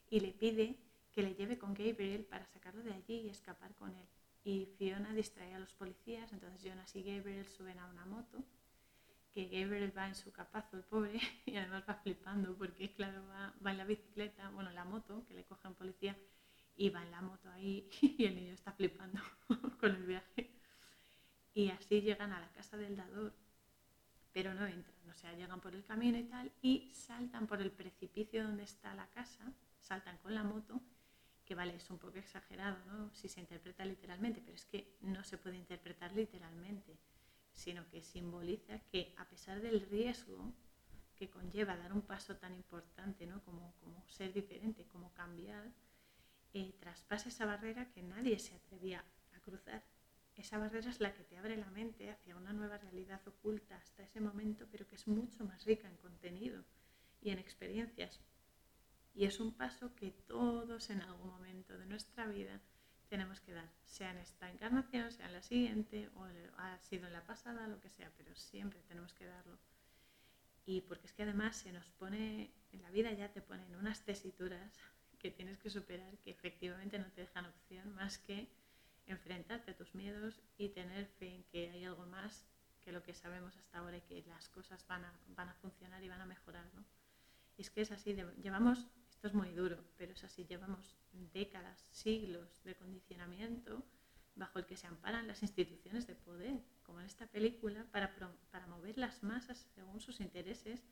y 0.09 0.19
le 0.19 0.31
pide 0.31 0.77
que 1.11 1.23
le 1.23 1.35
lleve 1.35 1.57
con 1.57 1.73
Gabriel 1.73 2.25
para 2.25 2.45
sacarlo 2.45 2.83
de 2.83 2.93
allí 2.93 3.21
y 3.21 3.29
escapar 3.29 3.75
con 3.75 3.95
él. 3.95 4.07
Y 4.43 4.65
Fiona 4.77 5.13
distrae 5.13 5.53
a 5.53 5.59
los 5.59 5.73
policías, 5.73 6.31
entonces 6.33 6.63
Jonas 6.63 6.95
y 6.95 7.03
Gabriel 7.03 7.45
suben 7.47 7.79
a 7.79 7.87
una 7.87 8.05
moto, 8.05 8.43
que 9.31 9.45
Gabriel 9.45 9.95
va 9.97 10.07
en 10.07 10.15
su 10.15 10.31
capazo, 10.31 10.77
el 10.77 10.83
pobre, 10.83 11.19
y 11.45 11.55
además 11.55 11.83
va 11.87 11.95
flipando 11.95 12.57
porque, 12.57 12.93
claro, 12.93 13.25
va, 13.27 13.53
va 13.65 13.71
en 13.71 13.77
la 13.77 13.85
bicicleta, 13.85 14.49
bueno, 14.49 14.69
en 14.69 14.75
la 14.75 14.85
moto, 14.85 15.25
que 15.27 15.33
le 15.33 15.43
coge 15.45 15.67
un 15.67 15.75
policía, 15.75 16.17
y 16.75 16.89
va 16.89 17.03
en 17.03 17.11
la 17.11 17.21
moto 17.21 17.49
ahí 17.49 17.89
y 18.01 18.25
el 18.25 18.35
niño 18.35 18.53
está 18.53 18.71
flipando 18.71 19.21
con 19.79 19.91
el 19.91 20.03
viaje. 20.03 20.51
Y 21.53 21.69
así 21.69 22.01
llegan 22.01 22.31
a 22.31 22.39
la 22.39 22.51
casa 22.53 22.77
del 22.77 22.95
dador 22.95 23.33
pero 24.33 24.53
no 24.53 24.65
entran, 24.65 25.09
o 25.09 25.13
sea, 25.13 25.33
llegan 25.33 25.59
por 25.59 25.75
el 25.75 25.83
camino 25.83 26.17
y 26.17 26.23
tal, 26.23 26.51
y 26.61 26.91
saltan 26.93 27.47
por 27.47 27.61
el 27.61 27.71
precipicio 27.71 28.43
donde 28.43 28.63
está 28.63 28.93
la 28.95 29.07
casa, 29.07 29.51
saltan 29.79 30.17
con 30.19 30.33
la 30.33 30.43
moto, 30.43 30.81
que 31.45 31.55
vale, 31.55 31.75
es 31.75 31.89
un 31.89 31.97
poco 31.97 32.17
exagerado, 32.17 32.77
¿no? 32.85 33.13
Si 33.13 33.27
se 33.27 33.41
interpreta 33.41 33.83
literalmente, 33.83 34.41
pero 34.41 34.55
es 34.55 34.65
que 34.65 34.97
no 35.01 35.23
se 35.23 35.37
puede 35.37 35.57
interpretar 35.57 36.13
literalmente, 36.13 36.97
sino 37.51 37.87
que 37.89 38.01
simboliza 38.01 38.79
que 38.89 39.13
a 39.17 39.25
pesar 39.25 39.59
del 39.59 39.81
riesgo 39.81 40.53
que 41.15 41.29
conlleva 41.29 41.75
dar 41.75 41.93
un 41.93 42.01
paso 42.01 42.37
tan 42.37 42.53
importante, 42.55 43.25
¿no? 43.25 43.43
Como, 43.43 43.73
como 43.81 44.03
ser 44.07 44.33
diferente, 44.33 44.85
como 44.87 45.13
cambiar, 45.13 45.69
eh, 46.53 46.73
traspasa 46.79 47.29
esa 47.29 47.45
barrera 47.45 47.91
que 47.91 48.01
nadie 48.01 48.39
se 48.39 48.55
atrevía 48.55 49.03
a 49.35 49.39
cruzar 49.41 49.83
esa 50.35 50.57
barrera 50.57 50.89
es 50.89 50.99
la 50.99 51.13
que 51.13 51.23
te 51.23 51.37
abre 51.37 51.57
la 51.57 51.69
mente 51.69 52.09
hacia 52.09 52.35
una 52.35 52.53
nueva 52.53 52.77
realidad 52.77 53.21
oculta 53.27 53.75
hasta 53.75 54.03
ese 54.03 54.21
momento, 54.21 54.67
pero 54.71 54.87
que 54.87 54.95
es 54.95 55.07
mucho 55.07 55.43
más 55.43 55.65
rica 55.65 55.87
en 55.87 55.97
contenido 55.97 56.63
y 57.21 57.31
en 57.31 57.39
experiencias. 57.39 58.19
Y 59.13 59.25
es 59.25 59.39
un 59.39 59.53
paso 59.53 59.93
que 59.95 60.11
todos 60.11 60.89
en 60.89 61.01
algún 61.01 61.29
momento 61.29 61.77
de 61.77 61.85
nuestra 61.85 62.25
vida 62.27 62.61
tenemos 63.09 63.41
que 63.41 63.51
dar, 63.51 63.69
sea 63.83 64.11
en 64.11 64.19
esta 64.19 64.49
encarnación, 64.49 65.11
sea 65.11 65.25
en 65.25 65.33
la 65.33 65.41
siguiente, 65.41 66.09
o 66.15 66.23
ha 66.57 66.79
sido 66.79 67.07
en 67.07 67.13
la 67.13 67.25
pasada, 67.25 67.67
lo 67.67 67.81
que 67.81 67.89
sea, 67.89 68.09
pero 68.15 68.33
siempre 68.35 68.81
tenemos 68.87 69.13
que 69.13 69.25
darlo. 69.25 69.59
Y 70.65 70.81
porque 70.81 71.07
es 71.07 71.13
que 71.13 71.23
además 71.23 71.57
se 71.57 71.73
nos 71.73 71.89
pone, 71.91 72.53
en 72.71 72.81
la 72.81 72.89
vida 72.89 73.11
ya 73.11 73.29
te 73.33 73.41
ponen 73.41 73.75
unas 73.75 74.05
tesituras 74.05 74.79
que 75.19 75.29
tienes 75.29 75.57
que 75.57 75.69
superar 75.69 76.17
que 76.19 76.31
efectivamente 76.31 76.97
no 76.97 77.11
te 77.11 77.21
dejan 77.21 77.45
opción 77.45 77.93
más 77.93 78.17
que 78.17 78.47
enfrentarte 79.07 79.71
a 79.71 79.75
tus 79.75 79.93
miedos 79.95 80.41
y 80.57 80.69
tener 80.69 81.07
fe 81.07 81.35
en 81.35 81.43
que 81.45 81.69
hay 81.69 81.85
algo 81.85 82.05
más 82.05 82.45
que 82.81 82.91
lo 82.91 83.03
que 83.03 83.13
sabemos 83.13 83.55
hasta 83.57 83.79
ahora 83.79 83.97
y 83.97 84.01
que 84.01 84.23
las 84.27 84.49
cosas 84.49 84.85
van 84.87 85.05
a, 85.05 85.13
van 85.35 85.49
a 85.49 85.53
funcionar 85.55 86.03
y 86.03 86.09
van 86.09 86.21
a 86.21 86.25
mejorar. 86.25 86.65
¿no? 86.73 86.83
Y 87.57 87.61
es 87.61 87.69
que 87.69 87.81
es 87.81 87.91
así, 87.91 88.15
llevamos, 88.41 88.87
esto 89.09 89.27
es 89.27 89.33
muy 89.33 89.51
duro, 89.51 89.83
pero 89.97 90.13
es 90.13 90.23
así, 90.23 90.45
llevamos 90.45 90.97
décadas, 91.33 91.85
siglos 91.91 92.63
de 92.63 92.75
condicionamiento 92.75 93.85
bajo 94.35 94.59
el 94.59 94.65
que 94.65 94.77
se 94.77 94.87
amparan 94.87 95.27
las 95.27 95.43
instituciones 95.43 96.07
de 96.07 96.15
poder, 96.15 96.63
como 96.83 97.01
en 97.01 97.05
esta 97.05 97.27
película, 97.27 97.85
para, 97.91 98.15
para 98.49 98.67
mover 98.67 98.97
las 98.97 99.23
masas 99.23 99.67
según 99.75 99.99
sus 99.99 100.19
intereses 100.21 100.83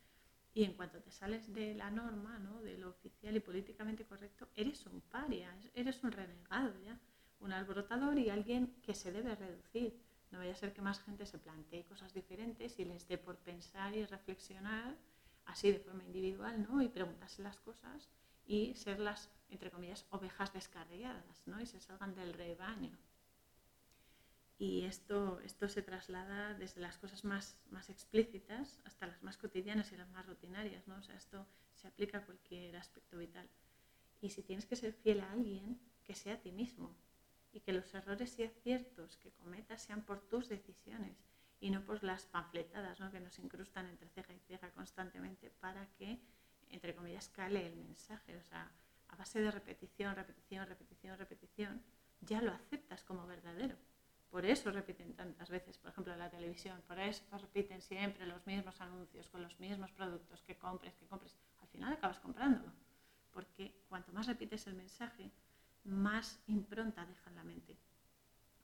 y 0.52 0.64
en 0.64 0.74
cuanto 0.74 1.00
te 1.00 1.10
sales 1.10 1.52
de 1.52 1.74
la 1.74 1.90
norma, 1.90 2.38
¿no? 2.38 2.60
de 2.60 2.76
lo 2.76 2.90
oficial 2.90 3.36
y 3.36 3.40
políticamente 3.40 4.04
correcto, 4.04 4.48
eres 4.54 4.84
un 4.86 5.00
paria, 5.00 5.56
eres 5.74 6.02
un 6.04 6.12
renegado 6.12 6.78
ya 6.82 6.98
un 7.40 7.52
alborotador 7.52 8.18
y 8.18 8.30
alguien 8.30 8.74
que 8.82 8.94
se 8.94 9.12
debe 9.12 9.34
reducir. 9.34 9.98
No 10.30 10.38
vaya 10.38 10.52
a 10.52 10.56
ser 10.56 10.72
que 10.72 10.82
más 10.82 11.00
gente 11.00 11.26
se 11.26 11.38
plantee 11.38 11.84
cosas 11.84 12.14
diferentes 12.14 12.78
y 12.78 12.84
les 12.84 13.08
dé 13.08 13.18
por 13.18 13.36
pensar 13.38 13.96
y 13.96 14.04
reflexionar 14.04 14.96
así 15.46 15.72
de 15.72 15.80
forma 15.80 16.04
individual, 16.04 16.66
¿no? 16.68 16.80
Y 16.82 16.88
preguntarse 16.88 17.42
las 17.42 17.58
cosas 17.58 18.08
y 18.46 18.74
ser 18.74 19.00
las, 19.00 19.30
entre 19.48 19.70
comillas, 19.70 20.06
ovejas 20.10 20.52
descarriadas, 20.52 21.42
¿no? 21.46 21.60
Y 21.60 21.66
se 21.66 21.80
salgan 21.80 22.14
del 22.14 22.32
rebaño. 22.32 22.96
Y 24.58 24.84
esto, 24.84 25.40
esto 25.40 25.68
se 25.68 25.82
traslada 25.82 26.52
desde 26.54 26.82
las 26.82 26.98
cosas 26.98 27.24
más, 27.24 27.56
más 27.70 27.88
explícitas 27.88 28.78
hasta 28.84 29.06
las 29.06 29.22
más 29.22 29.38
cotidianas 29.38 29.90
y 29.90 29.96
las 29.96 30.10
más 30.10 30.26
rutinarias, 30.26 30.86
¿no? 30.86 30.96
O 30.96 31.02
sea, 31.02 31.16
esto 31.16 31.46
se 31.74 31.88
aplica 31.88 32.18
a 32.18 32.26
cualquier 32.26 32.76
aspecto 32.76 33.16
vital. 33.16 33.48
Y 34.20 34.28
si 34.28 34.42
tienes 34.42 34.66
que 34.66 34.76
ser 34.76 34.92
fiel 34.92 35.20
a 35.20 35.32
alguien, 35.32 35.80
que 36.04 36.14
sea 36.14 36.34
a 36.34 36.40
ti 36.40 36.52
mismo. 36.52 36.94
Y 37.52 37.60
que 37.60 37.72
los 37.72 37.92
errores 37.94 38.38
y 38.38 38.44
aciertos 38.44 39.16
que 39.16 39.32
cometas 39.32 39.82
sean 39.82 40.02
por 40.02 40.20
tus 40.28 40.48
decisiones 40.48 41.16
y 41.60 41.70
no 41.70 41.84
por 41.84 42.02
las 42.02 42.26
panfletadas 42.26 43.00
¿no? 43.00 43.10
que 43.10 43.20
nos 43.20 43.38
incrustan 43.38 43.86
entre 43.86 44.08
ceja 44.08 44.32
y 44.32 44.38
ceja 44.38 44.70
constantemente 44.70 45.50
para 45.60 45.86
que, 45.98 46.18
entre 46.70 46.94
comillas, 46.94 47.28
cale 47.28 47.66
el 47.66 47.76
mensaje. 47.76 48.36
O 48.36 48.42
sea, 48.42 48.70
a 49.08 49.16
base 49.16 49.40
de 49.40 49.50
repetición, 49.50 50.14
repetición, 50.14 50.66
repetición, 50.66 51.18
repetición, 51.18 51.82
ya 52.20 52.40
lo 52.40 52.52
aceptas 52.52 53.04
como 53.04 53.26
verdadero. 53.26 53.76
Por 54.30 54.46
eso 54.46 54.70
repiten 54.70 55.14
tantas 55.14 55.50
veces, 55.50 55.76
por 55.76 55.90
ejemplo, 55.90 56.14
la 56.14 56.30
televisión, 56.30 56.80
por 56.86 56.98
eso 57.00 57.24
repiten 57.36 57.82
siempre 57.82 58.26
los 58.26 58.46
mismos 58.46 58.80
anuncios 58.80 59.28
con 59.28 59.42
los 59.42 59.58
mismos 59.58 59.90
productos 59.90 60.42
que 60.42 60.56
compres, 60.56 60.94
que 60.94 61.06
compres. 61.06 61.36
Al 61.60 61.68
final 61.68 61.92
acabas 61.92 62.20
comprándolo, 62.20 62.72
porque 63.32 63.74
cuanto 63.88 64.12
más 64.12 64.28
repites 64.28 64.68
el 64.68 64.74
mensaje, 64.74 65.32
más 65.84 66.40
impronta 66.46 67.06
deja 67.06 67.30
en 67.30 67.36
la 67.36 67.44
mente. 67.44 67.76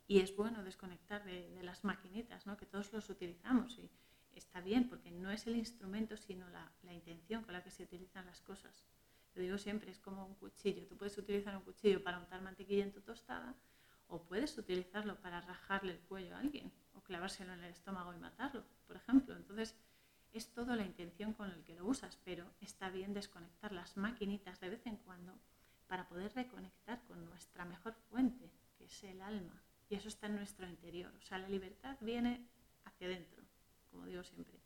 Y 0.09 0.21
es 0.21 0.37
bueno 0.37 0.63
desconectar 0.63 1.25
de, 1.25 1.61
las 1.63 1.85
maquinitas, 1.85 2.47
¿no? 2.47 2.57
que 2.57 2.67
todos 2.67 2.93
los 2.93 3.11
utilizamos 3.11 3.79
y 3.79 3.91
está 4.35 4.61
bien, 4.61 4.89
porque 4.89 5.11
no 5.11 5.31
es 5.31 5.47
el 5.47 5.57
instrumento, 5.57 6.17
sino 6.17 6.49
la, 6.51 6.93
intención 6.93 7.43
con 7.43 7.55
la 7.55 7.63
que 7.63 7.71
se 7.71 7.83
utilizan 7.83 8.27
las 8.27 8.41
cosas. 8.41 8.85
Lo 9.35 9.43
digo 9.43 9.59
siempre, 9.59 9.91
es 9.91 9.99
como 9.99 10.25
un 10.25 10.35
cuchillo. 10.35 10.87
Tú 10.87 10.97
puedes 10.97 11.19
utilizar 11.19 11.57
un 11.57 11.63
cuchillo 11.63 12.03
para 12.03 12.19
untar 12.19 12.41
mantequilla 12.43 12.85
en 12.85 12.93
tu 12.93 13.01
tostada, 13.01 13.55
o 14.09 14.23
puedes 14.23 14.57
utilizarlo 14.57 15.21
para 15.21 15.41
rajarle 15.41 15.93
el 15.93 16.01
cuello 16.01 16.37
a 16.37 16.39
alguien 16.39 16.73
o 16.95 17.03
clavárselo 17.03 17.53
en 17.55 17.65
el 17.65 17.73
estómago 17.73 18.15
y 18.15 18.19
matarlo, 18.19 18.65
por 18.87 18.97
ejemplo. 18.97 19.35
Entonces, 19.35 19.75
es 20.33 20.53
todo 20.53 20.77
la 20.77 20.85
intención 20.85 21.33
con 21.33 21.49
la 21.49 21.65
que 21.65 21.75
lo 21.75 21.87
usas, 21.87 22.19
pero 22.25 22.47
está 22.61 22.91
bien 22.91 23.15
desconectar 23.15 23.73
las 23.73 23.97
maquinitas 23.97 24.61
de 24.61 24.71
vez 24.71 24.87
en 24.87 24.97
cuando 24.99 25.39
para 25.87 26.09
poder 26.09 26.33
reconectar 26.35 27.03
con 27.05 27.25
nuestra 27.27 27.65
mejor 27.65 27.95
fuente, 28.11 28.51
que 28.77 28.85
es 28.85 29.05
el 29.05 29.21
alma. 29.21 29.63
Y 29.89 29.95
eso 29.95 30.09
está 30.09 30.27
en 30.27 30.37
nuestro 30.37 30.67
interior. 30.67 31.13
O 31.19 31.23
sea, 31.23 31.39
la 31.39 31.49
libertad 31.49 31.97
viene 32.01 32.47
hacia 32.85 33.07
adentro, 33.07 33.43
como 33.91 34.07
digo 34.07 34.25
siempre, 34.25 34.59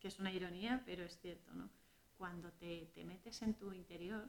que 0.00 0.08
es 0.08 0.18
una 0.18 0.32
ironía, 0.32 0.82
pero 0.84 1.04
es 1.04 1.18
cierto, 1.18 1.52
¿no? 1.54 1.70
Cuando 2.18 2.50
te, 2.52 2.90
metes 3.04 3.42
en 3.42 3.54
tu 3.54 3.72
interior 3.72 4.28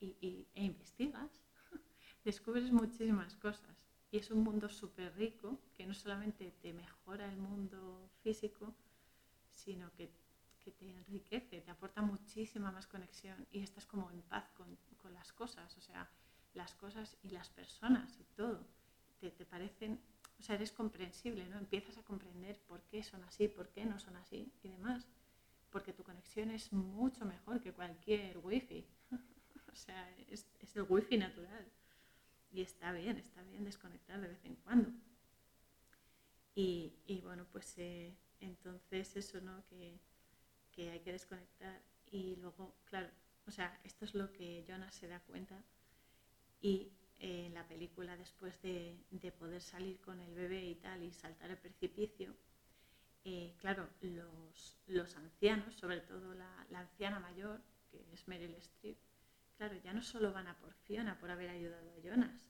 y, 0.00 0.46
e 0.54 0.64
investigas, 0.64 1.30
descubres 2.24 2.70
muchísimas 2.70 3.34
cosas. 3.36 3.76
Y 4.10 4.18
es 4.18 4.30
un 4.30 4.42
mundo 4.42 4.68
súper 4.68 5.14
rico 5.16 5.58
que 5.74 5.86
no 5.86 5.94
solamente 5.94 6.50
te 6.62 6.72
mejora 6.72 7.30
el 7.30 7.36
mundo 7.36 8.10
físico, 8.22 8.74
sino 9.50 9.92
que, 9.94 10.10
te 10.72 10.88
enriquece, 10.90 11.60
te 11.60 11.70
aporta 11.70 12.02
muchísima 12.02 12.70
más 12.70 12.86
conexión 12.86 13.46
y 13.50 13.60
estás 13.60 13.86
como 13.86 14.10
en 14.10 14.22
paz 14.22 14.50
con, 14.50 14.78
las 15.12 15.32
cosas, 15.32 15.74
o 15.78 15.80
sea, 15.80 16.10
las 16.52 16.74
cosas 16.74 17.16
y 17.22 17.30
las 17.30 17.48
personas 17.48 18.18
y 18.20 18.24
todo. 18.36 18.66
Te, 19.20 19.30
te, 19.30 19.46
parecen, 19.46 20.00
o 20.38 20.42
sea, 20.42 20.54
eres 20.54 20.70
comprensible, 20.70 21.48
¿no? 21.48 21.58
Empiezas 21.58 21.96
a 21.96 22.02
comprender 22.02 22.60
por 22.60 22.82
qué 22.82 23.02
son 23.02 23.24
así, 23.24 23.48
por 23.48 23.70
qué 23.70 23.86
no 23.86 23.98
son 23.98 24.16
así 24.16 24.52
y 24.62 24.68
demás. 24.68 25.08
Porque 25.70 25.92
tu 25.92 26.02
conexión 26.02 26.50
es 26.50 26.72
mucho 26.72 27.24
mejor 27.24 27.60
que 27.60 27.72
cualquier 27.72 28.38
wifi. 28.38 28.86
o 29.72 29.74
sea, 29.74 30.10
es, 30.28 30.46
es 30.60 30.76
el 30.76 30.82
wifi 30.88 31.16
natural. 31.16 31.66
Y 32.50 32.62
está 32.62 32.92
bien, 32.92 33.16
está 33.16 33.42
bien 33.42 33.64
desconectar 33.64 34.20
de 34.20 34.28
vez 34.28 34.44
en 34.44 34.56
cuando. 34.56 34.92
Y, 36.60 37.20
bueno, 37.22 37.46
pues 37.52 37.78
eh, 37.78 38.16
entonces 38.40 39.16
eso, 39.16 39.40
¿no? 39.40 39.64
Que, 39.66 40.00
hay 40.82 41.00
que 41.00 41.12
desconectar. 41.12 41.80
Y 42.10 42.36
luego, 42.36 42.74
claro, 42.84 43.10
o 43.46 43.50
sea, 43.50 43.78
esto 43.84 44.04
es 44.04 44.14
lo 44.14 44.32
que 44.32 44.64
Jonas 44.66 44.94
se 44.94 45.08
da 45.08 45.20
cuenta. 45.20 45.62
Y 46.60 46.92
eh, 47.18 47.46
en 47.46 47.54
la 47.54 47.66
película, 47.66 48.16
después 48.16 48.60
de, 48.62 48.96
poder 49.38 49.60
salir 49.60 50.00
con 50.00 50.20
el 50.20 50.34
bebé 50.34 50.64
y 50.64 50.74
tal 50.76 51.02
y 51.02 51.12
saltar 51.12 51.50
el 51.50 51.58
precipicio, 51.58 52.34
eh, 53.24 53.54
claro, 53.58 53.88
los, 54.00 54.76
los, 54.86 55.16
ancianos, 55.16 55.74
sobre 55.74 56.00
todo 56.00 56.34
la, 56.34 56.66
la, 56.70 56.80
anciana 56.80 57.18
mayor, 57.18 57.60
que 57.90 58.04
es 58.12 58.26
Meryl 58.28 58.54
Streep, 58.54 58.96
claro, 59.56 59.76
ya 59.82 59.92
no 59.92 60.02
solo 60.02 60.32
van 60.32 60.46
a 60.46 60.58
por 60.58 60.72
Fiona 60.74 61.18
por 61.18 61.30
haber 61.30 61.50
ayudado 61.50 61.90
a 61.92 62.00
Jonas, 62.00 62.48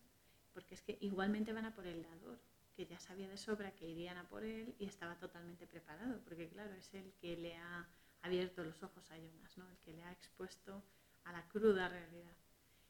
porque 0.53 0.75
es 0.75 0.83
que 0.83 0.99
igualmente 1.01 1.53
van 1.53 1.65
a 1.65 1.75
por 1.75 1.87
el 1.87 2.03
dador, 2.03 2.39
que 2.77 2.87
ya 2.87 3.01
sabía 3.01 3.29
de 3.29 3.37
sobra 3.37 3.75
que 3.75 3.89
irían 3.89 4.19
a 4.19 4.29
por 4.29 4.45
él 4.45 4.75
y 4.79 4.85
estaba 4.85 5.19
totalmente 5.19 5.67
preparado, 5.67 6.21
porque 6.25 6.49
claro, 6.49 6.73
es 6.75 6.93
el 6.95 7.13
que 7.15 7.37
le 7.37 7.57
ha 7.57 7.89
abierto 8.23 8.65
los 8.65 8.83
ojos 8.83 9.11
a 9.11 9.17
Jonas, 9.17 9.57
¿no? 9.59 9.69
el 9.69 9.79
que 9.79 9.93
le 9.93 10.03
ha 10.03 10.13
expuesto 10.13 10.83
a 11.25 11.33
la 11.33 11.47
cruda 11.49 11.89
realidad. 11.89 12.37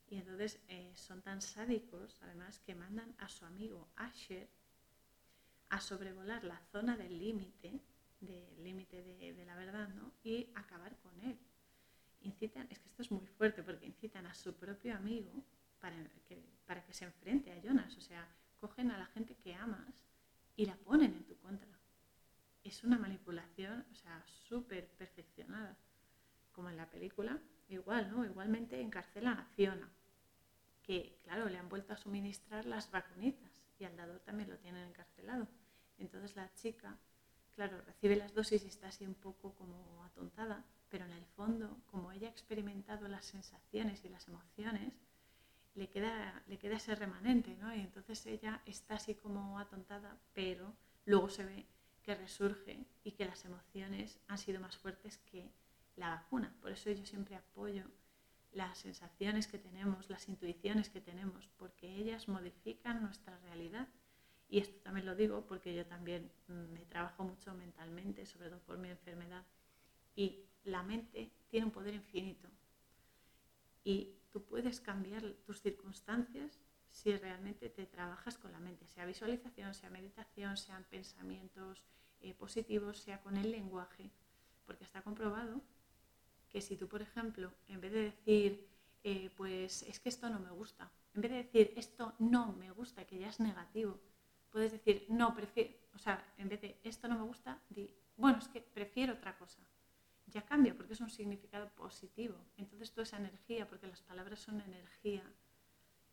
Y 0.08 0.16
entonces 0.16 0.60
eh, 0.68 0.92
son 0.94 1.22
tan 1.22 1.42
sádicos, 1.42 2.18
además, 2.22 2.60
que 2.60 2.74
mandan 2.74 3.14
a 3.18 3.28
su 3.28 3.44
amigo 3.44 3.88
Asher 3.96 4.48
a 5.68 5.80
sobrevolar 5.80 6.44
la 6.44 6.58
zona 6.72 6.96
del 6.96 7.18
límite, 7.18 7.80
del 8.20 8.64
límite 8.64 9.02
de, 9.02 9.44
la 9.44 9.54
verdad, 9.54 9.88
¿no? 9.88 10.12
y 10.24 10.50
acabar 10.54 10.96
con 10.98 11.20
él 11.20 11.38
incitan, 12.22 12.66
es 12.70 12.78
que 12.78 12.88
esto 12.88 13.02
es 13.02 13.10
muy 13.10 13.26
fuerte 13.26 13.62
porque 13.62 13.86
incitan 13.86 14.26
a 14.26 14.34
su 14.34 14.54
propio 14.54 14.96
amigo 14.96 15.44
para 15.78 16.84
que 16.84 16.92
se 16.92 17.04
enfrente 17.04 17.52
a 17.52 17.60
Jonas, 17.60 17.96
o 17.96 18.00
sea, 18.00 18.28
cogen 18.60 18.90
a 18.90 18.98
la 18.98 19.06
gente 19.06 19.36
que 19.36 19.54
amas 19.54 19.94
y 20.56 20.66
la 20.66 20.76
ponen 20.76 21.14
en 21.14 21.24
tu 21.24 21.36
contra. 21.38 21.77
Es 22.68 22.84
una 22.84 22.98
manipulación, 22.98 23.86
o 23.90 23.94
sea, 23.94 24.22
súper 24.26 24.86
perfeccionada, 24.88 25.74
como 26.52 26.68
en 26.68 26.76
la 26.76 26.90
película, 26.90 27.40
igual, 27.70 28.10
¿no? 28.10 28.26
Igualmente 28.26 28.78
encarcelan 28.78 29.38
a 29.38 29.46
Fiona, 29.56 29.88
que, 30.82 31.18
claro, 31.22 31.48
le 31.48 31.56
han 31.56 31.70
vuelto 31.70 31.94
a 31.94 31.96
suministrar 31.96 32.66
las 32.66 32.90
vacunitas 32.90 33.50
y 33.78 33.84
al 33.84 33.96
dador 33.96 34.20
también 34.20 34.50
lo 34.50 34.58
tienen 34.58 34.86
encarcelado. 34.86 35.48
Entonces 35.96 36.36
la 36.36 36.52
chica, 36.56 36.98
claro, 37.54 37.80
recibe 37.86 38.16
las 38.16 38.34
dosis 38.34 38.62
y 38.62 38.68
está 38.68 38.88
así 38.88 39.06
un 39.06 39.14
poco 39.14 39.54
como 39.54 40.04
atontada, 40.04 40.62
pero 40.90 41.06
en 41.06 41.12
el 41.12 41.24
fondo, 41.24 41.80
como 41.86 42.12
ella 42.12 42.28
ha 42.28 42.32
experimentado 42.32 43.08
las 43.08 43.24
sensaciones 43.24 44.04
y 44.04 44.10
las 44.10 44.28
emociones, 44.28 44.92
le 45.74 45.88
queda, 45.88 46.42
le 46.46 46.58
queda 46.58 46.76
ese 46.76 46.94
remanente, 46.94 47.56
¿no? 47.56 47.74
Y 47.74 47.80
entonces 47.80 48.26
ella 48.26 48.60
está 48.66 48.96
así 48.96 49.14
como 49.14 49.58
atontada, 49.58 50.18
pero 50.34 50.76
luego 51.06 51.30
se 51.30 51.46
ve 51.46 51.66
que 52.02 52.14
resurge 52.14 52.86
y 53.04 53.12
que 53.12 53.26
las 53.26 53.44
emociones 53.44 54.18
han 54.28 54.38
sido 54.38 54.60
más 54.60 54.76
fuertes 54.76 55.18
que 55.18 55.50
la 55.96 56.10
vacuna. 56.10 56.54
Por 56.60 56.72
eso 56.72 56.90
yo 56.90 57.04
siempre 57.04 57.36
apoyo 57.36 57.84
las 58.52 58.78
sensaciones 58.78 59.46
que 59.46 59.58
tenemos, 59.58 60.08
las 60.08 60.28
intuiciones 60.28 60.88
que 60.88 61.00
tenemos, 61.00 61.48
porque 61.56 61.96
ellas 61.96 62.28
modifican 62.28 63.02
nuestra 63.02 63.38
realidad. 63.40 63.88
Y 64.48 64.60
esto 64.60 64.78
también 64.80 65.06
lo 65.06 65.14
digo 65.14 65.46
porque 65.46 65.74
yo 65.74 65.84
también 65.86 66.30
me 66.46 66.86
trabajo 66.86 67.24
mucho 67.24 67.52
mentalmente, 67.54 68.24
sobre 68.24 68.48
todo 68.48 68.60
por 68.60 68.78
mi 68.78 68.88
enfermedad. 68.88 69.44
Y 70.16 70.46
la 70.64 70.82
mente 70.82 71.30
tiene 71.48 71.66
un 71.66 71.72
poder 71.72 71.94
infinito 71.94 72.48
y 73.84 74.14
tú 74.30 74.44
puedes 74.44 74.80
cambiar 74.80 75.22
tus 75.46 75.60
circunstancias 75.62 76.60
si 76.90 77.16
realmente 77.16 77.68
te 77.68 77.86
trabajas 77.86 78.38
con 78.38 78.52
la 78.52 78.60
mente, 78.60 78.86
sea 78.86 79.06
visualización, 79.06 79.74
sea 79.74 79.90
meditación, 79.90 80.56
sean 80.56 80.84
pensamientos 80.84 81.82
eh, 82.20 82.34
positivos, 82.34 82.98
sea 82.98 83.20
con 83.20 83.36
el 83.36 83.50
lenguaje, 83.50 84.10
porque 84.66 84.84
está 84.84 85.02
comprobado 85.02 85.62
que 86.48 86.60
si 86.60 86.76
tú, 86.76 86.88
por 86.88 87.02
ejemplo, 87.02 87.52
en 87.68 87.80
vez 87.80 87.92
de 87.92 88.02
decir, 88.02 88.68
eh, 89.04 89.30
pues 89.36 89.82
es 89.82 90.00
que 90.00 90.08
esto 90.08 90.28
no 90.30 90.40
me 90.40 90.50
gusta, 90.50 90.90
en 91.14 91.22
vez 91.22 91.30
de 91.30 91.36
decir 91.38 91.72
esto 91.76 92.14
no 92.18 92.52
me 92.52 92.70
gusta, 92.70 93.06
que 93.06 93.18
ya 93.18 93.28
es 93.28 93.40
negativo, 93.40 94.00
puedes 94.50 94.72
decir, 94.72 95.06
no, 95.08 95.34
prefiero, 95.34 95.74
o 95.94 95.98
sea, 95.98 96.24
en 96.38 96.48
vez 96.48 96.60
de 96.60 96.80
esto 96.84 97.06
no 97.06 97.16
me 97.16 97.24
gusta, 97.24 97.60
di, 97.68 97.94
bueno, 98.16 98.38
es 98.38 98.48
que 98.48 98.60
prefiero 98.60 99.14
otra 99.14 99.36
cosa 99.36 99.60
ya 100.30 100.44
cambia 100.44 100.74
porque 100.76 100.92
es 100.92 101.00
un 101.00 101.10
significado 101.10 101.68
positivo. 101.74 102.36
Entonces 102.56 102.92
toda 102.92 103.04
esa 103.04 103.16
energía, 103.16 103.68
porque 103.68 103.86
las 103.86 104.02
palabras 104.02 104.40
son 104.40 104.60
energía 104.60 105.22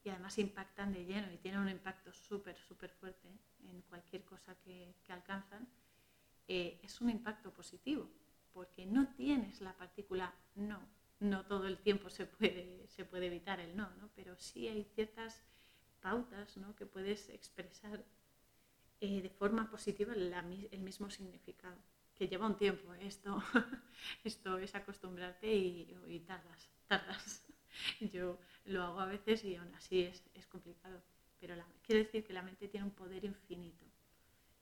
y 0.05 0.09
además 0.09 0.37
impactan 0.37 0.93
de 0.93 1.03
lleno 1.03 1.31
y 1.33 1.37
tienen 1.37 1.59
un 1.59 1.69
impacto 1.69 2.13
súper, 2.13 2.55
súper 2.57 2.91
fuerte 2.91 3.27
en 3.67 3.81
cualquier 3.81 4.23
cosa 4.23 4.55
que, 4.61 4.93
alcanzan, 5.09 5.67
eh, 6.47 6.79
es 6.83 7.01
un 7.01 7.09
impacto 7.09 7.51
positivo, 7.51 8.07
porque 8.53 8.85
no 8.85 9.07
tienes 9.15 9.61
la 9.61 9.75
partícula 9.75 10.33
no. 10.55 10.79
No 11.19 11.45
todo 11.45 11.65
el 11.67 11.79
tiempo 11.79 12.09
se 12.09 12.25
puede, 12.27 12.87
se 12.87 13.03
puede 13.03 13.27
evitar 13.27 13.59
el 13.59 13.75
no, 13.75 13.89
¿no? 13.95 14.09
pero 14.15 14.37
sí 14.37 14.67
hay 14.67 14.83
ciertas 14.83 15.43
pautas 16.01 16.55
¿no? 16.57 16.75
que 16.75 16.85
puedes 16.85 17.29
expresar 17.29 18.05
eh, 19.01 19.21
de 19.21 19.29
forma 19.29 19.69
positiva 19.71 20.13
el 20.13 20.81
mismo 20.81 21.09
significado 21.09 21.77
que 22.15 22.27
lleva 22.27 22.47
un 22.47 22.57
tiempo. 22.57 22.93
¿eh? 22.95 23.07
Esto, 23.07 23.43
esto 24.23 24.57
es 24.57 24.73
acostumbrarte 24.73 25.53
y, 25.53 26.23
tardas, 26.25 26.69
tardas. 26.87 27.43
Yo 27.99 28.39
lo 28.65 28.83
hago 28.83 28.99
a 28.99 29.05
veces 29.05 29.43
y 29.43 29.55
aún 29.55 29.73
así 29.75 30.01
es, 30.01 30.23
complicado. 30.47 31.01
Pero 31.39 31.55
quiero 31.83 32.03
decir 32.03 32.23
que 32.23 32.33
la 32.33 32.41
mente 32.41 32.67
tiene 32.67 32.85
un 32.85 32.93
poder 32.93 33.23
infinito. 33.23 33.85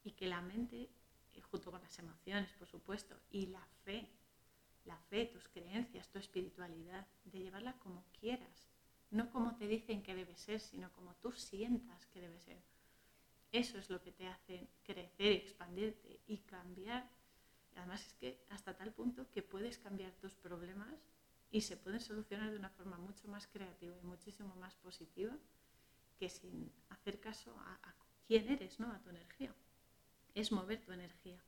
y 0.06 0.12
que 0.12 0.28
la 0.28 0.42
mente, 0.42 0.90
eh, 1.34 1.42
junto 1.50 1.72
con 1.72 1.82
las 1.82 1.98
emociones, 1.98 2.52
por 2.60 2.68
supuesto, 2.68 3.16
y 3.32 3.46
la 3.46 3.66
fe, 3.86 4.06
la 4.84 4.98
fe, 4.98 5.28
tus 5.28 5.48
creencias, 5.48 6.10
tu 6.10 6.20
espiritualidad, 6.20 7.08
de 7.24 7.40
llevarla 7.40 7.80
como 7.80 8.04
quieras, 8.20 8.68
no 9.12 9.30
como 9.32 9.56
te 9.56 9.66
dicen 9.66 10.04
que 10.04 10.14
debe 10.14 10.36
ser, 10.36 10.60
sino 10.60 10.92
como 10.92 11.16
tú 11.22 11.32
sientas 11.32 12.06
que 12.08 12.20
debe 12.20 12.38
ser. 12.42 12.62
Eso 13.54 13.78
es 13.78 13.90
lo 13.90 14.02
que 14.02 14.12
te 14.12 14.28
hace 14.28 14.68
crecer, 14.84 15.32
expandirte 15.32 16.20
y 16.28 16.40
cambiar. 16.40 17.10
Además 17.78 18.06
es 18.06 18.14
que 18.16 18.44
hasta 18.50 18.76
tal 18.76 18.92
punto 18.92 19.30
que 19.32 19.42
puedes 19.42 19.78
cambiar 19.78 20.12
tus 20.14 20.34
problemas 20.34 21.13
y 21.54 21.62
se 21.62 21.78
pueden 21.78 22.02
solucionar 22.02 22.50
de 22.50 22.58
una 22.58 22.72
forma 22.72 22.98
mucho 22.98 23.28
más 23.28 23.46
creativa 23.46 23.96
y 23.96 24.02
muchísimo 24.02 24.56
más 24.56 24.74
positiva 24.78 25.38
que 26.18 26.28
sin 26.28 26.74
hacer 26.90 27.20
caso 27.20 27.56
a, 27.60 27.94
quién 28.26 28.50
eres, 28.50 28.80
¿no? 28.80 28.92
a 28.92 29.00
tu 29.00 29.12
energía. 29.12 29.54
Es 30.34 30.52
mover 30.52 30.84
tu 30.84 30.92
energía. 30.92 31.40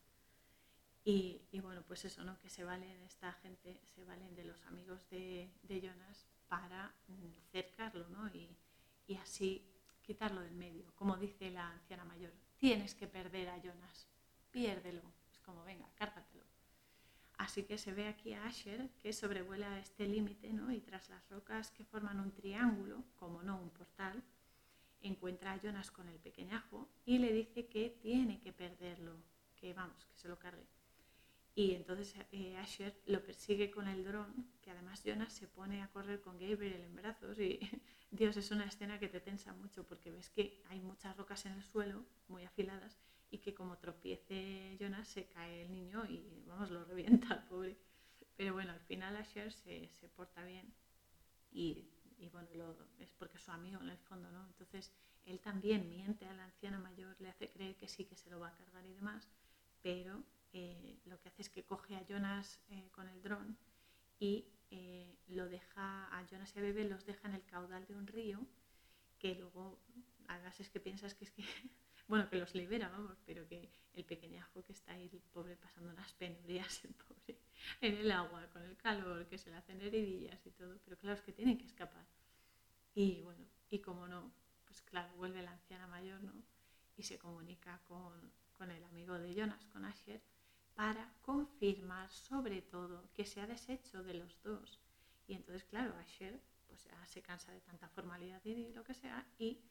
Y, 1.03 1.41
bueno, 1.59 1.81
pues 1.87 2.05
eso, 2.05 2.23
¿no? 2.23 2.39
Que 2.39 2.49
se 2.49 2.63
valen 2.63 3.01
esta 3.01 3.33
gente, 3.33 3.81
se 3.95 4.03
valen 4.03 4.35
de 4.35 4.43
los 4.43 4.61
amigos 4.65 5.09
de, 5.09 5.49
Jonas 5.67 6.27
para 6.47 6.93
mm, 7.07 7.51
cercarlo, 7.51 8.07
¿no? 8.09 8.27
Y, 8.27 8.55
así 9.17 9.67
quitarlo 10.03 10.41
del 10.41 10.53
medio. 10.53 10.93
Como 10.95 11.17
dice 11.17 11.49
la 11.49 11.71
anciana 11.71 12.05
mayor, 12.05 12.31
tienes 12.57 12.93
que 12.93 13.07
perder 13.07 13.49
a 13.49 13.57
Jonas, 13.57 14.07
piérdelo. 14.51 15.01
Es 15.31 15.39
como, 15.39 15.63
venga, 15.63 15.89
cárgatelo. 15.95 16.54
Así 17.37 17.63
que 17.63 17.77
se 17.77 17.93
ve 17.93 18.07
aquí 18.07 18.33
a 18.33 18.45
Asher 18.45 18.89
que 19.01 19.13
sobrevuela 19.13 19.79
este 19.79 20.07
límite 20.07 20.53
¿no? 20.53 20.71
y 20.71 20.79
tras 20.79 21.09
las 21.09 21.27
rocas 21.29 21.71
que 21.71 21.83
forman 21.83 22.19
un 22.19 22.31
triángulo, 22.31 23.03
como 23.15 23.43
no 23.43 23.59
un 23.59 23.69
portal, 23.69 24.23
encuentra 25.01 25.53
a 25.53 25.57
Jonas 25.57 25.91
con 25.91 26.07
el 26.07 26.19
pequeñajo 26.19 26.89
y 27.05 27.19
le 27.19 27.31
dice 27.33 27.67
que 27.67 27.89
tiene 28.01 28.39
que 28.39 28.53
perderlo, 28.53 29.17
que 29.55 29.73
vamos, 29.73 30.05
que 30.05 30.15
se 30.15 30.27
lo 30.27 30.39
cargue. 30.39 30.65
Y 31.53 31.73
entonces 31.73 32.13
eh, 32.31 32.57
Asher 32.57 33.01
lo 33.05 33.23
persigue 33.23 33.71
con 33.71 33.87
el 33.87 34.03
dron, 34.03 34.49
que 34.61 34.71
además 34.71 35.03
Jonas 35.03 35.31
se 35.31 35.47
pone 35.47 35.81
a 35.81 35.87
correr 35.89 36.21
con 36.21 36.37
Gabriel 36.37 36.81
en 36.81 36.95
brazos 36.95 37.39
y 37.39 37.59
Dios, 38.11 38.35
es 38.37 38.51
una 38.51 38.65
escena 38.65 38.99
que 38.99 39.07
te 39.07 39.19
tensa 39.19 39.53
mucho 39.53 39.85
porque 39.85 40.11
ves 40.11 40.29
que 40.29 40.61
hay 40.69 40.81
muchas 40.81 41.15
rocas 41.15 41.45
en 41.45 41.53
el 41.53 41.63
suelo, 41.63 42.05
muy 42.27 42.43
afiladas, 42.43 42.97
y 43.29 43.39
que 43.39 43.53
como 43.53 43.77
tropiece 43.77 44.77
Jonas 44.79 45.07
se 45.07 45.27
cae 45.27 45.63
el 45.63 45.73
niño 45.73 46.05
y 46.05 46.43
vamos, 46.45 46.71
lo 46.71 46.85
revienta 46.85 47.33
al 47.33 47.47
pobre. 47.47 47.77
Pero 48.35 48.53
bueno, 48.53 48.71
al 48.73 48.81
final 48.81 49.15
Asher 49.15 49.51
se, 49.51 49.89
se 49.89 50.09
porta 50.09 50.43
bien 50.43 50.73
y, 51.51 51.89
y 52.17 52.29
bueno, 52.29 52.49
es 52.99 53.11
porque 53.13 53.37
es 53.37 53.43
su 53.43 53.51
amigo 53.51 53.81
en 53.81 53.89
el 53.89 53.97
fondo, 53.97 54.29
¿no? 54.31 54.45
Entonces 54.47 54.91
él 55.25 55.39
también 55.39 55.89
miente 55.89 56.25
a 56.25 56.33
la 56.33 56.45
anciana 56.45 56.77
mayor, 56.77 57.15
le 57.19 57.29
hace 57.29 57.49
creer 57.49 57.75
que 57.75 57.87
sí, 57.87 58.05
que 58.05 58.15
se 58.15 58.29
lo 58.29 58.39
va 58.39 58.49
a 58.49 58.55
cargar 58.55 58.85
y 58.85 58.93
demás, 58.93 59.27
pero 59.81 60.23
eh, 60.53 60.99
lo 61.05 61.19
que 61.19 61.29
hace 61.29 61.41
es 61.41 61.49
que 61.49 61.63
coge 61.63 61.95
a 61.95 62.05
Jonas 62.05 62.59
eh, 62.69 62.89
con 62.91 63.07
el 63.09 63.21
dron 63.21 63.57
y 64.19 64.45
eh, 64.71 65.17
lo 65.27 65.47
deja, 65.47 66.07
a 66.17 66.25
Jonas 66.27 66.55
y 66.55 66.59
a 66.59 66.61
Bebe 66.61 66.85
los 66.85 67.05
deja 67.05 67.27
en 67.27 67.35
el 67.35 67.45
caudal 67.45 67.85
de 67.87 67.95
un 67.95 68.07
río 68.07 68.45
que 69.19 69.35
luego, 69.35 69.79
además 70.27 70.59
es 70.59 70.69
que 70.69 70.79
piensas 70.79 71.13
que 71.13 71.25
es 71.25 71.31
que 71.31 71.43
bueno, 72.07 72.29
que 72.29 72.37
los 72.37 72.53
libera, 72.53 72.89
vamos, 72.89 73.17
pero 73.25 73.47
que 73.47 73.69
el 73.93 74.05
pequeñajo 74.05 74.63
que 74.63 74.73
está 74.73 74.93
ahí, 74.93 75.09
el 75.11 75.21
pobre, 75.21 75.55
pasando 75.55 75.91
unas 75.91 76.13
penurias, 76.13 76.83
el 76.85 76.93
pobre, 76.93 77.39
en 77.81 77.95
el 77.95 78.11
agua, 78.11 78.47
con 78.51 78.63
el 78.63 78.77
calor, 78.77 79.27
que 79.27 79.37
se 79.37 79.49
le 79.49 79.57
hacen 79.57 79.81
heridillas 79.81 80.45
y 80.45 80.51
todo, 80.51 80.77
pero 80.83 80.97
claro, 80.97 81.15
es 81.15 81.21
que 81.21 81.33
tienen 81.33 81.57
que 81.57 81.65
escapar. 81.65 82.05
Y 82.93 83.21
bueno, 83.21 83.45
y 83.69 83.79
como 83.79 84.07
no, 84.07 84.31
pues 84.65 84.81
claro, 84.81 85.13
vuelve 85.15 85.41
la 85.41 85.51
anciana 85.51 85.87
mayor, 85.87 86.21
¿no? 86.21 86.33
Y 86.95 87.03
se 87.03 87.17
comunica 87.17 87.81
con, 87.87 88.31
con 88.53 88.71
el 88.71 88.83
amigo 88.83 89.17
de 89.17 89.33
Jonas, 89.33 89.65
con 89.67 89.85
Asher, 89.85 90.21
para 90.75 91.13
confirmar 91.21 92.09
sobre 92.11 92.61
todo 92.61 93.09
que 93.13 93.25
se 93.25 93.41
ha 93.41 93.47
deshecho 93.47 94.03
de 94.03 94.13
los 94.13 94.41
dos. 94.43 94.79
Y 95.27 95.33
entonces, 95.33 95.63
claro, 95.63 95.95
Asher 95.97 96.39
pues 96.67 96.83
ya 96.83 97.05
se 97.07 97.21
cansa 97.21 97.51
de 97.51 97.61
tanta 97.61 97.87
formalidad 97.89 98.43
y 98.43 98.73
lo 98.73 98.83
que 98.83 98.93
sea 98.93 99.25
y 99.37 99.61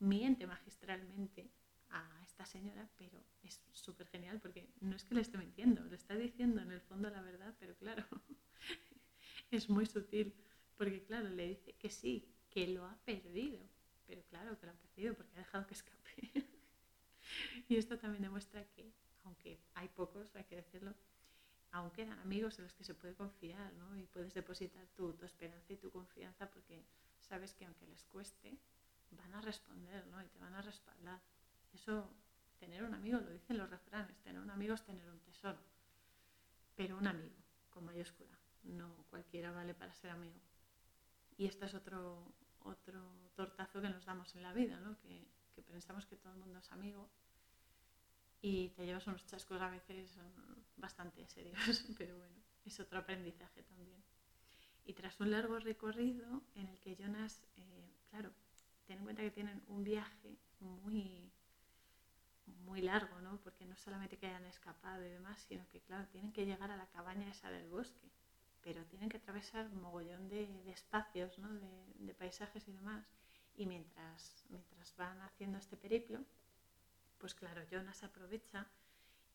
miente 0.00 0.46
magistralmente 0.46 1.50
a 1.90 2.22
esta 2.22 2.44
señora, 2.44 2.88
pero 2.96 3.22
es 3.42 3.60
súper 3.72 4.06
genial 4.08 4.40
porque 4.40 4.68
no 4.80 4.96
es 4.96 5.04
que 5.04 5.14
le 5.14 5.20
esté 5.20 5.38
mintiendo, 5.38 5.82
le 5.84 5.96
está 5.96 6.14
diciendo 6.14 6.60
en 6.60 6.70
el 6.70 6.80
fondo 6.80 7.10
la 7.10 7.22
verdad, 7.22 7.54
pero 7.58 7.74
claro, 7.76 8.04
es 9.50 9.68
muy 9.68 9.86
sutil, 9.86 10.34
porque 10.76 11.02
claro, 11.04 11.28
le 11.28 11.48
dice 11.48 11.74
que 11.74 11.90
sí, 11.90 12.28
que 12.50 12.66
lo 12.68 12.84
ha 12.84 12.96
perdido, 13.04 13.60
pero 14.06 14.22
claro 14.24 14.58
que 14.58 14.66
lo 14.66 14.72
ha 14.72 14.76
perdido 14.76 15.14
porque 15.14 15.34
ha 15.36 15.38
dejado 15.38 15.66
que 15.66 15.74
escape. 15.74 16.32
y 17.68 17.76
esto 17.76 17.98
también 17.98 18.22
demuestra 18.22 18.64
que, 18.70 18.92
aunque 19.24 19.58
hay 19.74 19.88
pocos, 19.88 20.34
hay 20.36 20.44
que 20.44 20.56
decirlo, 20.56 20.94
aún 21.72 21.90
quedan 21.90 22.18
amigos 22.20 22.58
en 22.58 22.64
los 22.64 22.74
que 22.74 22.84
se 22.84 22.94
puede 22.94 23.14
confiar, 23.14 23.72
¿no? 23.74 23.96
Y 23.96 24.06
puedes 24.06 24.34
depositar 24.34 24.86
tu, 24.96 25.12
tu 25.14 25.26
esperanza 25.26 25.72
y 25.72 25.76
tu 25.76 25.90
confianza 25.90 26.48
porque 26.50 26.84
sabes 27.20 27.54
que 27.54 27.66
aunque 27.66 27.86
les 27.86 28.04
cueste, 28.04 28.58
van 29.10 29.34
a 29.34 29.40
responder, 29.40 30.06
¿no? 30.06 30.22
Y 30.22 30.28
te 30.28 30.38
van 30.38 30.54
a 30.54 30.62
respaldar. 30.62 31.20
Eso, 31.72 32.10
tener 32.58 32.82
un 32.82 32.94
amigo, 32.94 33.20
lo 33.20 33.30
dicen 33.30 33.58
los 33.58 33.70
refranes, 33.70 34.16
tener 34.22 34.40
un 34.40 34.50
amigo 34.50 34.74
es 34.74 34.84
tener 34.84 35.08
un 35.08 35.20
tesoro, 35.20 35.58
pero 36.76 36.96
un 36.96 37.06
amigo, 37.06 37.36
con 37.70 37.84
mayúscula, 37.84 38.38
no 38.64 39.04
cualquiera 39.10 39.52
vale 39.52 39.74
para 39.74 39.94
ser 39.94 40.10
amigo. 40.10 40.40
Y 41.36 41.46
este 41.46 41.66
es 41.66 41.74
otro, 41.74 42.34
otro 42.60 43.30
tortazo 43.34 43.80
que 43.80 43.88
nos 43.88 44.04
damos 44.04 44.34
en 44.34 44.42
la 44.42 44.52
vida, 44.52 44.78
¿no? 44.80 44.98
que, 44.98 45.26
que 45.54 45.62
pensamos 45.62 46.06
que 46.06 46.16
todo 46.16 46.32
el 46.32 46.38
mundo 46.38 46.58
es 46.58 46.72
amigo 46.72 47.08
y 48.40 48.68
te 48.70 48.86
llevas 48.86 49.06
unos 49.06 49.26
chascos 49.26 49.60
a 49.60 49.70
veces 49.70 50.16
bastante 50.76 51.26
serios, 51.26 51.56
pero 51.98 52.16
bueno, 52.16 52.36
es 52.64 52.78
otro 52.80 52.98
aprendizaje 52.98 53.62
también. 53.62 54.02
Y 54.84 54.94
tras 54.94 55.18
un 55.20 55.30
largo 55.30 55.58
recorrido 55.58 56.42
en 56.54 56.68
el 56.68 56.78
que 56.80 56.96
Jonas, 56.96 57.42
eh, 57.56 57.90
claro, 58.10 58.32
ten 58.86 58.98
en 58.98 59.04
cuenta 59.04 59.22
que 59.22 59.30
tienen 59.30 59.62
un 59.68 59.84
viaje 59.84 60.38
muy, 60.60 61.30
muy 62.64 62.82
largo, 62.82 63.20
¿no? 63.20 63.40
Porque 63.42 63.64
no 63.64 63.76
solamente 63.76 64.16
que 64.16 64.26
hayan 64.26 64.44
escapado 64.46 65.04
y 65.04 65.08
demás, 65.08 65.44
sino 65.48 65.68
que, 65.68 65.80
claro, 65.80 66.06
tienen 66.08 66.32
que 66.32 66.46
llegar 66.46 66.70
a 66.70 66.76
la 66.76 66.86
cabaña 66.86 67.28
esa 67.30 67.50
del 67.50 67.68
bosque, 67.68 68.10
pero 68.62 68.84
tienen 68.86 69.08
que 69.08 69.18
atravesar 69.18 69.66
un 69.66 69.80
mogollón 69.80 70.28
de, 70.28 70.70
espacios, 70.70 71.38
¿no? 71.38 71.48
De, 71.54 72.14
paisajes 72.14 72.66
y 72.68 72.72
demás. 72.72 73.06
Y 73.54 73.66
mientras, 73.66 74.44
mientras 74.48 74.94
van 74.96 75.20
haciendo 75.22 75.58
este 75.58 75.76
periplo, 75.76 76.24
pues 77.18 77.34
claro, 77.34 77.62
Jonas 77.70 78.02
aprovecha 78.04 78.66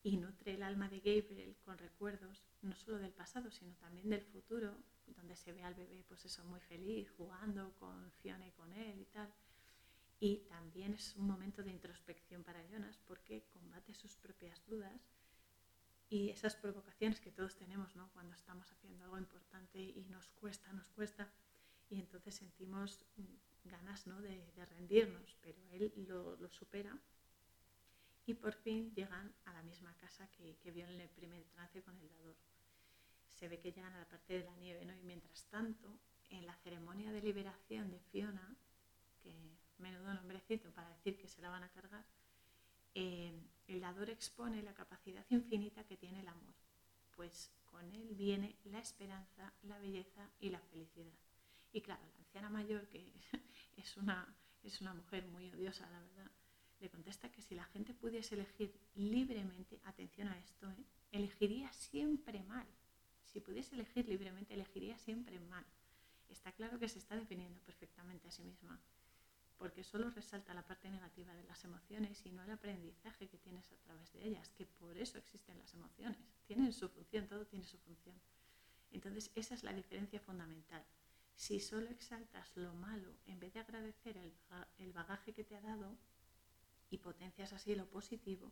y 0.04 0.18
nutre 0.18 0.54
el 0.54 0.64
alma 0.64 0.90
de 0.90 1.00
Gabriel 1.00 1.56
con 1.64 1.78
recuerdos, 1.78 2.46
no 2.62 2.76
solo 2.76 3.00
del 3.00 3.14
pasado, 3.14 3.52
sino 3.52 3.74
también 3.76 4.10
del 4.10 4.22
futuro, 4.22 4.76
donde 5.08 5.36
se 5.36 5.54
ve 5.54 5.64
al 5.64 5.74
bebé, 5.74 6.04
pues 6.08 6.26
eso, 6.26 6.44
muy 6.46 6.60
feliz, 6.60 7.10
jugando 7.12 7.74
con 7.80 8.12
Fiona 8.12 8.48
y 8.48 8.52
con 8.52 8.72
él 8.74 9.00
y 9.00 9.06
tal. 9.06 9.34
Y 10.24 10.38
también 10.48 10.94
es 10.94 11.18
un 11.18 11.28
momento 11.28 11.64
de 11.64 11.72
introspección 11.72 12.46
para 12.46 12.64
Jonas 12.70 12.98
porque 13.10 13.44
combate 13.52 13.94
sus 13.94 14.16
propias 14.16 14.66
dudas 14.66 15.02
y 16.08 16.30
esas 16.30 16.56
provocaciones 16.56 17.20
que 17.20 17.30
todos 17.30 17.58
tenemos 17.58 17.94
¿no? 17.98 18.10
cuando 18.14 18.34
estamos 18.34 18.72
haciendo 18.72 19.04
algo 19.04 19.18
importante 19.18 19.82
y 19.82 20.06
nos 20.10 20.30
cuesta, 20.30 20.72
nos 20.72 20.90
cuesta. 20.92 21.30
Y 21.90 22.00
entonces 22.00 22.36
sentimos 22.36 23.04
ganas 23.66 24.08
¿no? 24.08 24.22
de, 24.22 24.50
rendirnos, 24.78 25.36
pero 25.42 25.62
él 25.72 25.92
lo, 26.08 26.50
supera 26.50 26.98
y 28.26 28.34
por 28.34 28.54
fin 28.54 28.94
llegan 28.96 29.36
a 29.44 29.52
la 29.52 29.62
misma 29.62 29.94
casa 29.98 30.32
que, 30.32 30.56
que, 30.56 30.72
vio 30.72 30.88
en 30.88 31.02
el 31.02 31.10
primer 31.10 31.44
trance 31.48 31.82
con 31.82 31.98
el 31.98 32.08
dador. 32.08 32.38
Se 33.28 33.50
ve 33.50 33.60
que 33.60 33.74
llegan 33.74 33.92
a 33.92 34.00
la 34.00 34.08
parte 34.08 34.40
de 34.40 34.46
la 34.46 34.56
nieve, 34.56 34.86
¿no? 34.86 34.96
Y 34.96 35.04
mientras 35.04 35.44
tanto, 35.48 36.00
en 36.30 36.46
la 36.46 36.56
ceremonia 36.56 37.12
de 37.12 37.22
liberación 37.22 37.92
de 37.92 38.00
Fiona, 38.00 38.56
que 39.22 39.36
menudo 39.78 40.14
nombrecito 40.14 40.72
para 40.72 40.90
decir 40.90 41.18
que 41.18 41.28
se 41.28 41.42
la 41.42 41.50
van 41.50 41.64
a 41.64 41.70
cargar, 41.70 42.06
eh, 42.96 43.34
el 43.68 43.82
dador 43.82 44.10
expone 44.10 44.62
la 44.62 44.74
capacidad 44.74 45.26
infinita 45.30 45.84
que 45.84 45.98
tiene 45.98 46.22
el 46.22 46.28
amor, 46.28 46.54
pues 47.16 47.52
con 47.66 47.90
él 47.92 48.14
viene 48.16 48.56
la 48.66 48.80
esperanza, 48.80 49.54
la 49.64 49.80
belleza 49.80 50.30
y 50.40 50.50
la 50.50 50.60
felicidad. 50.60 51.14
Y 51.72 51.82
claro, 51.82 52.04
la 52.14 52.20
anciana 52.20 52.50
mayor, 52.50 52.88
que 52.90 53.12
es 53.78 53.98
una, 53.98 54.28
es 54.64 54.80
una 54.82 54.94
mujer 54.94 55.26
muy 55.28 55.50
odiosa, 55.50 55.90
la 55.90 56.00
verdad, 56.00 56.32
le 56.80 56.90
contesta 56.90 57.32
que 57.32 57.42
si 57.42 57.56
la 57.56 57.64
gente 57.66 57.94
pudiese 57.94 58.36
elegir 58.36 58.74
libremente, 58.96 59.80
atención 59.86 60.28
a 60.28 60.38
esto, 60.38 60.70
¿eh? 60.70 60.84
elegiría 61.12 61.72
siempre 61.72 62.44
mal. 62.44 62.68
Si 63.32 63.40
pudiese 63.40 63.76
elegir 63.76 64.08
libremente, 64.08 64.54
elegiría 64.54 64.98
siempre 64.98 65.40
mal. 65.40 65.66
Está 66.30 66.52
claro 66.52 66.78
que 66.78 66.90
se 66.90 67.00
está 67.00 67.16
definiendo 67.16 67.60
perfectamente 67.62 68.28
a 68.28 68.32
sí 68.32 68.44
misma 68.44 68.80
porque 69.64 69.86
solo 69.86 70.10
resalta 70.10 70.54
la 70.54 70.68
parte 70.68 70.90
negativa 70.90 71.34
de 71.34 71.46
las 71.46 71.64
emociones 71.64 72.26
y 72.26 72.34
no 72.34 72.44
el 72.44 72.52
aprendizaje 72.52 73.30
que 73.30 73.38
tienes 73.38 73.72
a 73.72 73.78
través 73.78 74.12
de 74.12 74.28
ellas, 74.28 74.50
que 74.58 74.66
por 74.66 74.98
eso 74.98 75.18
existen 75.18 75.58
las 75.58 75.74
emociones. 75.74 76.20
Tienen 76.46 76.74
su 76.74 76.90
función, 76.90 77.30
todo 77.30 77.46
tiene 77.46 77.64
su 77.64 77.78
función. 77.78 78.14
Entonces, 78.92 79.32
esa 79.36 79.56
es 79.56 79.64
la 79.64 79.72
diferencia 79.72 80.20
fundamental. 80.20 80.84
Si 81.38 81.62
solo 81.62 81.90
exaltas 81.90 82.58
lo 82.58 82.74
malo 82.74 83.14
en 83.26 83.40
vez 83.40 83.54
de 83.54 83.62
agradecer 83.62 84.18
el, 84.18 84.92
bagaje 84.92 85.32
que 85.32 85.46
te 85.46 85.56
ha 85.56 85.62
dado 85.62 85.96
y 86.90 86.98
potencias 86.98 87.54
así 87.54 87.74
lo 87.74 87.90
positivo, 87.90 88.52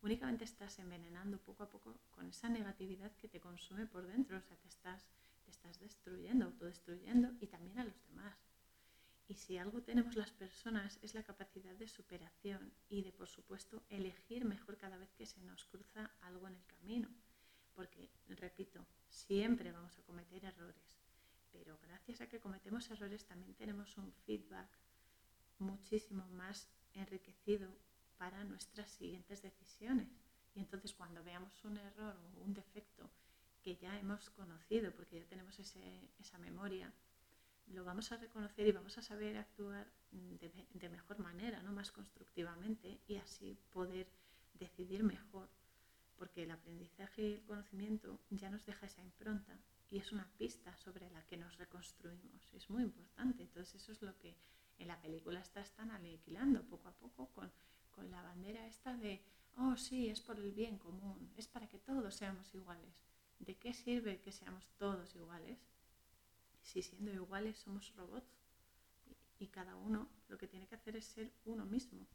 únicamente 0.00 0.44
estás 0.44 0.78
envenenando 0.78 1.36
poco 1.36 1.64
a 1.64 1.68
poco 1.68 1.98
con 2.12 2.30
esa 2.30 2.48
negatividad 2.48 3.12
que 3.16 3.28
te 3.28 3.40
consume 3.40 3.84
por 3.84 4.06
dentro, 4.06 4.38
o 4.38 4.40
sea, 4.40 4.56
te 4.56 4.68
estás, 4.68 5.04
te 5.44 5.50
estás 5.50 5.78
destruyendo, 5.80 6.46
autodestruyendo 6.46 7.34
y 7.40 7.46
también 7.46 7.78
a 7.78 7.84
los 7.84 8.02
demás. 8.08 8.45
Y 9.28 9.34
si 9.34 9.58
algo 9.58 9.82
tenemos 9.82 10.14
las 10.14 10.30
personas 10.30 10.98
es 11.02 11.14
la 11.14 11.24
capacidad 11.24 11.74
de 11.74 11.88
superación 11.88 12.72
y 12.88 13.02
de, 13.02 13.12
por 13.12 13.28
supuesto, 13.28 13.82
elegir 13.88 14.44
mejor 14.44 14.76
cada 14.76 14.98
vez 14.98 15.12
que 15.14 15.26
se 15.26 15.40
nos 15.40 15.64
cruza 15.64 16.10
algo 16.20 16.46
en 16.46 16.54
el 16.54 16.64
camino. 16.66 17.08
Porque, 17.74 18.08
repito, 18.28 18.86
siempre 19.08 19.72
vamos 19.72 19.98
a 19.98 20.02
cometer 20.02 20.44
errores, 20.44 21.00
pero 21.50 21.78
gracias 21.82 22.20
a 22.20 22.28
que 22.28 22.40
cometemos 22.40 22.88
errores 22.90 23.26
también 23.26 23.54
tenemos 23.54 23.96
un 23.98 24.12
feedback 24.24 24.68
muchísimo 25.58 26.26
más 26.28 26.68
enriquecido 26.94 27.68
para 28.18 28.44
nuestras 28.44 28.90
siguientes 28.90 29.42
decisiones. 29.42 30.08
Y 30.54 30.60
entonces 30.60 30.94
cuando 30.94 31.22
veamos 31.24 31.64
un 31.64 31.76
error 31.76 32.16
o 32.16 32.40
un 32.44 32.54
defecto 32.54 33.10
que 33.62 33.76
ya 33.76 33.98
hemos 33.98 34.30
conocido, 34.30 34.92
porque 34.92 35.18
ya 35.20 35.26
tenemos 35.26 35.58
esa 35.58 36.38
memoria, 36.38 36.92
lo 37.72 37.84
vamos 37.84 38.12
a 38.12 38.16
reconocer 38.16 38.66
y 38.66 38.72
vamos 38.72 38.96
a 38.98 39.02
saber 39.02 39.36
actuar 39.36 39.90
de, 40.10 40.88
mejor 40.88 41.18
manera, 41.18 41.62
¿no? 41.62 41.72
más 41.72 41.90
constructivamente 41.92 43.00
y 43.06 43.16
así 43.16 43.58
poder 43.72 44.06
decidir 44.54 45.02
mejor, 45.02 45.48
porque 46.16 46.44
el 46.44 46.50
aprendizaje 46.50 47.22
y 47.22 47.32
el 47.34 47.42
conocimiento 47.42 48.20
ya 48.30 48.50
nos 48.50 48.64
deja 48.64 48.86
esa 48.86 49.02
impronta 49.02 49.58
y 49.90 49.98
es 49.98 50.12
una 50.12 50.28
pista 50.38 50.76
sobre 50.76 51.10
la 51.10 51.22
que 51.26 51.36
nos 51.36 51.56
reconstruimos. 51.58 52.52
Es 52.54 52.70
muy 52.70 52.82
importante. 52.82 53.42
Entonces 53.42 53.82
eso 53.82 53.92
es 53.92 54.02
lo 54.02 54.16
que 54.18 54.34
en 54.78 54.88
la 54.88 55.00
película 55.00 55.40
está, 55.40 55.60
están 55.60 55.90
aniquilando 55.90 56.62
poco 56.64 56.88
a 56.88 56.92
poco 56.92 57.28
con, 57.28 57.50
con 57.92 58.10
la 58.10 58.22
bandera 58.22 58.66
esta 58.66 58.96
de, 58.96 59.22
oh 59.56 59.76
sí, 59.76 60.08
es 60.08 60.20
por 60.20 60.38
el 60.38 60.52
bien 60.52 60.78
común, 60.78 61.30
es 61.36 61.46
para 61.46 61.68
que 61.68 61.78
todos 61.78 62.14
seamos 62.14 62.52
iguales. 62.54 63.02
¿De 63.38 63.54
qué 63.56 63.74
sirve 63.74 64.20
que 64.20 64.32
seamos 64.32 64.66
todos 64.78 65.14
iguales 65.14 65.58
si 66.66 66.82
siendo 66.82 67.12
iguales 67.12 67.56
somos 67.58 67.94
robots 67.96 68.34
y, 69.38 69.46
cada 69.48 69.76
uno 69.76 70.08
lo 70.28 70.36
que 70.36 70.48
tiene 70.48 70.66
que 70.66 70.74
hacer 70.74 70.96
es 70.96 71.04
ser 71.04 71.30
uno 71.44 71.64
mismo. 71.64 72.06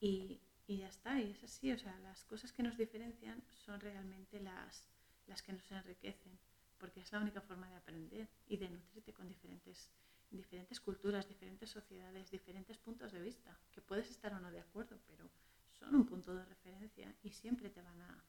Y, 0.00 0.40
ya 0.66 0.88
está, 0.88 1.20
y 1.20 1.30
es 1.30 1.44
así, 1.44 1.70
o 1.70 1.78
sea, 1.78 1.98
las 2.00 2.24
cosas 2.24 2.52
que 2.52 2.62
nos 2.62 2.76
diferencian 2.78 3.42
son 3.64 3.78
realmente 3.78 4.40
las, 4.40 4.88
las 5.26 5.42
que 5.42 5.52
nos 5.52 5.70
enriquecen, 5.70 6.38
porque 6.78 7.00
es 7.00 7.12
la 7.12 7.20
única 7.20 7.40
forma 7.42 7.68
de 7.68 7.76
aprender 7.76 8.28
y 8.48 8.56
de 8.56 8.70
nutrirte 8.70 9.12
con 9.12 9.28
diferentes, 9.28 9.90
diferentes 10.30 10.80
culturas, 10.80 11.28
diferentes 11.28 11.70
sociedades, 11.70 12.30
diferentes 12.30 12.78
puntos 12.78 13.12
de 13.12 13.20
vista, 13.20 13.56
que 13.70 13.82
puedes 13.82 14.10
estar 14.10 14.32
o 14.32 14.40
no 14.40 14.50
de 14.50 14.60
acuerdo, 14.60 14.98
pero 15.06 15.30
son 15.72 15.94
un 15.94 16.06
punto 16.06 16.34
de 16.34 16.44
referencia 16.46 17.14
y 17.22 17.30
siempre 17.30 17.68
te 17.68 17.82
van 17.82 18.00
a, 18.00 18.24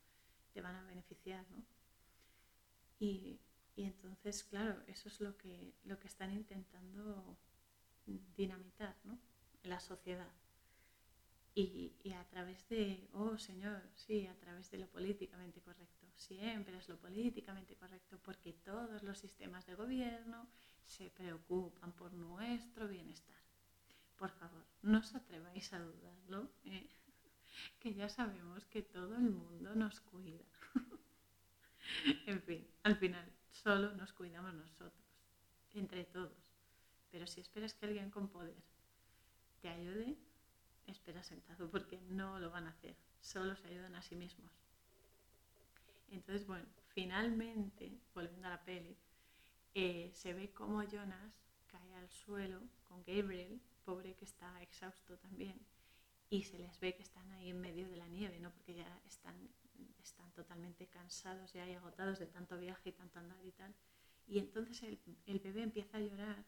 te 0.51 0.61
van 0.61 0.75
a 0.75 0.83
beneficiar, 0.83 1.49
¿no? 1.49 1.63
Y, 2.99 3.39
y 3.75 3.83
entonces, 3.83 4.43
claro, 4.43 4.81
eso 4.87 5.09
es 5.09 5.19
lo 5.19 5.35
que, 5.37 5.73
lo 5.85 5.99
que 5.99 6.07
están 6.07 6.31
intentando 6.31 7.37
dinamitar 8.05 8.95
¿no? 9.03 9.17
la 9.63 9.79
sociedad. 9.79 10.31
Y, 11.55 11.93
y, 12.03 12.13
a 12.13 12.23
través 12.29 12.67
de, 12.69 13.07
oh 13.13 13.37
Señor, 13.37 13.83
sí, 13.95 14.25
a 14.25 14.35
través 14.39 14.71
de 14.71 14.79
lo 14.79 14.87
políticamente 14.87 15.61
correcto. 15.61 16.07
Siempre 16.15 16.77
es 16.77 16.89
lo 16.89 16.97
políticamente 16.97 17.75
correcto 17.75 18.19
porque 18.23 18.53
todos 18.53 19.03
los 19.03 19.19
sistemas 19.19 19.65
de 19.67 19.75
gobierno 19.75 20.47
se 20.85 21.09
preocupan 21.11 21.91
por 21.93 22.11
nuestro 22.13 22.87
bienestar. 22.87 23.35
Por 24.17 24.31
favor, 24.31 24.65
no 24.81 24.99
os 24.99 25.13
atreváis 25.15 25.73
a 25.73 25.79
dudarlo, 25.79 26.51
¿eh? 26.65 26.89
que 27.79 27.93
ya 27.93 28.09
sabemos 28.09 28.65
que 28.65 28.81
todo 28.81 29.15
el 29.15 29.29
mundo 29.29 29.75
nos 29.75 29.99
cuida. 30.01 30.45
en 32.25 32.41
fin, 32.41 32.67
al 32.83 32.95
final, 32.95 33.31
solo 33.53 33.93
nos 33.93 34.11
cuidamos 34.11 34.53
nosotros, 34.53 34.93
entre 35.73 36.03
todos. 36.03 36.51
Pero 37.11 37.27
si 37.27 37.39
esperas 37.39 37.73
que 37.73 37.85
alguien 37.85 38.09
con 38.09 38.27
poder 38.27 38.61
te 39.61 39.69
ayude, 39.69 40.17
espera 40.87 41.23
sentado 41.23 41.69
porque 41.69 42.01
no 42.09 42.39
lo 42.39 42.49
van 42.49 42.67
a 42.67 42.71
hacer, 42.71 42.95
solo 43.21 43.55
se 43.55 43.67
ayudan 43.67 43.95
a 43.95 44.01
sí 44.01 44.15
mismos. 44.15 44.51
Entonces, 46.11 46.45
bueno, 46.45 46.65
finalmente, 46.89 47.97
volviendo 48.13 48.47
a 48.47 48.51
la 48.51 48.63
peli, 48.63 48.97
eh, 49.73 50.11
se 50.13 50.33
ve 50.33 50.51
como 50.51 50.83
Jonas 50.83 51.33
cae 51.67 51.95
al 51.95 52.09
suelo 52.09 52.59
con 52.87 53.03
Gabriel, 53.03 53.59
pobre 53.85 54.15
que 54.15 54.25
está 54.25 54.61
exhausto 54.61 55.17
también, 55.17 55.59
y 56.33 56.41
se 56.41 56.57
les 56.57 56.79
ve 56.79 56.95
que 56.95 57.03
están 57.03 57.29
ahí 57.33 57.51
en 57.51 57.61
medio 57.61 57.87
de 57.87 57.95
la 57.95 58.07
nieve, 58.07 58.39
¿no? 58.39 58.51
porque 58.51 58.73
ya 58.73 59.01
están 59.05 59.35
están 60.01 60.31
totalmente 60.31 60.87
cansados 60.87 61.53
y 61.53 61.59
agotados 61.59 62.17
de 62.17 62.25
tanto 62.25 62.57
viaje 62.57 62.89
y 62.89 62.91
tanto 62.91 63.19
andar 63.19 63.45
y 63.45 63.51
tal. 63.51 63.73
Y 64.27 64.39
entonces 64.39 64.81
el, 64.83 65.39
bebé 65.39 65.61
empieza 65.61 65.97
a 65.97 66.01
llorar 66.01 66.43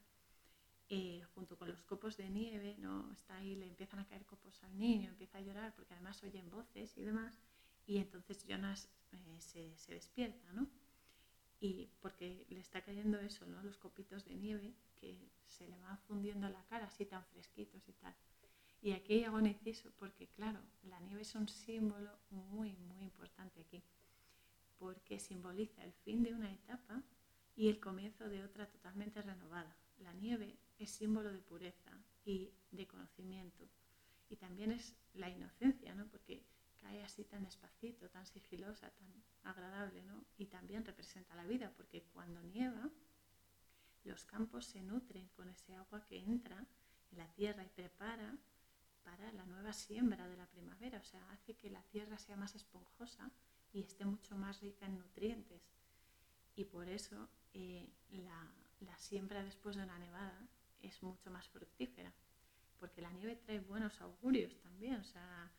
eh, 0.89 1.23
junto 1.35 1.55
con 1.57 1.69
los 1.69 1.83
copos 1.83 2.17
de 2.17 2.29
nieve, 2.29 2.75
¿no? 2.79 3.11
Está 3.13 3.37
ahí, 3.37 3.55
le 3.55 3.67
empiezan 3.67 3.99
a 3.99 4.07
caer 4.07 4.25
copos 4.25 4.61
al 4.63 4.75
niño, 4.77 5.09
empieza 5.09 5.37
a 5.37 5.41
llorar 5.41 5.73
porque 5.75 5.93
además 5.93 6.21
oyen 6.23 6.49
voces 6.49 6.97
y 6.97 7.03
demás. 7.03 7.39
Y 7.85 7.97
entonces 7.97 8.43
Jonas 8.47 8.89
eh, 9.11 9.37
se, 9.39 9.77
se, 9.77 9.93
despierta, 9.93 10.51
¿no? 10.51 10.67
Y 11.61 11.91
porque 12.01 12.45
le 12.49 12.59
está 12.59 12.81
cayendo 12.81 13.19
eso, 13.19 13.45
¿no? 13.45 13.61
Los 13.61 13.77
copitos 13.77 14.25
de 14.25 14.35
nieve 14.35 14.73
que 14.95 15.29
se 15.47 15.67
le 15.67 15.79
van 15.79 15.99
fundiendo 15.99 16.49
la 16.49 16.63
cara 16.65 16.87
así 16.87 17.05
tan 17.05 17.23
fresquitos 17.27 17.87
y 17.87 17.93
tal. 17.93 18.15
Y 18.85 18.91
aquí 18.91 19.23
hago 19.23 19.37
un 19.37 19.47
inciso 19.47 19.89
porque, 19.97 20.27
claro, 20.27 20.59
la 20.83 20.99
nieve 20.99 21.23
es 21.23 21.33
un 21.33 21.47
símbolo 21.47 22.19
muy, 22.29 22.75
muy 22.75 23.01
importante 23.01 23.61
aquí, 23.61 23.81
porque 24.77 25.19
simboliza 25.19 25.83
el 25.83 25.91
fin 25.91 26.21
de 26.21 26.35
una 26.35 26.53
etapa 26.53 27.01
y 27.55 27.69
el 27.69 27.79
comienzo 27.79 28.29
de 28.29 28.43
otra 28.43 28.69
totalmente 28.69 29.23
renovada. 29.23 29.75
La 29.97 30.13
nieve 30.13 30.55
es 30.77 30.91
símbolo 30.91 31.33
de 31.33 31.39
pureza 31.39 31.97
y 32.25 32.51
de 32.69 32.85
conocimiento. 32.85 33.67
Y 34.29 34.35
también 34.35 34.71
es 34.71 34.95
la 35.15 35.31
inocencia, 35.31 35.95
¿no? 35.95 36.05
Porque 36.05 36.43
cae 36.79 37.01
así 37.01 37.23
tan 37.23 37.43
despacito, 37.43 38.07
tan 38.11 38.27
sigilosa, 38.27 38.91
tan 38.91 39.11
agradable, 39.45 40.03
¿no? 40.03 40.23
Y 40.37 40.45
también 40.45 40.85
representa 40.85 41.33
la 41.33 41.47
vida, 41.47 41.73
porque 41.75 42.03
cuando 42.13 42.43
nieva, 42.43 42.91
los 44.03 44.25
campos 44.25 44.67
se 44.67 44.83
nutren 44.83 45.27
con 45.29 45.49
ese 45.49 45.73
agua 45.73 46.05
que 46.05 46.19
entra 46.19 46.67
en 47.11 47.17
la 47.17 47.27
tierra 47.33 47.63
y 47.63 47.69
prepara 47.69 48.37
para 49.05 49.31
la 49.31 49.45
nueva 49.45 49.71
siembra 49.71 50.27
de 50.27 50.35
la 50.35 50.47
primavera, 50.47 50.99
o 50.99 51.03
sea, 51.03 51.21
hace 51.31 51.53
que 51.53 51.69
la 51.69 51.83
tierra 51.83 52.17
sea 52.17 52.35
más 52.35 52.55
esponjosa 52.55 53.31
y 53.71 53.81
esté 53.81 54.03
mucho 54.03 54.35
más 54.35 54.59
rica 54.61 54.87
en 54.87 54.97
nutrientes. 54.97 55.61
Y 56.55 56.65
por 56.65 56.89
eso 56.89 57.29
eh, 57.53 57.87
la, 58.09 58.97
siembra 58.97 59.43
después 59.43 59.75
de 59.75 59.83
una 59.83 59.99
nevada 59.99 60.47
es 60.81 61.03
mucho 61.03 61.29
más 61.29 61.47
fructífera, 61.49 62.11
porque 62.79 63.01
la 63.01 63.11
nieve 63.11 63.35
trae 63.35 63.59
buenos 63.59 64.01
augurios 64.01 64.57
también, 64.61 64.95
o 64.95 65.03
sea, 65.03 65.51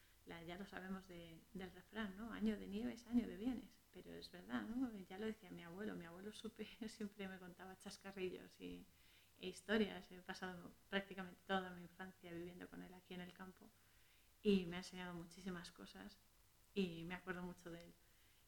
ya 0.47 0.57
lo 0.57 0.67
sabemos 0.67 1.07
del 1.07 1.71
refrán, 1.73 2.17
¿no? 2.17 2.33
Año 2.33 2.57
de 2.57 2.67
nieve 2.67 2.95
es 2.95 3.07
año 3.07 3.27
de 3.27 3.37
bienes, 3.37 3.71
pero 3.93 4.13
es 4.15 4.31
verdad, 4.31 4.63
¿no? 4.63 4.91
Ya 5.09 5.19
lo 5.19 5.27
decía 5.27 5.51
mi 5.51 5.63
abuelo, 5.63 5.95
mi 5.95 6.05
abuelo 6.05 6.33
supe, 6.43 6.67
siempre 6.89 7.29
me 7.29 7.39
contaba 7.39 7.79
chascarrillos 7.79 8.61
y, 8.61 8.85
historias. 9.41 10.11
He 10.11 10.21
pasado 10.23 10.73
prácticamente 10.89 11.41
toda 11.47 11.71
mi 11.71 11.83
infancia 11.83 12.33
viviendo 12.33 12.69
con 12.69 12.83
él 12.83 12.93
aquí 12.95 13.15
en 13.15 13.21
el 13.21 13.33
campo 13.33 13.71
y 14.43 14.67
me 14.67 14.77
ha 14.77 14.79
enseñado 14.79 15.15
muchísimas 15.15 15.71
cosas 15.73 16.19
y 16.75 17.05
me 17.05 17.15
acuerdo 17.15 17.43
mucho 17.43 17.71
de 17.71 17.83
él. 17.83 17.95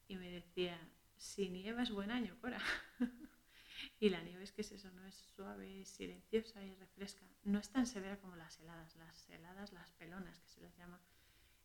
Y 0.07 0.15
me 0.15 0.29
decía, 0.29 0.79
si 1.17 1.49
nieva 1.49 1.83
es 1.83 1.91
buen 1.91 2.11
año, 2.11 2.37
Cora. 2.39 2.61
y 3.99 4.09
la 4.09 4.21
nieve 4.21 4.43
es 4.43 4.51
que 4.51 4.61
es 4.61 4.71
eso, 4.71 4.89
no 4.91 5.05
es 5.05 5.15
suave, 5.35 5.85
silenciosa 5.85 6.63
y 6.63 6.73
refresca. 6.75 7.25
No 7.43 7.59
es 7.59 7.69
tan 7.69 7.85
severa 7.85 8.17
como 8.17 8.35
las 8.35 8.59
heladas. 8.59 8.95
Las 8.95 9.29
heladas, 9.29 9.73
las 9.73 9.91
pelonas 9.91 10.39
que 10.39 10.47
se 10.47 10.61
les 10.61 10.75
llama, 10.77 10.99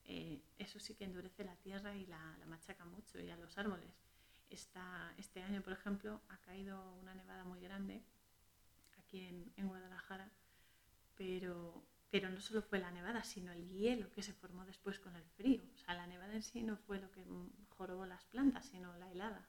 eh, 0.05 0.43
eso 0.59 0.79
sí 0.81 0.95
que 0.95 1.05
endurece 1.05 1.45
la 1.45 1.57
tierra 1.57 1.95
y 1.95 2.07
la, 2.07 2.37
la 2.39 2.47
machaca 2.47 2.85
mucho 2.85 3.21
y 3.21 3.31
a 3.31 3.37
los 3.37 3.57
árboles. 3.57 4.03
Esta, 4.51 5.15
este 5.17 5.43
año, 5.43 5.63
por 5.63 5.73
ejemplo, 5.73 6.21
ha 6.29 6.39
caído 6.39 6.95
una 6.97 7.15
nevada 7.15 7.45
muy 7.45 7.61
grande 7.61 8.03
en, 9.21 9.69
Guadalajara, 9.69 10.31
pero, 11.17 11.85
pero 12.11 12.31
no 12.31 12.41
solo 12.41 12.63
fue 12.63 12.79
la 12.79 12.91
nevada, 12.91 13.25
sino 13.25 13.53
el 13.53 13.69
hielo 13.69 14.11
que 14.11 14.23
se 14.23 14.33
formó 14.33 14.65
después 14.65 14.99
con 14.99 15.15
el 15.17 15.25
frío. 15.37 15.63
O 15.75 15.79
sea, 15.79 15.95
la 15.95 16.07
nevada 16.07 16.35
en 16.35 16.43
sí 16.43 16.63
no 16.63 16.77
fue 16.77 16.99
lo 16.99 17.11
que 17.11 17.25
jorobó 17.71 18.07
las 18.07 18.25
plantas, 18.25 18.67
sino 18.67 18.97
la 18.97 19.11
helada. 19.11 19.49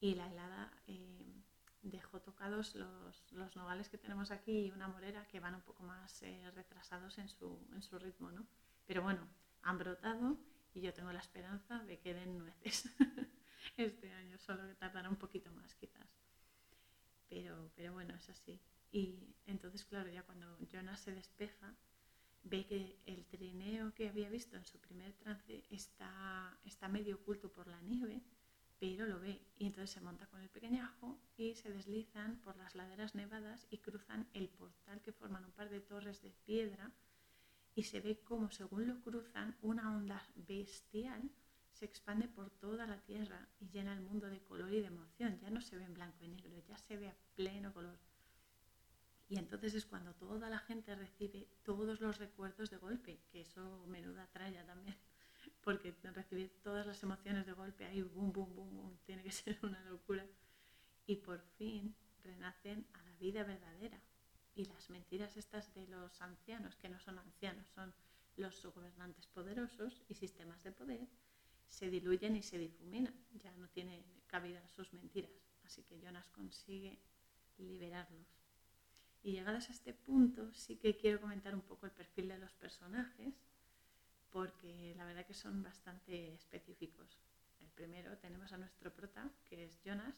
Y 0.00 0.14
la 0.14 0.30
helada 0.30 0.72
eh, 0.86 1.42
dejó 1.82 2.20
tocados 2.20 2.74
los, 2.74 3.32
los, 3.32 3.56
nogales 3.56 3.88
que 3.88 3.98
tenemos 3.98 4.30
aquí 4.30 4.66
y 4.66 4.70
una 4.70 4.88
morera 4.88 5.26
que 5.26 5.40
van 5.40 5.54
un 5.54 5.62
poco 5.62 5.82
más 5.82 6.22
eh, 6.22 6.50
retrasados 6.54 7.18
en 7.18 7.28
su, 7.28 7.58
en 7.72 7.82
su 7.82 7.98
ritmo, 7.98 8.30
¿no? 8.30 8.46
Pero 8.86 9.02
bueno, 9.02 9.26
han 9.62 9.78
brotado 9.78 10.38
y 10.74 10.80
yo 10.80 10.92
tengo 10.94 11.12
la 11.12 11.20
esperanza 11.20 11.78
de 11.84 11.98
que 11.98 12.14
den 12.14 12.38
nueces 12.38 12.90
este 13.76 14.12
año, 14.12 14.38
solo 14.38 14.66
que 14.66 14.74
tardará 14.74 15.08
un 15.08 15.16
poquito 15.16 15.50
más 15.52 15.74
quizás. 15.74 16.08
Pero, 17.28 17.70
pero 17.74 17.92
bueno, 17.92 18.14
es 18.14 18.28
así. 18.30 18.60
Y 18.90 19.34
entonces, 19.46 19.84
claro, 19.84 20.10
ya 20.10 20.22
cuando 20.22 20.58
Jonas 20.70 21.00
se 21.00 21.14
despeja, 21.14 21.74
ve 22.44 22.66
que 22.66 22.98
el 23.06 23.26
trineo 23.26 23.94
que 23.94 24.08
había 24.08 24.30
visto 24.30 24.56
en 24.56 24.64
su 24.64 24.78
primer 24.78 25.12
trance 25.14 25.64
está, 25.70 26.58
está 26.64 26.88
medio 26.88 27.16
oculto 27.16 27.52
por 27.52 27.66
la 27.66 27.80
nieve, 27.82 28.22
pero 28.78 29.06
lo 29.06 29.18
ve 29.18 29.40
y 29.58 29.66
entonces 29.66 29.90
se 29.90 30.00
monta 30.00 30.26
con 30.26 30.40
el 30.40 30.48
pequeñajo 30.48 31.18
y 31.36 31.54
se 31.56 31.72
deslizan 31.72 32.38
por 32.40 32.56
las 32.56 32.74
laderas 32.74 33.14
nevadas 33.14 33.66
y 33.70 33.78
cruzan 33.78 34.28
el 34.34 34.48
portal 34.48 35.02
que 35.02 35.12
forman 35.12 35.44
un 35.44 35.52
par 35.52 35.68
de 35.68 35.80
torres 35.80 36.22
de 36.22 36.30
piedra 36.30 36.92
y 37.74 37.82
se 37.82 38.00
ve 38.00 38.20
como 38.20 38.50
según 38.50 38.86
lo 38.86 39.00
cruzan 39.00 39.56
una 39.62 39.96
onda 39.96 40.24
bestial 40.36 41.30
se 41.78 41.84
expande 41.84 42.26
por 42.26 42.50
toda 42.50 42.86
la 42.86 43.00
tierra 43.02 43.48
y 43.60 43.68
llena 43.68 43.92
el 43.92 44.00
mundo 44.00 44.28
de 44.28 44.42
color 44.42 44.72
y 44.72 44.80
de 44.80 44.88
emoción. 44.88 45.38
Ya 45.40 45.48
no 45.50 45.60
se 45.60 45.76
ve 45.76 45.84
en 45.84 45.94
blanco 45.94 46.24
y 46.24 46.28
negro, 46.28 46.58
ya 46.66 46.76
se 46.76 46.96
ve 46.96 47.08
a 47.08 47.16
pleno 47.36 47.72
color. 47.72 47.96
Y 49.28 49.38
entonces 49.38 49.74
es 49.74 49.84
cuando 49.84 50.14
toda 50.14 50.48
la 50.48 50.58
gente 50.60 50.94
recibe 50.94 51.46
todos 51.62 52.00
los 52.00 52.18
recuerdos 52.18 52.70
de 52.70 52.78
golpe, 52.78 53.20
que 53.30 53.42
eso 53.42 53.84
menuda 53.86 54.26
tralla 54.32 54.64
también, 54.64 54.96
porque 55.62 55.94
recibir 56.14 56.50
todas 56.62 56.86
las 56.86 57.02
emociones 57.02 57.44
de 57.44 57.52
golpe 57.52 57.84
ahí, 57.84 58.00
boom, 58.00 58.32
boom, 58.32 58.54
boom, 58.54 58.76
boom, 58.76 58.98
tiene 59.04 59.22
que 59.22 59.32
ser 59.32 59.58
una 59.62 59.82
locura. 59.84 60.26
Y 61.06 61.16
por 61.16 61.40
fin 61.58 61.94
renacen 62.22 62.86
a 62.94 63.02
la 63.02 63.16
vida 63.16 63.44
verdadera. 63.44 64.00
Y 64.54 64.64
las 64.64 64.90
mentiras 64.90 65.36
estas 65.36 65.72
de 65.74 65.86
los 65.86 66.20
ancianos, 66.20 66.76
que 66.76 66.88
no 66.88 66.98
son 66.98 67.18
ancianos, 67.18 67.68
son 67.68 67.94
los 68.36 68.64
gobernantes 68.66 69.26
poderosos 69.26 70.02
y 70.08 70.14
sistemas 70.14 70.62
de 70.62 70.72
poder, 70.72 71.06
se 71.68 71.90
diluyen 71.90 72.34
y 72.36 72.42
se 72.42 72.58
difuminan. 72.58 73.14
Ya 73.34 73.52
no 73.52 73.68
tiene 73.68 74.04
cabida 74.26 74.66
sus 74.68 74.92
mentiras. 74.92 75.30
Así 75.64 75.82
que 75.84 76.00
Jonas 76.00 76.28
consigue 76.30 76.98
liberarlos. 77.58 78.37
Y 79.22 79.32
llegados 79.32 79.68
a 79.68 79.72
este 79.72 79.92
punto, 79.94 80.52
sí 80.54 80.76
que 80.76 80.96
quiero 80.96 81.20
comentar 81.20 81.54
un 81.54 81.62
poco 81.62 81.86
el 81.86 81.92
perfil 81.92 82.28
de 82.28 82.38
los 82.38 82.52
personajes, 82.54 83.34
porque 84.30 84.94
la 84.96 85.04
verdad 85.04 85.26
que 85.26 85.34
son 85.34 85.62
bastante 85.62 86.34
específicos. 86.34 87.18
El 87.60 87.68
primero 87.70 88.16
tenemos 88.18 88.52
a 88.52 88.58
nuestro 88.58 88.92
prota, 88.92 89.30
que 89.48 89.64
es 89.64 89.80
Jonas, 89.82 90.14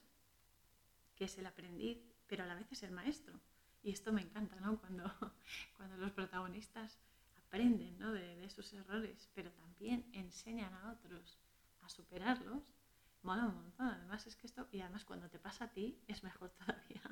que 1.16 1.24
es 1.24 1.38
el 1.38 1.46
aprendiz, 1.46 1.98
pero 2.26 2.44
a 2.44 2.46
la 2.46 2.54
vez 2.54 2.70
es 2.72 2.82
el 2.82 2.92
maestro. 2.92 3.40
Y 3.82 3.90
esto 3.90 4.12
me 4.12 4.22
encanta, 4.22 4.56
¿no? 4.56 4.78
Cuando, 4.78 5.04
cuando 5.76 5.96
los 5.96 6.12
protagonistas 6.12 6.98
aprenden 7.36 7.98
¿no? 7.98 8.12
de, 8.12 8.36
de, 8.36 8.50
sus 8.50 8.72
errores, 8.72 9.28
pero 9.34 9.50
también 9.52 10.08
enseñan 10.12 10.72
a 10.74 10.92
otros 10.92 11.38
a 11.82 11.88
superarlos, 11.88 12.74
mola 13.22 13.46
un 13.46 13.54
montón. 13.54 13.88
Además 13.88 14.26
es 14.26 14.36
que 14.36 14.46
esto, 14.46 14.68
y 14.70 14.80
además 14.80 15.04
cuando 15.04 15.28
te 15.28 15.38
pasa 15.38 15.64
a 15.64 15.72
ti, 15.72 15.98
es 16.06 16.22
mejor 16.22 16.50
todavía. 16.58 17.02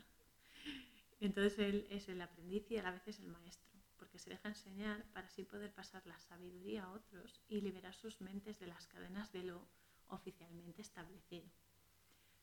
Entonces 1.21 1.59
él 1.59 1.87
es 1.91 2.09
el 2.09 2.21
aprendiz 2.21 2.71
y 2.71 2.79
a 2.79 2.83
la 2.83 2.93
vez 2.93 3.07
es 3.09 3.19
el 3.19 3.29
maestro, 3.29 3.73
porque 3.97 4.19
se 4.19 4.31
deja 4.31 4.49
enseñar 4.49 5.05
para 5.13 5.27
así 5.27 5.45
poder 5.45 5.73
pasar 5.75 6.07
la 6.07 6.19
sabiduría 6.21 6.85
a 6.85 6.93
otros 6.93 7.43
y 7.49 7.61
liberar 7.61 7.95
sus 7.95 8.21
mentes 8.21 8.59
de 8.61 8.69
las 8.69 8.87
cadenas 8.87 9.33
de 9.33 9.43
lo 9.43 9.67
oficialmente 10.09 10.83
establecido. 10.83 11.49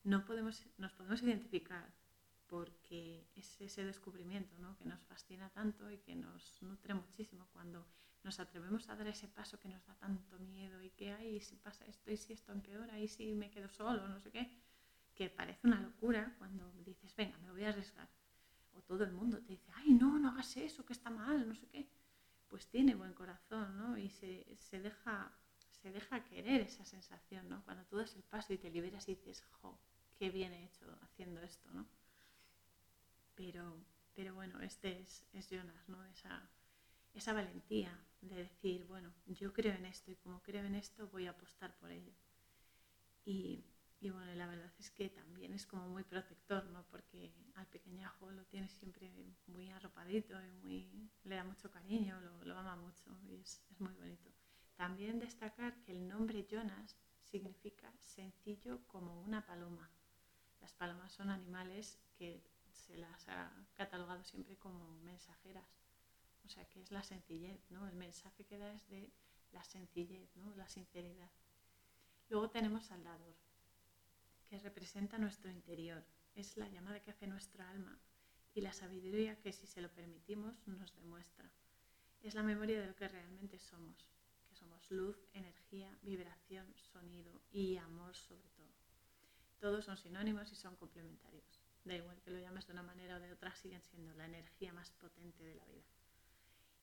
No 0.04 0.26
podemos, 0.26 0.66
nos 0.78 0.94
podemos 0.94 1.24
identificar 1.24 1.94
porque 2.48 3.28
es 3.36 3.60
ese 3.60 3.84
descubrimiento 3.86 4.58
¿no? 4.60 4.78
que 4.78 4.86
nos 4.86 5.02
fascina 5.04 5.50
tanto 5.50 5.90
y 5.90 5.98
que 5.98 6.16
nos 6.16 6.62
nutre 6.62 6.94
muchísimo 6.94 7.48
cuando 7.54 7.88
nos 8.24 8.40
atrevemos 8.40 8.90
a 8.90 8.96
dar 8.96 9.08
ese 9.08 9.28
paso 9.28 9.60
que 9.60 9.70
nos 9.70 9.86
da 9.86 9.96
tanto 9.96 10.38
miedo 10.40 10.82
y 10.82 10.90
que, 10.92 11.12
ay, 11.12 11.40
si 11.40 11.56
pasa 11.56 11.86
esto 11.86 12.12
y 12.12 12.18
si 12.18 12.34
esto 12.34 12.52
empeora 12.52 13.00
y 13.00 13.08
si 13.08 13.34
me 13.34 13.50
quedo 13.52 13.70
solo, 13.70 14.08
no 14.08 14.20
sé 14.20 14.32
qué, 14.32 14.50
que 15.14 15.30
parece 15.30 15.66
una 15.66 15.80
locura 15.80 16.36
cuando 16.38 16.72
dices, 16.84 17.16
venga, 17.16 17.38
me 17.40 17.52
voy 17.52 17.64
a 17.64 17.70
arriesgar. 17.70 18.10
O 18.76 18.82
todo 18.82 19.04
el 19.04 19.12
mundo 19.12 19.42
te 19.42 19.54
dice, 19.54 19.72
ay, 19.76 19.94
no, 19.94 20.20
no 20.20 20.30
hagas 20.30 20.58
eso, 20.58 20.86
que 20.86 20.94
está 20.94 21.10
mal, 21.10 21.48
no 21.48 21.56
sé 21.56 21.68
qué. 21.68 21.90
Pues 22.48 22.68
tiene 22.68 22.96
buen 22.96 23.14
corazón, 23.14 23.78
¿no? 23.78 23.98
Y 23.98 24.10
se, 24.10 24.56
se 24.58 24.80
deja, 24.80 25.32
se 25.82 25.92
deja 25.92 26.24
querer 26.26 26.62
esa 26.62 26.86
sensación, 26.86 27.50
¿no? 27.50 27.64
Cuando 27.66 27.86
tú 27.86 27.98
das 27.98 28.16
el 28.16 28.24
paso 28.24 28.54
y 28.54 28.58
te 28.58 28.70
liberas 28.70 29.08
y 29.10 29.16
dices, 29.16 29.44
jo, 29.62 29.80
qué 30.18 30.30
bien 30.30 30.54
he 30.54 30.66
hecho 30.66 30.86
haciendo 31.02 31.42
esto, 31.42 31.70
¿no? 31.72 31.88
Pero, 33.36 33.84
pero 34.14 34.34
bueno, 34.34 34.62
este 34.62 35.02
es, 35.02 35.26
es 35.34 35.50
Jonas, 35.50 35.90
¿no? 35.90 36.04
Esa, 36.06 36.50
esa 37.14 37.34
valentía 37.34 37.98
de 38.22 38.36
decir, 38.36 38.86
bueno, 38.86 39.14
yo 39.26 39.54
creo 39.54 39.74
en 39.74 39.86
esto 39.86 40.12
y 40.12 40.16
como 40.16 40.42
creo 40.42 40.64
en 40.64 40.76
esto 40.76 41.08
voy 41.08 41.28
a 41.28 41.32
apostar 41.32 41.78
por 41.78 41.92
ello. 41.92 42.14
Y, 43.26 43.66
y 44.06 44.12
bueno, 44.12 44.36
la 44.36 44.46
verdad 44.46 44.72
es 44.78 44.92
que 44.92 45.10
también 45.10 45.52
es 45.56 45.66
como 45.66 45.88
muy 45.88 46.04
protector, 46.04 46.64
¿no? 46.66 46.86
Porque 46.92 47.34
al 47.56 47.66
pequeñajo 47.66 48.30
lo 48.30 48.46
tiene 48.46 48.70
siempre 48.70 49.12
muy 49.48 49.72
arropadito 49.72 50.40
y 50.46 50.52
muy, 50.62 51.10
le 51.24 51.36
da 51.36 51.44
mucho 51.44 51.72
cariño, 51.72 52.22
lo, 52.44 52.56
ama 52.56 52.76
mucho 52.76 53.18
y 53.24 53.34
es, 53.34 53.64
es 53.72 53.82
muy 53.82 53.92
bonito. 53.94 54.30
También 54.76 55.18
destacar 55.18 55.82
que 55.82 55.92
el 55.92 56.08
nombre 56.08 56.46
Jonas 56.48 56.96
significa 57.24 57.92
sencillo 58.00 58.86
como 58.86 59.20
una 59.24 59.44
paloma. 59.44 59.90
Las 60.62 60.74
palomas 60.74 61.12
son 61.12 61.32
animales 61.32 62.00
que 62.16 62.44
se 62.74 62.98
las 62.98 63.28
ha 63.28 63.52
catalogado 63.74 64.24
siempre 64.24 64.56
como 64.56 64.88
mensajeras. 65.02 65.80
O 66.46 66.50
sea, 66.50 66.64
que 66.70 66.80
es 66.80 66.92
la 66.92 67.02
sencillez, 67.02 67.72
¿no? 67.72 67.88
El 67.88 67.96
mensaje 67.96 68.46
que 68.46 68.60
da 68.60 68.72
es 68.72 68.88
de 68.88 69.12
la 69.52 69.64
sencillez, 69.64 70.30
¿no? 70.36 70.54
La 70.54 70.70
sinceridad. 70.70 71.32
Luego 72.30 72.52
tenemos 72.52 72.92
al 72.92 73.04
dador, 73.04 73.36
que 74.48 74.60
representa 74.60 75.18
nuestro 75.18 75.50
interior. 75.50 76.04
Es 76.34 76.58
la 76.58 76.68
llamada 76.70 77.02
que 77.02 77.12
hace 77.12 77.28
nuestra 77.28 77.70
alma 77.70 78.00
y 78.54 78.62
la 78.62 78.74
sabiduría 78.74 79.40
que 79.42 79.52
si 79.52 79.68
se 79.68 79.82
lo 79.82 79.90
permitimos 79.90 80.56
nos 80.68 80.96
demuestra. 80.96 81.52
Es 82.22 82.34
la 82.34 82.44
memoria 82.44 82.80
de 82.80 82.88
lo 82.88 82.96
que 82.96 83.08
realmente 83.08 83.60
somos, 83.60 84.10
que 84.48 84.56
somos 84.56 84.90
luz, 84.92 85.18
energía, 85.34 85.98
vibración, 86.02 86.74
sonido 86.76 87.42
y 87.52 87.78
amor 87.78 88.16
sobre 88.16 88.50
todo. 88.50 88.74
Todos 89.60 89.86
son 89.86 89.98
sinónimos 89.98 90.52
y 90.52 90.56
son 90.56 90.76
complementarios 90.76 91.66
da 91.86 91.96
igual 91.96 92.20
que 92.22 92.32
lo 92.32 92.40
llames 92.40 92.66
de 92.66 92.74
una 92.74 92.84
manera 92.84 93.18
o 93.18 93.20
de 93.20 93.32
otra, 93.32 93.56
siguen 93.56 93.82
siendo 93.82 94.14
la 94.16 94.26
energía 94.26 94.74
más 94.74 94.92
potente 94.92 95.44
de 95.44 95.56
la 95.56 95.66
vida. 95.68 95.86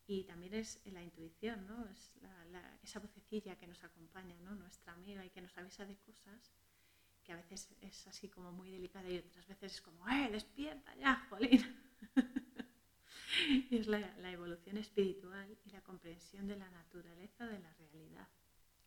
Y 0.06 0.24
también 0.24 0.54
es 0.54 0.80
la 0.84 1.02
intuición, 1.02 1.66
¿no? 1.66 1.88
Es 1.88 2.12
esa 2.82 3.00
vocecilla 3.00 3.56
que 3.56 3.66
nos 3.66 3.82
acompaña, 3.82 4.36
¿no? 4.40 4.54
Nuestra 4.54 4.92
amiga 4.92 5.24
y 5.24 5.30
que 5.30 5.40
nos 5.40 5.56
avisa 5.58 5.84
de 5.86 5.96
cosas 5.96 6.52
a 7.32 7.36
veces 7.36 7.68
es 7.80 8.06
así 8.06 8.28
como 8.28 8.52
muy 8.52 8.70
delicada 8.70 9.08
y 9.10 9.18
otras 9.18 9.46
veces 9.46 9.74
es 9.74 9.80
como, 9.82 10.08
¡eh, 10.08 10.28
despierta 10.30 10.94
ya, 10.96 11.26
jolín! 11.28 11.60
y 13.70 13.76
es 13.76 13.86
la, 13.86 13.98
la 14.18 14.30
evolución 14.30 14.76
espiritual 14.76 15.56
y 15.64 15.70
la 15.70 15.82
comprensión 15.82 16.46
de 16.46 16.56
la 16.56 16.70
naturaleza 16.70 17.46
de 17.46 17.58
la 17.58 17.72
realidad, 17.74 18.28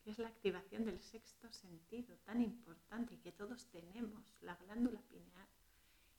que 0.03 0.11
es 0.11 0.19
la 0.19 0.27
activación 0.27 0.85
del 0.85 0.99
sexto 1.01 1.51
sentido 1.51 2.15
tan 2.25 2.41
importante 2.41 3.19
que 3.19 3.31
todos 3.31 3.65
tenemos, 3.71 4.35
la 4.41 4.55
glándula 4.55 5.01
pineal 5.01 5.47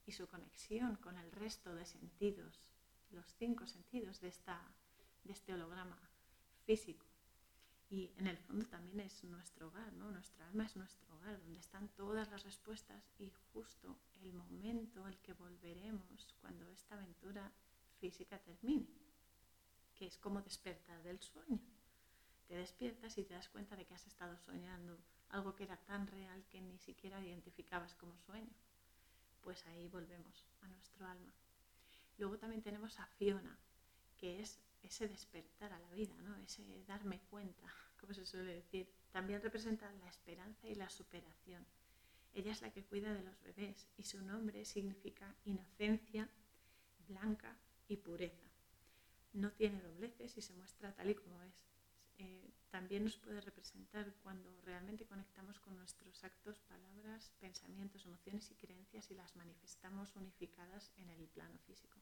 y 0.06 0.12
su 0.12 0.26
conexión 0.28 0.96
con 0.96 1.16
el 1.18 1.30
resto 1.32 1.74
de 1.74 1.84
sentidos, 1.84 2.72
los 3.10 3.26
cinco 3.34 3.66
sentidos 3.66 4.20
de, 4.20 4.28
esta, 4.28 4.60
de 5.24 5.32
este 5.32 5.54
holograma 5.54 5.98
físico. 6.64 7.05
Y 7.88 8.10
en 8.16 8.26
el 8.26 8.36
fondo 8.38 8.66
también 8.66 9.00
es 9.00 9.22
nuestro 9.24 9.68
hogar, 9.68 9.92
¿no? 9.92 10.10
Nuestra 10.10 10.46
alma 10.48 10.66
es 10.66 10.74
nuestro 10.76 11.14
hogar, 11.14 11.38
donde 11.40 11.60
están 11.60 11.88
todas 11.90 12.28
las 12.30 12.42
respuestas 12.42 13.02
y 13.18 13.30
justo 13.52 13.96
el 14.22 14.32
momento 14.32 15.04
al 15.04 15.16
que 15.20 15.34
volveremos 15.34 16.34
cuando 16.40 16.68
esta 16.68 16.96
aventura 16.96 17.52
física 18.00 18.38
termine, 18.38 18.88
que 19.94 20.06
es 20.06 20.18
como 20.18 20.42
despertar 20.42 21.02
del 21.04 21.20
sueño. 21.20 21.60
Te 22.48 22.56
despiertas 22.56 23.16
y 23.18 23.24
te 23.24 23.34
das 23.34 23.48
cuenta 23.48 23.76
de 23.76 23.84
que 23.84 23.94
has 23.94 24.06
estado 24.06 24.36
soñando 24.38 24.98
algo 25.30 25.54
que 25.54 25.64
era 25.64 25.76
tan 25.76 26.06
real 26.06 26.44
que 26.50 26.60
ni 26.60 26.78
siquiera 26.78 27.24
identificabas 27.24 27.94
como 27.94 28.16
sueño 28.18 28.52
pues 29.46 29.64
ahí 29.68 29.86
volvemos 29.86 30.44
a 30.62 30.66
nuestro 30.66 31.06
alma. 31.06 31.32
Luego 32.18 32.36
también 32.36 32.62
tenemos 32.62 32.98
a 32.98 33.06
Fiona, 33.06 33.56
que 34.18 34.40
es 34.40 34.58
ese 34.86 35.08
despertar 35.08 35.72
a 35.72 35.78
la 35.78 35.90
vida, 35.92 36.14
¿no? 36.22 36.36
ese 36.36 36.62
darme 36.86 37.20
cuenta, 37.30 37.62
como 38.00 38.14
se 38.14 38.26
suele 38.26 38.54
decir. 38.54 38.88
También 39.12 39.42
representa 39.42 39.90
la 39.92 40.08
esperanza 40.08 40.68
y 40.68 40.74
la 40.74 40.88
superación. 40.88 41.64
Ella 42.34 42.52
es 42.52 42.60
la 42.60 42.70
que 42.70 42.84
cuida 42.84 43.14
de 43.14 43.22
los 43.22 43.40
bebés 43.42 43.88
y 43.96 44.02
su 44.02 44.20
nombre 44.22 44.64
significa 44.64 45.34
inocencia, 45.44 46.28
blanca 47.08 47.56
y 47.88 47.96
pureza. 47.96 48.46
No 49.32 49.52
tiene 49.52 49.80
dobleces 49.80 50.36
y 50.36 50.42
se 50.42 50.52
muestra 50.54 50.94
tal 50.94 51.10
y 51.10 51.14
como 51.14 51.42
es. 51.42 51.54
Eh, 52.18 52.50
también 52.70 53.04
nos 53.04 53.16
puede 53.16 53.40
representar 53.40 54.12
cuando 54.22 54.50
realmente 54.62 55.06
conectamos 55.06 55.60
con 55.60 55.76
nuestros 55.76 56.24
actos, 56.24 56.58
palabras, 56.60 57.32
pensamientos, 57.40 58.04
emociones 58.04 58.50
y 58.50 58.54
creencias 58.54 59.10
y 59.10 59.14
las 59.14 59.34
manifestamos 59.36 60.14
unificadas 60.16 60.92
en 60.96 61.10
el 61.10 61.26
plano 61.28 61.58
físico. 61.66 61.98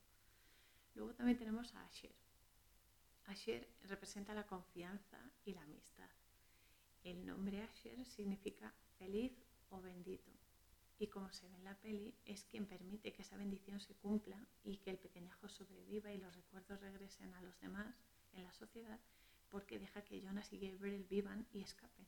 Luego 0.94 1.14
también 1.14 1.38
tenemos 1.38 1.74
a 1.74 1.84
Asher. 1.86 2.14
Asher 3.26 3.68
representa 3.82 4.34
la 4.34 4.46
confianza 4.46 5.18
y 5.44 5.54
la 5.54 5.62
amistad. 5.62 6.10
El 7.02 7.24
nombre 7.24 7.62
Asher 7.62 8.04
significa 8.04 8.72
feliz 8.98 9.32
o 9.70 9.80
bendito. 9.80 10.30
Y 10.98 11.08
como 11.08 11.32
se 11.32 11.48
ve 11.48 11.56
en 11.56 11.64
la 11.64 11.78
peli, 11.80 12.14
es 12.24 12.44
quien 12.44 12.66
permite 12.66 13.12
que 13.12 13.22
esa 13.22 13.36
bendición 13.36 13.80
se 13.80 13.94
cumpla 13.94 14.46
y 14.62 14.76
que 14.78 14.90
el 14.90 14.98
pequeñajo 14.98 15.48
sobreviva 15.48 16.12
y 16.12 16.18
los 16.18 16.34
recuerdos 16.34 16.80
regresen 16.80 17.34
a 17.34 17.42
los 17.42 17.58
demás 17.60 17.94
en 18.32 18.44
la 18.44 18.52
sociedad 18.52 19.00
porque 19.54 19.78
deja 19.78 20.02
que 20.02 20.20
Jonas 20.20 20.52
y 20.52 20.58
Gabriel 20.58 21.04
vivan 21.04 21.46
y 21.52 21.60
escapen. 21.60 22.06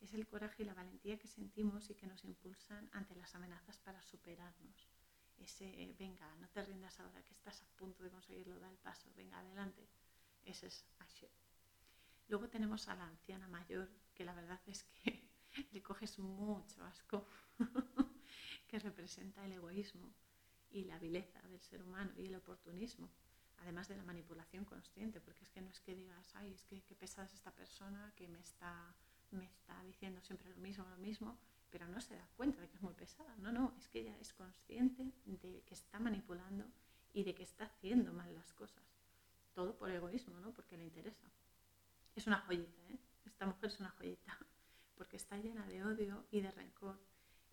Es 0.00 0.14
el 0.14 0.26
coraje 0.26 0.62
y 0.62 0.66
la 0.66 0.74
valentía 0.74 1.18
que 1.18 1.26
sentimos 1.26 1.90
y 1.90 1.94
que 1.94 2.06
nos 2.06 2.24
impulsan 2.24 2.88
ante 2.92 3.16
las 3.16 3.34
amenazas 3.34 3.78
para 3.78 4.00
superarnos. 4.02 4.88
Ese, 5.38 5.94
venga, 5.98 6.32
no 6.36 6.48
te 6.48 6.62
rindas 6.62 7.00
ahora 7.00 7.22
que 7.24 7.32
estás 7.32 7.60
a 7.62 7.66
punto 7.76 8.04
de 8.04 8.10
conseguirlo, 8.10 8.60
da 8.60 8.70
el 8.70 8.78
paso, 8.78 9.10
venga, 9.16 9.38
adelante. 9.40 9.88
Ese 10.46 10.68
es 10.68 10.84
Asher. 11.00 11.30
Luego 12.28 12.48
tenemos 12.48 12.88
a 12.88 12.94
la 12.94 13.06
anciana 13.06 13.48
mayor, 13.48 13.90
que 14.14 14.24
la 14.24 14.32
verdad 14.32 14.60
es 14.66 14.84
que 14.84 15.28
le 15.72 15.82
coges 15.82 16.18
mucho 16.20 16.84
asco, 16.84 17.26
que 18.68 18.78
representa 18.78 19.44
el 19.44 19.52
egoísmo 19.52 20.14
y 20.70 20.84
la 20.84 20.98
vileza 20.98 21.42
del 21.42 21.60
ser 21.60 21.82
humano 21.82 22.12
y 22.16 22.26
el 22.26 22.36
oportunismo, 22.36 23.10
además 23.58 23.88
de 23.88 23.96
la 23.96 24.04
manipulación 24.04 24.64
consciente, 24.64 25.20
porque 25.20 25.44
es 25.44 25.50
que 25.50 25.60
no 25.60 25.70
es 25.70 25.80
que 25.80 25.94
digas, 25.94 26.34
ay, 26.36 26.52
es 26.52 26.64
que 26.64 26.82
qué 26.82 26.94
pesada 26.94 27.26
es 27.26 27.34
esta 27.34 27.52
persona 27.52 28.12
que 28.14 28.28
me 28.28 28.40
está, 28.40 28.94
me 29.32 29.46
está 29.46 29.82
diciendo 29.82 30.20
siempre 30.20 30.48
lo 30.50 30.56
mismo, 30.58 30.84
lo 30.88 30.96
mismo, 30.98 31.38
pero 31.70 31.88
no 31.88 32.00
se 32.00 32.14
da 32.14 32.28
cuenta 32.36 32.60
de 32.60 32.68
que 32.68 32.76
es 32.76 32.82
muy 32.82 32.94
pesada. 32.94 33.34
No, 33.38 33.50
no, 33.50 33.74
es 33.78 33.88
que 33.88 34.00
ella 34.00 34.16
es 34.20 34.32
consciente 34.32 35.12
de 35.24 35.62
que 35.66 35.74
está 35.74 35.98
manipulando 35.98 36.64
y 37.12 37.24
de 37.24 37.34
que 37.34 37.42
está 37.42 37.64
haciendo 37.64 38.12
mal 38.12 38.32
las 38.32 38.52
cosas. 38.52 38.95
Todo 39.56 39.74
por 39.74 39.90
egoísmo, 39.90 40.38
¿no? 40.38 40.52
Porque 40.52 40.76
le 40.76 40.84
interesa. 40.84 41.26
Es 42.14 42.26
una 42.26 42.40
joyita, 42.40 42.82
¿eh? 42.90 42.98
Esta 43.24 43.46
mujer 43.46 43.70
es 43.70 43.80
una 43.80 43.88
joyita, 43.88 44.38
porque 44.96 45.16
está 45.16 45.38
llena 45.38 45.66
de 45.66 45.82
odio 45.82 46.26
y 46.30 46.42
de 46.42 46.50
rencor 46.50 47.00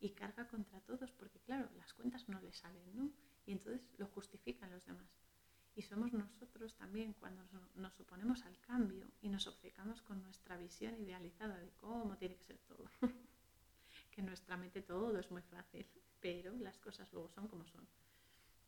y 0.02 0.10
carga 0.10 0.50
contra 0.50 0.82
todos, 0.82 1.12
porque 1.14 1.40
claro, 1.40 1.70
las 1.78 1.94
cuentas 1.94 2.28
no 2.28 2.42
le 2.42 2.52
salen, 2.52 2.94
¿no? 2.94 3.10
Y 3.46 3.54
entonces 3.54 3.88
lo 3.98 4.08
justifican 4.08 4.70
los 4.70 4.86
demás. 4.86 5.08
Y 5.78 5.84
somos 5.84 6.12
nosotros 6.12 6.76
también 6.76 7.14
cuando 7.14 7.42
nos 7.76 7.98
oponemos 8.02 8.44
al 8.44 8.60
cambio 8.60 9.08
y 9.22 9.30
nos 9.30 9.48
obcecamos 9.48 10.02
con 10.02 10.22
nuestra 10.24 10.58
visión 10.58 11.00
idealizada 11.02 11.58
de 11.58 11.72
cómo 11.78 12.18
tiene 12.18 12.36
que 12.36 12.44
ser 12.44 12.58
todo. 12.68 12.86
que 14.12 14.20
en 14.20 14.28
nuestra 14.28 14.58
mente 14.58 14.82
todo 14.82 15.18
es 15.18 15.32
muy 15.32 15.42
fácil, 15.44 15.88
pero 16.20 16.54
las 16.58 16.78
cosas 16.80 17.12
luego 17.14 17.30
son 17.30 17.48
como 17.48 17.66
son. 17.66 17.88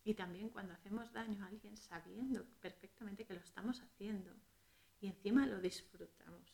Y 0.05 0.13
también 0.13 0.49
cuando 0.49 0.73
hacemos 0.73 1.11
daño 1.11 1.43
a 1.43 1.47
alguien 1.47 1.75
sabiendo 1.75 2.45
perfectamente 2.61 3.25
que 3.25 3.33
lo 3.33 3.39
estamos 3.39 3.81
haciendo 3.81 4.31
y 5.01 5.07
encima 5.07 5.47
lo 5.47 5.59
disfrutamos, 5.59 6.53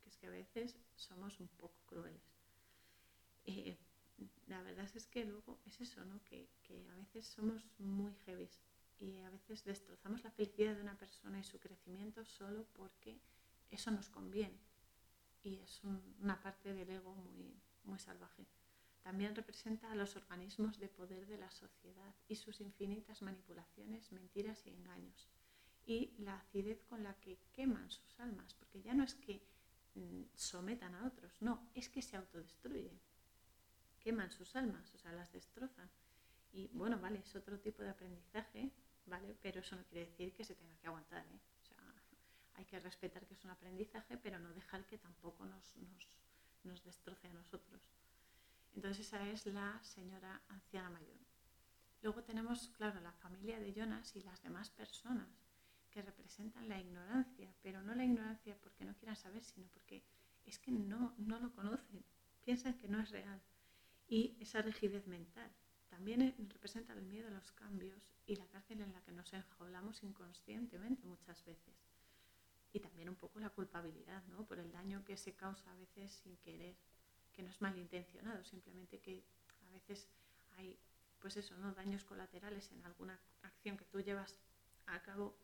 que 0.00 0.08
es 0.08 0.16
que 0.16 0.28
a 0.28 0.30
veces 0.30 0.76
somos 0.94 1.40
un 1.40 1.48
poco 1.48 1.74
crueles. 1.84 2.22
Eh, 3.44 3.76
la 4.46 4.62
verdad 4.62 4.88
es 4.94 5.06
que 5.08 5.24
luego 5.24 5.58
es 5.66 5.80
eso, 5.80 6.04
¿no? 6.04 6.22
Que, 6.24 6.48
que 6.62 6.88
a 6.90 6.94
veces 6.94 7.26
somos 7.26 7.66
muy 7.78 8.14
heavy 8.24 8.48
y 9.00 9.18
a 9.18 9.30
veces 9.30 9.64
destrozamos 9.64 10.22
la 10.22 10.30
felicidad 10.30 10.76
de 10.76 10.82
una 10.82 10.96
persona 10.96 11.40
y 11.40 11.44
su 11.44 11.58
crecimiento 11.58 12.24
solo 12.24 12.64
porque 12.72 13.20
eso 13.72 13.90
nos 13.90 14.08
conviene. 14.10 14.60
Y 15.42 15.58
es 15.58 15.82
una 15.82 16.40
parte 16.40 16.72
del 16.72 16.88
ego 16.88 17.16
muy, 17.16 17.60
muy 17.82 17.98
salvaje. 17.98 18.46
También 19.02 19.34
representa 19.34 19.90
a 19.90 19.96
los 19.96 20.16
organismos 20.16 20.78
de 20.78 20.88
poder 20.88 21.26
de 21.26 21.38
la 21.38 21.50
sociedad 21.50 22.14
y 22.28 22.36
sus 22.36 22.60
infinitas 22.60 23.22
manipulaciones, 23.22 24.12
mentiras 24.12 24.64
y 24.66 24.70
engaños. 24.70 25.28
Y 25.84 26.12
la 26.18 26.36
acidez 26.36 26.82
con 26.84 27.02
la 27.02 27.14
que 27.14 27.38
queman 27.52 27.90
sus 27.90 28.20
almas, 28.20 28.54
porque 28.54 28.80
ya 28.80 28.94
no 28.94 29.02
es 29.02 29.14
que 29.14 29.42
mm, 29.94 30.22
sometan 30.36 30.94
a 30.94 31.06
otros, 31.06 31.32
no, 31.40 31.68
es 31.74 31.88
que 31.88 32.02
se 32.02 32.16
autodestruyen. 32.16 33.00
Queman 33.98 34.30
sus 34.30 34.54
almas, 34.54 34.94
o 34.94 34.98
sea, 34.98 35.12
las 35.12 35.32
destrozan. 35.32 35.90
Y 36.52 36.68
bueno, 36.72 36.98
vale, 37.00 37.18
es 37.20 37.34
otro 37.34 37.58
tipo 37.58 37.82
de 37.82 37.90
aprendizaje, 37.90 38.70
¿vale? 39.06 39.36
Pero 39.42 39.60
eso 39.60 39.76
no 39.76 39.84
quiere 39.84 40.06
decir 40.06 40.32
que 40.32 40.44
se 40.44 40.54
tenga 40.54 40.76
que 40.76 40.86
aguantar, 40.86 41.26
¿eh? 41.26 41.40
O 41.62 41.64
sea, 41.66 41.78
hay 42.54 42.64
que 42.64 42.78
respetar 42.78 43.26
que 43.26 43.34
es 43.34 43.44
un 43.44 43.50
aprendizaje, 43.50 44.16
pero 44.18 44.38
no 44.38 44.52
dejar 44.52 44.86
que 44.86 44.98
tampoco 44.98 45.46
nos, 45.46 45.74
nos, 46.64 46.84
destroce 46.84 47.28
a 47.28 47.32
nosotros. 47.32 47.82
Entonces 48.74 49.06
esa 49.06 49.28
es 49.28 49.46
la 49.46 49.82
señora 49.82 50.42
anciana 50.48 50.90
mayor. 50.90 51.18
Luego 52.02 52.24
tenemos, 52.24 52.68
claro, 52.68 53.00
la 53.00 53.12
familia 53.12 53.60
de 53.60 53.72
Jonas 53.72 54.16
y 54.16 54.22
las 54.22 54.42
demás 54.42 54.70
personas 54.70 55.28
que 55.90 56.02
representan 56.02 56.68
la 56.68 56.80
ignorancia, 56.80 57.54
pero 57.62 57.82
no 57.82 57.94
la 57.94 58.04
ignorancia 58.04 58.56
porque 58.60 58.84
no 58.84 58.96
quieran 58.96 59.16
saber, 59.16 59.44
sino 59.44 59.68
porque 59.68 60.02
es 60.44 60.58
que 60.58 60.72
no, 60.72 61.14
no 61.18 61.38
lo 61.38 61.52
conocen, 61.52 62.04
piensan 62.44 62.78
que 62.78 62.88
no 62.88 62.98
es 63.00 63.10
real. 63.10 63.40
Y 64.08 64.36
esa 64.40 64.62
rigidez 64.62 65.06
mental. 65.06 65.52
También 65.88 66.34
representa 66.48 66.94
el 66.94 67.02
miedo 67.02 67.28
a 67.28 67.32
los 67.32 67.52
cambios 67.52 68.14
y 68.26 68.36
la 68.36 68.46
cárcel 68.46 68.80
en 68.80 68.92
la 68.92 69.02
que 69.02 69.12
nos 69.12 69.32
enjaulamos 69.34 70.02
inconscientemente 70.02 71.06
muchas 71.06 71.44
veces. 71.44 71.74
Y 72.72 72.80
también 72.80 73.10
un 73.10 73.16
poco 73.16 73.38
la 73.38 73.50
culpabilidad, 73.50 74.24
¿no? 74.28 74.46
Por 74.46 74.58
el 74.58 74.72
daño 74.72 75.04
que 75.04 75.18
se 75.18 75.34
causa 75.34 75.70
a 75.70 75.76
veces 75.76 76.12
sin 76.12 76.38
querer, 76.38 76.76
que 77.32 77.42
no 77.42 77.50
es 77.50 77.60
malintencionado, 77.60 78.44
simplemente 78.44 79.00
que 79.00 79.24
a 79.66 79.70
veces 79.72 80.08
hay, 80.56 80.78
pues 81.20 81.36
eso, 81.36 81.56
¿no? 81.58 81.72
Daños 81.72 82.04
colaterales 82.04 82.70
en 82.72 82.84
alguna 82.84 83.18
acción 83.42 83.76
que 83.76 83.84
tú 83.84 84.00
llevas 84.00 84.38
a 84.86 85.00
cabo 85.02 85.34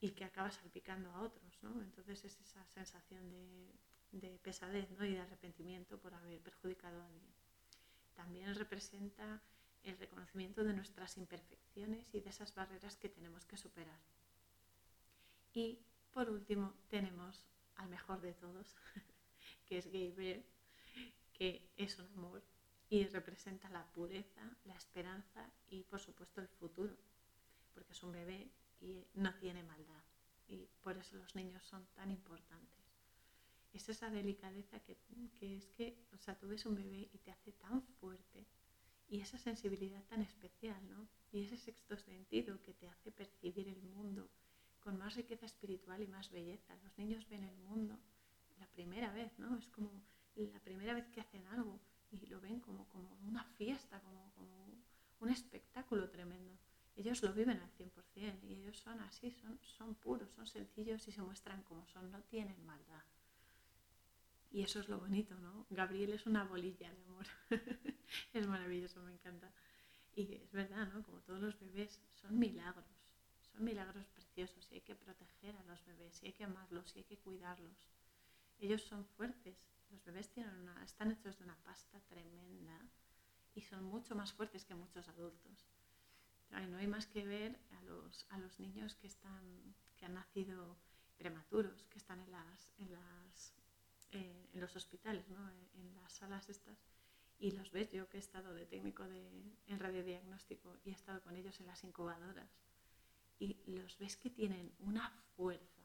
y 0.00 0.10
que 0.10 0.24
acabas 0.24 0.54
salpicando 0.54 1.10
a 1.10 1.22
otros, 1.22 1.62
¿no? 1.62 1.80
Entonces 1.82 2.24
es 2.24 2.40
esa 2.40 2.66
sensación 2.68 3.30
de, 3.30 3.72
de 4.12 4.38
pesadez, 4.38 4.90
¿no? 4.98 5.04
Y 5.04 5.12
de 5.12 5.20
arrepentimiento 5.20 5.98
por 5.98 6.14
haber 6.14 6.40
perjudicado 6.40 7.00
a 7.00 7.06
alguien. 7.06 7.32
También 8.14 8.54
representa 8.54 9.40
el 9.82 9.96
reconocimiento 9.98 10.62
de 10.64 10.74
nuestras 10.74 11.16
imperfecciones 11.16 12.14
y 12.14 12.20
de 12.20 12.30
esas 12.30 12.54
barreras 12.54 12.96
que 12.96 13.08
tenemos 13.08 13.46
que 13.46 13.56
superar. 13.56 13.98
Y 15.54 15.78
por 16.12 16.30
último 16.30 16.74
tenemos 16.88 17.44
al 17.76 17.88
mejor 17.88 18.20
de 18.20 18.34
todos, 18.34 18.74
que 19.66 19.78
es 19.78 19.86
Gabriel, 19.86 20.44
que 21.40 21.72
es 21.78 21.98
un 21.98 22.06
amor 22.08 22.42
y 22.90 23.06
representa 23.06 23.70
la 23.70 23.86
pureza, 23.92 24.42
la 24.66 24.74
esperanza 24.74 25.50
y 25.68 25.84
por 25.84 25.98
supuesto 25.98 26.42
el 26.42 26.48
futuro, 26.48 26.94
porque 27.72 27.94
es 27.94 28.02
un 28.02 28.12
bebé 28.12 28.50
y 28.82 29.06
no 29.14 29.34
tiene 29.36 29.62
maldad. 29.62 30.04
Y 30.48 30.68
por 30.82 30.98
eso 30.98 31.16
los 31.16 31.34
niños 31.34 31.64
son 31.64 31.86
tan 31.94 32.10
importantes. 32.10 32.84
Es 33.72 33.88
esa 33.88 34.10
delicadeza 34.10 34.80
que, 34.80 34.98
que 35.38 35.56
es 35.56 35.70
que, 35.70 35.96
o 36.12 36.18
sea, 36.18 36.38
tú 36.38 36.48
ves 36.48 36.66
un 36.66 36.74
bebé 36.74 37.08
y 37.10 37.18
te 37.20 37.30
hace 37.30 37.52
tan 37.52 37.80
fuerte 38.00 38.44
y 39.08 39.22
esa 39.22 39.38
sensibilidad 39.38 40.04
tan 40.08 40.20
especial, 40.20 40.86
¿no? 40.90 41.08
Y 41.32 41.44
ese 41.44 41.56
sexto 41.56 41.96
sentido 41.96 42.60
que 42.60 42.74
te 42.74 42.86
hace 42.86 43.12
percibir 43.12 43.66
el 43.68 43.80
mundo 43.80 44.28
con 44.80 44.98
más 44.98 45.14
riqueza 45.14 45.46
espiritual 45.46 46.02
y 46.02 46.06
más 46.06 46.30
belleza. 46.30 46.76
Los 46.82 46.98
niños 46.98 47.26
ven 47.30 47.44
el 47.44 47.56
mundo 47.56 47.98
la 48.58 48.66
primera 48.66 49.10
vez, 49.14 49.38
¿no? 49.38 49.56
Es 49.56 49.68
como 49.68 49.90
la 50.48 50.60
primera 50.60 50.94
vez 50.94 51.08
que 51.08 51.20
hacen 51.20 51.46
algo 51.48 51.80
y 52.10 52.26
lo 52.26 52.40
ven 52.40 52.60
como, 52.60 52.88
como 52.88 53.16
una 53.26 53.44
fiesta, 53.44 54.00
como, 54.00 54.20
un 55.20 55.28
espectáculo 55.28 56.08
tremendo. 56.08 56.56
Ellos 56.96 57.22
lo 57.22 57.34
viven 57.34 57.60
al 57.60 57.70
100% 57.72 58.42
y 58.42 58.54
ellos 58.54 58.78
son 58.78 58.98
así, 59.00 59.30
son, 59.30 59.58
son 59.62 59.94
puros, 59.94 60.30
son 60.30 60.46
sencillos 60.46 61.06
y 61.08 61.12
se 61.12 61.20
muestran 61.20 61.62
como 61.64 61.86
son, 61.86 62.10
no 62.10 62.22
tienen 62.22 62.64
maldad. 62.64 63.02
Y 64.50 64.62
eso 64.62 64.80
es 64.80 64.88
lo 64.88 64.98
bonito, 64.98 65.34
¿no? 65.36 65.66
Gabriel 65.70 66.12
es 66.12 66.26
una 66.26 66.44
bolilla 66.44 66.90
de 66.90 67.02
amor. 67.04 67.26
es 68.32 68.46
maravilloso, 68.46 69.00
me 69.02 69.12
encanta. 69.12 69.52
Y 70.14 70.34
es 70.34 70.50
verdad, 70.50 70.92
¿no? 70.92 71.04
Como 71.04 71.20
todos 71.20 71.40
los 71.40 71.58
bebés, 71.60 72.00
son 72.14 72.38
milagros. 72.38 72.84
Son 73.52 73.62
milagros 73.62 74.06
preciosos 74.08 74.66
y 74.70 74.76
hay 74.76 74.80
que 74.80 74.96
proteger 74.96 75.56
a 75.56 75.64
los 75.64 75.84
bebés 75.84 76.22
y 76.22 76.26
hay 76.26 76.32
que 76.32 76.44
amarlos 76.44 76.94
y 76.96 77.00
hay 77.00 77.04
que 77.04 77.18
cuidarlos. 77.18 77.88
Ellos 78.58 78.82
son 78.82 79.04
fuertes. 79.04 79.56
Los 79.90 80.04
bebés 80.04 80.30
tienen 80.30 80.54
una, 80.54 80.82
están 80.84 81.10
hechos 81.10 81.38
de 81.38 81.44
una 81.44 81.56
pasta 81.62 82.00
tremenda 82.08 82.80
y 83.54 83.62
son 83.62 83.84
mucho 83.84 84.14
más 84.14 84.32
fuertes 84.32 84.64
que 84.64 84.74
muchos 84.74 85.08
adultos. 85.08 85.66
no 86.50 86.78
hay 86.78 86.86
más 86.86 87.06
que 87.06 87.26
ver 87.26 87.58
a 87.72 87.82
los, 87.82 88.26
a 88.30 88.38
los 88.38 88.58
niños 88.60 88.94
que, 88.96 89.06
están, 89.06 89.74
que 89.96 90.06
han 90.06 90.14
nacido 90.14 90.76
prematuros, 91.18 91.86
que 91.86 91.98
están 91.98 92.20
en 92.20 92.30
las, 92.30 92.72
en 92.78 92.92
las 92.92 93.54
eh, 94.12 94.48
en 94.52 94.60
los 94.60 94.74
hospitales, 94.74 95.28
¿no? 95.28 95.38
en 95.74 95.94
las 95.94 96.12
salas 96.12 96.48
estas, 96.48 96.76
y 97.38 97.52
los 97.52 97.70
ves, 97.70 97.92
yo 97.92 98.08
que 98.08 98.16
he 98.16 98.20
estado 98.20 98.52
de 98.54 98.66
técnico 98.66 99.04
de, 99.04 99.54
en 99.68 99.78
radiodiagnóstico 99.78 100.78
y 100.84 100.90
he 100.90 100.92
estado 100.92 101.22
con 101.22 101.36
ellos 101.36 101.60
en 101.60 101.66
las 101.66 101.84
incubadoras, 101.84 102.50
y 103.38 103.56
los 103.66 103.96
ves 103.98 104.16
que 104.16 104.28
tienen 104.28 104.74
una 104.80 105.10
fuerza 105.36 105.80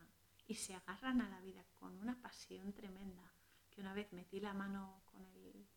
y 0.47 0.55
se 0.55 0.73
agarran 0.73 1.21
a 1.21 1.29
la 1.29 1.39
vida 1.41 1.63
con 1.79 1.95
una 1.99 2.19
pasión 2.19 2.73
tremenda, 2.73 3.31
que 3.75 3.81
una 3.81 3.93
vez 3.93 4.11
metí 4.13 4.39
la 4.39 4.53
mano 4.53 5.01
con 5.11 5.25
el, 5.25 5.67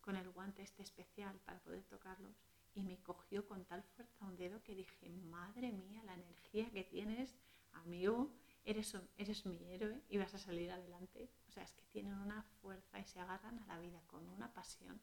con 0.00 0.16
el 0.16 0.30
guante 0.30 0.62
este 0.62 0.82
especial 0.82 1.38
para 1.40 1.58
poder 1.58 1.82
tocarlos 1.84 2.36
y 2.74 2.82
me 2.82 2.98
cogió 3.02 3.46
con 3.46 3.64
tal 3.64 3.82
fuerza 3.82 4.24
un 4.24 4.36
dedo 4.36 4.62
que 4.62 4.74
dije, 4.74 5.08
madre 5.10 5.72
mía, 5.72 6.02
la 6.04 6.14
energía 6.14 6.70
que 6.70 6.84
tienes, 6.84 7.34
amigo, 7.72 8.30
eres, 8.64 8.96
eres 9.18 9.44
mi 9.44 9.58
héroe 9.72 10.00
y 10.08 10.18
vas 10.18 10.32
a 10.34 10.38
salir 10.38 10.70
adelante. 10.70 11.28
O 11.48 11.52
sea, 11.52 11.64
es 11.64 11.72
que 11.72 11.84
tienen 11.92 12.14
una 12.14 12.42
fuerza 12.62 12.98
y 12.98 13.04
se 13.04 13.20
agarran 13.20 13.58
a 13.58 13.66
la 13.66 13.78
vida 13.78 14.00
con 14.06 14.26
una 14.30 14.52
pasión 14.52 15.00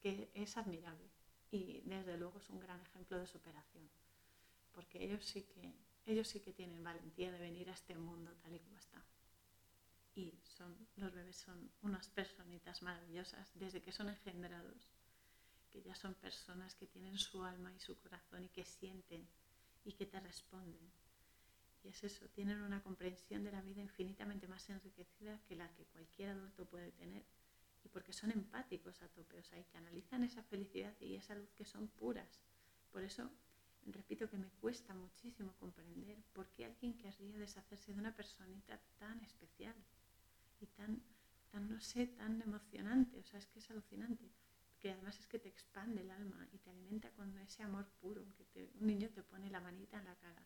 que 0.00 0.30
es 0.34 0.56
admirable. 0.56 1.10
Y 1.50 1.82
desde 1.82 2.16
luego 2.16 2.38
es 2.38 2.50
un 2.50 2.60
gran 2.60 2.80
ejemplo 2.80 3.18
de 3.18 3.26
superación. 3.26 3.88
Porque 4.72 5.04
ellos 5.04 5.24
sí 5.24 5.42
que, 5.42 5.72
ellos 6.06 6.26
sí 6.26 6.40
que 6.40 6.52
tienen 6.52 6.82
valentía 6.82 7.30
de 7.30 7.38
venir 7.38 7.70
a 7.70 7.74
este 7.74 7.96
mundo 7.96 8.32
tal 8.42 8.54
y 8.54 8.58
como 8.58 8.78
está. 8.78 9.02
Y 10.16 10.32
son, 10.44 10.74
los 10.96 11.12
bebés 11.12 11.36
son 11.36 11.70
unas 11.82 12.08
personitas 12.08 12.80
maravillosas 12.80 13.52
desde 13.54 13.82
que 13.82 13.92
son 13.92 14.08
engendrados, 14.08 14.90
que 15.70 15.82
ya 15.82 15.94
son 15.94 16.14
personas 16.14 16.74
que 16.74 16.86
tienen 16.86 17.18
su 17.18 17.44
alma 17.44 17.70
y 17.74 17.78
su 17.78 17.98
corazón 17.98 18.42
y 18.42 18.48
que 18.48 18.64
sienten 18.64 19.28
y 19.84 19.92
que 19.92 20.06
te 20.06 20.18
responden. 20.18 20.90
Y 21.84 21.88
es 21.88 22.02
eso, 22.02 22.26
tienen 22.30 22.62
una 22.62 22.82
comprensión 22.82 23.44
de 23.44 23.52
la 23.52 23.60
vida 23.60 23.82
infinitamente 23.82 24.48
más 24.48 24.68
enriquecida 24.70 25.38
que 25.46 25.54
la 25.54 25.70
que 25.74 25.84
cualquier 25.84 26.30
adulto 26.30 26.64
puede 26.64 26.92
tener. 26.92 27.22
Y 27.84 27.88
porque 27.90 28.14
son 28.14 28.32
empáticos 28.32 29.02
a 29.02 29.08
tope, 29.08 29.38
o 29.38 29.44
sea, 29.44 29.58
y 29.58 29.64
canalizan 29.64 30.24
esa 30.24 30.42
felicidad 30.42 30.94
y 30.98 31.14
esa 31.14 31.34
luz 31.34 31.52
que 31.52 31.66
son 31.66 31.88
puras. 31.88 32.40
Por 32.90 33.02
eso 33.02 33.30
repito 33.92 34.28
que 34.30 34.38
me 34.38 34.48
cuesta 34.60 34.94
muchísimo 34.94 35.54
comprender 35.60 36.16
por 36.32 36.48
qué 36.48 36.64
alguien 36.64 36.96
querría 36.96 37.38
deshacerse 37.38 37.92
de 37.92 38.00
una 38.00 38.16
personita 38.16 38.80
tan 38.98 39.20
especial 39.20 39.74
y 40.60 40.66
tan, 40.66 41.02
tan, 41.50 41.68
no 41.68 41.80
sé, 41.80 42.06
tan 42.06 42.40
emocionante. 42.42 43.18
O 43.18 43.24
sea, 43.24 43.38
es 43.38 43.46
que 43.46 43.58
es 43.58 43.70
alucinante. 43.70 44.30
Que 44.80 44.90
además 44.90 45.18
es 45.18 45.26
que 45.26 45.38
te 45.38 45.48
expande 45.48 46.02
el 46.02 46.10
alma 46.10 46.48
y 46.52 46.58
te 46.58 46.70
alimenta 46.70 47.10
con 47.10 47.36
ese 47.38 47.62
amor 47.62 47.86
puro. 48.00 48.24
Que 48.52 48.70
un 48.80 48.86
niño 48.86 49.08
te 49.10 49.22
pone 49.22 49.50
la 49.50 49.60
manita 49.60 49.98
en 49.98 50.04
la 50.04 50.16
cara 50.16 50.44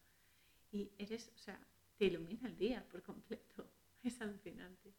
y 0.73 0.93
eres, 0.99 1.31
o 1.35 1.39
sea, 1.39 1.59
te 1.97 2.07
ilumina 2.07 2.49
el 2.49 2.57
día 2.57 2.87
por 2.89 3.03
completo. 3.03 3.71
Es 4.03 4.19
alucinante. 4.23 4.95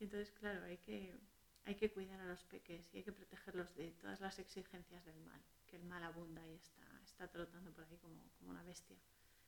Entonces, 0.00 0.30
claro, 0.30 0.64
hay 0.64 0.78
que, 0.78 1.14
hay 1.66 1.74
que 1.74 1.92
cuidar 1.92 2.18
a 2.22 2.26
los 2.26 2.42
peques 2.44 2.88
y 2.94 2.96
hay 2.96 3.02
que 3.02 3.12
protegerlos 3.12 3.74
de 3.74 3.90
todas 3.90 4.18
las 4.22 4.38
exigencias 4.38 5.04
del 5.04 5.20
mal, 5.20 5.42
que 5.66 5.76
el 5.76 5.84
mal 5.84 6.02
abunda 6.02 6.46
y 6.48 6.54
está 6.54 6.94
está 7.04 7.28
trotando 7.28 7.70
por 7.72 7.84
ahí 7.84 7.96
como, 7.98 8.20
como 8.38 8.50
una 8.50 8.62
bestia, 8.64 8.96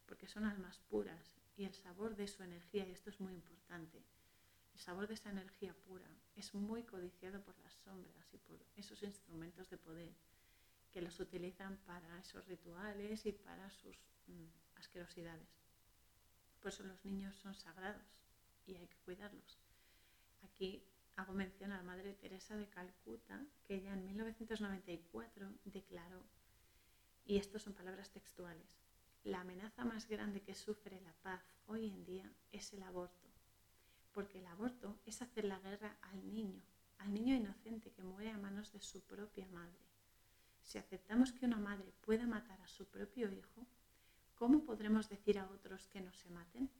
porque 0.06 0.28
son 0.28 0.44
almas 0.44 0.78
puras 0.88 1.36
y 1.56 1.64
el 1.64 1.74
sabor 1.74 2.14
de 2.14 2.28
su 2.28 2.42
energía, 2.42 2.86
y 2.86 2.92
esto 2.92 3.10
es 3.10 3.18
muy 3.20 3.32
importante, 3.34 4.04
el 4.76 4.82
sabor 4.82 5.08
de 5.08 5.14
esa 5.14 5.30
energía 5.30 5.74
pura 5.86 6.06
es 6.34 6.54
muy 6.54 6.82
codiciado 6.82 7.42
por 7.42 7.56
las 7.60 7.72
sombras 7.72 8.34
y 8.34 8.36
por 8.36 8.62
esos 8.76 9.02
instrumentos 9.02 9.70
de 9.70 9.78
poder 9.78 10.12
que 10.92 11.00
los 11.00 11.18
utilizan 11.18 11.78
para 11.86 12.20
esos 12.20 12.46
rituales 12.46 13.24
y 13.24 13.32
para 13.32 13.70
sus 13.70 13.96
mm, 14.26 14.76
asquerosidades. 14.76 15.48
Por 16.60 16.72
eso 16.72 16.82
los 16.82 17.02
niños 17.06 17.34
son 17.36 17.54
sagrados 17.54 18.02
y 18.66 18.74
hay 18.74 18.86
que 18.86 18.98
cuidarlos. 18.98 19.58
Aquí 20.42 20.84
hago 21.16 21.32
mención 21.32 21.72
a 21.72 21.78
la 21.78 21.82
Madre 21.82 22.12
Teresa 22.12 22.54
de 22.54 22.68
Calcuta, 22.68 23.46
que 23.64 23.76
ella 23.76 23.94
en 23.94 24.04
1994 24.04 25.54
declaró 25.64 26.22
y 27.24 27.38
estas 27.38 27.62
son 27.62 27.72
palabras 27.72 28.10
textuales. 28.10 28.68
La 29.24 29.40
amenaza 29.40 29.86
más 29.86 30.06
grande 30.06 30.42
que 30.42 30.54
sufre 30.54 31.00
la 31.00 31.14
paz 31.22 31.42
hoy 31.66 31.88
en 31.88 32.04
día 32.04 32.30
es 32.52 32.74
el 32.74 32.82
aborto, 32.82 33.25
porque 34.16 34.38
el 34.38 34.46
aborto 34.46 34.96
es 35.04 35.20
hacer 35.20 35.44
la 35.44 35.58
guerra 35.58 35.94
al 36.00 36.32
niño, 36.32 36.62
al 37.00 37.12
niño 37.12 37.34
inocente 37.34 37.90
que 37.90 38.02
muere 38.02 38.30
a 38.30 38.38
manos 38.38 38.72
de 38.72 38.80
su 38.80 39.02
propia 39.02 39.46
madre. 39.48 39.76
Si 40.62 40.78
aceptamos 40.78 41.32
que 41.32 41.44
una 41.44 41.58
madre 41.58 41.92
pueda 42.00 42.26
matar 42.26 42.58
a 42.62 42.66
su 42.66 42.86
propio 42.86 43.30
hijo, 43.30 43.66
¿cómo 44.34 44.64
podremos 44.64 45.10
decir 45.10 45.38
a 45.38 45.50
otros 45.50 45.86
que 45.88 46.00
no 46.00 46.14
se 46.14 46.30
maten? 46.30 46.70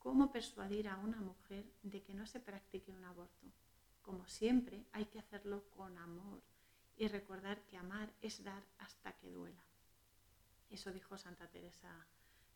¿Cómo 0.00 0.32
persuadir 0.32 0.88
a 0.88 0.96
una 0.96 1.20
mujer 1.20 1.64
de 1.84 2.02
que 2.02 2.14
no 2.14 2.26
se 2.26 2.40
practique 2.40 2.90
un 2.90 3.04
aborto? 3.04 3.46
Como 4.02 4.26
siempre, 4.26 4.84
hay 4.90 5.04
que 5.04 5.20
hacerlo 5.20 5.70
con 5.70 5.96
amor 5.98 6.42
y 6.96 7.06
recordar 7.06 7.60
que 7.66 7.76
amar 7.76 8.12
es 8.22 8.42
dar 8.42 8.64
hasta 8.78 9.12
que 9.12 9.30
duela. 9.30 9.62
Eso 10.68 10.92
dijo 10.92 11.16
Santa 11.16 11.46
Teresa 11.46 12.08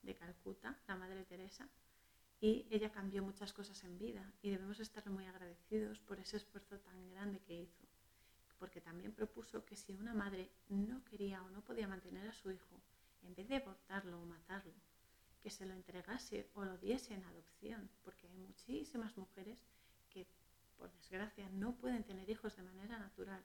de 0.03 0.17
Calcuta, 0.17 0.77
la 0.89 0.97
Madre 0.97 1.25
Teresa, 1.27 1.69
y 2.41 2.67
ella 2.71 2.91
cambió 2.91 3.23
muchas 3.23 3.53
cosas 3.53 3.85
en 3.85 3.99
vida 3.99 4.33
y 4.41 4.51
debemos 4.51 4.81
estar 4.81 5.09
muy 5.11 5.27
agradecidos 5.27 5.99
por 6.01 6.19
ese 6.19 6.39
esfuerzo 6.39 6.79
tan 6.81 7.11
grande 7.11 7.41
que 7.41 7.61
hizo, 7.61 7.85
porque 8.59 8.81
también 8.81 9.13
propuso 9.13 9.65
que 9.65 9.77
si 9.77 9.95
una 9.95 10.15
madre 10.15 10.51
no 10.69 11.05
quería 11.05 11.43
o 11.43 11.51
no 11.51 11.61
podía 11.61 11.87
mantener 11.87 12.27
a 12.27 12.33
su 12.33 12.51
hijo, 12.51 12.81
en 13.23 13.35
vez 13.35 13.49
de 13.49 13.57
abortarlo 13.57 14.21
o 14.21 14.25
matarlo, 14.25 14.73
que 15.43 15.51
se 15.51 15.67
lo 15.67 15.75
entregase 15.75 16.49
o 16.55 16.65
lo 16.65 16.79
diese 16.79 17.15
en 17.15 17.25
adopción, 17.25 17.91
porque 18.05 18.27
hay 18.27 18.37
muchísimas 18.39 19.17
mujeres 19.19 19.63
que, 20.09 20.27
por 20.79 20.91
desgracia, 20.93 21.49
no 21.51 21.75
pueden 21.77 22.05
tener 22.05 22.29
hijos 22.29 22.57
de 22.57 22.63
manera 22.63 22.99
natural 22.99 23.43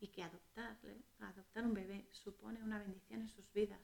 y 0.00 0.08
que 0.08 0.22
adoptarle, 0.22 1.02
adoptar 1.20 1.64
un 1.64 1.74
bebé 1.74 2.06
supone 2.12 2.62
una 2.62 2.78
bendición 2.78 3.22
en 3.22 3.28
sus 3.28 3.52
vidas. 3.52 3.80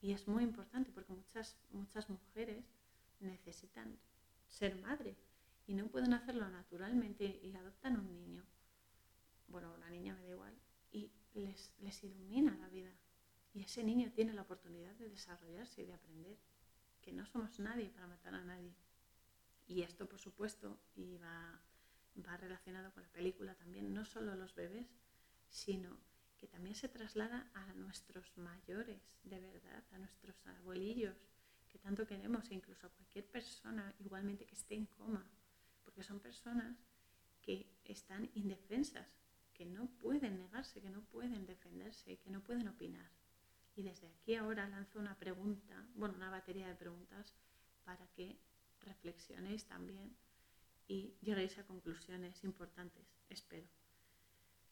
Y 0.00 0.12
es 0.12 0.28
muy 0.28 0.44
importante 0.44 0.92
porque 0.92 1.12
muchas, 1.12 1.56
muchas 1.72 2.08
mujeres 2.08 2.64
necesitan 3.20 3.98
ser 4.48 4.76
madre 4.80 5.16
y 5.66 5.74
no 5.74 5.88
pueden 5.88 6.12
hacerlo 6.12 6.48
naturalmente 6.48 7.40
y 7.42 7.54
adoptan 7.54 7.98
un 7.98 8.12
niño. 8.12 8.44
Bueno, 9.48 9.74
una 9.74 9.90
niña 9.90 10.14
me 10.14 10.22
da 10.22 10.30
igual. 10.30 10.54
Y 10.92 11.10
les, 11.34 11.72
les 11.78 12.04
ilumina 12.04 12.56
la 12.56 12.68
vida. 12.68 12.92
Y 13.52 13.62
ese 13.62 13.82
niño 13.82 14.12
tiene 14.12 14.32
la 14.32 14.42
oportunidad 14.42 14.94
de 14.96 15.08
desarrollarse 15.08 15.82
y 15.82 15.86
de 15.86 15.94
aprender. 15.94 16.38
Que 17.00 17.12
no 17.12 17.26
somos 17.26 17.58
nadie 17.58 17.90
para 17.90 18.06
matar 18.06 18.34
a 18.34 18.44
nadie. 18.44 18.74
Y 19.66 19.82
esto, 19.82 20.08
por 20.08 20.20
supuesto, 20.20 20.78
y 20.94 21.18
va, 21.18 21.60
va 22.24 22.36
relacionado 22.36 22.92
con 22.92 23.02
la 23.02 23.08
película 23.10 23.54
también, 23.54 23.92
no 23.92 24.04
solo 24.04 24.36
los 24.36 24.54
bebés, 24.54 24.86
sino 25.48 25.98
que 26.36 26.46
también 26.46 26.76
se 26.76 26.88
traslada 26.88 27.50
a 27.54 27.72
nuestros 27.74 28.36
mayores, 28.36 29.00
de 29.24 29.40
verdad, 29.40 29.84
a 29.92 29.98
nuestros 29.98 30.36
abuelillos, 30.46 31.16
que 31.76 31.84
tanto 31.84 32.06
queremos, 32.08 32.48
e 32.48 32.54
incluso 32.56 32.86
a 32.86 32.94
cualquier 32.96 33.26
persona 33.28 33.92
igualmente 34.00 34.48
que 34.48 34.56
esté 34.56 34.74
en 34.80 34.86
coma, 34.86 35.28
porque 35.84 36.02
son 36.02 36.20
personas 36.20 36.72
que 37.44 37.68
están 37.84 38.30
indefensas, 38.32 39.06
que 39.52 39.66
no 39.66 39.84
pueden 40.00 40.38
negarse, 40.38 40.80
que 40.80 40.88
no 40.88 41.02
pueden 41.04 41.44
defenderse, 41.44 42.16
que 42.16 42.30
no 42.30 42.40
pueden 42.40 42.68
opinar. 42.68 43.10
Y 43.76 43.82
desde 43.82 44.08
aquí 44.08 44.36
ahora 44.36 44.66
lanzo 44.66 44.98
una 44.98 45.18
pregunta, 45.18 45.86
bueno, 45.94 46.14
una 46.14 46.30
batería 46.30 46.66
de 46.66 46.76
preguntas 46.76 47.34
para 47.84 48.06
que 48.16 48.38
reflexionéis 48.80 49.66
también 49.66 50.16
y 50.88 51.12
lleguéis 51.20 51.58
a 51.58 51.66
conclusiones 51.66 52.42
importantes, 52.42 53.04
espero. 53.28 53.68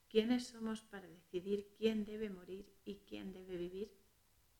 ¿Quiénes 0.09 0.47
somos 0.47 0.81
para 0.81 1.07
decidir 1.07 1.69
quién 1.77 2.03
debe 2.03 2.31
morir 2.31 2.65
y 2.83 2.95
quién 3.07 3.31
debe 3.31 3.57
vivir? 3.57 4.04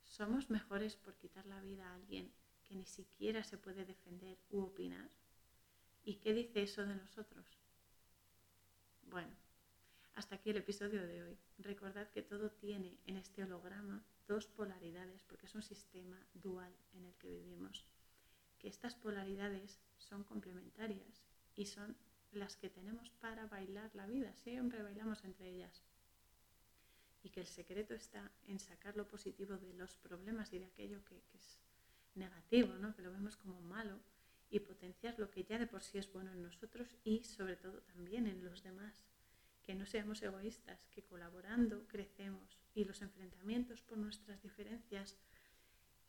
¿Somos 0.06 0.50
mejores 0.50 0.96
por 0.96 1.16
quitar 1.16 1.46
la 1.46 1.60
vida 1.62 1.90
a 1.90 1.96
alguien 1.96 2.32
que 2.68 2.76
ni 2.76 2.86
siquiera 2.86 3.44
se 3.44 3.58
puede 3.58 3.86
defender 3.86 4.38
u 4.50 4.62
opinar? 4.62 5.10
¿Y 6.04 6.16
qué 6.16 6.34
dice 6.34 6.64
eso 6.64 6.86
de 6.86 6.96
nosotros? 6.96 7.46
Bueno, 9.04 9.36
hasta 10.16 10.36
aquí 10.36 10.52
el 10.52 10.58
episodio 10.58 11.06
de 11.06 11.24
hoy. 11.24 11.38
Recordad 11.58 12.10
que 12.10 12.22
todo 12.22 12.52
tiene 12.52 12.98
en 13.06 13.18
este 13.18 13.44
holograma 13.44 14.04
dos 14.28 14.48
polaridades 14.48 15.24
porque 15.24 15.46
es 15.46 15.56
un 15.56 15.64
sistema 15.64 16.18
dual 16.34 16.74
en 16.94 17.06
el 17.06 17.14
que 17.16 17.30
vivimos. 17.30 17.86
Que 18.60 18.70
estas 18.70 18.96
polaridades 18.96 19.80
son 19.98 20.24
complementarias 20.24 21.24
y 21.56 21.66
son 21.66 21.98
las 22.32 22.56
que 22.58 22.70
tenemos 22.70 23.10
para 23.22 23.48
bailar 23.48 23.92
la 23.94 24.08
vida, 24.08 24.34
siempre 24.36 24.84
bailamos 24.84 25.24
entre 25.24 25.50
ellas. 25.50 25.84
Y 27.26 27.30
que 27.32 27.42
el 27.42 27.48
secreto 27.48 27.96
está 27.96 28.32
en 28.48 28.60
sacar 28.60 28.96
lo 28.96 29.08
positivo 29.08 29.58
de 29.58 29.74
los 29.74 29.98
problemas 29.98 30.54
y 30.54 30.60
de 30.60 30.66
aquello 30.66 31.04
que, 31.06 31.18
es 31.34 31.58
negativo, 32.14 32.76
¿no? 32.76 32.96
que 32.96 33.02
lo 33.02 33.12
vemos 33.12 33.36
como 33.36 33.60
malo, 33.62 34.00
y 34.52 34.60
potenciar 34.60 35.18
lo 35.18 35.32
que 35.32 35.44
ya 35.44 35.58
de 35.58 35.66
por 35.66 35.82
sí 35.82 35.98
es 35.98 36.12
bueno 36.14 36.32
en 36.32 36.44
nosotros 36.44 36.88
y 37.04 37.24
sobre 37.24 37.56
todo 37.56 37.82
también 37.82 38.28
en 38.28 38.46
los 38.46 38.62
demás. 38.62 39.04
Que 39.64 39.74
no 39.74 39.88
seamos 39.88 40.22
egoístas, 40.22 40.86
que 40.92 41.02
colaborando 41.02 41.88
crecemos 41.88 42.60
y 42.76 42.86
los 42.86 43.02
enfrentamientos 43.02 43.82
por 43.82 43.98
nuestras 43.98 44.44
diferencias 44.44 45.18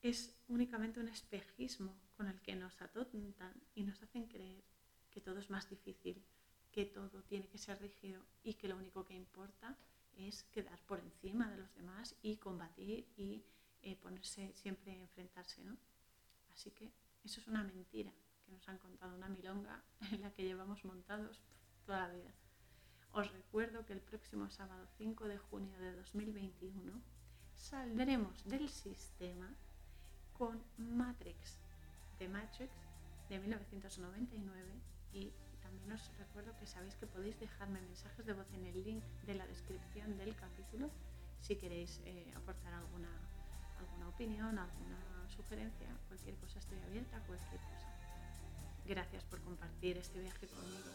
es 0.02 0.36
únicamente 0.48 1.00
un 1.00 1.08
espejismo 1.08 1.98
con 2.16 2.28
el 2.28 2.40
que 2.42 2.54
nos 2.54 2.80
atontan 2.82 3.54
y 3.74 3.82
nos 3.84 4.02
hacen 4.02 4.26
creer 4.26 4.62
que 5.10 5.22
todo 5.22 5.38
es 5.38 5.48
más 5.48 5.70
difícil, 5.70 6.22
que 6.70 6.84
todo 6.84 7.22
tiene 7.22 7.48
que 7.48 7.56
ser 7.56 7.80
rígido 7.80 8.22
y 8.44 8.54
que 8.54 8.68
lo 8.68 8.76
único 8.76 9.06
que 9.06 9.14
importa 9.14 9.70
es 9.70 9.95
quedar 10.50 10.78
por 10.86 11.00
encima 11.00 11.50
de 11.50 11.58
los 11.58 11.74
demás 11.74 12.16
y 12.22 12.36
combatir 12.36 13.06
y 13.16 13.44
eh, 13.82 13.96
ponerse 13.96 14.52
siempre 14.54 14.92
a 14.92 15.00
enfrentarse. 15.00 15.62
¿no? 15.62 15.76
Así 16.52 16.70
que 16.70 16.92
eso 17.24 17.40
es 17.40 17.48
una 17.48 17.62
mentira 17.62 18.12
que 18.44 18.52
nos 18.52 18.68
han 18.68 18.78
contado, 18.78 19.14
una 19.14 19.28
milonga 19.28 19.84
en 20.12 20.22
la 20.22 20.32
que 20.32 20.44
llevamos 20.44 20.84
montados 20.84 21.42
toda 21.84 22.08
la 22.08 22.14
vida. 22.14 22.34
Os 23.12 23.32
recuerdo 23.32 23.86
que 23.86 23.92
el 23.92 24.00
próximo 24.00 24.50
sábado 24.50 24.86
5 24.98 25.28
de 25.28 25.38
junio 25.38 25.78
de 25.78 25.92
2021 25.92 27.00
saldremos 27.54 28.44
del 28.44 28.68
sistema 28.68 29.54
con 30.34 30.62
Matrix, 30.76 31.58
de 32.18 32.28
Matrix 32.28 32.72
de 33.28 33.38
1999 33.38 34.80
y 35.12 35.32
también 35.76 35.92
os 35.92 36.10
recuerdo 36.18 36.56
que 36.58 36.66
sabéis 36.66 36.96
que 36.96 37.06
podéis 37.06 37.38
dejarme 37.38 37.80
mensajes 37.80 38.24
de 38.24 38.32
voz 38.32 38.46
en 38.54 38.64
el 38.66 38.82
link 38.82 39.04
de 39.26 39.34
la 39.34 39.46
descripción 39.46 40.16
del 40.16 40.34
capítulo 40.34 40.90
si 41.40 41.56
queréis 41.56 42.00
eh, 42.04 42.32
aportar 42.34 42.72
alguna 42.72 43.10
alguna 43.78 44.08
opinión, 44.08 44.58
alguna 44.58 45.28
sugerencia, 45.28 45.86
cualquier 46.08 46.34
cosa 46.36 46.58
estoy 46.58 46.80
abierta, 46.80 47.20
cualquier 47.26 47.60
cosa. 47.60 47.92
Gracias 48.86 49.22
por 49.24 49.42
compartir 49.42 49.98
este 49.98 50.18
viaje 50.18 50.46
conmigo. 50.46 50.88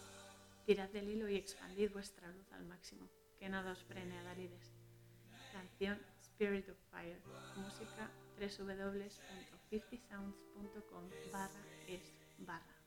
Tirad 0.65 0.89
del 0.89 1.09
hilo 1.09 1.29
y 1.29 1.35
expandid 1.35 1.91
vuestra 1.91 2.27
luz 2.31 2.51
al 2.53 2.65
máximo. 2.65 3.07
Que 3.37 3.49
nada 3.49 3.73
os 3.73 3.83
frene 3.83 4.17
a 4.17 4.23
Dalides. 4.23 4.73
Canción 5.51 6.01
Spirit 6.21 6.67
of 6.69 6.77
Fire. 6.89 7.21
Música 7.55 8.09
www.50sounds.com 8.39 11.07
barra 11.31 11.63
es 11.87 12.11
barra. 12.39 12.80